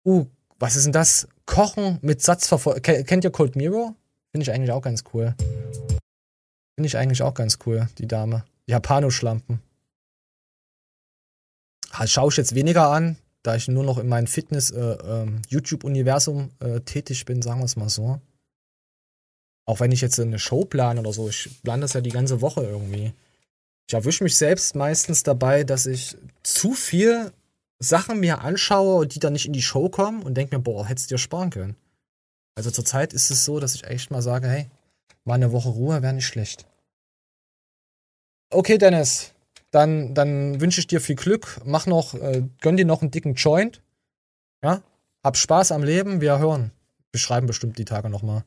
Uh, 0.05 0.25
was 0.59 0.75
ist 0.75 0.85
denn 0.85 0.93
das? 0.93 1.27
Kochen 1.45 1.97
mit 2.01 2.21
Satzverfolgung. 2.21 2.81
Kennt 2.81 3.23
ihr 3.23 3.31
Cold 3.31 3.55
Mirror? 3.55 3.95
Finde 4.31 4.43
ich 4.43 4.51
eigentlich 4.51 4.71
auch 4.71 4.81
ganz 4.81 5.03
cool. 5.13 5.33
Finde 6.77 6.87
ich 6.89 6.97
eigentlich 6.97 7.23
auch 7.23 7.33
ganz 7.33 7.57
cool, 7.65 7.89
die 7.97 8.07
Dame. 8.07 8.45
Japanoschlampen. 8.67 9.63
Halt, 11.91 12.11
schaue 12.11 12.29
ich 12.29 12.37
jetzt 12.37 12.53
weniger 12.53 12.91
an, 12.91 13.17
da 13.41 13.55
ich 13.55 13.67
nur 13.67 13.83
noch 13.83 13.97
in 13.97 14.07
meinem 14.07 14.27
Fitness-YouTube-Universum 14.27 16.51
äh, 16.61 16.75
äh, 16.75 16.81
tätig 16.81 17.25
bin, 17.25 17.41
sagen 17.41 17.61
wir 17.61 17.65
es 17.65 17.77
mal 17.77 17.89
so. 17.89 18.21
Auch 19.65 19.79
wenn 19.79 19.91
ich 19.91 20.01
jetzt 20.01 20.19
eine 20.19 20.37
Show 20.37 20.65
plane 20.65 20.99
oder 20.99 21.13
so, 21.13 21.29
ich 21.29 21.49
plane 21.63 21.81
das 21.81 21.93
ja 21.93 22.01
die 22.01 22.11
ganze 22.11 22.41
Woche 22.41 22.61
irgendwie. 22.61 23.11
Ich 23.87 23.95
erwische 23.95 24.23
mich 24.23 24.35
selbst 24.35 24.75
meistens 24.75 25.23
dabei, 25.23 25.63
dass 25.63 25.87
ich 25.87 26.15
zu 26.43 26.73
viel 26.73 27.33
Sachen 27.79 28.19
mir 28.19 28.41
anschaue, 28.41 29.07
die 29.07 29.17
dann 29.17 29.33
nicht 29.33 29.47
in 29.47 29.53
die 29.53 29.63
Show 29.63 29.89
kommen 29.89 30.21
und 30.21 30.35
denke 30.35 30.55
mir, 30.55 30.61
boah, 30.61 30.85
hättest 30.85 31.09
du 31.09 31.15
dir 31.15 31.19
sparen 31.19 31.49
können. 31.49 31.75
Also 32.53 32.69
zurzeit 32.69 33.13
ist 33.13 33.31
es 33.31 33.45
so, 33.45 33.59
dass 33.59 33.73
ich 33.73 33.85
echt 33.85 34.11
mal 34.11 34.21
sage, 34.21 34.47
hey, 34.47 34.69
mal 35.27 35.35
eine 35.35 35.51
Woche 35.51 35.69
Ruhe 35.69 36.01
wäre 36.01 36.13
nicht 36.13 36.25
schlecht. 36.25 36.65
Okay, 38.49 38.77
Dennis, 38.77 39.33
dann, 39.71 40.15
dann 40.15 40.61
wünsche 40.61 40.79
ich 40.79 40.87
dir 40.87 41.01
viel 41.01 41.15
Glück. 41.15 41.59
Mach 41.65 41.85
noch, 41.85 42.13
äh, 42.13 42.43
gönn 42.61 42.77
dir 42.77 42.85
noch 42.85 43.01
einen 43.01 43.11
dicken 43.11 43.35
Joint. 43.35 43.81
Ja, 44.63 44.81
hab 45.23 45.37
Spaß 45.37 45.73
am 45.73 45.83
Leben. 45.83 46.21
Wir 46.21 46.39
hören. 46.39 46.71
Wir 47.11 47.19
schreiben 47.19 47.47
bestimmt 47.47 47.77
die 47.77 47.85
Tage 47.85 48.09
nochmal. 48.09 48.43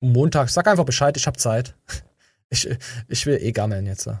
Montag, 0.00 0.48
sag 0.50 0.68
einfach 0.68 0.84
Bescheid, 0.84 1.16
ich 1.16 1.26
hab 1.26 1.38
Zeit. 1.38 1.74
Ich, 2.48 2.68
ich 3.08 3.26
will 3.26 3.42
eh 3.42 3.50
gammeln 3.50 3.86
jetzt. 3.86 4.06
Mal 4.06 4.20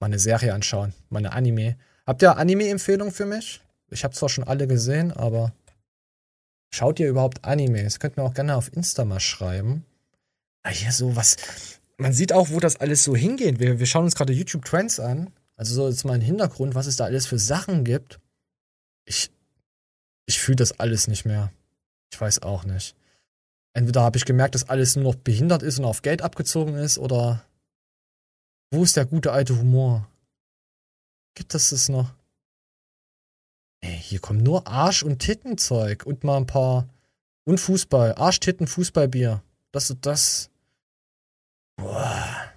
eine 0.00 0.18
Serie 0.18 0.54
anschauen, 0.54 0.94
meine 1.10 1.32
Anime. 1.32 1.76
Habt 2.06 2.22
ihr 2.22 2.38
Anime-Empfehlungen 2.38 3.12
für 3.12 3.26
mich? 3.26 3.60
Ich 3.90 4.04
habe 4.04 4.14
zwar 4.14 4.30
schon 4.30 4.44
alle 4.44 4.66
gesehen, 4.66 5.12
aber 5.12 5.52
schaut 6.72 6.98
ihr 6.98 7.10
überhaupt 7.10 7.44
Animes? 7.44 8.00
Könnt 8.00 8.16
mir 8.16 8.22
auch 8.22 8.32
gerne 8.32 8.56
auf 8.56 8.72
Insta 8.72 9.04
mal 9.04 9.20
schreiben. 9.20 9.84
Ah, 10.62 10.70
hier 10.70 10.92
so 10.92 11.16
was. 11.16 11.36
Man 11.96 12.12
sieht 12.12 12.32
auch, 12.32 12.50
wo 12.50 12.60
das 12.60 12.76
alles 12.76 13.04
so 13.04 13.14
hingeht. 13.14 13.58
Wir, 13.58 13.78
wir 13.78 13.86
schauen 13.86 14.04
uns 14.04 14.14
gerade 14.14 14.32
YouTube 14.32 14.64
Trends 14.64 15.00
an. 15.00 15.30
Also 15.56 15.74
so 15.74 15.88
jetzt 15.88 16.04
mal 16.04 16.14
ein 16.14 16.20
Hintergrund, 16.20 16.74
was 16.74 16.86
es 16.86 16.96
da 16.96 17.04
alles 17.04 17.26
für 17.26 17.38
Sachen 17.38 17.84
gibt. 17.84 18.20
Ich, 19.04 19.30
ich 20.26 20.40
fühle 20.40 20.56
das 20.56 20.78
alles 20.78 21.08
nicht 21.08 21.24
mehr. 21.24 21.52
Ich 22.12 22.20
weiß 22.20 22.42
auch 22.42 22.64
nicht. 22.64 22.94
Entweder 23.74 24.02
habe 24.02 24.18
ich 24.18 24.24
gemerkt, 24.24 24.54
dass 24.54 24.68
alles 24.68 24.96
nur 24.96 25.04
noch 25.04 25.14
behindert 25.14 25.62
ist 25.62 25.78
und 25.78 25.84
auf 25.84 26.02
Geld 26.02 26.22
abgezogen 26.22 26.74
ist, 26.74 26.98
oder 26.98 27.44
wo 28.70 28.82
ist 28.82 28.96
der 28.96 29.06
gute 29.06 29.32
alte 29.32 29.58
Humor? 29.58 30.08
Gibt 31.34 31.54
es 31.54 31.70
das 31.70 31.88
noch? 31.88 32.14
Ey, 33.80 33.98
hier 33.98 34.20
kommt 34.20 34.42
nur 34.42 34.66
Arsch- 34.66 35.02
und 35.02 35.18
Tittenzeug 35.18 36.04
und 36.06 36.24
mal 36.24 36.36
ein 36.36 36.46
paar. 36.46 36.88
Und 37.44 37.58
Fußball. 37.58 38.14
Arsch, 38.14 38.38
Titten, 38.40 38.66
Fußballbier. 38.66 39.42
Das 39.72 39.94
das. 40.00 40.50
Boah. 41.82 42.52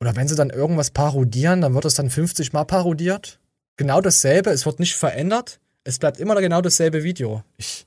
Oder 0.00 0.16
wenn 0.16 0.28
sie 0.28 0.34
dann 0.34 0.50
irgendwas 0.50 0.90
parodieren, 0.90 1.60
dann 1.60 1.74
wird 1.74 1.84
es 1.84 1.94
dann 1.94 2.10
50 2.10 2.52
Mal 2.52 2.64
parodiert. 2.64 3.40
Genau 3.76 4.00
dasselbe, 4.00 4.50
es 4.50 4.66
wird 4.66 4.78
nicht 4.78 4.96
verändert. 4.96 5.60
Es 5.84 5.98
bleibt 5.98 6.18
immer 6.18 6.34
genau 6.40 6.60
dasselbe 6.60 7.02
Video. 7.02 7.42
Ich. 7.56 7.86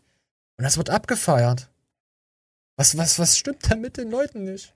Und 0.58 0.64
das 0.64 0.78
wird 0.78 0.90
abgefeiert. 0.90 1.70
Was, 2.78 2.98
was, 2.98 3.20
was 3.20 3.38
stimmt 3.38 3.70
denn 3.70 3.82
mit 3.82 3.98
den 3.98 4.10
Leuten 4.10 4.44
nicht? 4.44 4.74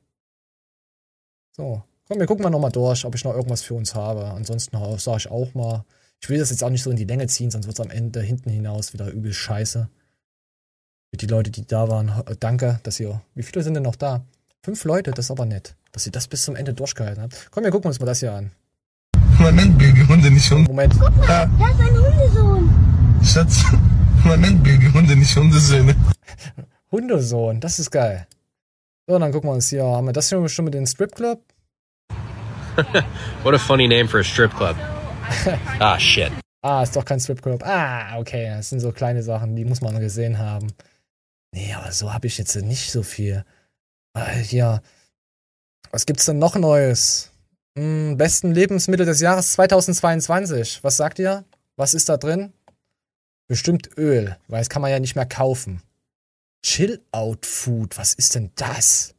So. 1.55 1.83
Komm, 2.07 2.19
wir 2.19 2.25
gucken 2.25 2.43
mal 2.43 2.49
nochmal 2.49 2.71
durch, 2.71 3.05
ob 3.05 3.15
ich 3.15 3.23
noch 3.23 3.33
irgendwas 3.33 3.61
für 3.61 3.75
uns 3.75 3.95
habe. 3.95 4.25
Ansonsten 4.25 4.77
sage 4.97 5.17
ich 5.17 5.31
auch 5.31 5.53
mal. 5.53 5.85
Ich 6.21 6.29
will 6.29 6.39
das 6.39 6.49
jetzt 6.49 6.63
auch 6.63 6.69
nicht 6.69 6.83
so 6.83 6.91
in 6.91 6.97
die 6.97 7.05
Länge 7.05 7.27
ziehen, 7.27 7.51
sonst 7.51 7.65
wird 7.65 7.79
es 7.79 7.85
am 7.85 7.91
Ende 7.91 8.21
hinten 8.21 8.49
hinaus 8.49 8.93
wieder 8.93 9.09
übel 9.09 9.33
scheiße. 9.33 9.89
Für 11.11 11.17
die 11.17 11.27
Leute, 11.27 11.51
die 11.51 11.65
da 11.65 11.89
waren, 11.89 12.23
danke, 12.39 12.79
dass 12.83 12.99
ihr. 12.99 13.21
Wie 13.35 13.43
viele 13.43 13.63
sind 13.63 13.75
denn 13.75 13.83
noch 13.83 13.95
da? 13.95 14.25
Fünf 14.65 14.85
Leute, 14.85 15.11
das 15.11 15.25
ist 15.25 15.31
aber 15.31 15.45
nett. 15.45 15.75
dass 15.91 16.05
ihr 16.05 16.13
das 16.13 16.29
bis 16.29 16.43
zum 16.43 16.55
Ende 16.55 16.73
durchgehalten 16.73 17.21
habt. 17.21 17.49
Komm, 17.51 17.65
wir 17.65 17.71
gucken 17.71 17.89
uns 17.89 17.99
mal 17.99 18.05
das 18.05 18.21
hier 18.21 18.31
an. 18.31 18.51
Moment, 19.37 19.77
Babyhunde, 19.77 20.31
nicht 20.31 20.49
Hunde. 20.49 20.69
Moment. 20.69 20.93
Ja, 21.27 21.45
Das 21.47 21.71
ist 21.71 21.79
ein 21.81 21.97
Hundesohn. 21.97 23.19
Schatz. 23.23 23.63
Moment, 24.23 24.63
Babyhunde, 24.63 25.17
nicht 25.17 25.35
Hundesöhne. 25.35 25.93
Hundesohn, 26.91 27.59
das 27.59 27.77
ist 27.77 27.91
geil. 27.91 28.25
So, 29.05 29.19
dann 29.19 29.33
gucken 29.33 29.49
wir 29.49 29.53
uns 29.53 29.67
hier. 29.67 29.83
Haben 29.83 30.07
wir 30.07 30.13
das 30.13 30.29
hier 30.29 30.47
schon 30.47 30.63
mit 30.63 30.73
dem 30.73 30.85
Stripclub? 30.85 31.41
What 33.43 33.53
a 33.53 33.59
funny 33.59 33.87
name 33.89 34.07
for 34.07 34.21
a 34.21 34.23
strip 34.23 34.55
club. 34.55 34.77
ah, 35.79 35.99
shit. 35.99 36.31
Ah, 36.61 36.83
ist 36.83 36.95
doch 36.95 37.03
kein 37.03 37.19
Stripclub. 37.19 37.61
Ah, 37.65 38.17
okay. 38.17 38.47
Das 38.55 38.69
sind 38.69 38.79
so 38.79 38.93
kleine 38.93 39.23
Sachen, 39.23 39.57
die 39.57 39.65
muss 39.65 39.81
man 39.81 39.99
gesehen 39.99 40.39
haben. 40.39 40.67
Nee, 41.53 41.73
aber 41.73 41.91
so 41.91 42.13
habe 42.13 42.27
ich 42.27 42.37
jetzt 42.37 42.55
nicht 42.55 42.91
so 42.91 43.03
viel. 43.03 43.43
Äh, 44.13 44.35
hier. 44.35 44.81
Was 45.91 46.05
gibt's 46.05 46.25
denn 46.25 46.39
noch 46.39 46.55
Neues? 46.55 47.31
Hm, 47.77 48.17
besten 48.17 48.51
Lebensmittel 48.51 49.05
des 49.05 49.19
Jahres 49.19 49.53
2022. 49.53 50.83
Was 50.83 50.97
sagt 50.97 51.19
ihr? 51.19 51.45
Was 51.75 51.93
ist 51.93 52.09
da 52.09 52.17
drin? 52.17 52.53
Bestimmt 53.47 53.97
Öl, 53.97 54.37
weil 54.47 54.61
das 54.61 54.69
kann 54.69 54.81
man 54.81 54.91
ja 54.91 54.99
nicht 54.99 55.15
mehr 55.15 55.25
kaufen. 55.25 55.81
Chill-Out-Food, 56.63 57.97
was 57.97 58.13
ist 58.13 58.35
denn 58.35 58.51
das? 58.55 59.15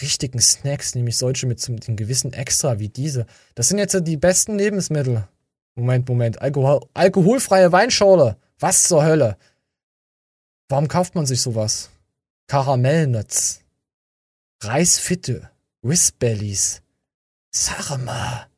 Richtigen 0.00 0.40
Snacks, 0.40 0.94
nämlich 0.94 1.18
solche 1.18 1.46
mit 1.46 1.60
so 1.60 1.72
einem 1.72 1.96
gewissen 1.96 2.32
Extra 2.32 2.78
wie 2.78 2.88
diese. 2.88 3.26
Das 3.54 3.68
sind 3.68 3.78
jetzt 3.78 3.96
die 4.06 4.16
besten 4.16 4.56
Lebensmittel. 4.56 5.28
Moment, 5.74 6.08
Moment. 6.08 6.40
Alkohol, 6.40 6.80
alkoholfreie 6.94 7.72
Weinschorle. 7.72 8.36
Was 8.58 8.84
zur 8.84 9.04
Hölle? 9.04 9.36
Warum 10.68 10.88
kauft 10.88 11.14
man 11.14 11.26
sich 11.26 11.42
sowas? 11.42 11.89
Karamellnuts. 12.50 13.60
Reisfitte. 14.60 15.50
Whispbellies. 15.82 16.82
Sarma. 17.52 18.48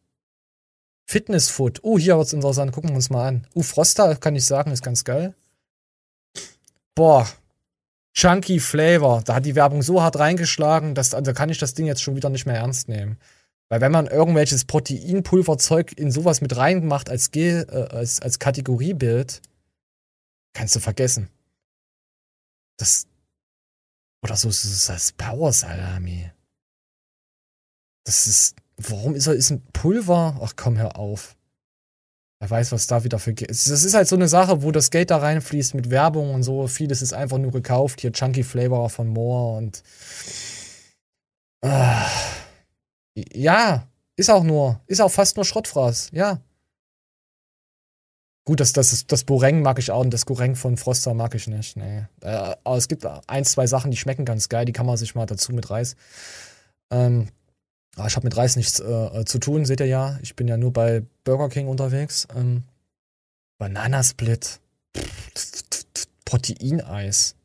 Fitnessfood. 1.04 1.80
Oh, 1.82 1.98
hier 1.98 2.16
wird's 2.16 2.32
interessant. 2.32 2.72
Gucken 2.72 2.88
wir 2.88 2.96
uns 2.96 3.10
mal 3.10 3.28
an. 3.28 3.46
Uh, 3.54 3.62
Froster, 3.62 4.16
kann 4.16 4.34
ich 4.34 4.46
sagen, 4.46 4.70
ist 4.70 4.82
ganz 4.82 5.04
geil. 5.04 5.34
Boah. 6.94 7.28
Chunky 8.14 8.60
Flavor. 8.60 9.24
Da 9.24 9.34
hat 9.34 9.44
die 9.44 9.56
Werbung 9.56 9.82
so 9.82 10.00
hart 10.00 10.18
reingeschlagen, 10.18 10.94
dass, 10.94 11.12
also 11.12 11.34
kann 11.34 11.50
ich 11.50 11.58
das 11.58 11.74
Ding 11.74 11.84
jetzt 11.84 12.00
schon 12.02 12.16
wieder 12.16 12.30
nicht 12.30 12.46
mehr 12.46 12.56
ernst 12.56 12.88
nehmen. 12.88 13.18
Weil 13.68 13.82
wenn 13.82 13.92
man 13.92 14.06
irgendwelches 14.06 14.64
Proteinpulverzeug 14.64 15.92
in 15.98 16.10
sowas 16.10 16.40
mit 16.40 16.56
reinmacht 16.56 17.10
als, 17.10 17.30
Ge 17.30 17.66
äh, 17.68 17.88
als, 17.90 18.22
als 18.22 18.38
Kategoriebild, 18.38 19.42
kannst 20.54 20.76
du 20.76 20.80
vergessen. 20.80 21.28
Das. 22.78 23.06
Oder 24.22 24.36
so 24.36 24.48
ist 24.48 24.64
es 24.64 24.88
als 24.88 25.12
Power 25.12 25.52
Salami. 25.52 26.30
Das 28.04 28.26
ist. 28.26 28.56
Warum 28.76 29.14
ist 29.14 29.26
er 29.26 29.34
ist 29.34 29.50
ein 29.50 29.62
Pulver? 29.72 30.40
Ach 30.42 30.54
komm, 30.56 30.78
hör 30.78 30.96
auf. 30.96 31.36
Wer 32.40 32.50
weiß, 32.50 32.72
was 32.72 32.88
da 32.88 33.04
wieder 33.04 33.18
für 33.20 33.34
Geld. 33.34 33.50
Das 33.50 33.68
ist 33.68 33.94
halt 33.94 34.08
so 34.08 34.16
eine 34.16 34.26
Sache, 34.26 34.62
wo 34.62 34.72
das 34.72 34.90
Geld 34.90 35.10
da 35.10 35.18
reinfließt 35.18 35.74
mit 35.74 35.90
Werbung 35.90 36.34
und 36.34 36.42
so. 36.42 36.66
Vieles 36.66 37.02
ist 37.02 37.12
einfach 37.12 37.38
nur 37.38 37.52
gekauft. 37.52 38.00
Hier 38.00 38.12
Chunky 38.12 38.42
Flavor 38.42 38.90
von 38.90 39.08
Moore 39.08 39.58
und. 39.58 39.82
Ah. 41.60 42.08
Ja, 43.14 43.86
ist 44.16 44.30
auch 44.30 44.42
nur. 44.42 44.80
Ist 44.86 45.00
auch 45.00 45.10
fast 45.10 45.36
nur 45.36 45.44
Schrottfraß. 45.44 46.10
Ja. 46.12 46.40
Gut, 48.44 48.58
das, 48.58 48.72
das, 48.72 49.06
das 49.06 49.24
Boreng 49.24 49.62
mag 49.62 49.78
ich 49.78 49.92
auch 49.92 50.00
und 50.00 50.12
das 50.12 50.26
Goreng 50.26 50.56
von 50.56 50.76
Froster 50.76 51.14
mag 51.14 51.34
ich 51.34 51.46
nicht. 51.46 51.76
Nee. 51.76 52.06
Äh, 52.22 52.56
aber 52.64 52.76
es 52.76 52.88
gibt 52.88 53.06
ein, 53.06 53.44
zwei 53.44 53.66
Sachen, 53.68 53.92
die 53.92 53.96
schmecken 53.96 54.24
ganz 54.24 54.48
geil. 54.48 54.64
Die 54.64 54.72
kann 54.72 54.86
man 54.86 54.96
sich 54.96 55.14
mal 55.14 55.26
dazu 55.26 55.52
mit 55.52 55.70
Reis. 55.70 55.94
Ähm, 56.90 57.28
aber 57.96 58.08
ich 58.08 58.16
habe 58.16 58.26
mit 58.26 58.36
Reis 58.36 58.56
nichts 58.56 58.80
äh, 58.80 59.24
zu 59.26 59.38
tun, 59.38 59.64
seht 59.64 59.80
ihr 59.80 59.86
ja. 59.86 60.18
Ich 60.22 60.34
bin 60.34 60.48
ja 60.48 60.56
nur 60.56 60.72
bei 60.72 61.04
Burger 61.24 61.50
King 61.50 61.68
unterwegs. 61.68 62.26
Ähm, 62.34 62.64
Bananasplit. 63.58 64.60
Proteineis. 66.24 67.36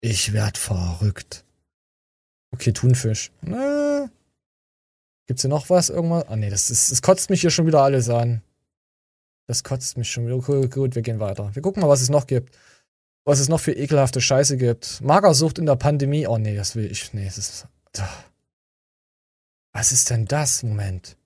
Ich 0.00 0.32
werd 0.32 0.58
verrückt. 0.58 1.44
Okay, 2.52 2.72
Thunfisch. 2.72 3.32
Äh, 3.46 4.06
gibt's 5.26 5.42
hier 5.42 5.50
noch 5.50 5.70
was? 5.70 5.88
Irgendwas? 5.88 6.28
Ah, 6.28 6.36
nee, 6.36 6.50
das, 6.50 6.70
ist, 6.70 6.92
das 6.92 7.02
kotzt 7.02 7.30
mich 7.30 7.40
hier 7.40 7.50
schon 7.50 7.66
wieder 7.66 7.82
alles 7.82 8.08
an. 8.08 8.42
Das 9.50 9.64
kotzt 9.64 9.96
mich 9.98 10.08
schon. 10.08 10.28
Gut, 10.28 10.70
gut, 10.70 10.94
wir 10.94 11.02
gehen 11.02 11.18
weiter. 11.18 11.52
Wir 11.52 11.60
gucken 11.60 11.82
mal, 11.82 11.88
was 11.88 12.02
es 12.02 12.08
noch 12.08 12.28
gibt. 12.28 12.56
Was 13.24 13.40
es 13.40 13.48
noch 13.48 13.58
für 13.58 13.72
ekelhafte 13.72 14.20
Scheiße 14.20 14.56
gibt. 14.56 15.00
Magersucht 15.00 15.58
in 15.58 15.66
der 15.66 15.74
Pandemie. 15.74 16.28
Oh, 16.28 16.38
nee, 16.38 16.54
das 16.54 16.76
will 16.76 16.88
ich. 16.88 17.12
Nee, 17.14 17.24
das 17.24 17.36
ist. 17.36 17.66
Was 19.72 19.90
ist 19.90 20.08
denn 20.08 20.26
das? 20.26 20.62
Moment. 20.62 21.16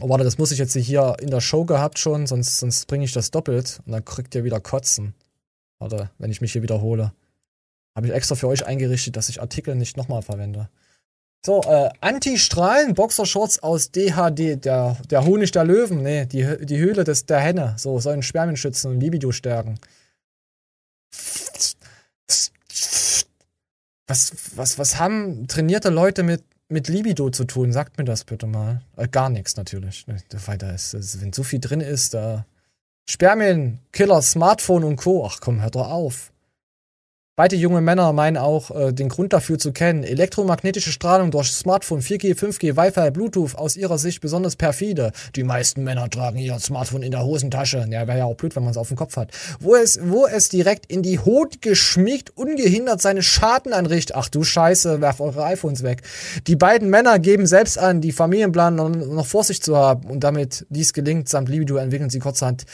Oh, 0.00 0.08
warte, 0.08 0.24
das 0.24 0.36
muss 0.36 0.50
ich 0.50 0.58
jetzt 0.58 0.74
hier 0.74 1.14
in 1.20 1.30
der 1.30 1.40
Show 1.40 1.64
gehabt 1.64 2.00
schon, 2.00 2.26
sonst, 2.26 2.58
sonst 2.58 2.86
bringe 2.88 3.04
ich 3.04 3.12
das 3.12 3.30
doppelt 3.30 3.82
und 3.86 3.92
dann 3.92 4.04
kriegt 4.04 4.34
ihr 4.34 4.42
wieder 4.42 4.58
Kotzen. 4.58 5.14
Warte, 5.78 6.10
wenn 6.18 6.32
ich 6.32 6.40
mich 6.40 6.50
hier 6.50 6.62
wiederhole. 6.62 7.12
Habe 7.94 8.08
ich 8.08 8.12
extra 8.12 8.34
für 8.34 8.48
euch 8.48 8.66
eingerichtet, 8.66 9.14
dass 9.14 9.28
ich 9.28 9.40
Artikel 9.40 9.76
nicht 9.76 9.96
nochmal 9.96 10.22
verwende. 10.22 10.70
So, 11.44 11.62
äh, 11.62 11.90
Anti-Strahlen, 12.00 12.94
Boxershorts 12.94 13.62
aus 13.62 13.90
DHD, 13.92 14.64
der, 14.64 14.96
der 15.08 15.24
Honig 15.24 15.52
der 15.52 15.64
Löwen, 15.64 16.02
nee, 16.02 16.26
die, 16.26 16.44
die 16.66 16.78
Höhle 16.78 17.04
des, 17.04 17.26
der 17.26 17.38
Henne. 17.38 17.74
So, 17.78 18.00
sollen 18.00 18.22
Spermien 18.22 18.56
schützen 18.56 18.90
und 18.90 19.00
Libido 19.00 19.30
stärken. 19.30 19.78
Was, 24.06 24.32
was, 24.56 24.78
was 24.78 24.98
haben 24.98 25.46
trainierte 25.46 25.90
Leute 25.90 26.22
mit, 26.22 26.42
mit 26.68 26.88
Libido 26.88 27.30
zu 27.30 27.44
tun? 27.44 27.72
Sagt 27.72 27.98
mir 27.98 28.04
das 28.04 28.24
bitte 28.24 28.46
mal. 28.46 28.82
Äh, 28.96 29.06
gar 29.06 29.28
nichts 29.30 29.56
natürlich. 29.56 30.06
Weiter 30.46 30.74
ist, 30.74 30.94
ist, 30.94 31.20
wenn 31.20 31.32
so 31.32 31.42
viel 31.44 31.60
drin 31.60 31.80
ist, 31.80 32.14
da. 32.14 32.46
Spermien, 33.08 33.78
Killer, 33.92 34.20
Smartphone 34.22 34.84
und 34.84 34.96
Co. 34.96 35.26
Ach 35.26 35.40
komm, 35.40 35.62
hört 35.62 35.76
doch 35.76 35.88
auf. 35.88 36.32
Beide 37.38 37.54
junge 37.54 37.80
Männer 37.80 38.12
meinen 38.12 38.36
auch, 38.36 38.72
äh, 38.72 38.92
den 38.92 39.08
Grund 39.08 39.32
dafür 39.32 39.60
zu 39.60 39.70
kennen. 39.70 40.02
Elektromagnetische 40.02 40.90
Strahlung 40.90 41.30
durch 41.30 41.52
Smartphone, 41.52 42.00
4G, 42.00 42.34
5G, 42.34 42.76
Wi-Fi, 42.76 43.12
Bluetooth 43.12 43.54
aus 43.54 43.76
ihrer 43.76 43.96
Sicht 43.96 44.20
besonders 44.20 44.56
perfide. 44.56 45.12
Die 45.36 45.44
meisten 45.44 45.84
Männer 45.84 46.10
tragen 46.10 46.38
ihr 46.38 46.58
Smartphone 46.58 47.04
in 47.04 47.12
der 47.12 47.22
Hosentasche. 47.22 47.86
Ja, 47.90 48.08
wäre 48.08 48.18
ja 48.18 48.24
auch 48.24 48.34
blöd, 48.34 48.56
wenn 48.56 48.64
man 48.64 48.72
es 48.72 48.76
auf 48.76 48.88
dem 48.88 48.96
Kopf 48.96 49.16
hat. 49.16 49.30
Wo 49.60 49.76
es, 49.76 50.00
wo 50.02 50.26
es 50.26 50.48
direkt 50.48 50.86
in 50.86 51.04
die 51.04 51.20
Haut 51.20 51.62
geschmiegt, 51.62 52.36
ungehindert 52.36 53.00
seine 53.00 53.22
Schaden 53.22 53.72
anrichtet. 53.72 54.16
Ach 54.16 54.28
du 54.28 54.42
Scheiße, 54.42 55.00
werf 55.00 55.20
eure 55.20 55.44
iPhones 55.44 55.84
weg. 55.84 56.02
Die 56.48 56.56
beiden 56.56 56.90
Männer 56.90 57.20
geben 57.20 57.46
selbst 57.46 57.78
an, 57.78 58.00
die 58.00 58.10
Familienplan 58.10 58.74
noch, 58.74 58.88
noch 58.88 59.26
vor 59.26 59.44
sich 59.44 59.62
zu 59.62 59.76
haben. 59.76 60.10
Und 60.10 60.24
damit 60.24 60.66
dies 60.70 60.92
gelingt, 60.92 61.28
samt 61.28 61.48
Libido 61.48 61.76
entwickeln 61.76 62.10
sie 62.10 62.18
kurzerhand 62.18 62.64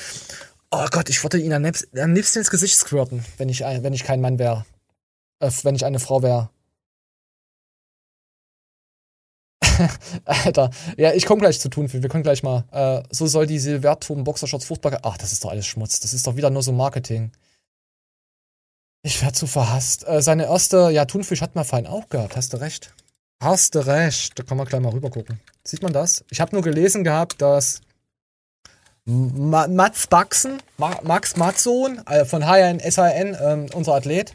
Oh 0.76 0.88
Gott, 0.90 1.08
ich 1.08 1.22
wollte 1.22 1.38
ihn 1.38 1.52
am 1.52 1.62
liebsten, 1.62 2.38
ins 2.38 2.50
Gesicht 2.50 2.76
squirten, 2.76 3.24
wenn 3.36 3.48
ich, 3.48 3.60
wenn 3.60 3.92
ich 3.92 4.02
kein 4.02 4.20
Mann 4.20 4.40
wäre. 4.40 4.66
Äh, 5.38 5.52
wenn 5.62 5.76
ich 5.76 5.84
eine 5.84 6.00
Frau 6.00 6.20
wäre. 6.20 6.50
Alter. 10.24 10.70
Ja, 10.96 11.12
ich 11.12 11.26
komme 11.26 11.40
gleich 11.42 11.60
zu 11.60 11.68
tun. 11.68 11.92
Wir 11.92 12.08
können 12.08 12.24
gleich 12.24 12.42
mal. 12.42 12.64
Äh, 12.72 13.04
so 13.14 13.28
soll 13.28 13.46
die 13.46 13.60
Silverturm 13.60 14.24
Boxershorts 14.24 14.64
furchtbar. 14.64 14.98
Ach, 15.04 15.16
das 15.16 15.30
ist 15.30 15.44
doch 15.44 15.50
alles 15.50 15.66
Schmutz. 15.66 16.00
Das 16.00 16.12
ist 16.12 16.26
doch 16.26 16.34
wieder 16.34 16.50
nur 16.50 16.64
so 16.64 16.72
Marketing. 16.72 17.30
Ich 19.04 19.22
werde 19.22 19.34
zu 19.34 19.46
verhasst. 19.46 20.04
Äh, 20.08 20.22
seine 20.22 20.46
erste, 20.46 20.90
ja, 20.90 21.04
Thunfisch 21.04 21.40
hat 21.40 21.54
man 21.54 21.64
vorhin 21.64 21.86
auch 21.86 22.08
gehabt. 22.08 22.34
Hast 22.36 22.52
du 22.52 22.56
recht. 22.56 22.92
Hast 23.40 23.76
du 23.76 23.86
recht. 23.86 24.36
Da 24.36 24.42
kann 24.42 24.56
man 24.56 24.66
gleich 24.66 24.80
mal 24.80 24.92
rüber 24.92 25.10
gucken. 25.10 25.38
Sieht 25.62 25.82
man 25.82 25.92
das? 25.92 26.24
Ich 26.30 26.40
habe 26.40 26.52
nur 26.52 26.62
gelesen 26.62 27.04
gehabt, 27.04 27.40
dass 27.40 27.80
Ma 29.06 29.66
Mats 29.66 30.06
Baxen, 30.06 30.62
Ma 30.78 30.98
Max 31.02 31.36
Matzsohn 31.36 32.00
äh, 32.06 32.24
von 32.24 32.42
HN 32.46 32.80
SHN, 32.80 33.36
ähm, 33.40 33.66
unser 33.74 33.94
Athlet. 33.94 34.34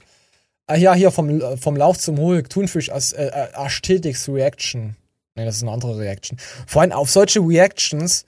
Ah, 0.67 0.75
ja, 0.75 0.93
hier 0.93 1.09
vom, 1.09 1.57
vom 1.57 1.75
Lauf 1.75 1.97
zum 1.97 2.19
Hulk, 2.19 2.49
Thunfisch 2.49 2.91
als 2.91 3.13
äh, 3.13 3.49
Aesthetics 3.53 4.29
Reaction. 4.29 4.95
Ne, 5.33 5.45
das 5.45 5.55
ist 5.55 5.63
eine 5.63 5.71
andere 5.71 5.97
Reaction. 5.97 6.37
Vor 6.67 6.83
allem 6.83 6.91
auf 6.91 7.09
solche 7.09 7.39
Reactions, 7.39 8.25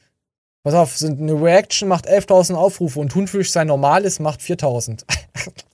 pass 0.64 0.74
auf, 0.74 0.98
sind, 0.98 1.22
eine 1.22 1.40
Reaction 1.40 1.88
macht 1.88 2.10
11.000 2.10 2.56
Aufrufe 2.56 3.00
und 3.00 3.10
Thunfisch 3.10 3.52
sein 3.52 3.68
normales 3.68 4.20
macht 4.20 4.40
4.000. 4.40 5.04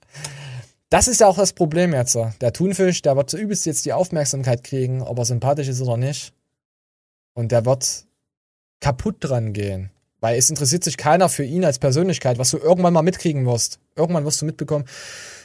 das 0.89 1.07
ist 1.07 1.21
ja 1.21 1.27
auch 1.27 1.37
das 1.37 1.53
Problem 1.53 1.93
jetzt. 1.93 2.17
Der 2.41 2.51
Thunfisch, 2.51 3.01
der 3.01 3.15
wird 3.15 3.29
so 3.29 3.37
übelst 3.37 3.65
jetzt 3.65 3.85
die 3.85 3.93
Aufmerksamkeit 3.93 4.65
kriegen, 4.65 5.01
ob 5.01 5.19
er 5.19 5.25
sympathisch 5.25 5.69
ist 5.69 5.81
oder 5.81 5.95
nicht. 5.95 6.33
Und 7.33 7.53
der 7.53 7.65
wird 7.65 8.05
kaputt 8.81 9.17
dran 9.21 9.53
gehen. 9.53 9.91
Weil 10.19 10.37
es 10.37 10.49
interessiert 10.49 10.83
sich 10.83 10.97
keiner 10.97 11.29
für 11.29 11.43
ihn 11.43 11.63
als 11.63 11.79
Persönlichkeit, 11.79 12.39
was 12.39 12.49
du 12.49 12.57
irgendwann 12.57 12.93
mal 12.93 13.03
mitkriegen 13.03 13.45
wirst. 13.45 13.79
Irgendwann 13.95 14.25
wirst 14.25 14.41
du 14.41 14.45
mitbekommen. 14.45 14.85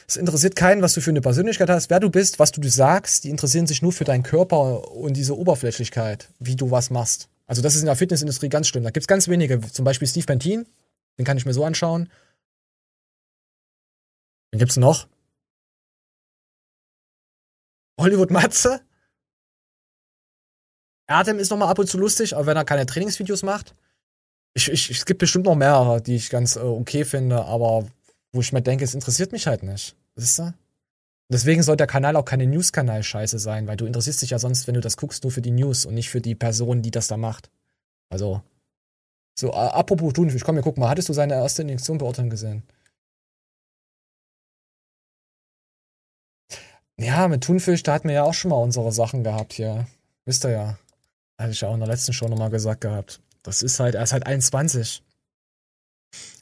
Es 0.07 0.17
interessiert 0.17 0.55
keinen, 0.55 0.81
was 0.81 0.93
du 0.93 1.01
für 1.01 1.11
eine 1.11 1.21
Persönlichkeit 1.21 1.69
hast, 1.69 1.89
wer 1.89 1.99
du 1.99 2.09
bist, 2.09 2.39
was 2.39 2.51
du 2.51 2.67
sagst. 2.67 3.23
Die 3.23 3.29
interessieren 3.29 3.67
sich 3.67 3.81
nur 3.81 3.91
für 3.91 4.03
deinen 4.03 4.23
Körper 4.23 4.91
und 4.93 5.15
diese 5.15 5.37
Oberflächlichkeit, 5.37 6.29
wie 6.39 6.55
du 6.55 6.71
was 6.71 6.89
machst. 6.89 7.29
Also 7.45 7.61
das 7.61 7.75
ist 7.75 7.81
in 7.81 7.85
der 7.87 7.95
Fitnessindustrie 7.95 8.49
ganz 8.49 8.67
schlimm. 8.67 8.83
Da 8.83 8.89
gibt 8.89 9.03
es 9.03 9.07
ganz 9.07 9.27
wenige. 9.27 9.61
Zum 9.61 9.85
Beispiel 9.85 10.07
Steve 10.07 10.25
Bentin, 10.25 10.65
den 11.17 11.25
kann 11.25 11.37
ich 11.37 11.45
mir 11.45 11.53
so 11.53 11.63
anschauen. 11.63 12.09
Wen 14.51 14.59
gibt's 14.59 14.77
noch? 14.77 15.07
Hollywood 17.99 18.31
Matze. 18.31 18.81
Erdem 21.07 21.37
ist 21.37 21.51
noch 21.51 21.57
mal 21.57 21.69
ab 21.69 21.79
und 21.79 21.87
zu 21.87 21.97
lustig, 21.97 22.35
aber 22.35 22.47
wenn 22.47 22.57
er 22.57 22.65
keine 22.65 22.85
Trainingsvideos 22.85 23.43
macht. 23.43 23.75
Ich, 24.55 24.69
ich, 24.69 24.89
es 24.91 25.05
gibt 25.05 25.19
bestimmt 25.19 25.45
noch 25.45 25.55
mehrere, 25.55 26.01
die 26.01 26.15
ich 26.15 26.29
ganz 26.29 26.55
äh, 26.55 26.59
okay 26.59 27.05
finde, 27.05 27.45
aber 27.45 27.87
wo 28.31 28.41
ich 28.41 28.53
mir 28.53 28.61
denke, 28.61 28.83
es 28.83 28.93
interessiert 28.93 29.31
mich 29.31 29.47
halt 29.47 29.63
nicht. 29.63 29.95
Wisst 30.15 30.39
ihr? 30.39 30.53
Deswegen 31.29 31.63
soll 31.63 31.77
der 31.77 31.87
Kanal 31.87 32.15
auch 32.15 32.25
keine 32.25 32.45
News-Kanal-Scheiße 32.45 33.39
sein, 33.39 33.65
weil 33.67 33.77
du 33.77 33.85
interessierst 33.85 34.21
dich 34.21 34.31
ja 34.31 34.39
sonst, 34.39 34.67
wenn 34.67 34.75
du 34.75 34.81
das 34.81 34.97
guckst, 34.97 35.23
nur 35.23 35.31
für 35.31 35.41
die 35.41 35.51
News 35.51 35.85
und 35.85 35.95
nicht 35.95 36.09
für 36.09 36.21
die 36.21 36.35
Person, 36.35 36.81
die 36.81 36.91
das 36.91 37.07
da 37.07 37.17
macht. 37.17 37.49
Also, 38.09 38.41
so, 39.35 39.49
äh, 39.49 39.53
apropos 39.53 40.13
Thunfisch, 40.13 40.43
komm, 40.43 40.55
wir 40.55 40.63
gucken 40.63 40.81
mal, 40.81 40.89
hattest 40.89 41.09
du 41.09 41.13
seine 41.13 41.33
erste 41.35 41.63
Injektion 41.63 42.01
Orton 42.01 42.29
gesehen? 42.29 42.63
Ja, 46.99 47.27
mit 47.27 47.43
Thunfisch, 47.43 47.83
da 47.83 47.93
hatten 47.93 48.07
wir 48.07 48.15
ja 48.15 48.23
auch 48.23 48.33
schon 48.33 48.49
mal 48.49 48.57
unsere 48.57 48.91
Sachen 48.91 49.23
gehabt 49.23 49.53
hier. 49.53 49.87
Wisst 50.25 50.45
ihr 50.45 50.51
ja. 50.51 50.77
Hatte 51.39 51.51
ich 51.51 51.61
ja 51.61 51.69
auch 51.69 51.73
in 51.73 51.79
der 51.79 51.89
letzten 51.89 52.13
Show 52.13 52.27
nochmal 52.27 52.51
gesagt 52.51 52.81
gehabt. 52.81 53.19
Das 53.43 53.61
ist 53.61 53.79
halt, 53.79 53.95
er 53.95 54.03
ist 54.03 54.13
halt 54.13 54.25
21. 54.25 55.03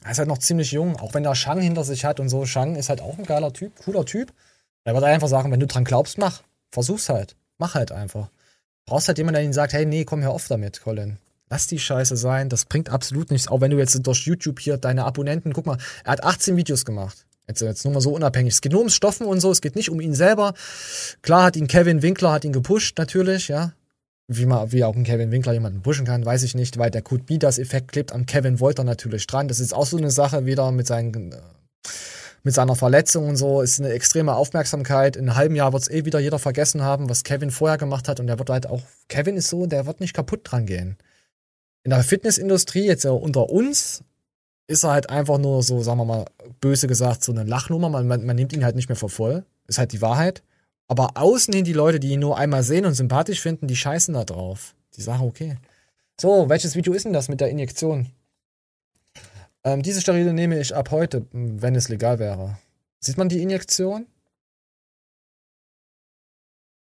Er 0.04 0.10
ist 0.10 0.18
halt 0.18 0.28
noch 0.28 0.38
ziemlich 0.38 0.72
jung, 0.72 0.96
auch 0.96 1.14
wenn 1.14 1.24
er 1.24 1.34
Shang 1.34 1.60
hinter 1.60 1.84
sich 1.84 2.04
hat 2.04 2.20
und 2.20 2.28
so. 2.28 2.46
Shang 2.46 2.76
ist 2.76 2.88
halt 2.88 3.00
auch 3.00 3.18
ein 3.18 3.24
geiler 3.24 3.52
Typ, 3.52 3.72
cooler 3.84 4.04
Typ. 4.04 4.32
Er 4.84 4.94
wird 4.94 5.04
einfach 5.04 5.28
sagen, 5.28 5.50
wenn 5.52 5.60
du 5.60 5.66
dran 5.66 5.84
glaubst, 5.84 6.18
mach. 6.18 6.42
Versuch's 6.70 7.08
halt. 7.08 7.36
Mach 7.58 7.74
halt 7.74 7.92
einfach. 7.92 8.30
Brauchst 8.86 9.08
halt 9.08 9.18
jemanden, 9.18 9.34
der 9.34 9.44
ihnen 9.44 9.52
sagt, 9.52 9.72
hey, 9.72 9.86
nee, 9.86 10.04
komm, 10.04 10.22
hör 10.22 10.30
auf 10.30 10.48
damit, 10.48 10.80
Colin. 10.80 11.18
Lass 11.50 11.66
die 11.66 11.78
Scheiße 11.78 12.16
sein, 12.16 12.48
das 12.48 12.64
bringt 12.64 12.88
absolut 12.88 13.30
nichts. 13.30 13.46
Auch 13.48 13.60
wenn 13.60 13.70
du 13.70 13.78
jetzt 13.78 13.94
durch 14.06 14.26
YouTube 14.26 14.58
hier 14.58 14.78
deine 14.78 15.04
Abonnenten, 15.04 15.52
guck 15.52 15.66
mal, 15.66 15.78
er 16.04 16.12
hat 16.12 16.24
18 16.24 16.56
Videos 16.56 16.84
gemacht. 16.84 17.26
Jetzt, 17.46 17.60
jetzt 17.60 17.84
nur 17.84 17.94
mal 17.94 18.00
so 18.00 18.12
unabhängig. 18.14 18.54
Es 18.54 18.60
geht 18.60 18.72
nur 18.72 18.80
ums 18.80 18.94
Stoffen 18.94 19.26
und 19.26 19.40
so, 19.40 19.50
es 19.50 19.60
geht 19.60 19.76
nicht 19.76 19.90
um 19.90 20.00
ihn 20.00 20.14
selber. 20.14 20.54
Klar 21.20 21.44
hat 21.44 21.56
ihn 21.56 21.66
Kevin 21.66 22.02
Winkler, 22.02 22.32
hat 22.32 22.44
ihn 22.44 22.52
gepusht, 22.52 22.96
natürlich, 22.98 23.48
ja. 23.48 23.72
Wie, 24.28 24.46
man, 24.46 24.72
wie 24.72 24.84
auch 24.84 24.94
ein 24.94 25.04
Kevin 25.04 25.30
Winkler 25.30 25.52
jemanden 25.52 25.82
pushen 25.82 26.06
kann, 26.06 26.24
weiß 26.24 26.42
ich 26.44 26.54
nicht, 26.54 26.78
weil 26.78 26.90
der 26.90 27.02
Code 27.02 27.24
Beaters-Effekt 27.24 27.92
klebt 27.92 28.12
am 28.12 28.24
Kevin 28.24 28.60
Wolter 28.60 28.84
natürlich 28.84 29.26
dran. 29.26 29.48
Das 29.48 29.60
ist 29.60 29.74
auch 29.74 29.86
so 29.86 29.96
eine 29.96 30.10
Sache 30.10 30.46
wieder 30.46 30.70
mit 30.72 30.86
seinen, 30.86 31.32
äh, 31.32 31.40
mit 32.42 32.54
seiner 32.54 32.76
Verletzung 32.76 33.28
und 33.28 33.36
so, 33.36 33.60
ist 33.60 33.80
eine 33.80 33.90
extreme 33.90 34.34
Aufmerksamkeit. 34.34 35.16
In 35.16 35.28
einem 35.28 35.36
halben 35.36 35.56
Jahr 35.56 35.72
wird 35.72 35.82
es 35.82 35.90
eh 35.90 36.04
wieder 36.04 36.18
jeder 36.18 36.38
vergessen 36.38 36.82
haben, 36.82 37.08
was 37.08 37.24
Kevin 37.24 37.50
vorher 37.50 37.78
gemacht 37.78 38.08
hat 38.08 38.20
und 38.20 38.26
der 38.26 38.38
wird 38.38 38.50
halt 38.50 38.66
auch, 38.66 38.82
Kevin 39.08 39.36
ist 39.36 39.48
so, 39.48 39.66
der 39.66 39.86
wird 39.86 40.00
nicht 40.00 40.14
kaputt 40.14 40.40
dran 40.44 40.66
gehen. 40.66 40.96
In 41.84 41.90
der 41.90 42.02
Fitnessindustrie, 42.04 42.86
jetzt 42.86 43.04
unter 43.04 43.50
uns, 43.50 44.04
ist 44.68 44.84
er 44.84 44.92
halt 44.92 45.10
einfach 45.10 45.38
nur 45.38 45.62
so, 45.62 45.82
sagen 45.82 45.98
wir 45.98 46.04
mal, 46.04 46.24
böse 46.60 46.86
gesagt, 46.86 47.24
so 47.24 47.32
eine 47.32 47.44
Lachnummer. 47.44 47.88
Man, 47.88 48.06
man, 48.06 48.24
man 48.24 48.36
nimmt 48.36 48.52
ihn 48.52 48.64
halt 48.64 48.76
nicht 48.76 48.88
mehr 48.88 48.96
für 48.96 49.08
voll. 49.08 49.44
Ist 49.66 49.78
halt 49.78 49.92
die 49.92 50.00
Wahrheit. 50.00 50.42
Aber 50.88 51.16
außen 51.16 51.54
hin 51.54 51.64
die 51.64 51.72
Leute, 51.72 52.00
die 52.00 52.10
ihn 52.10 52.20
nur 52.20 52.36
einmal 52.36 52.62
sehen 52.62 52.84
und 52.84 52.94
sympathisch 52.94 53.40
finden, 53.40 53.66
die 53.66 53.76
scheißen 53.76 54.14
da 54.14 54.24
drauf. 54.24 54.74
Die 54.96 55.02
sagen, 55.02 55.22
okay. 55.22 55.56
So, 56.20 56.48
welches 56.48 56.76
Video 56.76 56.92
ist 56.92 57.04
denn 57.04 57.12
das 57.12 57.28
mit 57.28 57.40
der 57.40 57.50
Injektion? 57.50 58.10
Ähm, 59.64 59.82
diese 59.82 60.00
Steroide 60.00 60.32
nehme 60.32 60.60
ich 60.60 60.74
ab 60.74 60.90
heute, 60.90 61.26
wenn 61.32 61.74
es 61.74 61.88
legal 61.88 62.18
wäre. 62.18 62.58
Sieht 63.00 63.16
man 63.16 63.28
die 63.28 63.42
Injektion? 63.42 64.06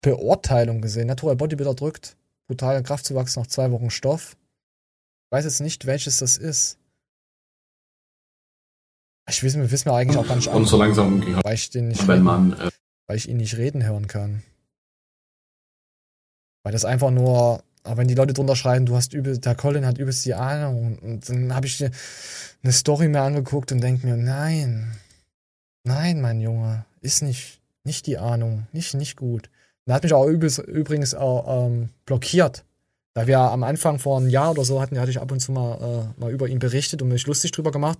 Beurteilung 0.01 0.81
gesehen. 0.81 1.07
Natural 1.07 1.35
Bodybuilder 1.35 1.73
drückt. 1.73 2.15
Brutaler 2.47 2.83
Kraftzuwachs 2.83 3.35
nach 3.35 3.47
zwei 3.47 3.71
Wochen 3.71 3.89
Stoff. 3.89 4.35
Ich 5.25 5.31
weiß 5.31 5.45
jetzt 5.45 5.61
nicht, 5.61 5.85
welches 5.85 6.19
das 6.19 6.37
ist. 6.37 6.77
Ich 9.27 9.43
weiß, 9.43 9.55
wir 9.55 9.71
wissen 9.71 9.89
mir 9.89 9.95
eigentlich 9.95 10.17
auch 10.17 10.27
gar 10.27 10.35
nicht 10.35 10.47
Und 10.49 10.65
so 10.65 10.77
langsam 10.77 11.21
ging 11.21 11.43
weil 11.43 11.55
ich 11.55 11.71
den 11.71 11.87
nicht 11.87 12.07
wenn 12.07 12.21
man 12.21 12.53
äh, 12.53 12.69
weil 13.07 13.17
ich 13.17 13.29
ihn 13.29 13.37
nicht 13.37 13.57
reden 13.57 13.83
hören 13.83 14.07
kann. 14.07 14.43
Weil 16.63 16.71
das 16.71 16.85
einfach 16.85 17.11
nur, 17.11 17.63
aber 17.83 17.97
wenn 17.97 18.07
die 18.07 18.15
Leute 18.15 18.33
drunter 18.33 18.55
schreiben, 18.55 18.85
du 18.85 18.95
hast 18.95 19.13
übel, 19.13 19.37
der 19.37 19.55
Colin 19.55 19.85
hat 19.85 19.97
übelst 19.97 20.25
die 20.25 20.33
Ahnung 20.33 20.97
und 20.99 21.29
dann 21.29 21.53
habe 21.53 21.67
ich 21.67 21.83
eine 21.83 22.71
Story 22.71 23.07
mir 23.07 23.21
angeguckt 23.21 23.71
und 23.71 23.81
denke 23.81 24.07
mir, 24.07 24.17
nein, 24.17 24.97
nein, 25.83 26.21
mein 26.21 26.41
Junge, 26.41 26.85
ist 27.01 27.21
nicht, 27.21 27.61
nicht 27.83 28.07
die 28.07 28.17
Ahnung, 28.17 28.65
nicht, 28.71 28.95
nicht 28.95 29.15
gut. 29.15 29.49
Und 29.85 29.91
er 29.91 29.95
hat 29.95 30.03
mich 30.03 30.13
auch 30.13 30.25
übelst, 30.25 30.57
übrigens 30.59 31.13
auch 31.13 31.67
ähm, 31.67 31.89
blockiert. 32.05 32.65
Da 33.13 33.27
wir 33.27 33.39
am 33.39 33.63
Anfang 33.63 33.99
vor 33.99 34.17
einem 34.17 34.27
Jahr 34.27 34.51
oder 34.51 34.65
so 34.65 34.81
hatten, 34.81 34.99
hatte 34.99 35.11
ich 35.11 35.21
ab 35.21 35.31
und 35.31 35.39
zu 35.39 35.51
mal, 35.51 35.77
äh, 36.17 36.19
mal 36.19 36.31
über 36.31 36.47
ihn 36.47 36.59
berichtet 36.59 37.01
und 37.01 37.09
mich 37.09 37.27
lustig 37.27 37.51
drüber 37.51 37.71
gemacht. 37.71 37.99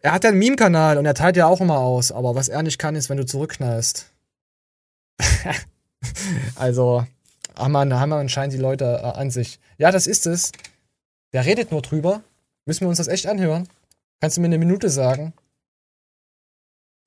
Er 0.00 0.12
hat 0.12 0.24
ja 0.24 0.30
einen 0.30 0.38
Meme-Kanal 0.38 0.98
und 0.98 1.06
er 1.06 1.14
teilt 1.14 1.36
ja 1.36 1.46
auch 1.46 1.60
immer 1.60 1.78
aus, 1.78 2.12
aber 2.12 2.34
was 2.34 2.48
er 2.48 2.62
nicht 2.62 2.78
kann, 2.78 2.96
ist, 2.96 3.08
wenn 3.08 3.16
du 3.16 3.24
zurückknallst. 3.24 4.10
also, 6.56 7.06
haben 7.56 7.72
wir, 7.72 8.00
haben 8.00 8.10
wir 8.10 8.16
anscheinend 8.16 8.54
die 8.54 8.58
Leute 8.58 8.84
äh, 8.84 9.18
an 9.18 9.30
sich. 9.30 9.58
Ja, 9.78 9.90
das 9.90 10.06
ist 10.06 10.26
es. 10.26 10.52
Der 11.32 11.44
redet 11.44 11.70
nur 11.70 11.82
drüber. 11.82 12.22
Müssen 12.64 12.82
wir 12.82 12.88
uns 12.88 12.98
das 12.98 13.08
echt 13.08 13.26
anhören? 13.26 13.68
Kannst 14.20 14.36
du 14.36 14.40
mir 14.40 14.46
eine 14.46 14.58
Minute 14.58 14.90
sagen? 14.90 15.32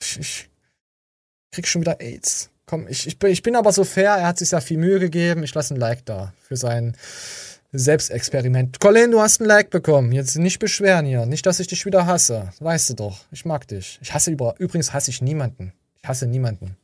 Ich, 0.01 0.19
ich 0.19 0.49
krieg 1.51 1.67
schon 1.67 1.81
wieder 1.81 1.99
AIDS. 1.99 2.49
Komm, 2.65 2.87
ich, 2.87 3.07
ich, 3.07 3.17
bin, 3.17 3.31
ich 3.31 3.41
bin 3.41 3.55
aber 3.55 3.71
so 3.73 3.83
fair, 3.83 4.11
er 4.11 4.27
hat 4.27 4.37
sich 4.37 4.51
ja 4.51 4.61
viel 4.61 4.77
Mühe 4.77 4.99
gegeben. 4.99 5.43
Ich 5.43 5.53
lasse 5.53 5.73
ein 5.73 5.79
Like 5.79 6.05
da 6.05 6.33
für 6.41 6.55
sein 6.55 6.95
Selbstexperiment. 7.71 8.79
Colin, 8.79 9.11
du 9.11 9.19
hast 9.19 9.41
ein 9.41 9.45
Like 9.45 9.69
bekommen. 9.69 10.11
Jetzt 10.11 10.35
nicht 10.37 10.59
beschweren 10.59 11.05
hier. 11.05 11.25
Nicht, 11.25 11.45
dass 11.45 11.59
ich 11.59 11.67
dich 11.67 11.85
wieder 11.85 12.05
hasse. 12.05 12.51
Weißt 12.59 12.91
du 12.91 12.93
doch. 12.93 13.25
Ich 13.31 13.45
mag 13.45 13.67
dich. 13.67 13.99
Ich 14.01 14.13
hasse 14.13 14.31
über. 14.31 14.55
Übrigens 14.59 14.93
hasse 14.93 15.11
ich 15.11 15.21
niemanden. 15.21 15.73
Ich 16.01 16.07
hasse 16.07 16.27
niemanden. 16.27 16.77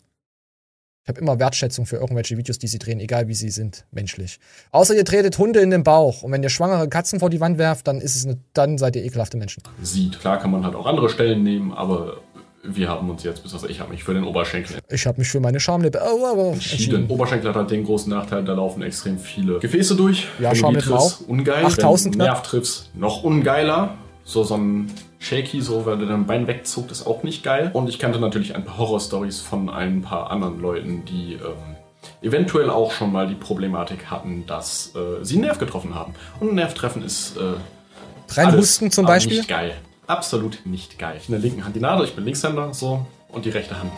Ich 1.05 1.09
habe 1.09 1.21
immer 1.21 1.37
Wertschätzung 1.37 1.85
für 1.85 1.97
irgendwelche 1.97 2.35
Videos, 2.35 2.57
die 2.57 2.65
sie 2.65 2.79
drehen, 2.79 2.99
egal 2.99 3.27
wie 3.27 3.35
sie 3.35 3.51
sind, 3.51 3.85
menschlich. 3.91 4.39
Außer 4.71 4.95
ihr 4.95 5.05
tretet 5.05 5.37
Hunde 5.37 5.59
in 5.59 5.69
den 5.69 5.83
Bauch. 5.83 6.23
Und 6.23 6.31
wenn 6.31 6.41
ihr 6.41 6.49
schwangere 6.49 6.89
Katzen 6.89 7.19
vor 7.19 7.29
die 7.29 7.39
Wand 7.39 7.59
werft, 7.59 7.87
dann 7.87 8.01
ist 8.01 8.15
es 8.15 8.25
eine, 8.25 8.39
dann 8.53 8.79
seid 8.79 8.95
ihr 8.95 9.05
ekelhafte 9.05 9.37
Menschen. 9.37 9.61
sieht. 9.83 10.19
Klar 10.19 10.39
kann 10.39 10.49
man 10.49 10.65
halt 10.65 10.73
auch 10.73 10.87
andere 10.87 11.09
Stellen 11.09 11.43
nehmen, 11.43 11.73
aber 11.73 12.17
wir 12.63 12.89
haben 12.89 13.07
uns 13.07 13.21
jetzt, 13.21 13.43
besonders 13.43 13.69
ich 13.69 13.79
habe 13.81 13.91
mich 13.91 14.03
für 14.03 14.15
den 14.15 14.23
Oberschenkel 14.23 14.79
Ich 14.89 15.05
habe 15.05 15.19
mich 15.19 15.27
für 15.27 15.39
meine 15.39 15.59
Schamlippe 15.59 16.01
oh, 16.03 16.25
aber 16.25 16.53
entschieden. 16.53 17.07
Oberschenkel 17.07 17.49
hat 17.49 17.55
halt 17.55 17.69
den 17.69 17.83
großen 17.83 18.09
Nachteil, 18.09 18.43
da 18.43 18.53
laufen 18.53 18.81
extrem 18.81 19.19
viele 19.19 19.59
Gefäße 19.59 19.95
durch. 19.95 20.27
Ja, 20.39 20.53
triffst, 20.53 20.91
auch. 20.91 21.19
ungeil. 21.27 21.65
8000 21.65 22.15
Wenn 22.15 22.25
Nerv 22.25 22.41
triffst, 22.41 22.89
noch 22.95 23.23
ungeiler. 23.23 23.95
So, 24.23 24.43
so 24.43 24.55
ein 24.55 24.91
Shaky, 25.25 25.59
so, 25.59 25.87
weil 25.87 25.97
der 25.97 26.07
dein 26.07 26.27
Bein 26.27 26.45
wegzuckt, 26.45 26.91
ist 26.91 27.07
auch 27.07 27.23
nicht 27.23 27.43
geil. 27.43 27.71
Und 27.73 27.89
ich 27.89 27.97
kannte 27.97 28.19
natürlich 28.19 28.55
ein 28.55 28.63
paar 28.63 28.77
Horror-Stories 28.77 29.41
von 29.41 29.69
ein 29.69 30.03
paar 30.03 30.29
anderen 30.29 30.61
Leuten, 30.61 31.03
die 31.05 31.33
ähm, 31.33 31.75
eventuell 32.21 32.69
auch 32.69 32.91
schon 32.91 33.11
mal 33.11 33.27
die 33.27 33.33
Problematik 33.33 34.11
hatten, 34.11 34.45
dass 34.45 34.93
äh, 34.95 35.25
sie 35.25 35.35
einen 35.35 35.45
Nerv 35.45 35.57
getroffen 35.57 35.95
haben. 35.95 36.13
Und 36.39 36.49
ein 36.49 36.55
Nervtreffen 36.55 37.03
ist 37.03 37.37
äh, 37.37 37.53
Reinhusten 38.39 38.91
zum 38.91 39.07
Beispiel? 39.07 39.37
Nicht 39.37 39.49
geil. 39.49 39.73
Absolut 40.05 40.59
nicht 40.65 40.99
geil. 40.99 41.19
In 41.27 41.31
der 41.31 41.41
linken 41.41 41.65
Hand 41.65 41.75
die 41.75 41.79
Nadel, 41.79 42.05
ich 42.05 42.13
bin 42.13 42.23
Linkshänder, 42.23 42.71
so. 42.75 43.03
Und 43.29 43.45
die 43.45 43.49
rechte 43.49 43.79
Hand. 43.79 43.93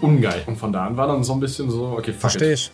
Ungeil. 0.00 0.44
Und 0.46 0.56
von 0.56 0.72
da 0.72 0.86
an 0.86 0.96
war 0.96 1.08
dann 1.08 1.24
so 1.24 1.32
ein 1.32 1.40
bisschen 1.40 1.68
so, 1.68 1.96
okay, 1.98 2.12
fuck 2.12 2.30
Versteh 2.30 2.52
it. 2.52 2.70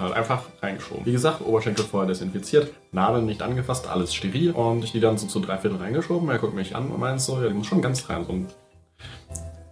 Halt 0.00 0.14
einfach 0.14 0.44
reingeschoben. 0.62 1.04
Wie 1.04 1.12
gesagt, 1.12 1.42
Oberschenkel 1.42 1.84
vorher 1.84 2.08
desinfiziert, 2.08 2.72
Nadeln 2.90 3.26
nicht 3.26 3.42
angefasst, 3.42 3.86
alles 3.86 4.14
steril. 4.14 4.52
Und 4.52 4.82
ich 4.82 4.92
die 4.92 5.00
dann 5.00 5.18
so 5.18 5.26
zu 5.26 5.40
drei 5.40 5.58
Viertel 5.58 5.78
reingeschoben. 5.78 6.28
Er 6.30 6.38
guckt 6.38 6.54
mich 6.54 6.74
an 6.74 6.88
und 6.88 6.98
meint 6.98 7.20
so, 7.20 7.40
ja, 7.40 7.48
die 7.48 7.54
muss 7.54 7.66
schon 7.66 7.82
ganz 7.82 8.08
rein. 8.08 8.24
So 8.24 8.32
ein 8.32 8.46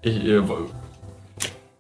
ich, 0.03 0.25
äh, 0.25 0.41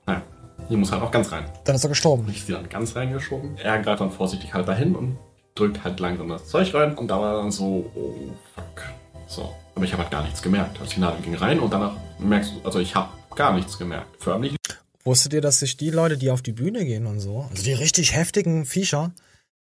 naja, 0.07 0.23
die 0.69 0.77
muss 0.77 0.91
halt 0.91 1.03
auch 1.03 1.11
ganz 1.11 1.31
rein. 1.31 1.45
Dann 1.65 1.77
ist 1.77 1.85
er 1.85 1.89
gestorben. 1.89 2.27
Ich 2.31 2.47
die 2.47 2.53
dann 2.53 2.69
ganz 2.69 2.97
reingeschoben. 2.97 3.57
Er 3.59 3.79
greift 3.79 4.01
dann 4.01 4.11
vorsichtig 4.11 4.53
halt 4.55 4.66
dahin 4.66 4.97
und 4.97 5.19
drückt 5.55 5.85
halt 5.85 6.01
langsam 6.01 6.29
das 6.29 6.49
Zeug 6.49 6.73
rein. 6.75 6.97
Und 6.97 7.09
da 7.09 7.20
war 7.20 7.43
dann 7.43 7.51
so, 7.51 7.91
oh 7.95 8.15
fuck. 8.55 8.83
So. 9.27 9.55
Aber 9.75 9.85
ich 9.85 9.93
habe 9.93 10.03
halt 10.03 10.11
gar 10.11 10.23
nichts 10.23 10.43
gemerkt. 10.43 10.81
Also 10.81 10.95
die 10.95 11.01
Nadel 11.01 11.20
ging 11.23 11.35
rein 11.37 11.61
und 11.61 11.73
danach 11.73 11.93
merkst 12.19 12.55
du, 12.55 12.66
also 12.66 12.81
ich 12.81 12.95
habe 12.95 13.11
gar 13.37 13.53
nichts 13.53 13.79
gemerkt. 13.79 14.09
Förmlich 14.19 14.58
Wusstet 15.09 15.33
ihr, 15.33 15.41
dass 15.41 15.61
sich 15.61 15.79
die 15.79 15.89
Leute, 15.89 16.19
die 16.19 16.31
auf 16.31 16.43
die 16.43 16.53
Bühne 16.53 16.85
gehen 16.85 17.07
und 17.07 17.21
so, 17.21 17.47
also 17.49 17.63
die 17.63 17.73
richtig 17.73 18.15
heftigen 18.15 18.67
Viecher, 18.67 19.13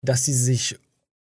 dass 0.00 0.22
die 0.22 0.32
sich, 0.32 0.78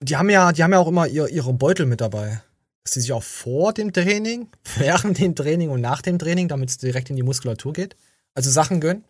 die 0.00 0.16
haben 0.16 0.30
ja, 0.30 0.52
die 0.52 0.64
haben 0.64 0.72
ja 0.72 0.78
auch 0.78 0.88
immer 0.88 1.06
ihr, 1.06 1.28
ihre 1.28 1.52
Beutel 1.52 1.84
mit 1.84 2.00
dabei. 2.00 2.40
Dass 2.82 2.94
die 2.94 3.00
sich 3.00 3.12
auch 3.12 3.22
vor 3.22 3.74
dem 3.74 3.92
Training, 3.92 4.48
während 4.78 5.18
dem 5.18 5.36
Training 5.36 5.68
und 5.68 5.82
nach 5.82 6.00
dem 6.00 6.18
Training, 6.18 6.48
damit 6.48 6.70
es 6.70 6.78
direkt 6.78 7.10
in 7.10 7.16
die 7.16 7.22
Muskulatur 7.22 7.74
geht, 7.74 7.94
also 8.34 8.50
Sachen 8.50 8.80
gönnen. 8.80 9.04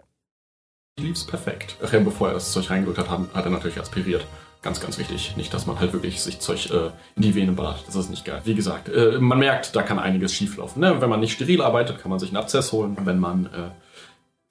lief's 0.99 1.25
perfekt. 1.25 1.77
Ach 1.85 1.93
ja, 1.93 2.01
bevor 2.01 2.27
er 2.27 2.35
das 2.35 2.51
Zeug 2.51 2.69
reingedrückt 2.69 2.99
hat, 2.99 3.09
hat 3.09 3.45
er 3.45 3.51
natürlich 3.51 3.79
aspiriert. 3.79 4.27
Ganz, 4.61 4.81
ganz 4.81 4.99
wichtig. 4.99 5.37
Nicht, 5.37 5.55
dass 5.55 5.67
man 5.67 5.79
halt 5.79 5.93
wirklich 5.93 6.21
sich 6.21 6.41
Zeug 6.41 6.69
äh, 6.69 6.91
in 7.15 7.23
die 7.23 7.37
Vene 7.37 7.53
ballert. 7.53 7.85
Das 7.87 7.95
ist 7.95 8.11
nicht 8.11 8.25
geil. 8.25 8.43
Wie 8.45 8.57
gesagt, 8.57 8.89
äh, 8.89 9.19
man 9.21 9.39
merkt, 9.39 9.77
da 9.77 9.83
kann 9.83 10.01
einiges 10.01 10.35
schieflaufen. 10.35 10.81
Ne? 10.81 11.01
Wenn 11.01 11.09
man 11.09 11.21
nicht 11.21 11.35
steril 11.35 11.63
arbeitet, 11.63 12.01
kann 12.01 12.11
man 12.11 12.19
sich 12.19 12.31
einen 12.31 12.39
Abszess 12.39 12.73
holen. 12.73 12.97
Wenn 13.05 13.21
man 13.21 13.47
äh, 13.47 13.71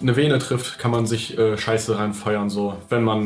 eine 0.01 0.15
Vene 0.15 0.39
trifft, 0.39 0.79
kann 0.79 0.91
man 0.91 1.05
sich 1.05 1.37
äh, 1.37 1.57
Scheiße 1.57 1.97
reinfeuern. 1.97 2.49
So. 2.49 2.75
Wenn 2.89 3.03
man 3.03 3.19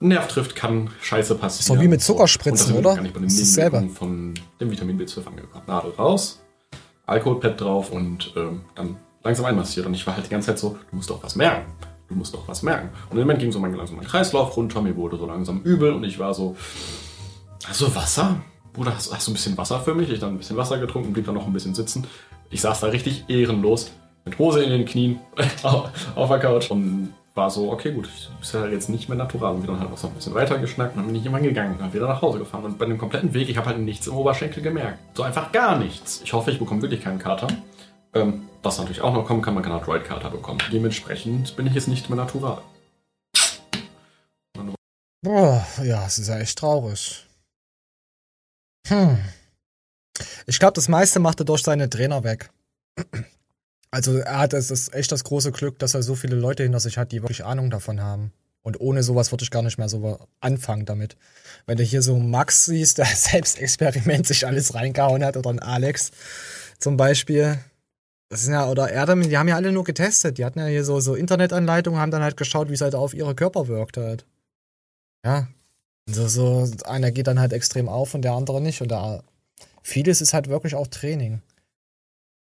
einen 0.00 0.08
Nerv 0.10 0.28
trifft, 0.28 0.54
kann 0.54 0.90
Scheiße 1.02 1.34
passieren. 1.36 1.78
Doch 1.78 1.82
wie 1.82 1.88
mit 1.88 2.02
So. 2.02 2.12
Zuckerspritzen, 2.12 2.66
sind 2.66 2.74
wir 2.76 2.80
oder? 2.80 2.94
Gar 2.96 3.02
nicht 3.02 3.14
bei 3.14 3.20
Das 3.20 3.32
ist. 3.32 3.56
Nebenwirkungen 3.56 3.94
von 3.94 4.34
dem 4.60 4.70
Vitamin 4.70 5.00
B12 5.00 5.26
angekommen. 5.26 5.64
Nadel 5.66 5.92
raus, 5.92 6.40
Alkoholpad 7.06 7.60
drauf 7.60 7.90
und 7.90 8.32
ähm, 8.36 8.60
dann 8.74 8.96
langsam 9.24 9.46
einmassiert. 9.46 9.86
Und 9.86 9.94
ich 9.94 10.06
war 10.06 10.14
halt 10.14 10.26
die 10.26 10.30
ganze 10.30 10.48
Zeit 10.48 10.58
so, 10.58 10.76
du 10.90 10.96
musst 10.96 11.08
doch 11.10 11.22
was 11.22 11.34
merken. 11.34 11.72
du 12.08 12.14
musst 12.14 12.34
doch 12.34 12.46
was 12.46 12.62
merken. 12.62 12.90
Und 13.10 13.16
im 13.16 13.22
Moment 13.22 13.40
ging 13.40 13.52
so 13.52 13.58
mein 13.58 13.74
langsam 13.74 13.96
mein 13.96 14.06
Kreislauf 14.06 14.56
runter, 14.56 14.80
mir 14.82 14.96
wurde 14.96 15.16
so 15.16 15.26
langsam 15.26 15.62
übel 15.62 15.92
und 15.92 16.04
ich 16.04 16.18
war 16.18 16.34
so, 16.34 16.56
du 17.78 17.94
Wasser? 17.94 18.40
Bruder, 18.72 18.94
hast, 18.94 19.12
hast 19.12 19.26
du 19.26 19.30
ein 19.30 19.34
bisschen 19.34 19.56
Wasser 19.58 19.80
für 19.80 19.94
mich? 19.94 20.10
Ich 20.10 20.20
dann 20.20 20.34
ein 20.34 20.38
bisschen 20.38 20.56
Wasser 20.56 20.78
getrunken, 20.78 21.12
blieb 21.12 21.26
dann 21.26 21.34
noch 21.34 21.46
ein 21.46 21.52
bisschen 21.52 21.74
sitzen. 21.74 22.06
Ich 22.50 22.60
saß 22.60 22.80
da 22.80 22.86
richtig 22.88 23.24
ehrenlos, 23.28 23.90
mit 24.24 24.38
Hose 24.38 24.62
in 24.62 24.70
den 24.70 24.84
Knien 24.84 25.20
auf 25.62 26.28
der 26.28 26.38
Couch 26.38 26.70
und 26.70 27.14
war 27.38 27.50
so, 27.50 27.70
okay, 27.70 27.92
gut, 27.92 28.08
ich 28.08 28.28
bist 28.40 28.52
ja 28.52 28.66
jetzt 28.66 28.90
nicht 28.90 29.08
mehr 29.08 29.16
natural. 29.16 29.54
Und 29.54 29.62
wir 29.62 29.68
dann 29.68 29.80
halt 29.80 29.90
noch 29.90 29.96
so 29.96 30.08
ein 30.08 30.14
bisschen 30.14 30.34
weiter 30.34 30.58
geschnackt 30.58 30.94
und 30.94 30.98
dann 30.98 31.06
bin 31.06 31.14
ich 31.14 31.24
irgendwann 31.24 31.44
gegangen 31.44 31.72
und 31.72 31.80
dann 31.80 31.94
wieder 31.94 32.08
nach 32.08 32.20
Hause 32.20 32.40
gefahren. 32.40 32.64
Und 32.64 32.78
bei 32.78 32.84
dem 32.84 32.98
kompletten 32.98 33.32
Weg, 33.32 33.48
ich 33.48 33.56
habe 33.56 33.68
halt 33.68 33.78
nichts 33.78 34.06
im 34.06 34.14
Oberschenkel 34.14 34.62
gemerkt. 34.62 34.98
So 35.14 35.22
einfach 35.22 35.52
gar 35.52 35.78
nichts. 35.78 36.20
Ich 36.22 36.32
hoffe, 36.32 36.50
ich 36.50 36.58
bekomme 36.58 36.82
wirklich 36.82 37.02
keinen 37.02 37.18
Kater. 37.18 37.46
Ähm, 38.12 38.48
was 38.62 38.78
natürlich 38.78 39.00
auch 39.00 39.14
noch 39.14 39.24
kommen 39.24 39.40
kann, 39.40 39.54
man 39.54 39.62
kann 39.62 39.72
einen 39.72 39.84
Droid-Kater 39.84 40.30
bekommen. 40.30 40.58
Dementsprechend 40.72 41.56
bin 41.56 41.66
ich 41.66 41.74
jetzt 41.74 41.88
nicht 41.88 42.10
mehr 42.10 42.16
natural. 42.16 42.60
Boah, 45.22 45.66
ja, 45.82 46.06
es 46.06 46.18
ist 46.18 46.28
ja 46.28 46.38
echt 46.38 46.58
traurig. 46.58 47.24
Hm. 48.88 49.18
Ich 50.46 50.58
glaube, 50.58 50.74
das 50.74 50.88
meiste 50.88 51.20
macht 51.20 51.40
er 51.40 51.44
durch 51.44 51.62
seine 51.62 51.88
Trainer 51.88 52.24
weg. 52.24 52.50
Also 53.90 54.18
er 54.18 54.38
hat 54.38 54.52
es 54.52 54.70
ist 54.70 54.94
echt 54.94 55.12
das 55.12 55.24
große 55.24 55.52
Glück, 55.52 55.78
dass 55.78 55.94
er 55.94 56.02
so 56.02 56.14
viele 56.14 56.36
Leute 56.36 56.62
hinter 56.62 56.80
sich 56.80 56.98
hat, 56.98 57.12
die 57.12 57.22
wirklich 57.22 57.44
Ahnung 57.44 57.70
davon 57.70 58.00
haben. 58.00 58.32
Und 58.62 58.80
ohne 58.80 59.02
sowas 59.02 59.32
würde 59.32 59.44
ich 59.44 59.50
gar 59.50 59.62
nicht 59.62 59.78
mehr 59.78 59.88
so 59.88 60.18
anfangen 60.40 60.84
damit. 60.84 61.16
Wenn 61.66 61.78
du 61.78 61.84
hier 61.84 62.02
so 62.02 62.18
Max 62.18 62.66
siehst, 62.66 62.98
der 62.98 63.06
selbst 63.14 63.58
Experiment 63.58 64.26
sich 64.26 64.46
alles 64.46 64.74
reingehauen 64.74 65.24
hat, 65.24 65.36
oder 65.36 65.50
ein 65.50 65.58
Alex 65.58 66.10
zum 66.78 66.96
Beispiel. 66.96 67.58
Das 68.28 68.42
sind 68.42 68.52
ja, 68.52 68.68
oder 68.68 68.90
Erdem, 68.90 69.22
die 69.22 69.38
haben 69.38 69.48
ja 69.48 69.56
alle 69.56 69.72
nur 69.72 69.84
getestet. 69.84 70.36
Die 70.36 70.44
hatten 70.44 70.58
ja 70.58 70.66
hier 70.66 70.84
so, 70.84 71.00
so 71.00 71.14
Internetanleitungen, 71.14 71.98
haben 71.98 72.10
dann 72.10 72.22
halt 72.22 72.36
geschaut, 72.36 72.68
wie 72.68 72.74
es 72.74 72.82
halt 72.82 72.94
auf 72.94 73.14
ihre 73.14 73.34
Körper 73.34 73.68
wirkt 73.68 73.96
halt. 73.96 74.26
Ja. 75.24 75.48
So, 76.06 76.28
so, 76.28 76.70
einer 76.84 77.10
geht 77.10 77.26
dann 77.26 77.40
halt 77.40 77.52
extrem 77.52 77.88
auf 77.88 78.14
und 78.14 78.22
der 78.22 78.32
andere 78.32 78.60
nicht. 78.60 78.82
Und 78.82 78.88
da, 78.88 79.22
vieles 79.82 80.20
ist 80.20 80.34
halt 80.34 80.48
wirklich 80.48 80.74
auch 80.74 80.88
Training. 80.88 81.40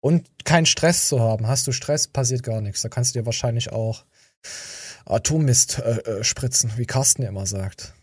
Und 0.01 0.27
keinen 0.45 0.65
Stress 0.65 1.07
zu 1.07 1.19
haben. 1.19 1.47
Hast 1.47 1.67
du 1.67 1.71
Stress, 1.71 2.07
passiert 2.07 2.43
gar 2.43 2.59
nichts. 2.59 2.81
Da 2.81 2.89
kannst 2.89 3.15
du 3.15 3.19
dir 3.19 3.25
wahrscheinlich 3.25 3.71
auch 3.71 4.03
Atommist 5.05 5.79
äh, 5.79 5.99
äh, 5.99 6.23
spritzen, 6.23 6.73
wie 6.77 6.85
Carsten 6.85 7.23
immer 7.23 7.45
sagt. 7.45 7.93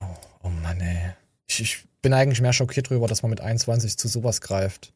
Oh, 0.00 0.06
oh 0.42 0.48
Mann, 0.48 0.80
ey. 0.80 1.14
Ich, 1.46 1.60
ich 1.60 1.84
bin 2.02 2.12
eigentlich 2.12 2.40
mehr 2.40 2.52
schockiert 2.52 2.90
darüber, 2.90 3.08
dass 3.08 3.22
man 3.22 3.30
mit 3.30 3.40
21 3.40 3.96
zu 3.96 4.08
sowas 4.08 4.40
greift. 4.40 4.92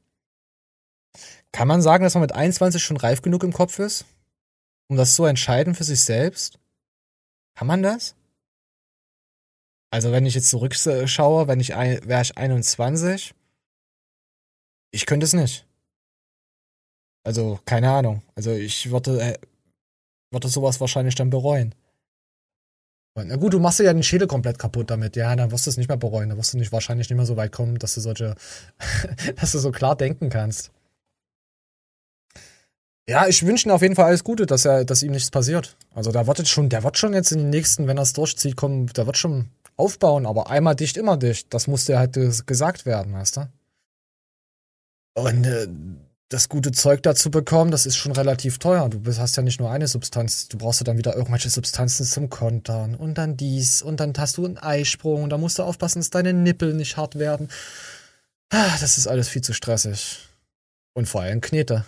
Kann 1.52 1.68
man 1.68 1.82
sagen, 1.82 2.04
dass 2.04 2.14
man 2.14 2.22
mit 2.22 2.32
21 2.32 2.82
schon 2.82 2.96
reif 2.96 3.22
genug 3.22 3.42
im 3.42 3.52
Kopf 3.52 3.78
ist? 3.78 4.04
Um 4.88 4.96
das 4.96 5.14
zu 5.14 5.24
entscheiden 5.24 5.74
für 5.74 5.84
sich 5.84 6.04
selbst? 6.04 6.58
Kann 7.54 7.66
man 7.66 7.82
das? 7.82 8.14
Also, 9.90 10.10
wenn 10.10 10.26
ich 10.26 10.34
jetzt 10.34 10.50
zurückschaue, 10.50 11.46
wenn 11.46 11.60
ich 11.60 11.68
wäre 11.68 12.22
ich 12.22 12.36
21, 12.36 13.32
ich 14.90 15.06
könnte 15.06 15.24
es 15.24 15.32
nicht. 15.32 15.64
Also, 17.24 17.58
keine 17.64 17.90
Ahnung. 17.90 18.22
Also, 18.34 18.52
ich 18.52 18.90
würde, 18.90 19.20
äh, 19.20 19.38
würde 20.30 20.48
sowas 20.48 20.80
wahrscheinlich 20.80 21.14
dann 21.14 21.30
bereuen. 21.30 21.74
Na 23.16 23.36
gut, 23.36 23.54
du 23.54 23.60
machst 23.60 23.78
dir 23.78 23.84
ja 23.84 23.92
den 23.92 24.02
Schädel 24.02 24.26
komplett 24.26 24.58
kaputt 24.58 24.90
damit. 24.90 25.14
Ja, 25.14 25.34
dann 25.36 25.52
wirst 25.52 25.66
du 25.66 25.70
es 25.70 25.76
nicht 25.76 25.86
mehr 25.86 25.96
bereuen. 25.96 26.30
Dann 26.30 26.38
wirst 26.38 26.52
du 26.52 26.58
nicht 26.58 26.72
wahrscheinlich 26.72 27.08
nicht 27.08 27.16
mehr 27.16 27.26
so 27.26 27.36
weit 27.36 27.52
kommen, 27.52 27.78
dass 27.78 27.94
du 27.94 28.00
solche, 28.00 28.34
dass 29.36 29.52
du 29.52 29.58
so 29.60 29.70
klar 29.70 29.96
denken 29.96 30.30
kannst. 30.30 30.72
Ja, 33.08 33.28
ich 33.28 33.46
wünsche 33.46 33.68
ihm 33.68 33.72
auf 33.72 33.82
jeden 33.82 33.94
Fall 33.94 34.06
alles 34.06 34.24
Gute, 34.24 34.46
dass 34.46 34.64
er, 34.64 34.84
dass 34.84 35.02
ihm 35.02 35.12
nichts 35.12 35.30
passiert. 35.30 35.76
Also 35.94 36.10
der 36.10 36.26
wartet 36.26 36.48
schon, 36.48 36.70
der 36.70 36.82
wird 36.82 36.98
schon 36.98 37.12
jetzt 37.12 37.32
in 37.32 37.38
den 37.38 37.50
nächsten, 37.50 37.86
wenn 37.86 37.98
er 37.98 38.02
es 38.02 38.14
durchzieht, 38.14 38.56
kommen, 38.56 38.86
der 38.88 39.06
wird 39.06 39.18
schon 39.18 39.50
aufbauen, 39.76 40.26
aber 40.26 40.50
einmal 40.50 40.74
dicht, 40.74 40.96
immer 40.96 41.16
dicht. 41.16 41.52
Das 41.52 41.66
musste 41.66 41.98
halt 41.98 42.18
gesagt 42.46 42.86
werden, 42.86 43.12
weißt 43.12 43.36
du? 43.36 43.48
Und 45.16 45.46
äh, 45.46 45.68
das 46.34 46.48
gute 46.48 46.72
Zeug 46.72 47.02
dazu 47.04 47.30
bekommen, 47.30 47.70
das 47.70 47.86
ist 47.86 47.96
schon 47.96 48.10
relativ 48.10 48.58
teuer. 48.58 48.88
Du 48.88 49.00
hast 49.16 49.36
ja 49.36 49.42
nicht 49.42 49.60
nur 49.60 49.70
eine 49.70 49.86
Substanz, 49.86 50.48
du 50.48 50.58
brauchst 50.58 50.80
ja 50.80 50.84
dann 50.84 50.98
wieder 50.98 51.14
irgendwelche 51.14 51.48
Substanzen 51.48 52.04
zum 52.04 52.28
Kontern 52.28 52.96
und 52.96 53.18
dann 53.18 53.36
dies 53.36 53.82
und 53.82 54.00
dann 54.00 54.12
hast 54.18 54.36
du 54.36 54.44
einen 54.44 54.58
Eisprung 54.58 55.22
und 55.22 55.30
da 55.30 55.38
musst 55.38 55.60
du 55.60 55.62
aufpassen, 55.62 56.00
dass 56.00 56.10
deine 56.10 56.32
Nippel 56.32 56.74
nicht 56.74 56.96
hart 56.96 57.20
werden. 57.20 57.48
Ah, 58.50 58.76
das 58.80 58.98
ist 58.98 59.06
alles 59.06 59.28
viel 59.28 59.42
zu 59.42 59.52
stressig. 59.52 60.28
Und 60.92 61.08
vor 61.08 61.22
allem 61.22 61.40
Knete. 61.40 61.84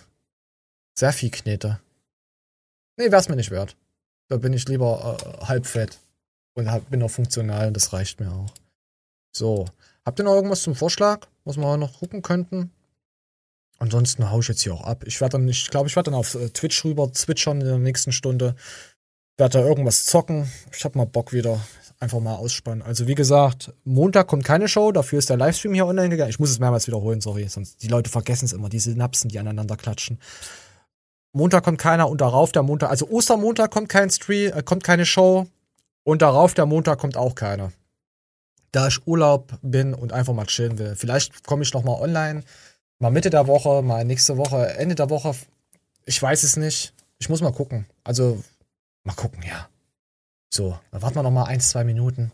Sehr 0.97 1.11
viel 1.11 1.29
Knete. 1.29 1.81
Nee, 2.95 3.11
wär's 3.11 3.27
mir 3.27 3.35
nicht 3.35 3.51
wert. 3.51 3.75
Da 4.29 4.37
bin 4.37 4.53
ich 4.53 4.67
lieber 4.69 5.17
äh, 5.19 5.45
halbfett 5.45 5.99
und 6.53 6.71
hab, 6.71 6.89
bin 6.89 7.03
auch 7.03 7.11
funktional, 7.11 7.73
das 7.73 7.91
reicht 7.91 8.21
mir 8.21 8.31
auch. 8.31 8.53
So, 9.33 9.65
habt 10.05 10.19
ihr 10.19 10.23
noch 10.23 10.35
irgendwas 10.35 10.61
zum 10.61 10.73
Vorschlag, 10.73 11.27
was 11.43 11.57
wir 11.57 11.75
noch 11.75 11.99
gucken 11.99 12.21
könnten? 12.21 12.71
Ansonsten 13.79 14.29
hau 14.31 14.39
ich 14.39 14.47
jetzt 14.47 14.61
hier 14.61 14.73
auch 14.73 14.83
ab. 14.83 15.03
Ich 15.05 15.21
werde 15.21 15.33
dann, 15.33 15.47
ich 15.47 15.69
glaube, 15.69 15.87
ich 15.87 15.95
werde 15.95 16.11
dann 16.11 16.19
auf 16.19 16.35
äh, 16.35 16.49
Twitch 16.49 16.83
rüber 16.83 17.11
zwitschern 17.13 17.61
in 17.61 17.67
der 17.67 17.77
nächsten 17.77 18.11
Stunde. 18.11 18.55
Werde 19.37 19.59
da 19.59 19.65
irgendwas 19.65 20.05
zocken. 20.05 20.49
Ich 20.75 20.83
habe 20.83 20.97
mal 20.97 21.05
Bock 21.05 21.31
wieder. 21.31 21.59
Einfach 21.99 22.19
mal 22.19 22.35
ausspannen. 22.35 22.83
Also 22.83 23.07
wie 23.07 23.15
gesagt, 23.15 23.73
Montag 23.83 24.27
kommt 24.27 24.43
keine 24.43 24.67
Show, 24.67 24.91
dafür 24.91 25.17
ist 25.17 25.31
der 25.31 25.37
Livestream 25.37 25.73
hier 25.73 25.87
online 25.87 26.09
gegangen. 26.09 26.29
Ich 26.29 26.37
muss 26.37 26.51
es 26.51 26.59
mehrmals 26.59 26.85
wiederholen, 26.85 27.21
sorry, 27.21 27.47
sonst 27.47 27.81
die 27.81 27.87
Leute 27.87 28.11
vergessen 28.11 28.45
es 28.45 28.53
immer, 28.53 28.69
diese 28.69 28.91
Synapsen, 28.91 29.29
die 29.29 29.39
aneinander 29.39 29.75
klatschen. 29.77 30.19
Montag 31.33 31.63
kommt 31.63 31.79
keiner 31.79 32.07
und 32.07 32.21
darauf 32.21 32.51
der 32.51 32.61
Montag, 32.61 32.91
also 32.91 33.09
Ostermontag 33.09 33.71
kommt 33.71 33.89
kein 33.89 34.11
Stream, 34.11 34.53
äh, 34.53 34.61
kommt 34.61 34.83
keine 34.83 35.07
Show 35.07 35.47
und 36.03 36.21
darauf 36.21 36.53
der 36.53 36.67
Montag 36.67 36.99
kommt 36.99 37.17
auch 37.17 37.33
keiner. 37.33 37.71
Da 38.71 38.89
ich 38.89 39.07
Urlaub 39.07 39.53
bin 39.63 39.95
und 39.95 40.13
einfach 40.13 40.35
mal 40.35 40.45
chillen 40.45 40.77
will. 40.77 40.95
Vielleicht 40.95 41.47
komme 41.47 41.63
ich 41.63 41.73
noch 41.73 41.83
mal 41.83 41.99
online 41.99 42.43
Mal 42.99 43.11
Mitte 43.11 43.29
der 43.29 43.47
Woche, 43.47 43.81
mal 43.83 44.03
nächste 44.05 44.37
Woche, 44.37 44.73
Ende 44.75 44.95
der 44.95 45.09
Woche. 45.09 45.35
Ich 46.05 46.21
weiß 46.21 46.43
es 46.43 46.57
nicht. 46.57 46.93
Ich 47.19 47.29
muss 47.29 47.41
mal 47.41 47.51
gucken. 47.51 47.85
Also, 48.03 48.43
mal 49.03 49.13
gucken, 49.13 49.43
ja. 49.43 49.69
So, 50.49 50.79
dann 50.91 51.01
warten 51.01 51.15
wir 51.15 51.23
noch 51.23 51.31
mal 51.31 51.45
ein, 51.45 51.59
zwei 51.59 51.83
Minuten. 51.83 52.31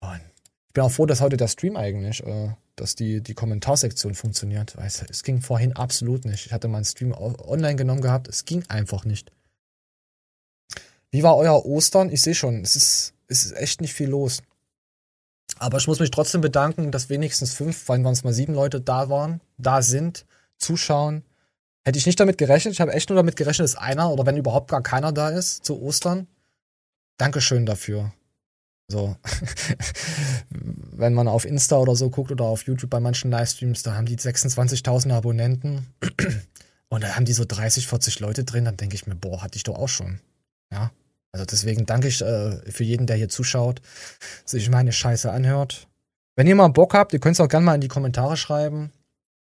Und 0.00 0.20
ich 0.68 0.72
bin 0.72 0.84
auch 0.84 0.90
froh, 0.90 1.06
dass 1.06 1.20
heute 1.20 1.36
der 1.36 1.48
Stream 1.48 1.76
eigentlich, 1.76 2.24
äh, 2.24 2.50
dass 2.76 2.94
die, 2.94 3.20
die 3.20 3.34
Kommentarsektion 3.34 4.14
funktioniert. 4.14 4.76
Weißt 4.76 5.02
du, 5.02 5.06
es 5.10 5.22
ging 5.22 5.42
vorhin 5.42 5.74
absolut 5.74 6.24
nicht. 6.24 6.46
Ich 6.46 6.52
hatte 6.52 6.68
meinen 6.68 6.84
Stream 6.84 7.12
online 7.12 7.76
genommen 7.76 8.00
gehabt. 8.00 8.28
Es 8.28 8.46
ging 8.46 8.64
einfach 8.68 9.04
nicht. 9.04 9.32
Wie 11.10 11.22
war 11.22 11.36
euer 11.36 11.66
Ostern? 11.66 12.10
Ich 12.10 12.22
sehe 12.22 12.34
schon, 12.34 12.62
es 12.62 12.74
ist, 12.74 13.14
es 13.28 13.44
ist 13.44 13.52
echt 13.52 13.82
nicht 13.82 13.92
viel 13.92 14.08
los. 14.08 14.42
Aber 15.62 15.78
ich 15.78 15.86
muss 15.86 16.00
mich 16.00 16.10
trotzdem 16.10 16.40
bedanken, 16.40 16.90
dass 16.90 17.08
wenigstens 17.08 17.54
fünf, 17.54 17.76
vor 17.76 17.94
waren 18.02 18.12
es 18.12 18.24
mal 18.24 18.32
sieben 18.32 18.52
Leute 18.52 18.80
da 18.80 19.08
waren, 19.08 19.40
da 19.58 19.80
sind, 19.80 20.26
zuschauen. 20.58 21.22
Hätte 21.84 21.98
ich 21.98 22.06
nicht 22.06 22.18
damit 22.18 22.36
gerechnet. 22.36 22.74
Ich 22.74 22.80
habe 22.80 22.92
echt 22.92 23.08
nur 23.08 23.16
damit 23.16 23.36
gerechnet, 23.36 23.66
dass 23.66 23.76
einer 23.76 24.10
oder 24.10 24.26
wenn 24.26 24.36
überhaupt 24.36 24.72
gar 24.72 24.82
keiner 24.82 25.12
da 25.12 25.28
ist 25.28 25.64
zu 25.64 25.80
Ostern. 25.80 26.26
Dankeschön 27.16 27.64
dafür. 27.64 28.12
So. 28.88 29.16
wenn 30.50 31.14
man 31.14 31.28
auf 31.28 31.44
Insta 31.44 31.76
oder 31.76 31.94
so 31.94 32.10
guckt 32.10 32.32
oder 32.32 32.44
auf 32.46 32.64
YouTube 32.64 32.90
bei 32.90 32.98
manchen 32.98 33.30
Livestreams, 33.30 33.84
da 33.84 33.94
haben 33.94 34.06
die 34.06 34.18
26.000 34.18 35.14
Abonnenten 35.14 35.86
und 36.88 37.04
da 37.04 37.14
haben 37.14 37.24
die 37.24 37.34
so 37.34 37.44
30, 37.46 37.86
40 37.86 38.18
Leute 38.18 38.42
drin, 38.42 38.64
dann 38.64 38.76
denke 38.76 38.96
ich 38.96 39.06
mir, 39.06 39.14
boah, 39.14 39.42
hatte 39.42 39.56
ich 39.56 39.62
doch 39.62 39.76
auch 39.76 39.88
schon. 39.88 40.18
Ja. 40.72 40.90
Also 41.32 41.46
deswegen 41.46 41.86
danke 41.86 42.08
ich 42.08 42.20
äh, 42.20 42.58
für 42.70 42.84
jeden, 42.84 43.06
der 43.06 43.16
hier 43.16 43.30
zuschaut, 43.30 43.80
sich 44.44 44.68
meine 44.68 44.92
Scheiße 44.92 45.32
anhört. 45.32 45.88
Wenn 46.36 46.46
ihr 46.46 46.54
mal 46.54 46.68
Bock 46.68 46.94
habt, 46.94 47.12
ihr 47.12 47.18
könnt 47.20 47.36
es 47.36 47.40
auch 47.40 47.48
gerne 47.48 47.66
mal 47.66 47.74
in 47.74 47.80
die 47.80 47.88
Kommentare 47.88 48.36
schreiben. 48.36 48.92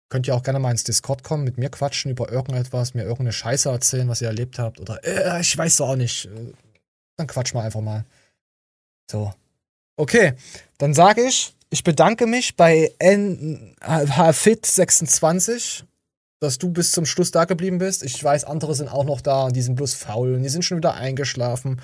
Könnt 0.08 0.26
ihr 0.28 0.34
auch 0.34 0.42
gerne 0.42 0.58
mal 0.58 0.70
ins 0.70 0.84
Discord 0.84 1.24
kommen, 1.24 1.44
mit 1.44 1.58
mir 1.58 1.70
quatschen 1.70 2.10
über 2.10 2.30
irgendetwas, 2.30 2.94
mir 2.94 3.02
irgendeine 3.02 3.32
Scheiße 3.32 3.70
erzählen, 3.70 4.08
was 4.08 4.20
ihr 4.20 4.28
erlebt 4.28 4.58
habt. 4.58 4.80
Oder 4.80 5.02
äh, 5.04 5.40
ich 5.40 5.56
weiß 5.56 5.78
doch 5.78 5.88
auch 5.90 5.96
nicht. 5.96 6.26
Äh, 6.26 6.52
dann 7.16 7.26
quatsch 7.26 7.54
mal 7.54 7.64
einfach 7.64 7.80
mal. 7.80 8.04
So. 9.10 9.32
Okay, 9.96 10.34
dann 10.78 10.94
sage 10.94 11.22
ich, 11.22 11.54
ich 11.70 11.82
bedanke 11.84 12.26
mich 12.26 12.56
bei 12.56 12.92
NHFit26 13.00 15.84
dass 16.42 16.58
du 16.58 16.70
bis 16.70 16.90
zum 16.90 17.06
Schluss 17.06 17.30
da 17.30 17.44
geblieben 17.44 17.78
bist. 17.78 18.02
Ich 18.02 18.22
weiß, 18.22 18.42
andere 18.44 18.74
sind 18.74 18.88
auch 18.88 19.04
noch 19.04 19.20
da 19.20 19.44
und 19.44 19.54
die 19.54 19.62
sind 19.62 19.76
bloß 19.76 19.94
faul 19.94 20.34
und 20.34 20.42
die 20.42 20.48
sind 20.48 20.64
schon 20.64 20.76
wieder 20.76 20.94
eingeschlafen. 20.94 21.80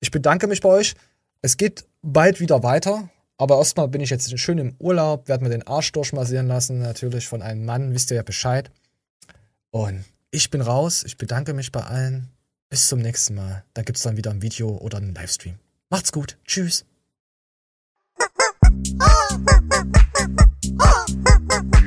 Ich 0.00 0.10
bedanke 0.10 0.46
mich 0.46 0.60
bei 0.60 0.68
euch. 0.68 0.94
Es 1.40 1.56
geht 1.56 1.86
bald 2.02 2.38
wieder 2.38 2.62
weiter. 2.62 3.08
Aber 3.38 3.56
erstmal 3.56 3.88
bin 3.88 4.02
ich 4.02 4.10
jetzt 4.10 4.36
schön 4.38 4.58
im 4.58 4.74
Urlaub, 4.78 5.28
werde 5.28 5.44
mir 5.44 5.50
den 5.50 5.66
Arsch 5.66 5.92
durchmassieren 5.92 6.48
lassen, 6.48 6.80
natürlich 6.80 7.28
von 7.28 7.40
einem 7.40 7.64
Mann, 7.64 7.94
wisst 7.94 8.10
ihr 8.10 8.16
ja 8.16 8.22
Bescheid. 8.22 8.70
Und 9.70 10.04
ich 10.32 10.50
bin 10.50 10.60
raus, 10.60 11.04
ich 11.06 11.16
bedanke 11.16 11.54
mich 11.54 11.72
bei 11.72 11.82
allen. 11.82 12.28
Bis 12.68 12.88
zum 12.88 12.98
nächsten 12.98 13.36
Mal. 13.36 13.64
Da 13.72 13.82
gibt 13.82 13.96
es 13.96 14.02
dann 14.02 14.18
wieder 14.18 14.30
ein 14.32 14.42
Video 14.42 14.68
oder 14.68 14.98
einen 14.98 15.14
Livestream. 15.14 15.54
Macht's 15.88 16.12
gut. 16.12 16.36
Tschüss. 16.44 16.84